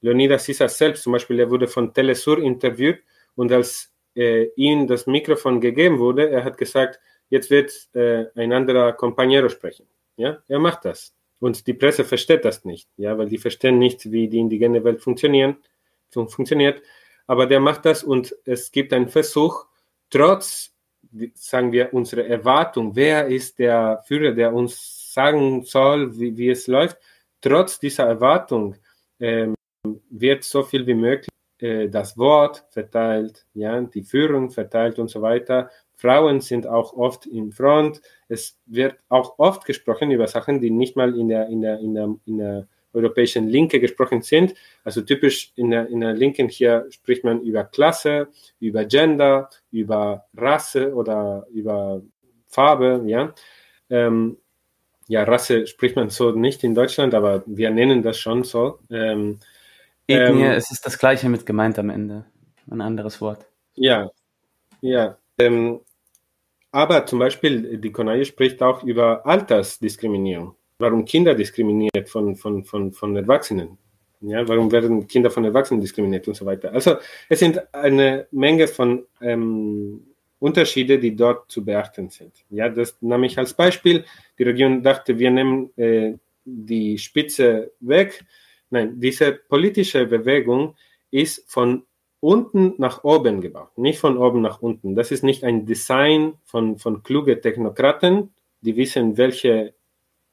Leonidas 0.00 0.44
Sisa 0.44 0.68
selbst 0.68 1.04
zum 1.04 1.12
Beispiel, 1.12 1.38
er 1.38 1.50
wurde 1.50 1.68
von 1.68 1.94
Telesur 1.94 2.38
interviewt 2.38 2.98
und 3.36 3.52
als 3.52 3.91
äh, 4.14 4.48
ihm 4.56 4.86
das 4.86 5.06
Mikrofon 5.06 5.60
gegeben 5.60 5.98
wurde, 5.98 6.30
er 6.30 6.44
hat 6.44 6.58
gesagt, 6.58 7.00
jetzt 7.30 7.50
wird 7.50 7.72
äh, 7.94 8.26
ein 8.34 8.52
anderer 8.52 8.90
Compañero 8.96 9.48
sprechen. 9.48 9.86
Ja, 10.16 10.42
er 10.48 10.58
macht 10.58 10.84
das. 10.84 11.14
Und 11.40 11.66
die 11.66 11.74
Presse 11.74 12.04
versteht 12.04 12.44
das 12.44 12.64
nicht, 12.64 12.88
ja, 12.96 13.18
weil 13.18 13.28
die 13.28 13.38
verstehen 13.38 13.78
nicht, 13.78 14.10
wie 14.12 14.28
die 14.28 14.38
indigene 14.38 14.84
Welt 14.84 15.00
funktionieren, 15.00 15.56
fun 16.10 16.28
funktioniert. 16.28 16.82
Aber 17.26 17.46
der 17.46 17.60
macht 17.60 17.84
das 17.84 18.04
und 18.04 18.36
es 18.44 18.70
gibt 18.70 18.92
einen 18.92 19.08
Versuch, 19.08 19.64
trotz, 20.10 20.72
sagen 21.34 21.72
wir, 21.72 21.92
unserer 21.92 22.26
Erwartung, 22.26 22.94
wer 22.94 23.26
ist 23.26 23.58
der 23.58 24.02
Führer, 24.06 24.32
der 24.32 24.52
uns 24.52 25.12
sagen 25.12 25.64
soll, 25.64 26.18
wie, 26.18 26.36
wie 26.36 26.50
es 26.50 26.66
läuft, 26.66 26.98
trotz 27.40 27.78
dieser 27.80 28.04
Erwartung 28.04 28.76
ähm, 29.18 29.54
wird 30.10 30.44
so 30.44 30.62
viel 30.62 30.86
wie 30.86 30.94
möglich 30.94 31.28
äh, 31.62 31.88
das 31.88 32.18
Wort 32.18 32.64
verteilt, 32.70 33.46
ja, 33.54 33.80
die 33.80 34.02
Führung 34.02 34.50
verteilt 34.50 34.98
und 34.98 35.08
so 35.08 35.22
weiter. 35.22 35.70
Frauen 35.94 36.40
sind 36.40 36.66
auch 36.66 36.92
oft 36.94 37.26
in 37.26 37.52
Front. 37.52 38.00
Es 38.28 38.58
wird 38.66 38.96
auch 39.08 39.38
oft 39.38 39.64
gesprochen 39.64 40.10
über 40.10 40.26
Sachen, 40.26 40.60
die 40.60 40.70
nicht 40.70 40.96
mal 40.96 41.16
in 41.16 41.28
der, 41.28 41.46
in 41.46 41.60
der, 41.60 41.78
in 41.78 41.94
der, 41.94 42.14
in 42.26 42.38
der 42.38 42.66
europäischen 42.92 43.48
Linke 43.48 43.78
gesprochen 43.78 44.22
sind. 44.22 44.54
Also 44.82 45.02
typisch 45.02 45.52
in 45.54 45.70
der, 45.70 45.88
in 45.88 46.00
der 46.00 46.14
Linken 46.14 46.48
hier 46.48 46.86
spricht 46.90 47.22
man 47.22 47.40
über 47.42 47.62
Klasse, 47.64 48.28
über 48.58 48.84
Gender, 48.84 49.48
über 49.70 50.24
Rasse 50.36 50.92
oder 50.92 51.46
über 51.52 52.02
Farbe, 52.48 53.02
ja. 53.06 53.32
Ähm, 53.88 54.38
ja, 55.06 55.22
Rasse 55.24 55.66
spricht 55.66 55.94
man 55.94 56.10
so 56.10 56.32
nicht 56.32 56.64
in 56.64 56.74
Deutschland, 56.74 57.14
aber 57.14 57.44
wir 57.46 57.70
nennen 57.70 58.02
das 58.02 58.18
schon 58.18 58.44
so. 58.44 58.80
Ähm, 58.90 59.38
Ethnie, 60.06 60.42
ähm, 60.42 60.50
es 60.52 60.70
ist 60.70 60.84
das 60.84 60.98
gleiche 60.98 61.28
mit 61.28 61.46
gemeint 61.46 61.78
am 61.78 61.90
Ende. 61.90 62.24
Ein 62.70 62.80
anderes 62.80 63.20
Wort. 63.20 63.46
Ja, 63.74 64.10
ja. 64.80 65.16
Ähm, 65.38 65.80
aber 66.70 67.06
zum 67.06 67.18
Beispiel, 67.18 67.78
die 67.78 67.92
Konaye 67.92 68.24
spricht 68.24 68.62
auch 68.62 68.82
über 68.82 69.26
Altersdiskriminierung. 69.26 70.56
Warum 70.78 71.04
Kinder 71.04 71.34
diskriminiert 71.34 72.08
von, 72.08 72.34
von, 72.34 72.64
von, 72.64 72.92
von 72.92 73.16
Erwachsenen? 73.16 73.78
Ja, 74.20 74.46
warum 74.48 74.70
werden 74.70 75.06
Kinder 75.06 75.30
von 75.30 75.44
Erwachsenen 75.44 75.80
diskriminiert 75.80 76.26
und 76.28 76.34
so 76.34 76.46
weiter? 76.46 76.72
Also 76.72 76.96
es 77.28 77.40
sind 77.40 77.60
eine 77.74 78.26
Menge 78.30 78.68
von 78.68 79.04
ähm, 79.20 80.06
Unterschiede, 80.38 80.98
die 80.98 81.14
dort 81.14 81.50
zu 81.50 81.64
beachten 81.64 82.08
sind. 82.08 82.32
Ja, 82.48 82.68
das 82.68 82.96
nahm 83.00 83.24
ich 83.24 83.36
als 83.38 83.54
Beispiel. 83.54 84.04
Die 84.38 84.44
Regierung 84.44 84.82
dachte, 84.82 85.18
wir 85.18 85.30
nehmen 85.30 85.70
äh, 85.76 86.14
die 86.44 86.98
Spitze 86.98 87.72
weg. 87.80 88.24
Nein, 88.72 88.98
diese 88.98 89.32
politische 89.32 90.06
Bewegung 90.06 90.76
ist 91.10 91.44
von 91.46 91.84
unten 92.20 92.72
nach 92.78 93.04
oben 93.04 93.42
gebaut, 93.42 93.76
nicht 93.76 93.98
von 93.98 94.16
oben 94.16 94.40
nach 94.40 94.62
unten. 94.62 94.94
Das 94.94 95.10
ist 95.10 95.22
nicht 95.22 95.44
ein 95.44 95.66
Design 95.66 96.38
von, 96.44 96.78
von 96.78 97.02
kluge 97.02 97.38
Technokraten, 97.38 98.32
die 98.62 98.74
wissen, 98.74 99.18
welche 99.18 99.74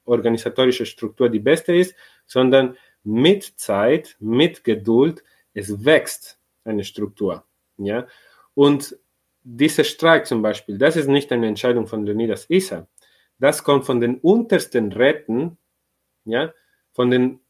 organisatorische 0.05 0.85
Struktur 0.85 1.27
die 1.27 1.41
beste 1.41 1.75
ist, 1.75 1.95
sondern 2.25 2.77
mit 3.03 3.43
Zeit, 3.57 4.15
mit 4.21 4.63
Geduld, 4.63 5.21
es 5.53 5.83
wächst 5.83 6.39
eine 6.63 6.85
Struktur. 6.85 7.43
Ja? 7.77 8.07
Und 8.53 8.97
dieser 9.43 9.83
Streik 9.83 10.27
zum 10.27 10.41
Beispiel, 10.41 10.77
das 10.77 10.95
ist 10.95 11.07
nicht 11.07 11.29
eine 11.33 11.47
Entscheidung 11.47 11.87
von 11.87 12.05
Leonidas 12.05 12.45
Issa. 12.49 12.87
Das 13.37 13.65
kommt 13.65 13.85
von 13.85 13.99
den 13.99 14.15
untersten 14.19 14.93
Räten, 14.93 15.57
ja, 16.23 16.53
von 16.93 17.11
den 17.11 17.41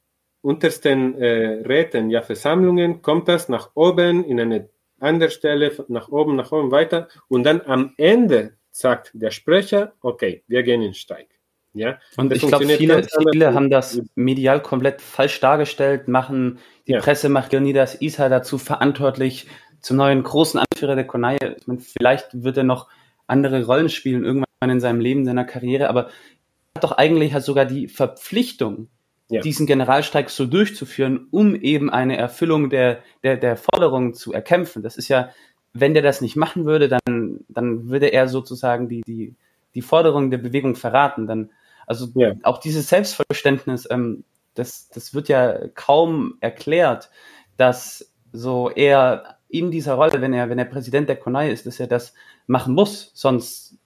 untersten 0.42 1.16
äh, 1.16 1.62
Räten, 1.66 2.10
ja, 2.10 2.22
Versammlungen, 2.22 3.02
kommt 3.02 3.28
das 3.28 3.50
nach 3.50 3.72
oben 3.76 4.24
in 4.24 4.40
eine 4.40 4.70
andere 5.00 5.32
Stelle, 5.32 5.72
nach 5.88 6.10
oben, 6.10 6.36
nach 6.36 6.52
oben 6.52 6.72
weiter 6.72 7.08
und 7.28 7.44
dann 7.44 7.62
am 7.62 7.94
Ende 7.98 8.54
sagt 8.72 9.12
der 9.14 9.32
Sprecher, 9.32 9.94
okay, 10.02 10.44
wir 10.48 10.64
gehen 10.64 10.82
in 10.82 10.94
Streik. 10.94 11.28
Ja, 11.74 12.00
und 12.18 12.34
ich 12.34 12.42
glaube, 12.42 12.66
viele, 12.66 13.06
viele 13.32 13.54
haben 13.54 13.70
das 13.70 14.02
medial 14.16 14.62
komplett 14.62 15.02
falsch 15.02 15.40
dargestellt, 15.40 16.08
machen, 16.08 16.58
die 16.88 16.94
ja. 16.94 17.00
Presse 17.00 17.30
macht 17.30 17.52
Leonidas 17.52 18.02
Isa 18.02 18.28
dazu 18.28 18.58
verantwortlich, 18.58 19.48
zum 19.80 19.98
neuen 19.98 20.24
großen 20.24 20.60
Anführer 20.60 20.96
der 20.96 21.08
meine, 21.18 21.58
vielleicht 21.78 22.44
wird 22.44 22.58
er 22.58 22.64
noch 22.64 22.90
andere 23.28 23.66
Rollen 23.66 23.90
spielen 23.90 24.26
irgendwann 24.26 24.70
in 24.70 24.80
seinem 24.80 25.00
Leben, 25.00 25.26
seiner 25.26 25.46
Karriere, 25.46 25.90
aber 25.90 26.08
er 26.08 26.76
hat 26.76 26.84
doch 26.84 26.92
eigentlich 26.94 27.34
halt 27.34 27.44
sogar 27.44 27.66
die 27.66 27.88
Verpflichtung, 27.88 28.90
ja. 29.30 29.42
diesen 29.42 29.68
Generalstreik 29.68 30.30
so 30.30 30.46
durchzuführen, 30.46 31.28
um 31.32 31.56
eben 31.56 31.90
eine 31.90 32.18
Erfüllung 32.18 32.70
der, 32.70 33.04
der, 33.24 33.38
der 33.38 33.58
Forderungen 33.58 34.14
zu 34.14 34.34
erkämpfen. 34.34 34.82
Das 34.84 34.98
ist 34.98 35.08
ja, 35.08 35.30
wenn 35.74 35.94
der 35.94 36.04
das 36.04 36.22
nicht 36.22 36.36
machen 36.36 36.66
würde, 36.66 36.90
dann, 36.90 37.42
dann 37.48 37.90
würde 37.90 38.08
er 38.08 38.28
sozusagen 38.28 38.90
die, 38.90 39.02
die, 39.02 39.36
die 39.76 39.82
Forderungen 39.82 40.32
der 40.32 40.40
Bewegung 40.40 40.76
verraten. 40.76 41.28
Dann, 41.28 41.52
also 41.86 42.08
ja. 42.16 42.34
auch 42.44 42.58
dieses 42.58 42.90
Selbstverständnis, 42.90 43.88
ähm, 43.90 44.24
das, 44.56 44.90
das 44.90 45.14
wird 45.14 45.30
ja 45.30 45.68
kaum 45.76 46.36
erklärt, 46.42 47.10
dass 47.56 48.12
so 48.32 48.70
er 48.70 49.38
in 49.48 49.72
dieser 49.72 49.94
Rolle, 49.94 50.22
wenn 50.22 50.34
er, 50.34 50.50
wenn 50.50 50.60
er 50.60 50.66
Präsident 50.66 51.08
der 51.08 51.16
Konai 51.16 51.52
ist, 51.52 51.66
dass 51.66 51.80
er 51.80 51.88
das 51.88 52.14
machen 52.48 52.74
muss, 52.74 53.12
sonst 53.14 53.78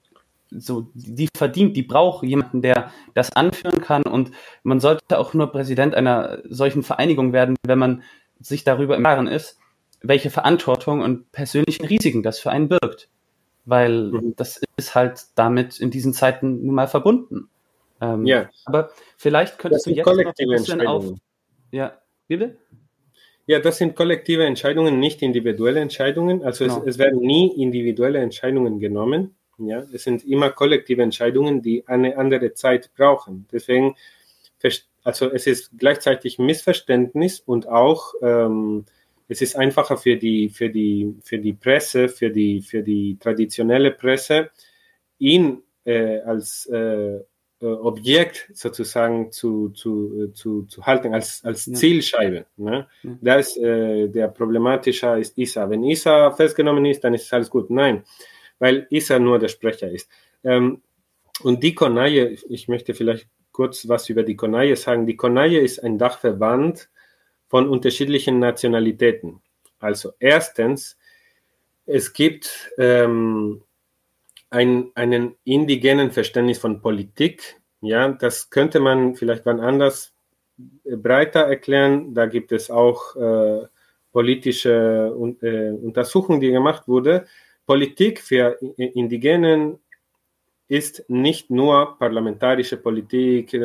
so, 0.58 0.86
die 0.94 1.28
verdient, 1.36 1.76
die 1.76 1.82
braucht 1.82 2.24
jemanden, 2.24 2.62
der 2.62 2.90
das 3.14 3.34
anführen 3.34 3.80
kann 3.80 4.02
und 4.02 4.30
man 4.62 4.80
sollte 4.80 5.18
auch 5.18 5.34
nur 5.34 5.52
Präsident 5.52 5.94
einer 5.94 6.42
solchen 6.48 6.82
Vereinigung 6.82 7.32
werden, 7.32 7.56
wenn 7.66 7.78
man 7.78 8.02
sich 8.40 8.64
darüber 8.64 8.96
im 8.96 9.02
Klaren 9.02 9.26
ist, 9.26 9.58
welche 10.02 10.30
Verantwortung 10.30 11.00
und 11.00 11.32
persönlichen 11.32 11.86
Risiken 11.86 12.22
das 12.22 12.38
für 12.38 12.50
einen 12.50 12.68
birgt. 12.68 13.08
Weil 13.64 14.10
mhm. 14.10 14.36
das 14.36 14.60
ist 14.76 14.94
halt 14.94 15.24
damit 15.34 15.80
in 15.80 15.90
diesen 15.90 16.12
Zeiten 16.12 16.66
nun 16.66 16.74
mal 16.74 16.88
verbunden. 16.88 17.48
Ähm, 18.00 18.26
ja. 18.26 18.50
Aber 18.66 18.90
vielleicht 19.16 19.58
könntest 19.58 19.86
du 19.86 19.90
jetzt 19.90 20.06
noch 20.06 20.18
ein 20.18 20.32
bisschen 20.34 20.86
auf. 20.86 21.06
Ja, 21.70 21.98
bitte? 22.28 22.56
Ja, 23.46 23.58
das 23.58 23.78
sind 23.78 23.94
kollektive 23.94 24.44
Entscheidungen, 24.44 24.98
nicht 24.98 25.22
individuelle 25.22 25.80
Entscheidungen. 25.80 26.42
Also 26.42 26.64
genau. 26.64 26.80
es, 26.80 26.94
es, 26.94 26.98
werden 26.98 27.20
nie 27.20 27.48
individuelle 27.60 28.18
Entscheidungen 28.20 28.80
genommen. 28.80 29.34
Ja, 29.58 29.84
es 29.92 30.04
sind 30.04 30.24
immer 30.24 30.50
kollektive 30.50 31.02
Entscheidungen, 31.02 31.62
die 31.62 31.86
eine 31.86 32.16
andere 32.16 32.54
Zeit 32.54 32.90
brauchen. 32.96 33.46
Deswegen, 33.52 33.96
also 35.02 35.30
es 35.30 35.46
ist 35.46 35.70
gleichzeitig 35.78 36.38
Missverständnis 36.38 37.40
und 37.40 37.68
auch 37.68 38.14
ähm, 38.22 38.84
es 39.28 39.40
ist 39.40 39.56
einfacher 39.56 39.96
für 39.96 40.16
die 40.16 40.48
für 40.48 40.70
die 40.70 41.16
für 41.22 41.38
die 41.38 41.52
Presse, 41.52 42.08
für 42.08 42.30
die 42.30 42.60
für 42.60 42.82
die 42.82 43.16
traditionelle 43.18 43.90
Presse, 43.90 44.50
ihn 45.18 45.62
äh, 45.84 46.20
als 46.20 46.66
äh, 46.66 47.20
äh, 47.64 47.66
Objekt 47.66 48.50
sozusagen 48.52 49.32
zu, 49.32 49.70
zu, 49.70 50.28
äh, 50.28 50.32
zu, 50.34 50.64
zu 50.64 50.84
halten, 50.84 51.14
als, 51.14 51.42
als. 51.44 51.64
Zielscheibe. 51.64 52.46
Ne? 52.56 52.86
Ja. 53.02 53.10
Da 53.22 53.36
ist 53.36 53.56
äh, 53.56 54.08
der 54.08 54.28
problematischer 54.28 55.18
ist 55.18 55.38
Isa. 55.38 55.70
Wenn 55.70 55.82
Isa 55.82 56.30
festgenommen 56.32 56.84
ist, 56.84 57.04
dann 57.04 57.14
ist 57.14 57.32
alles 57.32 57.48
gut. 57.48 57.70
Nein, 57.70 58.02
weil 58.64 58.86
Isa 58.88 59.18
nur 59.18 59.38
der 59.38 59.48
Sprecher 59.48 59.90
ist. 59.90 60.08
Ähm, 60.42 60.80
und 61.42 61.62
die 61.62 61.74
Konaie, 61.74 62.38
ich 62.48 62.66
möchte 62.66 62.94
vielleicht 62.94 63.28
kurz 63.52 63.86
was 63.90 64.08
über 64.08 64.22
die 64.22 64.36
Konaie 64.36 64.74
sagen. 64.74 65.06
Die 65.06 65.16
Konaie 65.16 65.58
ist 65.58 65.80
ein 65.80 65.98
Dachverband 65.98 66.88
von 67.48 67.68
unterschiedlichen 67.68 68.38
Nationalitäten. 68.38 69.42
Also 69.80 70.12
erstens, 70.18 70.96
es 71.84 72.14
gibt 72.14 72.70
ähm, 72.78 73.62
ein, 74.48 74.90
einen 74.94 75.36
indigenen 75.44 76.10
Verständnis 76.10 76.56
von 76.56 76.80
Politik. 76.80 77.60
Ja, 77.82 78.08
das 78.12 78.48
könnte 78.48 78.80
man 78.80 79.14
vielleicht 79.14 79.44
wann 79.44 79.60
anders 79.60 80.14
äh, 80.84 80.96
breiter 80.96 81.40
erklären. 81.40 82.14
Da 82.14 82.24
gibt 82.24 82.50
es 82.50 82.70
auch 82.70 83.14
äh, 83.14 83.66
politische 84.10 85.14
äh, 85.42 85.70
Untersuchungen, 85.70 86.40
die 86.40 86.50
gemacht 86.50 86.88
wurde. 86.88 87.26
Politik 87.66 88.20
für 88.20 88.58
Indigenen 88.76 89.78
ist 90.68 91.04
nicht 91.08 91.50
nur 91.50 91.98
parlamentarische 91.98 92.76
Politik. 92.76 93.56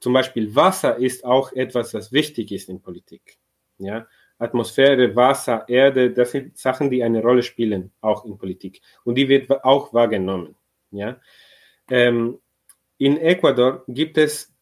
Zum 0.00 0.12
Beispiel 0.12 0.54
Wasser 0.54 0.96
ist 0.96 1.24
auch 1.24 1.52
etwas, 1.52 1.90
das 1.90 2.12
wichtig 2.12 2.52
ist 2.52 2.68
in 2.68 2.80
Politik. 2.80 3.38
Ja, 3.78 4.06
Atmosphäre, 4.38 5.14
Wasser, 5.16 5.64
Erde, 5.68 6.12
das 6.12 6.30
sind 6.30 6.56
Sachen, 6.56 6.90
die 6.90 7.02
eine 7.02 7.22
Rolle 7.22 7.42
spielen, 7.42 7.92
auch 8.00 8.24
in 8.24 8.38
Politik. 8.38 8.80
Und 9.04 9.16
die 9.16 9.28
wird 9.28 9.50
auch 9.64 9.92
wahrgenommen. 9.92 10.54
Ja? 10.90 11.20
Ähm, 11.90 12.38
in 12.98 13.16
Ecuador 13.16 13.84
gibt 13.88 14.16
es 14.18 14.52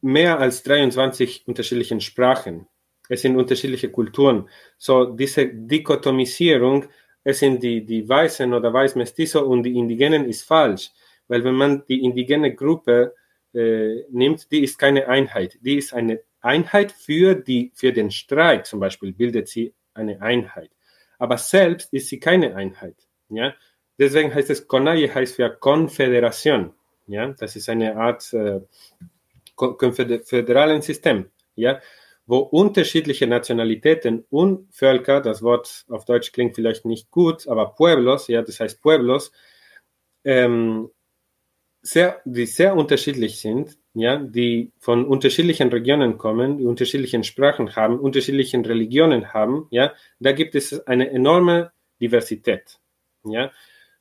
mehr 0.00 0.38
als 0.38 0.62
23 0.64 1.46
unterschiedliche 1.46 2.00
Sprachen. 2.00 2.66
Es 3.08 3.22
sind 3.22 3.36
unterschiedliche 3.36 3.90
Kulturen. 3.90 4.48
So, 4.78 5.04
diese 5.04 5.46
Dikotomisierung, 5.46 6.86
es 7.26 7.40
sind 7.40 7.60
die, 7.60 7.84
die 7.84 8.08
Weißen 8.08 8.54
oder 8.54 8.72
Weiß-Mestizo 8.72 9.40
und 9.40 9.64
die 9.64 9.76
Indigenen 9.76 10.26
ist 10.26 10.44
falsch. 10.44 10.92
Weil 11.26 11.42
wenn 11.42 11.56
man 11.56 11.84
die 11.88 12.04
indigene 12.04 12.54
Gruppe 12.54 13.16
äh, 13.52 14.04
nimmt, 14.10 14.52
die 14.52 14.62
ist 14.62 14.78
keine 14.78 15.08
Einheit. 15.08 15.58
Die 15.60 15.76
ist 15.76 15.92
eine 15.92 16.20
Einheit 16.40 16.92
für, 16.92 17.34
die, 17.34 17.72
für 17.74 17.92
den 17.92 18.12
Streik 18.12 18.64
zum 18.64 18.78
Beispiel 18.78 19.12
bildet 19.12 19.48
sie 19.48 19.74
eine 19.92 20.22
Einheit. 20.22 20.70
Aber 21.18 21.36
selbst 21.36 21.92
ist 21.92 22.10
sie 22.10 22.20
keine 22.20 22.54
Einheit. 22.54 22.94
Ja? 23.28 23.54
Deswegen 23.98 24.32
heißt 24.32 24.50
es, 24.50 24.68
CONAIE 24.68 25.12
heißt 25.12 25.38
ja 25.38 25.48
Konföderation. 25.48 26.74
Ja? 27.08 27.34
Das 27.36 27.56
ist 27.56 27.68
eine 27.68 27.96
Art 27.96 28.32
äh, 28.34 28.60
föderalen 30.22 30.80
System. 30.80 31.28
Ja? 31.56 31.80
Wo 32.26 32.38
unterschiedliche 32.38 33.26
Nationalitäten 33.26 34.24
und 34.30 34.68
Völker, 34.74 35.20
das 35.20 35.42
Wort 35.42 35.84
auf 35.88 36.04
Deutsch 36.04 36.32
klingt 36.32 36.56
vielleicht 36.56 36.84
nicht 36.84 37.10
gut, 37.10 37.46
aber 37.46 37.74
Pueblos, 37.74 38.26
ja, 38.28 38.42
das 38.42 38.58
heißt 38.58 38.82
Pueblos, 38.82 39.30
ähm, 40.24 40.90
sehr, 41.82 42.20
die 42.24 42.46
sehr 42.46 42.74
unterschiedlich 42.74 43.38
sind, 43.38 43.78
ja, 43.94 44.16
die 44.18 44.72
von 44.80 45.04
unterschiedlichen 45.04 45.68
Regionen 45.68 46.18
kommen, 46.18 46.58
die 46.58 46.66
unterschiedlichen 46.66 47.22
Sprachen 47.22 47.76
haben, 47.76 48.00
unterschiedlichen 48.00 48.64
Religionen 48.64 49.32
haben, 49.32 49.68
ja, 49.70 49.92
da 50.18 50.32
gibt 50.32 50.56
es 50.56 50.84
eine 50.86 51.10
enorme 51.10 51.72
Diversität, 52.00 52.78
ja. 53.24 53.52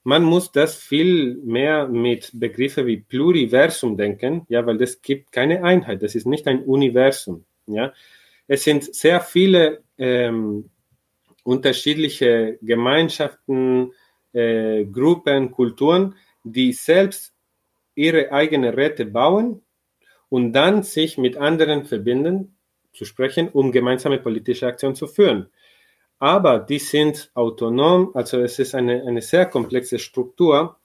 Man 0.07 0.23
muss 0.23 0.51
das 0.51 0.75
viel 0.75 1.37
mehr 1.43 1.87
mit 1.87 2.29
Begriffen 2.33 2.85
wie 2.85 2.97
Pluriversum 2.97 3.97
denken, 3.97 4.45
ja, 4.49 4.63
weil 4.65 4.77
das 4.77 5.01
gibt 5.01 5.31
keine 5.31 5.63
Einheit, 5.63 6.03
das 6.03 6.13
ist 6.15 6.27
nicht 6.27 6.47
ein 6.47 6.63
Universum, 6.63 7.45
ja. 7.67 7.93
Es 8.47 8.63
sind 8.63 8.93
sehr 8.93 9.21
viele 9.21 9.83
ähm, 9.97 10.69
unterschiedliche 11.43 12.57
Gemeinschaften, 12.61 13.91
äh, 14.33 14.85
Gruppen, 14.85 15.51
Kulturen, 15.51 16.15
die 16.43 16.73
selbst 16.73 17.33
ihre 17.95 18.31
eigene 18.31 18.75
Räte 18.75 19.05
bauen 19.05 19.61
und 20.29 20.53
dann 20.53 20.83
sich 20.83 21.17
mit 21.17 21.37
anderen 21.37 21.85
verbinden, 21.85 22.55
zu 22.93 23.05
sprechen, 23.05 23.49
um 23.49 23.71
gemeinsame 23.71 24.19
politische 24.19 24.67
Aktion 24.67 24.95
zu 24.95 25.07
führen. 25.07 25.49
Aber 26.17 26.59
die 26.59 26.79
sind 26.79 27.29
autonom, 27.33 28.11
also 28.13 28.39
es 28.39 28.57
ist 28.57 28.73
eine, 28.73 29.03
eine 29.05 29.21
sehr 29.21 29.45
komplexe 29.45 29.99
Struktur, 29.99 30.77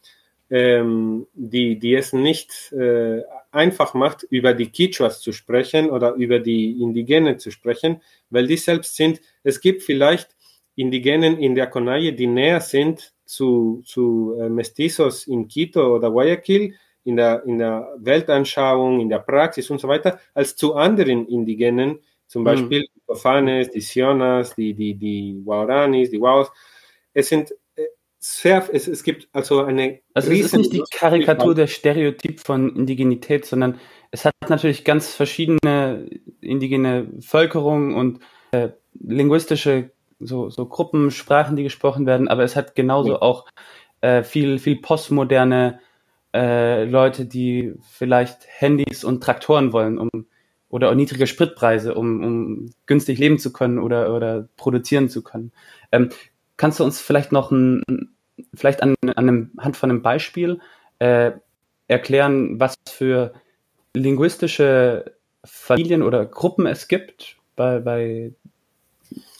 ähm, 0.51 1.28
die, 1.35 1.78
die 1.78 1.95
es 1.95 2.12
nicht 2.12 2.73
äh, 2.73 3.23
einfach 3.52 3.94
macht, 3.94 4.22
über 4.31 4.55
die 4.55 4.70
Quichuas 4.70 5.20
zu 5.20 5.32
sprechen 5.32 5.90
oder 5.90 6.14
über 6.14 6.39
die 6.39 6.81
Indigenen 6.81 7.39
zu 7.39 7.51
sprechen, 7.51 8.01
weil 8.31 8.47
die 8.47 8.56
selbst 8.56 8.97
sind, 8.97 9.20
es 9.43 9.60
gibt 9.60 9.82
vielleicht 9.82 10.36
Indigenen 10.77 11.39
in 11.39 11.55
der 11.55 11.66
Conaye, 11.66 12.12
die 12.12 12.27
näher 12.27 12.60
sind 12.60 13.12
zu, 13.24 13.82
zu 13.85 14.36
äh, 14.40 14.48
Mestizos 14.48 15.27
in 15.27 15.48
Quito 15.48 15.97
oder 15.97 16.10
Guayaquil, 16.10 16.74
in 17.05 17.16
der, 17.16 17.44
in 17.44 17.59
der 17.59 17.94
Weltanschauung, 17.98 19.01
in 19.01 19.09
der 19.09 19.20
Praxis 19.20 19.70
und 19.70 19.81
so 19.81 19.89
weiter, 19.89 20.20
als 20.35 20.56
zu 20.56 20.74
anderen 20.74 21.27
Indigenen, 21.27 22.01
zum 22.27 22.43
mhm. 22.43 22.44
Beispiel 22.44 22.81
die 22.82 23.01
Profanes, 23.06 23.70
die 23.70 23.81
Sionas, 23.81 24.55
die, 24.55 24.74
die, 24.74 24.94
die 24.94 25.43
Wauranis, 25.44 26.10
die 26.10 26.20
Waos. 26.20 26.51
Es 27.12 27.28
sind 27.28 27.52
sehr, 28.21 28.69
es, 28.73 28.87
es 28.87 29.03
gibt 29.03 29.29
also 29.33 29.63
eine. 29.65 30.01
Also 30.13 30.31
es 30.31 30.41
ist 30.41 30.57
nicht 30.57 30.73
die 30.73 30.85
Karikatur 30.93 31.55
der 31.55 31.67
Stereotyp 31.67 32.41
von 32.41 32.77
Indigenität, 32.77 33.47
sondern 33.47 33.79
es 34.11 34.27
hat 34.27 34.35
natürlich 34.49 34.85
ganz 34.85 35.15
verschiedene 35.15 36.07
indigene 36.41 37.09
Völkerungen 37.21 37.95
und 37.95 38.21
äh, 38.53 38.69
linguistische 39.01 39.91
so, 40.19 40.51
so 40.51 40.67
Gruppensprachen, 40.67 41.57
die 41.57 41.63
gesprochen 41.63 42.05
werden, 42.05 42.29
aber 42.29 42.45
es 42.45 42.57
hat 42.57 42.75
genauso 42.75 43.13
ja. 43.13 43.23
auch 43.23 43.47
äh, 44.03 44.23
viel, 44.23 44.59
viel 44.59 44.77
postmoderne 44.77 45.81
äh, 46.35 46.85
Leute, 46.85 47.25
die 47.25 47.75
vielleicht 47.91 48.47
Handys 48.47 49.03
und 49.03 49.23
Traktoren 49.23 49.73
wollen, 49.73 49.99
um 49.99 50.27
oder 50.69 50.95
niedrige 50.95 51.27
Spritpreise, 51.27 51.95
um, 51.95 52.23
um 52.23 52.71
günstig 52.87 53.19
leben 53.19 53.39
zu 53.39 53.53
können 53.53 53.79
oder, 53.79 54.15
oder 54.15 54.49
produzieren 54.57 55.09
zu 55.09 55.23
können. 55.23 55.53
Ähm, 55.91 56.11
kannst 56.61 56.78
du 56.78 56.85
uns 56.85 57.01
vielleicht 57.01 57.32
noch 57.32 57.51
ein, 57.51 57.82
vielleicht 58.53 58.82
an, 58.82 58.95
an 59.03 59.15
einem 59.16 59.51
Hand 59.59 59.78
von 59.78 59.89
einem 59.89 60.03
Beispiel 60.03 60.61
äh, 60.99 61.32
erklären, 61.89 62.61
was 62.61 62.74
für 62.87 63.32
linguistische 63.95 65.16
Familien 65.43 66.03
oder 66.03 66.27
Gruppen 66.27 66.66
es 66.66 66.87
gibt 66.87 67.39
bei, 67.57 67.81
bei 67.81 68.35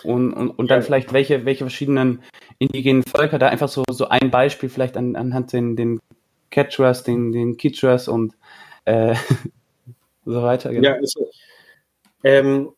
und, 0.03 0.33
und, 0.33 0.49
und 0.49 0.71
dann 0.71 0.81
vielleicht 0.81 1.13
welche, 1.13 1.45
welche 1.45 1.65
verschiedenen 1.65 2.23
indigenen 2.59 3.03
Völker, 3.03 3.39
da 3.39 3.49
einfach 3.49 3.69
so, 3.69 3.85
so 3.91 4.09
ein 4.09 4.31
Beispiel 4.31 4.71
vielleicht 4.71 4.97
an, 4.97 5.15
anhand 5.15 5.53
den, 5.53 5.77
den 5.77 6.01
Quechuas, 6.51 7.05
den, 7.05 7.33
den 7.33 7.59
Quichuas 7.59 8.09
und 8.09 8.35
äh, 8.87 9.15
so 10.25 10.43
weiter. 10.43 10.73
Genau. 10.73 10.89
Ja, 10.89 10.95
also, 10.95 11.31
ähm, 12.25 12.71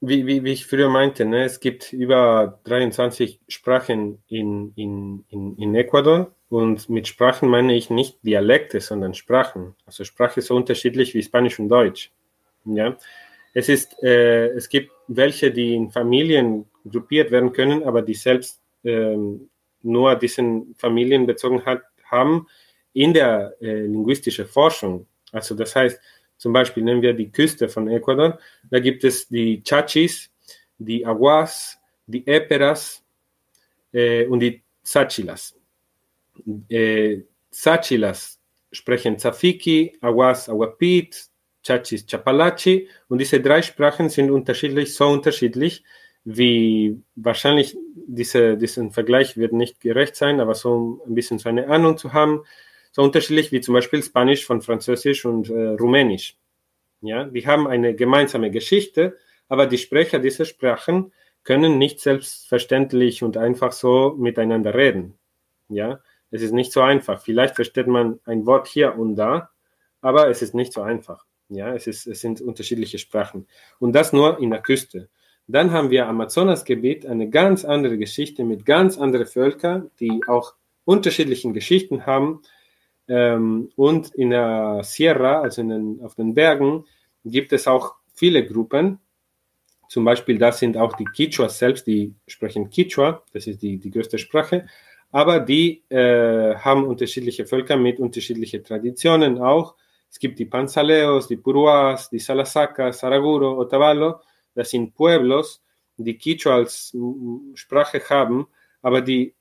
wie, 0.00 0.26
wie, 0.26 0.44
wie 0.44 0.52
ich 0.52 0.66
früher 0.66 0.88
meinte, 0.88 1.24
ne, 1.24 1.44
es 1.44 1.60
gibt 1.60 1.92
über 1.92 2.58
23 2.64 3.40
Sprachen 3.48 4.22
in, 4.28 4.72
in, 4.74 5.24
in, 5.28 5.56
in 5.56 5.74
Ecuador 5.74 6.34
und 6.48 6.88
mit 6.88 7.06
Sprachen 7.06 7.48
meine 7.48 7.74
ich 7.74 7.90
nicht 7.90 8.18
Dialekte, 8.22 8.80
sondern 8.80 9.14
Sprachen. 9.14 9.74
Also 9.84 10.04
Sprache 10.04 10.40
ist 10.40 10.46
so 10.46 10.56
unterschiedlich 10.56 11.14
wie 11.14 11.22
Spanisch 11.22 11.58
und 11.58 11.68
Deutsch. 11.68 12.10
Ja, 12.64 12.96
es 13.54 13.68
ist, 13.68 14.02
äh, 14.02 14.48
es 14.48 14.68
gibt 14.68 14.90
welche, 15.08 15.50
die 15.50 15.74
in 15.74 15.90
Familien 15.90 16.66
gruppiert 16.88 17.30
werden 17.30 17.52
können, 17.52 17.82
aber 17.84 18.02
die 18.02 18.14
selbst 18.14 18.60
ähm, 18.84 19.50
nur 19.82 20.16
diesen 20.16 20.74
Familienbezogenheit 20.76 21.82
haben 22.04 22.46
in 22.92 23.12
der 23.12 23.54
äh, 23.60 23.82
linguistischen 23.82 24.46
Forschung. 24.46 25.06
Also 25.32 25.54
das 25.54 25.76
heißt, 25.76 26.00
zum 26.40 26.54
Beispiel 26.54 26.82
nehmen 26.82 27.02
wir 27.02 27.12
die 27.12 27.30
Küste 27.30 27.68
von 27.68 27.86
Ecuador, 27.86 28.38
da 28.70 28.80
gibt 28.80 29.04
es 29.04 29.28
die 29.28 29.62
Chachis, 29.62 30.30
die 30.78 31.04
Aguas, 31.04 31.78
die 32.06 32.26
Eperas 32.26 33.04
äh, 33.92 34.24
und 34.24 34.40
die 34.40 34.62
Zachilas. 34.82 35.54
Äh, 36.70 37.18
Zachilas 37.50 38.40
sprechen 38.72 39.18
Zafiki, 39.18 39.98
Aguas 40.00 40.48
Aguapit, 40.48 41.28
Chachis 41.62 42.06
Chapalachi. 42.06 42.88
Und 43.08 43.18
diese 43.18 43.42
drei 43.42 43.60
Sprachen 43.60 44.08
sind 44.08 44.30
unterschiedlich, 44.30 44.94
so 44.94 45.08
unterschiedlich, 45.08 45.84
wie 46.24 47.02
wahrscheinlich 47.16 47.76
diese, 47.94 48.56
diesen 48.56 48.92
Vergleich 48.92 49.36
wird 49.36 49.52
nicht 49.52 49.78
gerecht 49.78 50.16
sein, 50.16 50.40
aber 50.40 50.54
so 50.54 51.02
ein 51.06 51.14
bisschen 51.14 51.38
so 51.38 51.50
eine 51.50 51.68
Ahnung 51.68 51.98
zu 51.98 52.14
haben, 52.14 52.44
so 52.92 53.02
unterschiedlich 53.02 53.52
wie 53.52 53.60
zum 53.60 53.74
Beispiel 53.74 54.02
Spanisch 54.02 54.44
von 54.44 54.62
Französisch 54.62 55.24
und 55.24 55.50
äh, 55.50 55.68
Rumänisch. 55.70 56.36
Ja, 57.02 57.24
die 57.24 57.46
haben 57.46 57.66
eine 57.66 57.94
gemeinsame 57.94 58.50
Geschichte, 58.50 59.16
aber 59.48 59.66
die 59.66 59.78
Sprecher 59.78 60.18
dieser 60.18 60.44
Sprachen 60.44 61.12
können 61.44 61.78
nicht 61.78 62.00
selbstverständlich 62.00 63.22
und 63.22 63.36
einfach 63.36 63.72
so 63.72 64.14
miteinander 64.18 64.74
reden. 64.74 65.18
Ja, 65.68 66.00
es 66.30 66.42
ist 66.42 66.52
nicht 66.52 66.72
so 66.72 66.80
einfach. 66.80 67.22
Vielleicht 67.22 67.56
versteht 67.56 67.86
man 67.86 68.20
ein 68.24 68.46
Wort 68.46 68.68
hier 68.68 68.96
und 68.96 69.16
da, 69.16 69.50
aber 70.00 70.28
es 70.28 70.42
ist 70.42 70.54
nicht 70.54 70.72
so 70.72 70.82
einfach. 70.82 71.24
Ja, 71.48 71.74
es, 71.74 71.86
ist, 71.86 72.06
es 72.06 72.20
sind 72.20 72.40
unterschiedliche 72.40 72.98
Sprachen. 72.98 73.46
Und 73.80 73.92
das 73.92 74.12
nur 74.12 74.38
in 74.38 74.50
der 74.50 74.60
Küste. 74.60 75.08
Dann 75.48 75.72
haben 75.72 75.90
wir 75.90 76.06
Amazonasgebiet, 76.06 77.06
eine 77.06 77.28
ganz 77.28 77.64
andere 77.64 77.98
Geschichte 77.98 78.44
mit 78.44 78.64
ganz 78.64 78.98
anderen 78.98 79.26
Völkern, 79.26 79.90
die 79.98 80.22
auch 80.28 80.54
unterschiedliche 80.84 81.52
Geschichten 81.52 82.06
haben. 82.06 82.42
Ähm, 83.10 83.70
und 83.74 84.14
in 84.14 84.30
der 84.30 84.80
Sierra, 84.84 85.40
also 85.40 85.62
den, 85.62 86.00
auf 86.02 86.14
den 86.14 86.32
Bergen, 86.32 86.84
gibt 87.24 87.52
es 87.52 87.66
auch 87.66 87.96
viele 88.14 88.46
Gruppen. 88.46 89.00
Zum 89.88 90.04
Beispiel, 90.04 90.38
das 90.38 90.60
sind 90.60 90.76
auch 90.76 90.94
die 90.94 91.04
Quichua 91.04 91.48
selbst, 91.48 91.86
die 91.88 92.14
sprechen 92.28 92.70
Quichua, 92.70 93.24
das 93.32 93.48
ist 93.48 93.60
die, 93.60 93.78
die 93.78 93.90
größte 93.90 94.18
Sprache. 94.18 94.66
Aber 95.10 95.40
die 95.40 95.82
äh, 95.88 96.54
haben 96.54 96.84
unterschiedliche 96.84 97.44
Völker 97.44 97.76
mit 97.76 97.98
unterschiedlichen 97.98 98.62
Traditionen 98.62 99.40
auch. 99.40 99.74
Es 100.08 100.20
gibt 100.20 100.38
die 100.38 100.44
Panzaleos, 100.44 101.26
die 101.26 101.36
Puruas, 101.36 102.10
die 102.10 102.20
Salasacas, 102.20 103.00
Saraguro, 103.00 103.58
Otavalo 103.58 104.20
das 104.54 104.70
sind 104.70 104.94
Pueblos, 104.94 105.62
die 105.96 106.16
Quichua 106.16 106.56
als 106.56 106.96
Sprache 107.54 108.00
haben, 108.08 108.46
aber 108.82 109.00
die 109.00 109.34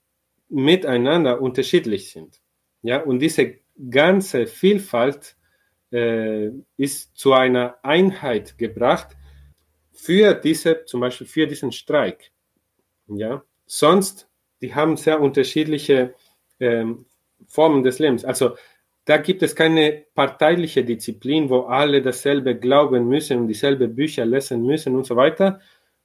miteinander 0.49 1.41
unterschiedlich 1.41 2.11
sind. 2.11 2.41
Ja, 2.81 3.01
und 3.01 3.19
diese 3.19 3.55
ganze 3.89 4.47
Vielfalt 4.47 5.35
äh, 5.91 6.49
ist 6.77 7.15
zu 7.17 7.33
einer 7.33 7.77
Einheit 7.83 8.57
gebracht 8.57 9.15
für 9.91 10.33
diese, 10.33 10.85
zum 10.85 11.01
Beispiel 11.01 11.27
für 11.27 11.47
diesen 11.47 11.71
Streik. 11.71 12.31
Ja, 13.07 13.43
sonst, 13.65 14.29
die 14.61 14.73
haben 14.75 14.97
sehr 14.97 15.19
unterschiedliche 15.19 16.13
ähm, 16.59 17.05
Formen 17.47 17.83
des 17.83 17.99
Lebens. 17.99 18.23
Also 18.23 18.55
da 19.05 19.17
gibt 19.17 19.41
es 19.41 19.55
keine 19.55 20.05
parteiliche 20.13 20.83
Disziplin, 20.83 21.49
wo 21.49 21.61
alle 21.61 22.01
dasselbe 22.01 22.57
glauben 22.57 23.07
müssen 23.07 23.39
und 23.39 23.47
dieselbe 23.47 23.87
Bücher 23.87 24.25
lesen 24.25 24.65
müssen 24.65 24.95
und 24.95 25.05
so 25.05 25.15
weiter. 25.15 25.59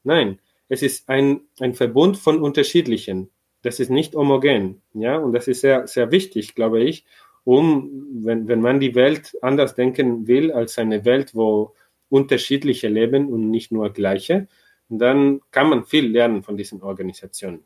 Nein, 0.04 0.38
es 0.68 0.82
ist 0.82 1.08
ein, 1.08 1.42
ein 1.60 1.74
Verbund 1.74 2.16
von 2.16 2.40
unterschiedlichen. 2.40 3.30
Das 3.64 3.80
ist 3.80 3.90
nicht 3.90 4.14
homogen. 4.14 4.82
Ja, 4.92 5.16
und 5.16 5.32
das 5.32 5.48
ist 5.48 5.60
sehr, 5.60 5.86
sehr 5.86 6.10
wichtig, 6.12 6.54
glaube 6.54 6.82
ich, 6.82 7.04
um, 7.44 8.06
wenn, 8.24 8.46
wenn 8.48 8.60
man 8.60 8.80
die 8.80 8.94
Welt 8.94 9.36
anders 9.42 9.74
denken 9.74 10.26
will 10.26 10.52
als 10.52 10.78
eine 10.78 11.04
Welt, 11.04 11.34
wo 11.34 11.74
unterschiedliche 12.08 12.88
leben 12.88 13.28
und 13.28 13.50
nicht 13.50 13.72
nur 13.72 13.92
gleiche, 13.92 14.46
dann 14.88 15.40
kann 15.50 15.68
man 15.68 15.84
viel 15.84 16.06
lernen 16.10 16.42
von 16.42 16.56
diesen 16.56 16.82
Organisationen. 16.82 17.64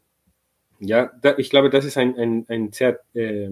Ja, 0.81 1.11
da, 1.21 1.37
ich 1.37 1.51
glaube, 1.51 1.71
das 1.71 1.85
ist 1.85 1.99
ein, 1.99 2.17
ein, 2.17 2.47
ein 2.49 2.73
sehr 2.73 3.01
äh, 3.15 3.51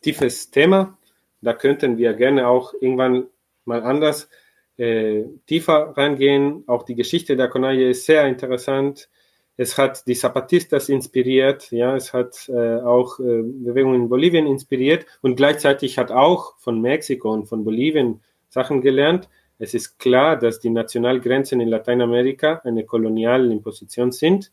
tiefes 0.00 0.50
Thema 0.50 0.98
da 1.44 1.52
könnten 1.52 1.98
wir 1.98 2.14
gerne 2.14 2.48
auch 2.48 2.72
irgendwann 2.80 3.26
mal 3.64 3.82
anders 3.82 4.28
äh, 4.76 5.24
tiefer 5.46 5.94
reingehen. 5.96 6.64
Auch 6.66 6.82
die 6.82 6.94
Geschichte 6.94 7.36
der 7.36 7.48
Conaye 7.48 7.90
ist 7.90 8.06
sehr 8.06 8.26
interessant. 8.26 9.08
Es 9.56 9.78
hat 9.78 10.06
die 10.08 10.14
Zapatistas 10.14 10.88
inspiriert, 10.88 11.70
ja, 11.70 11.94
es 11.94 12.12
hat 12.12 12.48
äh, 12.48 12.80
auch 12.80 13.20
äh, 13.20 13.42
Bewegungen 13.42 14.02
in 14.02 14.08
Bolivien 14.08 14.46
inspiriert 14.46 15.06
und 15.22 15.36
gleichzeitig 15.36 15.96
hat 15.96 16.10
auch 16.10 16.58
von 16.58 16.80
Mexiko 16.80 17.32
und 17.32 17.46
von 17.46 17.64
Bolivien 17.64 18.20
Sachen 18.48 18.80
gelernt. 18.80 19.28
Es 19.58 19.72
ist 19.72 19.98
klar, 20.00 20.36
dass 20.36 20.58
die 20.58 20.70
Nationalgrenzen 20.70 21.60
in 21.60 21.68
Lateinamerika 21.68 22.62
eine 22.64 22.84
koloniale 22.84 23.52
Imposition 23.52 24.10
sind 24.10 24.50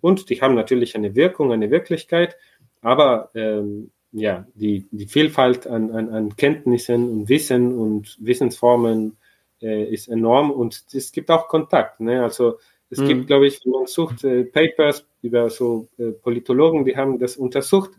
und 0.00 0.30
die 0.30 0.40
haben 0.40 0.56
natürlich 0.56 0.96
eine 0.96 1.14
Wirkung, 1.14 1.52
eine 1.52 1.70
Wirklichkeit, 1.70 2.36
aber 2.82 3.30
ähm, 3.34 3.92
ja, 4.12 4.46
die, 4.54 4.88
die 4.90 5.06
Vielfalt 5.06 5.66
an, 5.66 5.92
an, 5.92 6.08
an 6.10 6.36
Kenntnissen 6.36 7.08
und 7.08 7.28
Wissen 7.28 7.78
und 7.78 8.16
Wissensformen 8.20 9.16
äh, 9.62 9.84
ist 9.84 10.08
enorm 10.08 10.50
und 10.50 10.84
es 10.92 11.12
gibt 11.12 11.30
auch 11.30 11.48
Kontakt. 11.48 12.00
Ne? 12.00 12.22
Also 12.22 12.58
es 12.90 12.98
mhm. 12.98 13.08
gibt, 13.08 13.26
glaube 13.28 13.46
ich, 13.46 13.60
wenn 13.64 13.72
man 13.72 13.86
sucht, 13.86 14.24
äh, 14.24 14.44
Papers 14.44 15.06
über 15.22 15.48
so 15.48 15.88
äh, 15.98 16.10
Politologen, 16.10 16.84
die 16.84 16.96
haben 16.96 17.18
das 17.18 17.36
untersucht, 17.36 17.92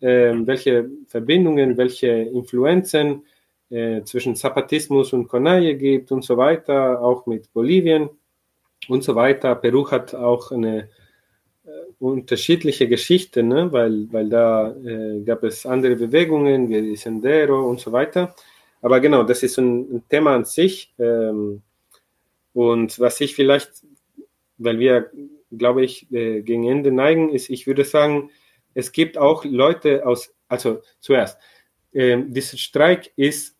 äh, 0.00 0.32
welche 0.34 0.88
Verbindungen, 1.06 1.76
welche 1.76 2.08
Influenzen 2.08 3.24
äh, 3.68 4.02
zwischen 4.02 4.34
Zapatismus 4.34 5.12
und 5.12 5.28
Conalle 5.28 5.76
gibt 5.76 6.10
und 6.10 6.24
so 6.24 6.36
weiter, 6.36 7.00
auch 7.02 7.26
mit 7.26 7.52
Bolivien 7.52 8.08
und 8.88 9.04
so 9.04 9.14
weiter. 9.14 9.54
Peru 9.54 9.90
hat 9.90 10.14
auch 10.14 10.50
eine 10.50 10.88
äh, 11.64 11.68
unterschiedliche 11.98 12.88
Geschichte, 12.88 13.42
ne? 13.42 13.70
weil, 13.72 14.08
weil 14.10 14.28
da 14.28 14.74
äh, 14.74 15.20
gab 15.20 15.44
es 15.44 15.66
andere 15.66 15.96
Bewegungen 15.96 16.68
wie 16.70 16.96
Sendero 16.96 17.68
und 17.68 17.78
so 17.78 17.92
weiter. 17.92 18.34
Aber 18.82 19.00
genau, 19.00 19.22
das 19.22 19.42
ist 19.42 19.58
ein, 19.58 19.96
ein 19.96 20.02
Thema 20.08 20.34
an 20.34 20.46
sich. 20.46 20.94
Ähm, 20.98 21.62
und 22.54 22.98
was 22.98 23.20
ich 23.20 23.34
vielleicht, 23.34 23.70
weil 24.60 24.78
wir, 24.78 25.10
glaube 25.50 25.84
ich, 25.84 26.10
äh, 26.12 26.42
gegen 26.42 26.68
Ende 26.68 26.92
neigen, 26.92 27.30
ist, 27.30 27.50
ich 27.50 27.66
würde 27.66 27.84
sagen, 27.84 28.30
es 28.74 28.92
gibt 28.92 29.18
auch 29.18 29.44
Leute 29.44 30.06
aus, 30.06 30.34
also 30.48 30.80
zuerst, 31.00 31.38
äh, 31.92 32.18
dieser 32.26 32.56
Streik 32.56 33.12
ist 33.16 33.56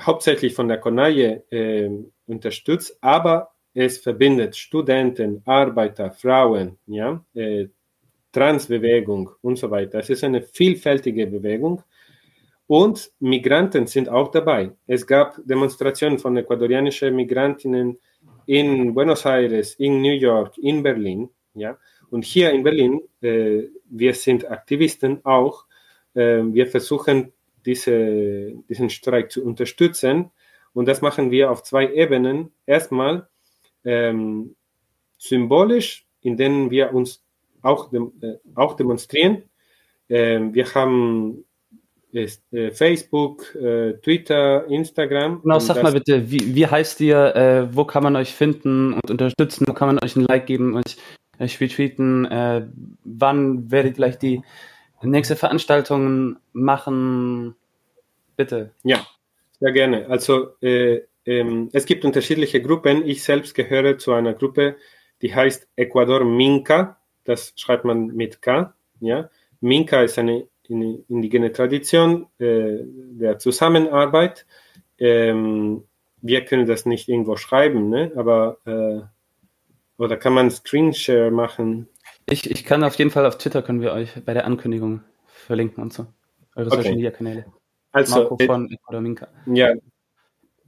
hauptsächlich 0.00 0.54
von 0.54 0.68
der 0.68 0.78
Konaje 0.78 1.44
äh, 1.50 1.90
unterstützt, 2.26 2.96
aber 3.00 3.52
es 3.74 3.98
verbindet 3.98 4.56
Studenten, 4.56 5.42
Arbeiter, 5.44 6.10
Frauen, 6.12 6.78
ja, 6.86 7.24
äh, 7.34 7.68
Transbewegung 8.30 9.30
und 9.42 9.58
so 9.58 9.70
weiter. 9.70 9.98
Es 9.98 10.10
ist 10.10 10.24
eine 10.24 10.42
vielfältige 10.42 11.26
Bewegung 11.26 11.82
und 12.66 13.10
Migranten 13.20 13.86
sind 13.86 14.08
auch 14.08 14.30
dabei. 14.30 14.72
Es 14.86 15.06
gab 15.06 15.36
Demonstrationen 15.44 16.18
von 16.18 16.36
ecuadorianischen 16.36 17.14
Migrantinnen 17.14 17.98
in 18.46 18.94
Buenos 18.94 19.24
Aires, 19.24 19.74
in 19.74 20.02
New 20.02 20.14
York, 20.14 20.58
in 20.58 20.82
Berlin, 20.82 21.28
ja. 21.54 21.78
Und 22.10 22.24
hier 22.24 22.50
in 22.50 22.62
Berlin, 22.62 23.00
äh, 23.22 23.62
wir 23.88 24.14
sind 24.14 24.50
Aktivisten 24.50 25.24
auch. 25.24 25.64
Äh, 26.14 26.42
wir 26.44 26.66
versuchen 26.66 27.32
diese, 27.64 28.52
diesen 28.68 28.90
Streik 28.90 29.32
zu 29.32 29.42
unterstützen. 29.44 30.30
Und 30.74 30.88
das 30.88 31.00
machen 31.00 31.30
wir 31.30 31.50
auf 31.50 31.62
zwei 31.62 31.90
Ebenen. 31.90 32.52
Erstmal 32.66 33.28
ähm, 33.84 34.56
symbolisch, 35.16 36.06
indem 36.20 36.70
wir 36.70 36.92
uns 36.92 37.24
auch, 37.62 37.90
dem, 37.90 38.12
äh, 38.20 38.34
auch 38.54 38.74
demonstrieren. 38.74 39.44
Ähm, 40.08 40.52
wir 40.54 40.74
haben 40.74 41.44
ist, 42.12 42.42
äh, 42.52 42.70
Facebook, 42.70 43.54
äh, 43.54 43.94
Twitter, 43.94 44.66
Instagram. 44.68 45.42
Genau, 45.42 45.58
sag 45.58 45.82
mal 45.82 45.92
bitte, 45.92 46.30
wie, 46.30 46.54
wie 46.54 46.66
heißt 46.66 47.00
ihr, 47.00 47.34
äh, 47.34 47.74
wo 47.74 47.84
kann 47.84 48.02
man 48.02 48.16
euch 48.16 48.34
finden 48.34 48.92
und 48.94 49.10
unterstützen, 49.10 49.64
wo 49.66 49.72
kann 49.72 49.88
man 49.88 49.98
euch 50.04 50.14
ein 50.16 50.24
Like 50.24 50.46
geben, 50.46 50.76
euch, 50.76 50.96
euch 51.40 51.60
retweeten, 51.60 52.26
äh, 52.26 52.66
wann 53.04 53.70
werdet 53.70 53.92
ihr 53.92 53.96
vielleicht 53.96 54.22
die 54.22 54.42
nächste 55.02 55.36
Veranstaltungen 55.36 56.38
machen? 56.52 57.54
Bitte. 58.36 58.70
Ja, 58.82 59.06
sehr 59.60 59.72
gerne. 59.72 60.08
Also 60.08 60.56
äh, 60.60 61.00
ähm, 61.24 61.70
es 61.72 61.86
gibt 61.86 62.04
unterschiedliche 62.04 62.60
Gruppen. 62.60 63.06
Ich 63.06 63.22
selbst 63.22 63.54
gehöre 63.54 63.98
zu 63.98 64.12
einer 64.12 64.34
Gruppe, 64.34 64.76
die 65.22 65.34
heißt 65.34 65.68
Ecuador 65.76 66.24
Minca. 66.24 66.98
Das 67.24 67.52
schreibt 67.56 67.84
man 67.84 68.08
mit 68.08 68.42
K. 68.42 68.74
Ja? 69.00 69.30
Minca 69.60 70.02
ist 70.02 70.18
eine 70.18 70.46
indigene 70.72 71.52
Tradition 71.52 72.26
äh, 72.38 72.78
der 72.82 73.38
Zusammenarbeit. 73.38 74.46
Ähm, 74.98 75.84
wir 76.20 76.44
können 76.44 76.66
das 76.66 76.86
nicht 76.86 77.08
irgendwo 77.08 77.36
schreiben, 77.36 77.88
ne? 77.88 78.12
aber 78.16 78.58
äh, 78.64 79.00
oder 80.00 80.16
kann 80.16 80.32
man 80.32 80.50
Screenshare 80.50 81.30
machen? 81.30 81.88
Ich, 82.26 82.50
ich 82.50 82.64
kann 82.64 82.84
auf 82.84 82.94
jeden 82.94 83.10
Fall 83.10 83.26
auf 83.26 83.38
Twitter 83.38 83.62
können 83.62 83.80
wir 83.80 83.92
euch 83.92 84.10
bei 84.24 84.34
der 84.34 84.46
Ankündigung 84.46 85.02
verlinken 85.26 85.82
und 85.82 85.92
so. 85.92 86.06
Eure 86.54 86.68
okay. 86.68 86.76
Social 86.76 86.94
Media 86.94 87.10
Kanäle. 87.10 87.44
Also, 87.90 88.20
Marco 88.20 88.36
äh, 88.38 88.46
von 88.46 88.70
Ecuador 88.70 89.00
Minca. 89.00 89.28
Ja, 89.46 89.74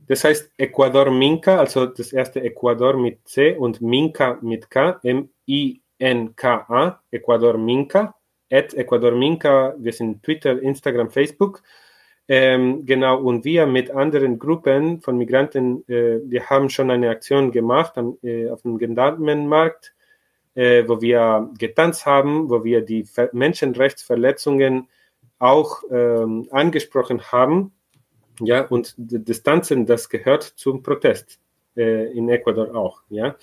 das 0.06 0.24
heißt 0.24 0.52
Ecuador 0.58 1.10
Minca, 1.10 1.58
also 1.58 1.86
das 1.86 2.12
erste 2.12 2.42
Ecuador 2.42 2.96
mit 2.96 3.26
C 3.26 3.56
und 3.56 3.80
Minca 3.80 4.38
mit 4.42 4.70
K, 4.70 5.00
M-I-N-K-A, 5.02 7.00
Ecuador 7.10 7.56
Minca, 7.56 8.14
at 8.50 8.74
Ecuador 8.74 9.12
Minca, 9.12 9.74
wir 9.78 9.92
sind 9.92 10.22
Twitter, 10.22 10.60
Instagram, 10.60 11.10
Facebook. 11.10 11.62
Ähm, 12.26 12.86
genau, 12.86 13.20
und 13.20 13.44
wir 13.44 13.66
mit 13.66 13.90
anderen 13.90 14.38
Gruppen 14.38 15.00
von 15.00 15.18
Migranten, 15.18 15.84
äh, 15.88 16.20
wir 16.24 16.48
haben 16.48 16.70
schon 16.70 16.90
eine 16.90 17.10
Aktion 17.10 17.52
gemacht 17.52 17.98
am, 17.98 18.16
äh, 18.22 18.48
auf 18.48 18.62
dem 18.62 18.78
Gendarmenmarkt 18.78 19.94
äh, 20.54 20.84
wo 20.86 21.00
wir 21.00 21.50
getanzt 21.58 22.06
haben, 22.06 22.48
wo 22.48 22.64
wir 22.64 22.82
die 22.82 23.04
Ver 23.04 23.30
Menschenrechtsverletzungen 23.32 24.88
auch 25.38 25.82
ähm, 25.90 26.46
angesprochen 26.50 27.32
haben. 27.32 27.72
Ja, 28.40 28.66
und 28.66 28.94
das 28.96 29.42
Tanzen, 29.42 29.86
das 29.86 30.08
gehört 30.08 30.42
zum 30.42 30.82
Protest 30.82 31.38
äh, 31.76 32.12
in 32.12 32.28
Ecuador 32.28 32.74
auch. 32.74 33.02
Ja. 33.08 33.36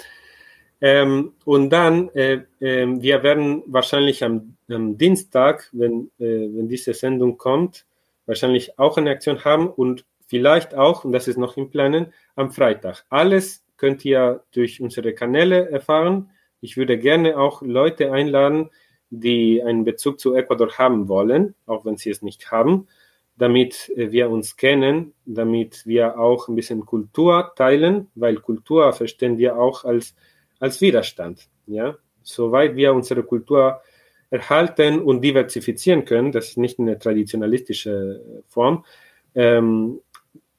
Ähm, 0.82 1.34
und 1.46 1.70
dann, 1.70 2.10
äh, 2.10 2.42
äh, 2.60 2.88
wir 2.88 3.22
werden 3.22 3.64
wahrscheinlich 3.68 4.24
am, 4.24 4.56
am 4.68 4.98
Dienstag, 4.98 5.70
wenn, 5.74 6.10
äh, 6.20 6.50
wenn 6.54 6.68
diese 6.68 6.94
Sendung 6.94 7.38
kommt, 7.38 7.86
wahrscheinlich 8.26 8.80
auch 8.80 8.98
eine 8.98 9.12
Aktion 9.12 9.46
haben 9.46 9.70
und 9.70 10.06
vielleicht 10.26 10.74
auch, 10.74 11.06
und 11.06 11.12
das 11.12 11.28
ist 11.28 11.38
noch 11.38 11.56
im 11.56 11.70
Planen, 11.70 12.14
am 12.36 12.52
Freitag. 12.52 13.06
Alles 13.10 13.64
könnt 13.78 14.04
ihr 14.06 14.44
durch 14.54 14.82
unsere 14.82 15.14
Kanäle 15.14 15.70
erfahren. 15.70 16.32
Ich 16.62 16.78
würde 16.78 16.98
gerne 16.98 17.38
auch 17.38 17.62
Leute 17.62 18.12
einladen, 18.12 18.70
die 19.12 19.62
einen 19.62 19.84
Bezug 19.84 20.20
zu 20.20 20.34
Ecuador 20.34 20.78
haben 20.78 21.08
wollen, 21.08 21.54
auch 21.68 21.86
wenn 21.86 21.98
sie 21.98 22.10
es 22.10 22.22
nicht 22.22 22.50
haben, 22.50 22.88
damit 23.38 23.92
äh, 23.96 24.12
wir 24.12 24.32
uns 24.32 24.58
kennen, 24.58 25.14
damit 25.26 25.86
wir 25.86 26.18
auch 26.18 26.48
ein 26.48 26.56
bisschen 26.56 26.86
Kultur 26.86 27.52
teilen, 27.56 28.10
weil 28.16 28.38
Kultur 28.38 28.94
verstehen 28.94 29.38
wir 29.38 29.58
auch 29.58 29.84
als, 29.84 30.16
als 30.62 30.80
Widerstand. 30.80 31.50
Ja? 31.68 31.98
Soweit 32.24 32.78
wir 32.78 32.94
unsere 32.94 33.24
Kultur 33.24 33.82
erhalten 34.30 35.02
und 35.02 35.22
diversifizieren 35.22 36.06
können, 36.06 36.32
das 36.32 36.50
ist 36.50 36.58
nicht 36.58 36.80
eine 36.80 36.98
traditionalistische 36.98 38.44
Form, 38.48 38.86
ähm, 39.36 40.00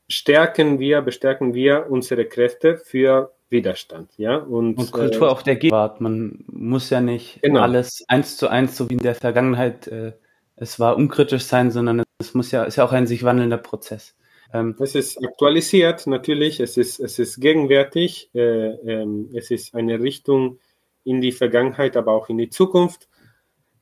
stärken 0.09 0.79
wir, 0.79 1.01
bestärken 1.01 1.55
wir 1.55 1.87
unsere 1.89 2.27
Kräfte 2.27 2.77
für 2.77 3.33
Widerstand, 3.49 4.11
ja. 4.16 4.37
Und, 4.37 4.79
und 4.79 4.93
Kultur 4.93 5.29
äh, 5.29 5.31
auch 5.31 5.43
der 5.43 5.57
Gegenwart. 5.57 6.01
Man 6.01 6.45
muss 6.47 6.91
ja 6.91 7.01
nicht 7.01 7.41
genau. 7.43 7.61
alles 7.61 8.05
eins 8.09 8.37
zu 8.37 8.49
eins, 8.49 8.77
so 8.77 8.89
wie 8.89 8.95
in 8.95 9.01
der 9.01 9.15
Vergangenheit, 9.15 9.87
äh, 9.89 10.12
es 10.57 10.81
war 10.81 10.97
unkritisch 10.97 11.45
sein, 11.45 11.70
sondern 11.70 12.03
es 12.19 12.35
muss 12.35 12.51
ja, 12.51 12.65
ist 12.65 12.77
ja 12.77 12.85
auch 12.85 12.93
ein 12.93 13.07
sich 13.07 13.24
wandelnder 13.24 13.59
Prozess. 13.59 14.15
Ähm, 14.53 14.77
es 14.81 14.95
ist 14.95 15.24
aktualisiert 15.24 16.07
natürlich, 16.07 16.61
es 16.61 16.77
ist, 16.77 17.01
es 17.01 17.19
ist 17.19 17.41
gegenwärtig, 17.41 18.31
äh, 18.35 18.41
ähm, 18.41 19.31
es 19.35 19.51
ist 19.51 19.74
eine 19.74 20.01
Richtung 20.01 20.59
in 21.05 21.20
die 21.20 21.33
Vergangenheit, 21.33 21.97
aber 21.97 22.12
auch 22.12 22.29
in 22.29 22.39
die 22.39 22.51
Zukunft. 22.51 23.09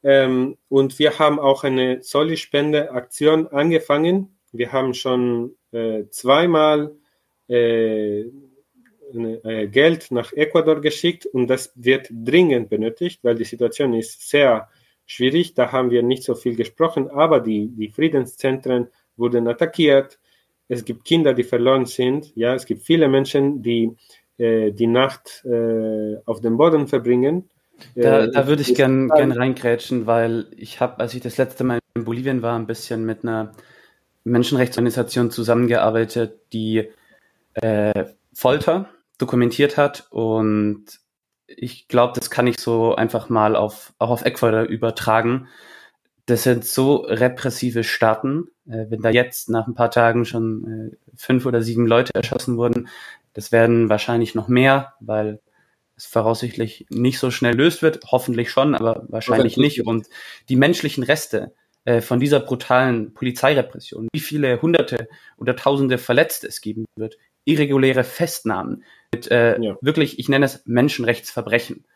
Ähm, 0.03 0.57
und 0.69 0.99
wir 0.99 1.19
haben 1.19 1.39
auch 1.39 1.65
eine 1.65 2.03
Soli-Spende-Aktion 2.03 3.49
angefangen. 3.49 4.37
Wir 4.53 4.73
haben 4.73 4.95
schon 4.95 5.57
äh, 5.73 6.05
zweimal 6.11 6.95
äh, 7.49 8.21
äh, 8.21 9.67
Geld 9.67 10.13
nach 10.13 10.33
Ecuador 10.33 10.81
geschickt 10.81 11.27
und 11.27 11.49
das 11.49 11.73
wird 11.75 12.09
dringend 12.11 12.71
benötigt, 12.71 13.25
weil 13.25 13.35
die 13.35 13.45
Situation 13.45 13.93
ist 13.95 14.29
sehr 14.29 14.69
schwierig. 15.05 15.55
Da 15.55 15.73
haben 15.73 15.91
wir 15.91 16.05
nicht 16.05 16.23
so 16.23 16.37
viel 16.37 16.55
gesprochen, 16.55 17.11
aber 17.11 17.41
die, 17.41 17.69
die 17.69 17.89
Friedenszentren 17.89 18.89
wurden 19.17 19.49
attackiert. 19.49 20.20
Es 20.71 20.85
gibt 20.85 21.05
Kinder, 21.05 21.35
die 21.35 21.43
verloren 21.43 21.85
sind. 21.85 22.35
Ja, 22.37 22.55
es 22.55 22.65
gibt 22.65 22.83
viele 22.83 23.09
Menschen, 23.09 23.63
die 23.63 23.91
äh, 24.39 24.71
die 24.73 24.87
Nacht 24.87 25.45
äh, 25.45 26.17
auf 26.25 26.41
dem 26.41 26.57
Boden 26.57 26.87
verbringen. 26.89 27.51
Da, 27.95 28.25
äh, 28.25 28.31
da 28.31 28.47
würde 28.47 28.63
ich 28.63 28.75
gern, 28.75 29.09
gern 29.09 29.33
reingrätschen, 29.33 30.07
weil 30.07 30.47
ich 30.57 30.81
habe, 30.81 31.01
als 31.01 31.15
ich 31.15 31.21
das 31.21 31.37
letzte 31.39 31.65
Mal 31.65 31.81
in 31.95 32.05
Bolivien 32.05 32.41
war, 32.41 32.59
ein 32.59 32.67
bisschen 32.67 33.05
mit 33.05 33.25
einer 33.25 33.53
Menschenrechtsorganisation 34.25 35.31
zusammengearbeitet, 35.31 36.39
die 36.53 36.89
äh, 37.55 38.05
Folter 38.33 38.89
dokumentiert 39.19 39.77
hat 39.77 40.07
und 40.11 40.85
ich 41.47 41.89
glaube, 41.89 42.13
das 42.15 42.31
kann 42.31 42.47
ich 42.47 42.61
so 42.61 42.95
einfach 42.95 43.29
mal 43.29 43.57
auf, 43.57 43.93
auch 43.99 44.11
auf 44.11 44.25
Ecuador 44.25 44.63
übertragen. 44.63 45.49
Das 46.31 46.44
sind 46.44 46.65
so 46.65 46.98
repressive 46.98 47.82
Staaten. 47.82 48.51
Äh, 48.65 48.86
wenn 48.89 49.02
da 49.02 49.11
jetzt 49.11 49.48
nach 49.51 49.66
ein 49.66 49.74
paar 49.74 49.90
Tagen 49.90 50.24
schon 50.24 50.93
äh, 50.93 50.97
fünf 51.16 51.44
oder 51.44 51.61
sieben 51.61 51.89
Leute 51.89 52.15
erschossen 52.15 52.57
wurden, 52.57 52.86
das 53.32 53.51
werden 53.51 53.89
wahrscheinlich 53.89 54.36
noch 54.36 54.47
mehr, 54.47 54.94
weil 55.01 55.40
es 55.97 56.07
voraussichtlich 56.07 56.86
nicht 56.89 57.19
so 57.19 57.32
schnell 57.32 57.57
löst 57.57 57.82
wird. 57.82 57.98
Hoffentlich 58.12 58.52
schon, 58.52 58.77
aber 58.77 59.07
wahrscheinlich 59.09 59.57
nicht. 59.57 59.85
Und 59.85 60.07
die 60.48 60.55
menschlichen 60.55 61.02
Reste 61.02 61.52
äh, 61.85 62.01
von 62.01 62.20
dieser 62.20 62.39
brutalen 62.39 63.12
Polizeirepression, 63.12 64.07
wie 64.12 64.20
viele 64.20 64.62
Hunderte 64.62 65.09
oder 65.36 65.57
Tausende 65.57 65.98
Verletzte 65.98 66.47
es 66.47 66.61
geben 66.61 66.85
wird, 66.94 67.16
irreguläre 67.44 68.05
Festnahmen, 68.05 68.85
mit 69.12 69.28
äh, 69.32 69.61
ja. 69.61 69.77
wirklich, 69.81 70.20
ich 70.20 70.28
nenne 70.28 70.47
es 70.47 70.62
Menschenrechtsverbrechen, 70.65 71.86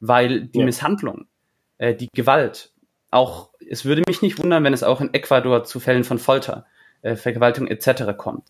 weil 0.00 0.46
die 0.46 0.58
ja. 0.58 0.64
Misshandlung, 0.64 1.26
äh, 1.78 1.94
die 1.94 2.08
Gewalt 2.12 2.73
auch, 3.14 3.50
es 3.68 3.84
würde 3.84 4.02
mich 4.06 4.22
nicht 4.22 4.42
wundern, 4.42 4.64
wenn 4.64 4.72
es 4.72 4.82
auch 4.82 5.00
in 5.00 5.14
Ecuador 5.14 5.64
zu 5.64 5.80
Fällen 5.80 6.04
von 6.04 6.18
Folter, 6.18 6.66
äh, 7.02 7.16
Vergewaltigung 7.16 7.68
etc. 7.68 8.16
kommt. 8.16 8.48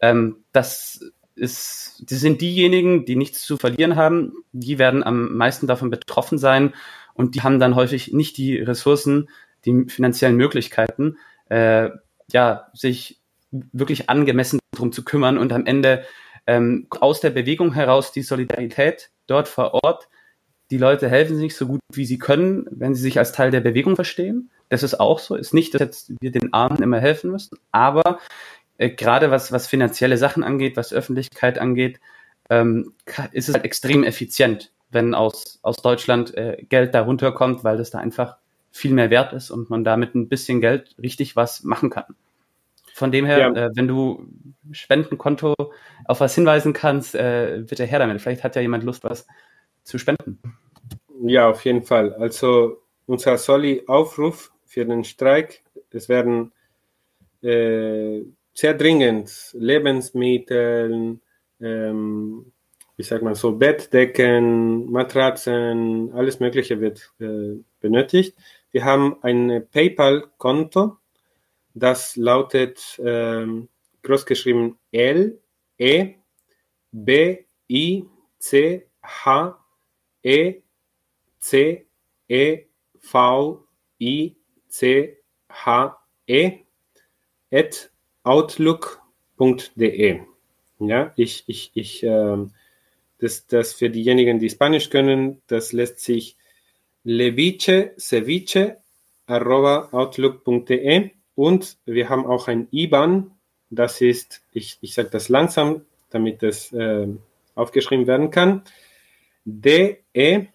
Ähm, 0.00 0.44
das 0.52 1.00
ist, 1.34 2.04
die 2.10 2.14
sind 2.14 2.40
diejenigen, 2.40 3.04
die 3.04 3.16
nichts 3.16 3.42
zu 3.42 3.56
verlieren 3.56 3.96
haben, 3.96 4.32
die 4.52 4.78
werden 4.78 5.02
am 5.02 5.34
meisten 5.36 5.66
davon 5.66 5.90
betroffen 5.90 6.38
sein 6.38 6.74
und 7.14 7.34
die 7.34 7.42
haben 7.42 7.58
dann 7.58 7.74
häufig 7.74 8.12
nicht 8.12 8.36
die 8.36 8.58
Ressourcen, 8.58 9.28
die 9.64 9.86
finanziellen 9.88 10.36
Möglichkeiten, 10.36 11.16
äh, 11.48 11.90
ja, 12.30 12.68
sich 12.74 13.20
wirklich 13.50 14.08
angemessen 14.08 14.58
darum 14.72 14.92
zu 14.92 15.04
kümmern 15.04 15.38
und 15.38 15.52
am 15.52 15.66
Ende 15.66 16.04
ähm, 16.46 16.86
aus 16.90 17.20
der 17.20 17.30
Bewegung 17.30 17.72
heraus 17.72 18.12
die 18.12 18.22
Solidarität 18.22 19.10
dort 19.26 19.48
vor 19.48 19.74
Ort. 19.82 20.08
Die 20.72 20.78
Leute 20.78 21.10
helfen 21.10 21.36
sich 21.36 21.54
so 21.54 21.66
gut 21.66 21.80
wie 21.92 22.06
sie 22.06 22.18
können, 22.18 22.66
wenn 22.70 22.94
sie 22.94 23.02
sich 23.02 23.18
als 23.18 23.32
Teil 23.32 23.50
der 23.50 23.60
Bewegung 23.60 23.94
verstehen. 23.94 24.50
Das 24.70 24.82
ist 24.82 24.98
auch 24.98 25.18
so. 25.18 25.34
Ist 25.34 25.52
nicht, 25.52 25.74
dass 25.74 25.82
jetzt 25.82 26.12
wir 26.22 26.32
den 26.32 26.54
Armen 26.54 26.82
immer 26.82 26.98
helfen 26.98 27.30
müssen, 27.30 27.58
aber 27.72 28.20
äh, 28.78 28.88
gerade 28.88 29.30
was, 29.30 29.52
was 29.52 29.66
finanzielle 29.66 30.16
Sachen 30.16 30.42
angeht, 30.42 30.78
was 30.78 30.94
Öffentlichkeit 30.94 31.58
angeht, 31.58 32.00
ähm, 32.48 32.94
ist 33.32 33.50
es 33.50 33.54
halt 33.54 33.66
extrem 33.66 34.02
effizient, 34.02 34.72
wenn 34.90 35.12
aus, 35.12 35.58
aus 35.60 35.76
Deutschland 35.76 36.34
äh, 36.38 36.64
Geld 36.66 36.94
da 36.94 37.02
runterkommt, 37.02 37.64
weil 37.64 37.76
das 37.76 37.90
da 37.90 37.98
einfach 37.98 38.38
viel 38.70 38.94
mehr 38.94 39.10
wert 39.10 39.34
ist 39.34 39.50
und 39.50 39.68
man 39.68 39.84
damit 39.84 40.14
ein 40.14 40.30
bisschen 40.30 40.62
Geld 40.62 40.94
richtig 41.02 41.36
was 41.36 41.64
machen 41.64 41.90
kann. 41.90 42.16
Von 42.94 43.12
dem 43.12 43.26
her, 43.26 43.38
ja. 43.38 43.52
äh, 43.52 43.70
wenn 43.74 43.88
du 43.88 44.26
Spendenkonto 44.70 45.54
auf 46.06 46.20
was 46.20 46.34
hinweisen 46.34 46.72
kannst, 46.72 47.14
äh, 47.14 47.62
bitte 47.68 47.84
her 47.84 47.98
damit. 47.98 48.22
Vielleicht 48.22 48.42
hat 48.42 48.56
ja 48.56 48.62
jemand 48.62 48.84
Lust, 48.84 49.04
was 49.04 49.26
zu 49.84 49.98
spenden. 49.98 50.40
Ja, 51.24 51.48
auf 51.50 51.64
jeden 51.64 51.82
Fall. 51.82 52.14
Also 52.14 52.82
unser 53.06 53.38
Soli-Aufruf 53.38 54.52
für 54.66 54.84
den 54.84 55.04
Streik, 55.04 55.62
es 55.90 56.08
werden 56.08 56.50
äh, 57.42 58.22
sehr 58.54 58.74
dringend 58.74 59.30
Lebensmittel, 59.52 61.20
ähm, 61.60 62.52
wie 62.96 63.02
sagt 63.04 63.22
man 63.22 63.36
so, 63.36 63.52
Bettdecken, 63.52 64.90
Matratzen, 64.90 66.12
alles 66.12 66.40
Mögliche 66.40 66.80
wird 66.80 67.12
äh, 67.20 67.62
benötigt. 67.80 68.36
Wir 68.72 68.84
haben 68.84 69.16
ein 69.22 69.64
PayPal-Konto, 69.70 70.96
das 71.74 72.16
lautet 72.16 73.00
ähm, 73.04 73.68
großgeschrieben 74.02 74.76
L 74.90 75.38
E 75.78 76.14
B 76.90 77.44
I 77.68 78.06
C 78.40 78.86
H 79.02 79.64
E 80.24 80.62
C 81.42 81.86
E 82.28 82.66
V 83.00 83.66
I 84.00 84.36
C 84.68 85.18
H 85.50 85.98
E 86.26 86.52
at 87.50 87.90
outlook.de. 88.22 90.20
Ja, 90.78 91.12
ich, 91.16 91.44
ich, 91.46 91.70
ich, 91.74 92.02
äh, 92.02 92.36
das, 93.18 93.46
das 93.46 93.74
für 93.74 93.90
diejenigen, 93.90 94.38
die 94.38 94.50
Spanisch 94.50 94.88
können, 94.88 95.42
das 95.48 95.72
lässt 95.72 96.00
sich 96.00 96.36
leviche, 97.04 97.94
ceviche, 97.98 98.78
arroba 99.26 99.88
outlook.de 99.92 101.10
und 101.34 101.76
wir 101.84 102.08
haben 102.08 102.26
auch 102.26 102.48
ein 102.48 102.68
IBAN, 102.70 103.32
das 103.70 104.00
ist, 104.00 104.42
ich, 104.52 104.78
ich 104.80 104.94
sage 104.94 105.10
das 105.10 105.28
langsam, 105.28 105.82
damit 106.10 106.42
es 106.42 106.72
äh, 106.72 107.08
aufgeschrieben 107.54 108.06
werden 108.06 108.30
kann, 108.30 108.62
DE 109.44 110.48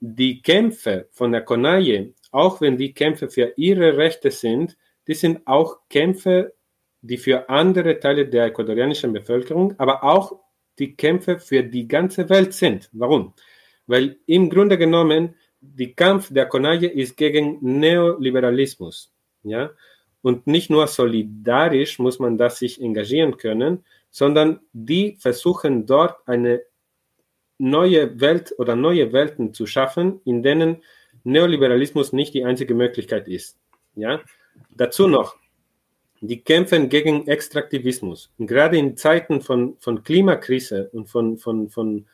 die 0.00 0.42
Kämpfe 0.42 1.08
von 1.10 1.32
der 1.32 1.42
CONAIE, 1.42 2.14
auch 2.30 2.60
wenn 2.60 2.76
die 2.76 2.92
Kämpfe 2.92 3.28
für 3.28 3.52
ihre 3.56 3.96
Rechte 3.96 4.30
sind, 4.30 4.76
die 5.06 5.14
sind 5.14 5.46
auch 5.46 5.78
Kämpfe, 5.88 6.54
die 7.00 7.16
für 7.16 7.48
andere 7.48 7.98
Teile 7.98 8.28
der 8.28 8.46
ecuadorianischen 8.46 9.12
Bevölkerung, 9.12 9.74
aber 9.78 10.04
auch 10.04 10.38
die 10.78 10.94
Kämpfe 10.94 11.38
für 11.38 11.62
die 11.62 11.88
ganze 11.88 12.28
Welt 12.28 12.52
sind. 12.52 12.88
Warum? 12.92 13.34
Weil 13.86 14.18
im 14.26 14.50
Grunde 14.50 14.78
genommen 14.78 15.34
die 15.60 15.94
Kampf 15.94 16.32
der 16.32 16.46
Konaje 16.46 16.88
ist 16.88 17.16
gegen 17.16 17.58
Neoliberalismus, 17.60 19.12
ja. 19.42 19.70
Und 20.20 20.48
nicht 20.48 20.68
nur 20.68 20.88
solidarisch 20.88 21.98
muss 22.00 22.18
man 22.18 22.36
das 22.36 22.58
sich 22.58 22.80
engagieren 22.80 23.36
können, 23.36 23.84
sondern 24.10 24.60
die 24.72 25.16
versuchen 25.18 25.86
dort 25.86 26.26
eine 26.26 26.62
neue 27.58 28.20
Welt 28.20 28.54
oder 28.58 28.76
neue 28.76 29.12
Welten 29.12 29.52
zu 29.52 29.66
schaffen, 29.66 30.20
in 30.24 30.42
denen 30.42 30.82
Neoliberalismus 31.24 32.12
nicht 32.12 32.34
die 32.34 32.44
einzige 32.44 32.74
Möglichkeit 32.74 33.28
ist. 33.28 33.58
Ja? 33.94 34.20
Dazu 34.70 35.08
noch 35.08 35.36
die 36.20 36.40
kämpfen 36.40 36.88
gegen 36.88 37.26
Extraktivismus. 37.26 38.32
Und 38.38 38.46
gerade 38.46 38.76
in 38.76 38.96
Zeiten 38.96 39.40
von, 39.40 39.76
von 39.78 40.02
Klimakrise 40.02 40.88
und 40.92 41.08
von, 41.08 41.38
von, 41.38 41.68
von 41.68 42.06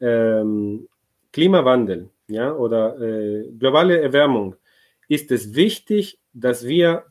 ähm, 0.00 0.88
Klimawandel 1.32 2.10
ja, 2.28 2.52
oder 2.52 3.00
äh, 3.00 3.50
globale 3.58 4.00
Erwärmung 4.00 4.56
ist 5.08 5.30
es 5.30 5.54
wichtig, 5.54 6.18
dass 6.32 6.66
wir 6.66 7.04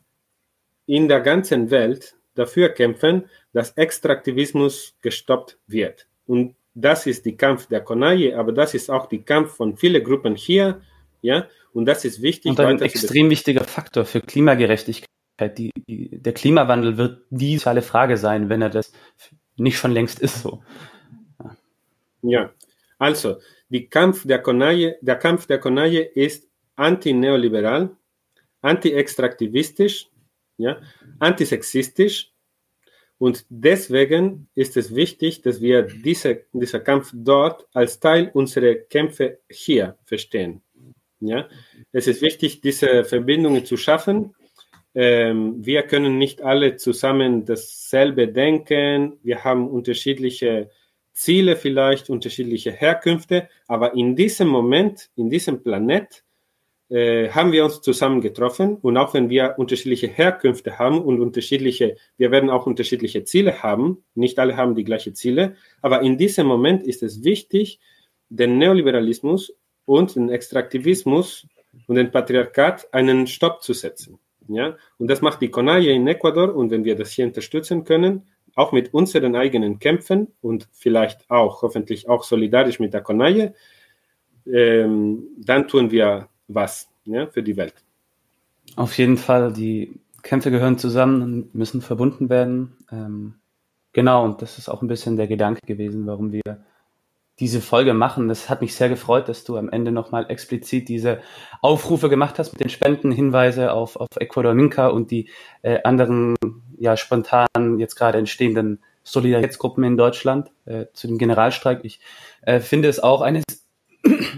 in 0.86 1.08
der 1.08 1.20
ganzen 1.20 1.70
Welt 1.70 2.14
dafür 2.34 2.68
kämpfen, 2.70 3.24
dass 3.52 3.70
Extraktivismus 3.72 4.96
gestoppt 5.00 5.58
wird. 5.66 6.08
Und 6.26 6.56
das 6.74 7.06
ist 7.06 7.24
die 7.24 7.36
Kampf 7.36 7.66
der 7.66 7.80
Konaje, 7.80 8.36
aber 8.36 8.52
das 8.52 8.74
ist 8.74 8.90
auch 8.90 9.06
die 9.06 9.22
Kampf 9.22 9.56
von 9.56 9.76
vielen 9.76 10.02
Gruppen 10.02 10.34
hier, 10.36 10.80
ja, 11.22 11.46
und 11.72 11.86
das 11.86 12.04
ist 12.04 12.20
wichtig. 12.20 12.50
Und 12.50 12.60
ein 12.60 12.82
extrem 12.82 13.30
wichtiger 13.30 13.64
Faktor 13.64 14.04
für 14.04 14.20
Klimagerechtigkeit 14.20 15.08
die, 15.58 15.72
die, 15.88 16.10
der 16.20 16.32
Klimawandel 16.32 16.96
wird 16.96 17.22
die 17.30 17.56
soziale 17.56 17.82
Frage 17.82 18.16
sein, 18.16 18.48
wenn 18.48 18.62
er 18.62 18.70
das 18.70 18.92
nicht 19.56 19.78
schon 19.78 19.92
längst 19.92 20.20
ist 20.20 20.42
so. 20.42 20.62
Ja, 22.22 22.52
also 22.98 23.38
die 23.68 23.88
Kampf 23.88 24.26
der, 24.26 24.40
Konaje, 24.40 24.96
der 25.00 25.16
Kampf 25.16 25.46
der 25.46 25.58
Konaje 25.58 26.02
ist 26.02 26.48
antineoliberal, 26.76 27.90
anti-extraktivistisch, 28.62 30.08
ja, 30.56 30.78
antisexistisch 31.18 32.33
und 33.18 33.46
deswegen 33.48 34.48
ist 34.54 34.76
es 34.76 34.94
wichtig, 34.94 35.42
dass 35.42 35.60
wir 35.60 35.82
diese, 35.82 36.44
dieser 36.52 36.80
Kampf 36.80 37.12
dort 37.14 37.66
als 37.72 38.00
Teil 38.00 38.30
unserer 38.34 38.74
Kämpfe 38.74 39.38
hier 39.48 39.96
verstehen. 40.04 40.62
Ja? 41.20 41.48
Es 41.92 42.06
ist 42.06 42.22
wichtig, 42.22 42.60
diese 42.60 43.04
Verbindungen 43.04 43.64
zu 43.64 43.76
schaffen. 43.76 44.34
Ähm, 44.94 45.64
wir 45.64 45.82
können 45.82 46.18
nicht 46.18 46.42
alle 46.42 46.76
zusammen 46.76 47.44
dasselbe 47.44 48.28
denken. 48.28 49.18
Wir 49.22 49.44
haben 49.44 49.68
unterschiedliche 49.68 50.70
Ziele, 51.12 51.56
vielleicht 51.56 52.10
unterschiedliche 52.10 52.72
Herkünfte, 52.72 53.48
aber 53.68 53.94
in 53.94 54.16
diesem 54.16 54.48
Moment, 54.48 55.10
in 55.14 55.30
diesem 55.30 55.62
Planet, 55.62 56.23
äh, 56.94 57.30
haben 57.30 57.50
wir 57.50 57.64
uns 57.64 57.80
zusammen 57.80 58.20
getroffen 58.20 58.76
und 58.76 58.96
auch 58.96 59.14
wenn 59.14 59.28
wir 59.28 59.56
unterschiedliche 59.58 60.06
Herkünfte 60.06 60.78
haben 60.78 61.02
und 61.02 61.20
unterschiedliche, 61.20 61.96
wir 62.16 62.30
werden 62.30 62.50
auch 62.50 62.66
unterschiedliche 62.66 63.24
Ziele 63.24 63.64
haben, 63.64 64.04
nicht 64.14 64.38
alle 64.38 64.56
haben 64.56 64.76
die 64.76 64.84
gleichen 64.84 65.16
Ziele, 65.16 65.56
aber 65.82 66.02
in 66.02 66.18
diesem 66.18 66.46
Moment 66.46 66.84
ist 66.84 67.02
es 67.02 67.24
wichtig, 67.24 67.80
den 68.28 68.58
Neoliberalismus 68.58 69.52
und 69.86 70.14
den 70.14 70.28
Extraktivismus 70.28 71.48
und 71.88 71.96
den 71.96 72.12
Patriarchat 72.12 72.94
einen 72.94 73.26
Stopp 73.26 73.64
zu 73.64 73.72
setzen. 73.72 74.20
Ja? 74.46 74.76
Und 74.96 75.08
das 75.08 75.20
macht 75.20 75.42
die 75.42 75.50
CONAIE 75.50 75.92
in 75.92 76.06
Ecuador 76.06 76.54
und 76.54 76.70
wenn 76.70 76.84
wir 76.84 76.94
das 76.94 77.10
hier 77.10 77.26
unterstützen 77.26 77.82
können, 77.82 78.28
auch 78.54 78.70
mit 78.70 78.94
unseren 78.94 79.34
eigenen 79.34 79.80
Kämpfen 79.80 80.28
und 80.40 80.68
vielleicht 80.70 81.28
auch 81.28 81.62
hoffentlich 81.62 82.08
auch 82.08 82.22
solidarisch 82.22 82.78
mit 82.78 82.94
der 82.94 83.00
CONAIE, 83.00 83.52
ähm, 84.46 85.24
dann 85.38 85.66
tun 85.66 85.90
wir 85.90 86.28
was 86.48 86.88
ja, 87.04 87.26
für 87.26 87.42
die 87.42 87.56
Welt. 87.56 87.74
Auf 88.76 88.96
jeden 88.98 89.16
Fall, 89.16 89.52
die 89.52 90.00
Kämpfe 90.22 90.50
gehören 90.50 90.78
zusammen 90.78 91.22
und 91.22 91.54
müssen 91.54 91.82
verbunden 91.82 92.28
werden. 92.28 92.76
Ähm, 92.90 93.34
genau, 93.92 94.24
und 94.24 94.42
das 94.42 94.58
ist 94.58 94.68
auch 94.68 94.82
ein 94.82 94.88
bisschen 94.88 95.16
der 95.16 95.26
Gedanke 95.26 95.60
gewesen, 95.66 96.06
warum 96.06 96.32
wir 96.32 96.64
diese 97.40 97.60
Folge 97.60 97.94
machen. 97.94 98.28
Das 98.28 98.48
hat 98.48 98.60
mich 98.60 98.74
sehr 98.74 98.88
gefreut, 98.88 99.28
dass 99.28 99.44
du 99.44 99.56
am 99.56 99.68
Ende 99.68 99.90
nochmal 99.90 100.26
explizit 100.30 100.88
diese 100.88 101.20
Aufrufe 101.60 102.08
gemacht 102.08 102.38
hast 102.38 102.52
mit 102.52 102.60
den 102.60 102.68
Spenden, 102.68 103.10
Hinweise 103.10 103.72
auf, 103.72 103.96
auf 103.96 104.08
Ecuador 104.18 104.54
Minka 104.54 104.88
und 104.88 105.10
die 105.10 105.28
äh, 105.62 105.82
anderen 105.82 106.36
ja 106.78 106.96
spontan 106.96 107.78
jetzt 107.78 107.96
gerade 107.96 108.18
entstehenden 108.18 108.80
Solidaritätsgruppen 109.02 109.84
in 109.84 109.96
Deutschland 109.96 110.50
äh, 110.64 110.86
zu 110.92 111.08
dem 111.08 111.18
Generalstreik. 111.18 111.80
Ich 111.82 112.00
äh, 112.42 112.60
finde 112.60 112.88
es 112.88 113.00
auch 113.00 113.20
eine 113.20 113.42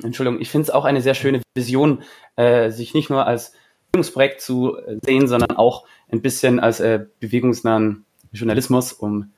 Entschuldigung, 0.03 0.41
ich 0.41 0.51
finde 0.51 0.65
es 0.65 0.71
auch 0.71 0.85
eine 0.85 1.01
sehr 1.03 1.15
schöne 1.15 1.43
Vision, 1.55 2.03
äh, 2.37 2.71
sich 2.71 2.95
nicht 2.95 3.11
nur 3.11 3.27
als 3.27 3.53
Bildungsprojekt 3.93 4.41
zu 4.41 4.77
sehen, 5.05 5.27
sondern 5.27 5.57
auch 5.57 5.87
ein 6.11 6.23
bisschen 6.23 6.61
als 6.61 6.81
äh, 6.81 7.07
bewegungsnahen 7.21 8.05
Journalismus, 8.33 8.93
um 8.93 9.33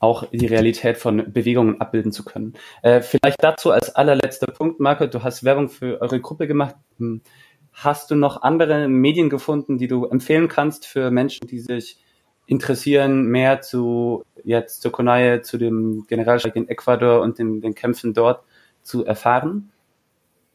auch 0.00 0.24
die 0.32 0.46
Realität 0.46 0.96
von 0.96 1.30
Bewegungen 1.32 1.80
abbilden 1.80 2.10
zu 2.10 2.24
können. 2.24 2.54
Äh, 2.82 3.02
vielleicht 3.02 3.42
dazu 3.42 3.70
als 3.70 3.94
allerletzter 3.94 4.46
Punkt, 4.46 4.80
Marco, 4.80 5.06
du 5.06 5.22
hast 5.22 5.44
Werbung 5.44 5.68
für 5.68 6.00
eure 6.00 6.20
Gruppe 6.20 6.46
gemacht. 6.46 6.74
Hm, 6.98 7.20
hast 7.72 8.10
du 8.10 8.14
noch 8.14 8.42
andere 8.42 8.88
Medien 8.88 9.28
gefunden, 9.28 9.78
die 9.78 9.88
du 9.88 10.06
empfehlen 10.06 10.48
kannst 10.48 10.86
für 10.86 11.10
Menschen, 11.10 11.46
die 11.46 11.60
sich 11.60 11.98
interessieren, 12.46 13.26
mehr 13.26 13.60
zu 13.60 14.24
jetzt 14.42 14.80
zur 14.80 14.90
Konaye, 14.90 15.42
zu 15.42 15.58
dem 15.58 16.06
Generalstreik 16.08 16.56
in 16.56 16.68
Ecuador 16.68 17.20
und 17.20 17.38
den, 17.38 17.60
den 17.60 17.74
Kämpfen 17.74 18.14
dort? 18.14 18.42
Zu 18.82 19.04
erfahren? 19.04 19.70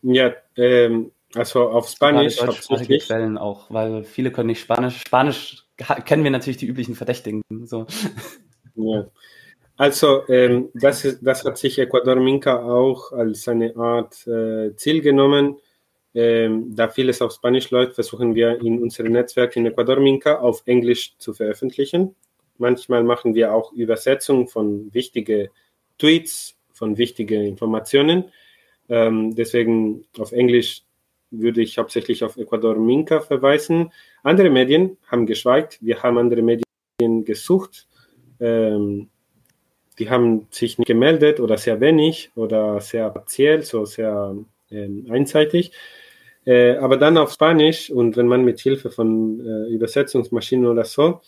Ja, 0.01 0.33
ähm, 0.55 1.11
also 1.33 1.69
auf 1.69 1.89
Spanisch 1.89 2.41
hauptsächlich. 2.41 3.07
Quellen 3.07 3.37
auch, 3.37 3.69
weil 3.69 4.03
viele 4.03 4.31
können 4.31 4.47
nicht 4.47 4.61
Spanisch. 4.61 5.01
Spanisch 5.01 5.65
kennen 6.05 6.23
wir 6.23 6.31
natürlich 6.31 6.57
die 6.57 6.67
üblichen 6.67 6.95
Verdächtigen. 6.95 7.41
So. 7.65 7.87
Ja. 8.75 9.07
Also 9.77 10.27
ähm, 10.29 10.69
das, 10.73 11.03
ist, 11.03 11.19
das 11.21 11.43
hat 11.43 11.57
sich 11.57 11.77
Ecuador 11.79 12.15
Minca 12.15 12.63
auch 12.63 13.11
als 13.11 13.47
eine 13.47 13.75
Art 13.75 14.25
äh, 14.27 14.75
Ziel 14.75 15.01
genommen. 15.01 15.57
Ähm, 16.13 16.73
da 16.73 16.87
vieles 16.87 17.21
auf 17.21 17.33
Spanisch 17.33 17.71
läuft, 17.71 17.95
versuchen 17.95 18.35
wir 18.35 18.61
in 18.61 18.81
unserem 18.81 19.11
Netzwerk 19.11 19.57
in 19.57 19.65
Ecuador 19.65 19.99
Minca 19.99 20.35
auf 20.35 20.63
Englisch 20.65 21.17
zu 21.17 21.33
veröffentlichen. 21.33 22.15
Manchmal 22.57 23.03
machen 23.03 23.35
wir 23.35 23.53
auch 23.53 23.73
Übersetzungen 23.73 24.47
von 24.47 24.93
wichtigen 24.93 25.49
Tweets 25.97 26.54
von 26.75 26.97
wichtigen 26.97 27.43
Informationen. 27.45 28.25
Ähm, 28.89 29.33
deswegen 29.35 30.05
auf 30.19 30.31
Englisch 30.31 30.83
würde 31.31 31.61
ich 31.61 31.77
hauptsächlich 31.77 32.23
auf 32.23 32.37
Ecuador 32.37 32.75
Minca 32.75 33.19
verweisen. 33.21 33.91
Andere 34.23 34.49
Medien 34.49 34.97
haben 35.07 35.25
geschweigt. 35.25 35.79
Wir 35.81 36.03
haben 36.03 36.17
andere 36.17 36.41
Medien 36.41 37.25
gesucht. 37.25 37.87
Ähm, 38.39 39.09
die 39.97 40.09
haben 40.09 40.47
sich 40.51 40.77
nicht 40.77 40.87
gemeldet 40.87 41.39
oder 41.39 41.57
sehr 41.57 41.79
wenig 41.79 42.31
oder 42.35 42.81
sehr 42.81 43.09
partiell, 43.09 43.63
so 43.63 43.85
sehr 43.85 44.35
ähm, 44.69 45.07
einseitig. 45.09 45.71
Äh, 46.45 46.75
aber 46.75 46.97
dann 46.97 47.17
auf 47.17 47.31
Spanisch 47.31 47.89
und 47.89 48.17
wenn 48.17 48.27
man 48.27 48.43
mit 48.43 48.59
Hilfe 48.59 48.91
von 48.91 49.39
äh, 49.39 49.73
Übersetzungsmaschinen 49.73 50.67
oder 50.67 50.83
so 50.83 51.21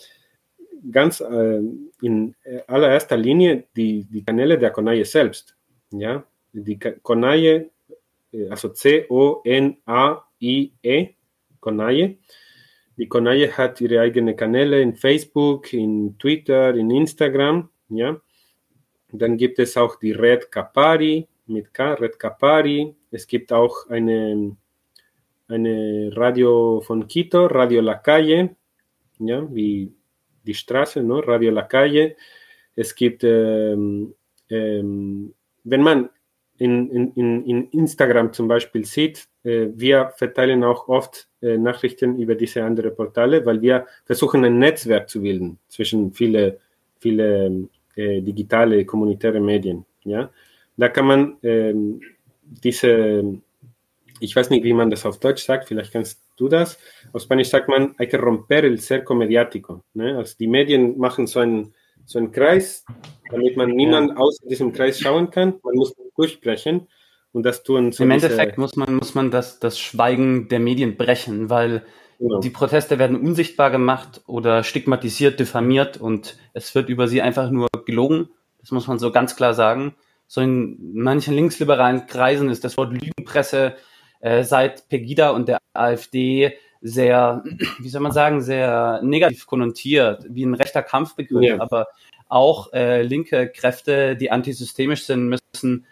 ganz 0.92 1.22
äh, 1.22 1.62
in 2.02 2.36
allererster 2.68 3.18
Linie 3.18 3.64
die, 3.76 4.04
die 4.04 4.24
Kanäle 4.24 4.58
der 4.58 4.72
Conaie 4.72 5.04
selbst. 5.04 5.56
Ja? 5.92 6.24
Die 6.54 6.80
Conaie, 6.80 7.70
äh, 8.32 8.50
also 8.50 8.70
C-O-N-A-I-E, 8.70 9.10
Conaie. 11.60 12.18
Die 12.98 13.08
Conaie 13.08 13.52
hat 13.52 13.82
ihre 13.82 14.02
eigenen 14.02 14.36
Kanäle 14.36 14.82
in 14.82 14.96
Facebook, 14.96 15.72
in 15.74 16.18
Twitter, 16.18 16.74
in 16.76 16.90
Instagram. 16.90 17.70
Ja? 17.90 18.20
Dann 19.12 19.38
gibt 19.38 19.60
es 19.60 19.78
auch 19.78 19.98
die 20.00 20.12
Red 20.12 20.52
Capari 20.52 21.28
mit 21.48 21.74
K, 21.74 21.94
Red 21.94 22.20
Capari. 22.20 22.96
Es 23.12 23.28
gibt 23.28 23.54
auch 23.54 23.88
eine, 23.90 24.56
eine 25.48 26.12
Radio 26.16 26.82
von 26.82 27.08
Quito, 27.08 27.46
Radio 27.46 27.82
La 27.82 27.96
Calle, 27.96 28.56
ja, 29.20 29.48
wie 29.54 29.97
die 30.48 30.54
Straße, 30.54 31.04
no? 31.04 31.20
Radio 31.20 31.52
La 31.52 31.64
Calle. 31.64 32.16
Es 32.76 32.96
gibt, 32.96 33.24
ähm, 33.24 34.14
ähm, 34.50 35.34
wenn 35.64 35.82
man 35.82 36.10
in, 36.58 36.90
in, 36.90 37.46
in 37.46 37.70
Instagram 37.70 38.34
zum 38.34 38.48
Beispiel 38.48 38.86
sieht, 38.86 39.28
äh, 39.44 39.68
wir 39.74 40.12
verteilen 40.16 40.64
auch 40.64 40.88
oft 40.88 41.28
äh, 41.42 41.58
Nachrichten 41.58 42.20
über 42.20 42.36
diese 42.36 42.64
anderen 42.64 42.96
Portale, 42.96 43.46
weil 43.46 43.62
wir 43.62 43.86
versuchen, 44.06 44.44
ein 44.44 44.58
Netzwerk 44.58 45.10
zu 45.10 45.22
bilden 45.22 45.60
zwischen 45.68 46.14
viele, 46.14 46.60
viele 47.00 47.68
äh, 47.96 48.22
digitale, 48.22 48.86
kommunitäre 48.86 49.40
Medien. 49.40 49.86
Ja? 50.04 50.32
Da 50.78 50.90
kann 50.90 51.08
man 51.08 51.38
diese, 52.44 53.42
ich 54.20 54.36
weiß 54.36 54.52
nicht, 54.52 54.64
wie 54.64 54.74
man 54.74 54.92
das 54.92 55.08
auf 55.08 55.20
Deutsch 55.20 55.44
sagt, 55.44 55.68
vielleicht 55.68 55.92
kannst 55.92 56.22
du 56.38 56.48
das. 56.48 56.78
Auf 57.12 57.24
Spanisch 57.24 57.50
sagt 57.50 57.68
man, 57.68 57.96
hay 58.00 58.08
que 58.08 58.18
romper 58.18 58.64
el 58.64 58.80
cerco 58.80 59.14
mediático. 59.14 59.84
Ne? 59.94 60.18
Also 60.18 60.36
die 60.40 60.48
Medien 60.48 60.98
machen 60.98 61.28
so 61.28 61.40
einen, 61.40 61.74
so 62.06 62.20
einen 62.20 62.32
Kreis, 62.32 62.86
damit 63.30 63.58
man 63.58 63.72
niemand 63.72 64.12
ja. 64.12 64.18
außer 64.18 64.48
diesem 64.48 64.72
Kreis 64.72 65.00
schauen 65.00 65.30
kann. 65.30 65.56
Man 65.64 65.76
muss 65.76 65.94
durchbrechen. 66.16 66.88
Und 67.32 67.44
das 67.44 67.64
tun 67.64 67.92
so 67.92 68.04
Im 68.04 68.12
Endeffekt 68.12 68.58
muss 68.58 68.76
man, 68.76 68.96
muss 68.96 69.14
man 69.14 69.30
das, 69.30 69.60
das 69.60 69.78
Schweigen 69.78 70.48
der 70.48 70.60
Medien 70.60 70.98
brechen, 70.98 71.50
weil 71.50 71.84
genau. 72.20 72.40
die 72.40 72.50
Proteste 72.50 72.98
werden 73.00 73.20
unsichtbar 73.20 73.70
gemacht 73.70 74.22
oder 74.26 74.64
stigmatisiert, 74.64 75.40
diffamiert 75.40 75.98
und 75.98 76.38
es 76.54 76.74
wird 76.74 76.90
über 76.90 77.08
sie 77.08 77.22
einfach 77.22 77.52
nur 77.52 77.68
gelogen. 77.86 78.30
Das 78.60 78.72
muss 78.72 78.88
man 78.88 78.98
so 78.98 79.12
ganz 79.12 79.36
klar 79.36 79.54
sagen. 79.54 79.94
So 80.26 80.42
in 80.42 80.94
manchen 80.94 81.36
linksliberalen 81.36 82.08
Kreisen 82.08 82.50
ist 82.50 82.64
das 82.64 82.76
Wort 82.78 82.92
Lügenpresse 82.92 83.76
äh, 84.28 84.44
seit 84.44 84.90
Pegida 84.90 85.30
und 85.30 85.48
der 85.48 85.60
AfD 85.74 86.54
sehr, 86.82 87.44
wie 87.80 87.90
soll 87.90 88.02
man 88.02 88.12
sagen, 88.12 88.42
sehr 88.42 89.02
negativ 89.04 89.48
konnotiert, 89.48 90.26
wie 90.30 90.44
ein 90.44 90.54
rechter 90.54 90.84
Kampfbegriff, 90.84 91.44
ja. 91.44 91.62
aber 91.62 91.88
auch 92.28 92.74
äh, 92.74 93.04
linke 93.04 93.50
Kräfte, 93.50 94.18
die 94.18 94.32
antisystemisch 94.32 95.06
sind, 95.06 95.30
müssen 95.30 95.86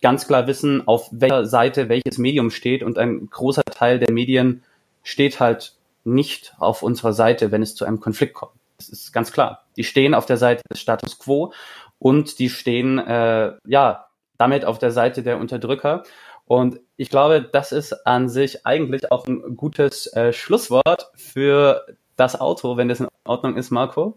ganz 0.00 0.26
klar 0.26 0.46
wissen, 0.46 0.86
auf 0.88 1.08
welcher 1.12 1.44
Seite 1.44 1.88
welches 1.88 2.16
Medium 2.16 2.50
steht 2.50 2.82
und 2.82 2.96
ein 2.98 3.28
großer 3.28 3.64
Teil 3.64 3.98
der 3.98 4.12
Medien 4.12 4.62
steht 5.02 5.38
halt 5.40 5.74
nicht 6.04 6.54
auf 6.58 6.82
unserer 6.82 7.12
Seite, 7.12 7.52
wenn 7.52 7.62
es 7.62 7.74
zu 7.74 7.84
einem 7.84 8.00
Konflikt 8.00 8.34
kommt. 8.34 8.52
Das 8.78 8.88
ist 8.88 9.12
ganz 9.12 9.32
klar. 9.32 9.64
Die 9.76 9.84
stehen 9.84 10.14
auf 10.14 10.26
der 10.26 10.36
Seite 10.36 10.62
des 10.70 10.80
Status 10.80 11.18
quo 11.18 11.52
und 11.98 12.38
die 12.38 12.48
stehen 12.48 12.98
äh, 12.98 13.52
ja 13.66 14.06
damit 14.38 14.64
auf 14.64 14.78
der 14.78 14.90
Seite 14.90 15.22
der 15.22 15.38
Unterdrücker. 15.38 16.04
Und 16.46 16.80
ich 16.96 17.10
glaube, 17.10 17.48
das 17.52 17.72
ist 17.72 17.92
an 18.06 18.28
sich 18.28 18.64
eigentlich 18.64 19.10
auch 19.12 19.26
ein 19.26 19.56
gutes 19.56 20.06
äh, 20.14 20.32
Schlusswort 20.32 21.10
für 21.16 21.84
das 22.16 22.40
Auto, 22.40 22.76
wenn 22.76 22.88
das 22.88 23.00
in 23.00 23.08
Ordnung 23.24 23.56
ist, 23.56 23.70
Marco. 23.70 24.16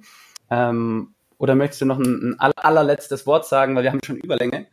Ähm, 0.49 1.13
oder 1.37 1.55
möchtest 1.55 1.81
du 1.81 1.85
noch 1.85 1.97
ein, 1.97 2.35
ein 2.39 2.51
allerletztes 2.55 3.25
Wort 3.25 3.45
sagen, 3.45 3.75
weil 3.75 3.83
wir 3.83 3.91
haben 3.91 3.99
schon 4.03 4.17
Überlänge? 4.17 4.67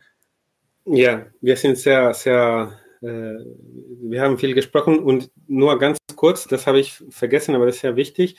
Ja, 0.85 1.25
wir 1.41 1.57
sind 1.57 1.77
sehr, 1.77 2.13
sehr, 2.13 2.73
äh, 3.01 3.35
wir 4.01 4.21
haben 4.21 4.37
viel 4.37 4.53
gesprochen 4.53 4.99
und 4.99 5.31
nur 5.47 5.77
ganz 5.79 5.97
kurz, 6.15 6.47
das 6.47 6.67
habe 6.67 6.79
ich 6.79 7.03
vergessen, 7.09 7.55
aber 7.55 7.65
das 7.65 7.75
ist 7.75 7.81
sehr 7.81 7.95
wichtig. 7.95 8.37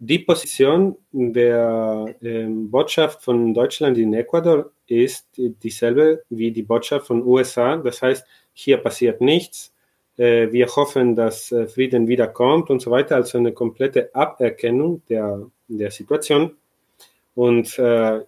Die 0.00 0.18
Position 0.18 0.96
der 1.12 2.14
äh, 2.20 2.46
Botschaft 2.46 3.22
von 3.22 3.54
Deutschland 3.54 3.98
in 3.98 4.14
Ecuador 4.14 4.70
ist 4.86 5.26
dieselbe 5.36 6.22
wie 6.28 6.52
die 6.52 6.62
Botschaft 6.62 7.06
von 7.06 7.24
USA. 7.26 7.76
Das 7.78 8.00
heißt, 8.00 8.24
hier 8.58 8.78
passiert 8.78 9.20
nichts. 9.20 9.72
Äh, 10.16 10.50
wir 10.50 10.66
hoffen, 10.66 11.14
dass 11.14 11.52
äh, 11.52 11.68
Frieden 11.68 12.08
wiederkommt 12.08 12.70
und 12.70 12.82
so 12.82 12.90
weiter. 12.90 13.14
Also 13.14 13.38
eine 13.38 13.52
komplette 13.52 14.14
Aberkennung 14.14 15.02
der, 15.08 15.46
der 15.68 15.90
Situation. 15.92 16.56
Und 17.36 17.78
äh, 17.78 18.20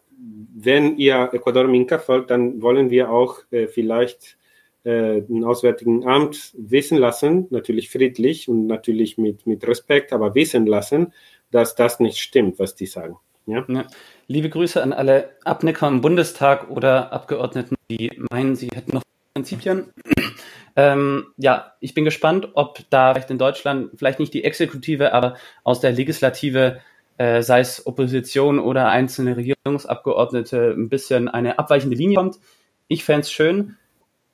wenn 0.54 0.96
ihr 0.98 1.30
Ecuador 1.32 1.64
Minka 1.66 1.98
folgt, 1.98 2.30
dann 2.30 2.62
wollen 2.62 2.90
wir 2.90 3.10
auch 3.10 3.40
äh, 3.50 3.66
vielleicht 3.66 4.36
äh, 4.84 5.22
den 5.22 5.44
Auswärtigen 5.44 6.06
Amt 6.06 6.52
wissen 6.56 6.96
lassen, 6.96 7.48
natürlich 7.50 7.90
friedlich 7.90 8.48
und 8.48 8.68
natürlich 8.68 9.18
mit, 9.18 9.46
mit 9.48 9.66
Respekt, 9.66 10.12
aber 10.12 10.36
wissen 10.36 10.64
lassen, 10.66 11.12
dass 11.50 11.74
das 11.74 11.98
nicht 11.98 12.18
stimmt, 12.18 12.60
was 12.60 12.76
die 12.76 12.86
sagen. 12.86 13.16
Ja? 13.46 13.64
ja. 13.68 13.84
Liebe 14.28 14.48
Grüße 14.48 14.80
an 14.80 14.92
alle 14.92 15.30
Abnicker 15.44 15.88
im 15.88 16.02
Bundestag 16.02 16.70
oder 16.70 17.12
Abgeordneten, 17.12 17.74
die 17.90 18.12
meinen, 18.30 18.54
sie 18.54 18.68
hätten 18.72 18.92
noch 18.92 19.02
Prinzipien. 19.40 19.92
Ähm, 20.76 21.26
ja, 21.36 21.72
ich 21.80 21.94
bin 21.94 22.04
gespannt, 22.04 22.48
ob 22.54 22.78
da 22.90 23.12
vielleicht 23.12 23.30
in 23.30 23.38
Deutschland 23.38 23.90
vielleicht 23.96 24.20
nicht 24.20 24.34
die 24.34 24.44
Exekutive, 24.44 25.12
aber 25.14 25.36
aus 25.64 25.80
der 25.80 25.92
Legislative, 25.92 26.80
äh, 27.16 27.42
sei 27.42 27.60
es 27.60 27.86
Opposition 27.86 28.58
oder 28.58 28.88
einzelne 28.88 29.36
Regierungsabgeordnete, 29.36 30.74
ein 30.76 30.88
bisschen 30.88 31.28
eine 31.28 31.58
abweichende 31.58 31.96
Linie 31.96 32.16
kommt. 32.16 32.36
Ich 32.86 33.04
fände 33.04 33.22
es 33.22 33.32
schön. 33.32 33.76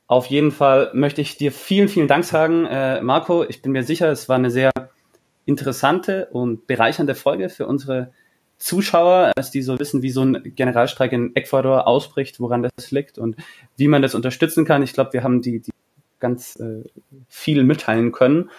Auf 0.09 0.27
jeden 0.27 0.53
Fall 0.53 0.91
möchte 0.93 1.21
ich 1.21 1.37
dir 1.37 1.53
vielen, 1.53 1.89
vielen 1.89 2.09
Dank 2.09 2.25
sagen, 2.25 2.67
äh, 2.67 3.01
Marco. 3.01 3.45
Ich 3.45 3.63
bin 3.63 3.73
mir 3.73 3.83
sicher, 3.83 4.11
es 4.11 4.29
war 4.29 4.37
eine 4.37 4.51
sehr 4.51 4.71
interessante 5.47 6.27
und 6.33 6.67
bereichernde 6.67 7.15
Folge 7.15 7.49
für 7.49 7.67
unsere 7.67 8.13
Zuschauer, 8.59 9.33
dass 9.37 9.51
die 9.51 9.63
so 9.63 9.79
wissen, 9.79 10.03
wie 10.03 10.11
so 10.11 10.23
ein 10.23 10.43
Generalstreik 10.55 11.13
in 11.13 11.35
Ecuador 11.37 11.87
ausbricht, 11.87 12.41
woran 12.41 12.63
das 12.63 12.91
liegt 12.91 13.19
und 13.19 13.37
wie 13.77 13.89
man 13.89 14.03
das 14.03 14.15
unterstützen 14.15 14.65
kann. 14.65 14.83
Ich 14.83 14.93
glaube, 14.93 15.13
wir 15.13 15.23
haben 15.23 15.43
die, 15.43 15.61
die 15.61 15.71
ganz 16.19 16.57
äh, 16.57 16.83
viel 17.29 17.65
mitteilen 17.65 18.13
können. 18.13 18.51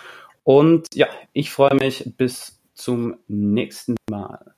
Und 0.44 0.88
ja, 0.94 1.08
ich 1.34 1.52
freue 1.52 1.76
mich 1.76 2.14
bis 2.18 2.60
zum 2.74 3.18
nächsten 3.28 3.96
Mal. 4.10 4.54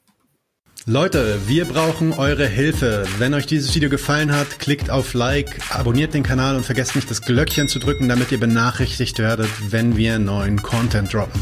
Leute, 0.85 1.39
wir 1.47 1.65
brauchen 1.65 2.13
eure 2.13 2.47
Hilfe. 2.47 3.05
Wenn 3.17 3.33
euch 3.33 3.45
dieses 3.45 3.75
Video 3.75 3.89
gefallen 3.89 4.35
hat, 4.35 4.59
klickt 4.59 4.89
auf 4.89 5.13
Like, 5.13 5.59
abonniert 5.71 6.13
den 6.13 6.23
Kanal 6.23 6.55
und 6.55 6.65
vergesst 6.65 6.95
nicht 6.95 7.09
das 7.11 7.21
Glöckchen 7.21 7.67
zu 7.67 7.79
drücken, 7.79 8.09
damit 8.09 8.31
ihr 8.31 8.39
benachrichtigt 8.39 9.19
werdet, 9.19 9.49
wenn 9.71 9.97
wir 9.97 10.19
neuen 10.19 10.61
Content 10.61 11.13
droppen. 11.13 11.41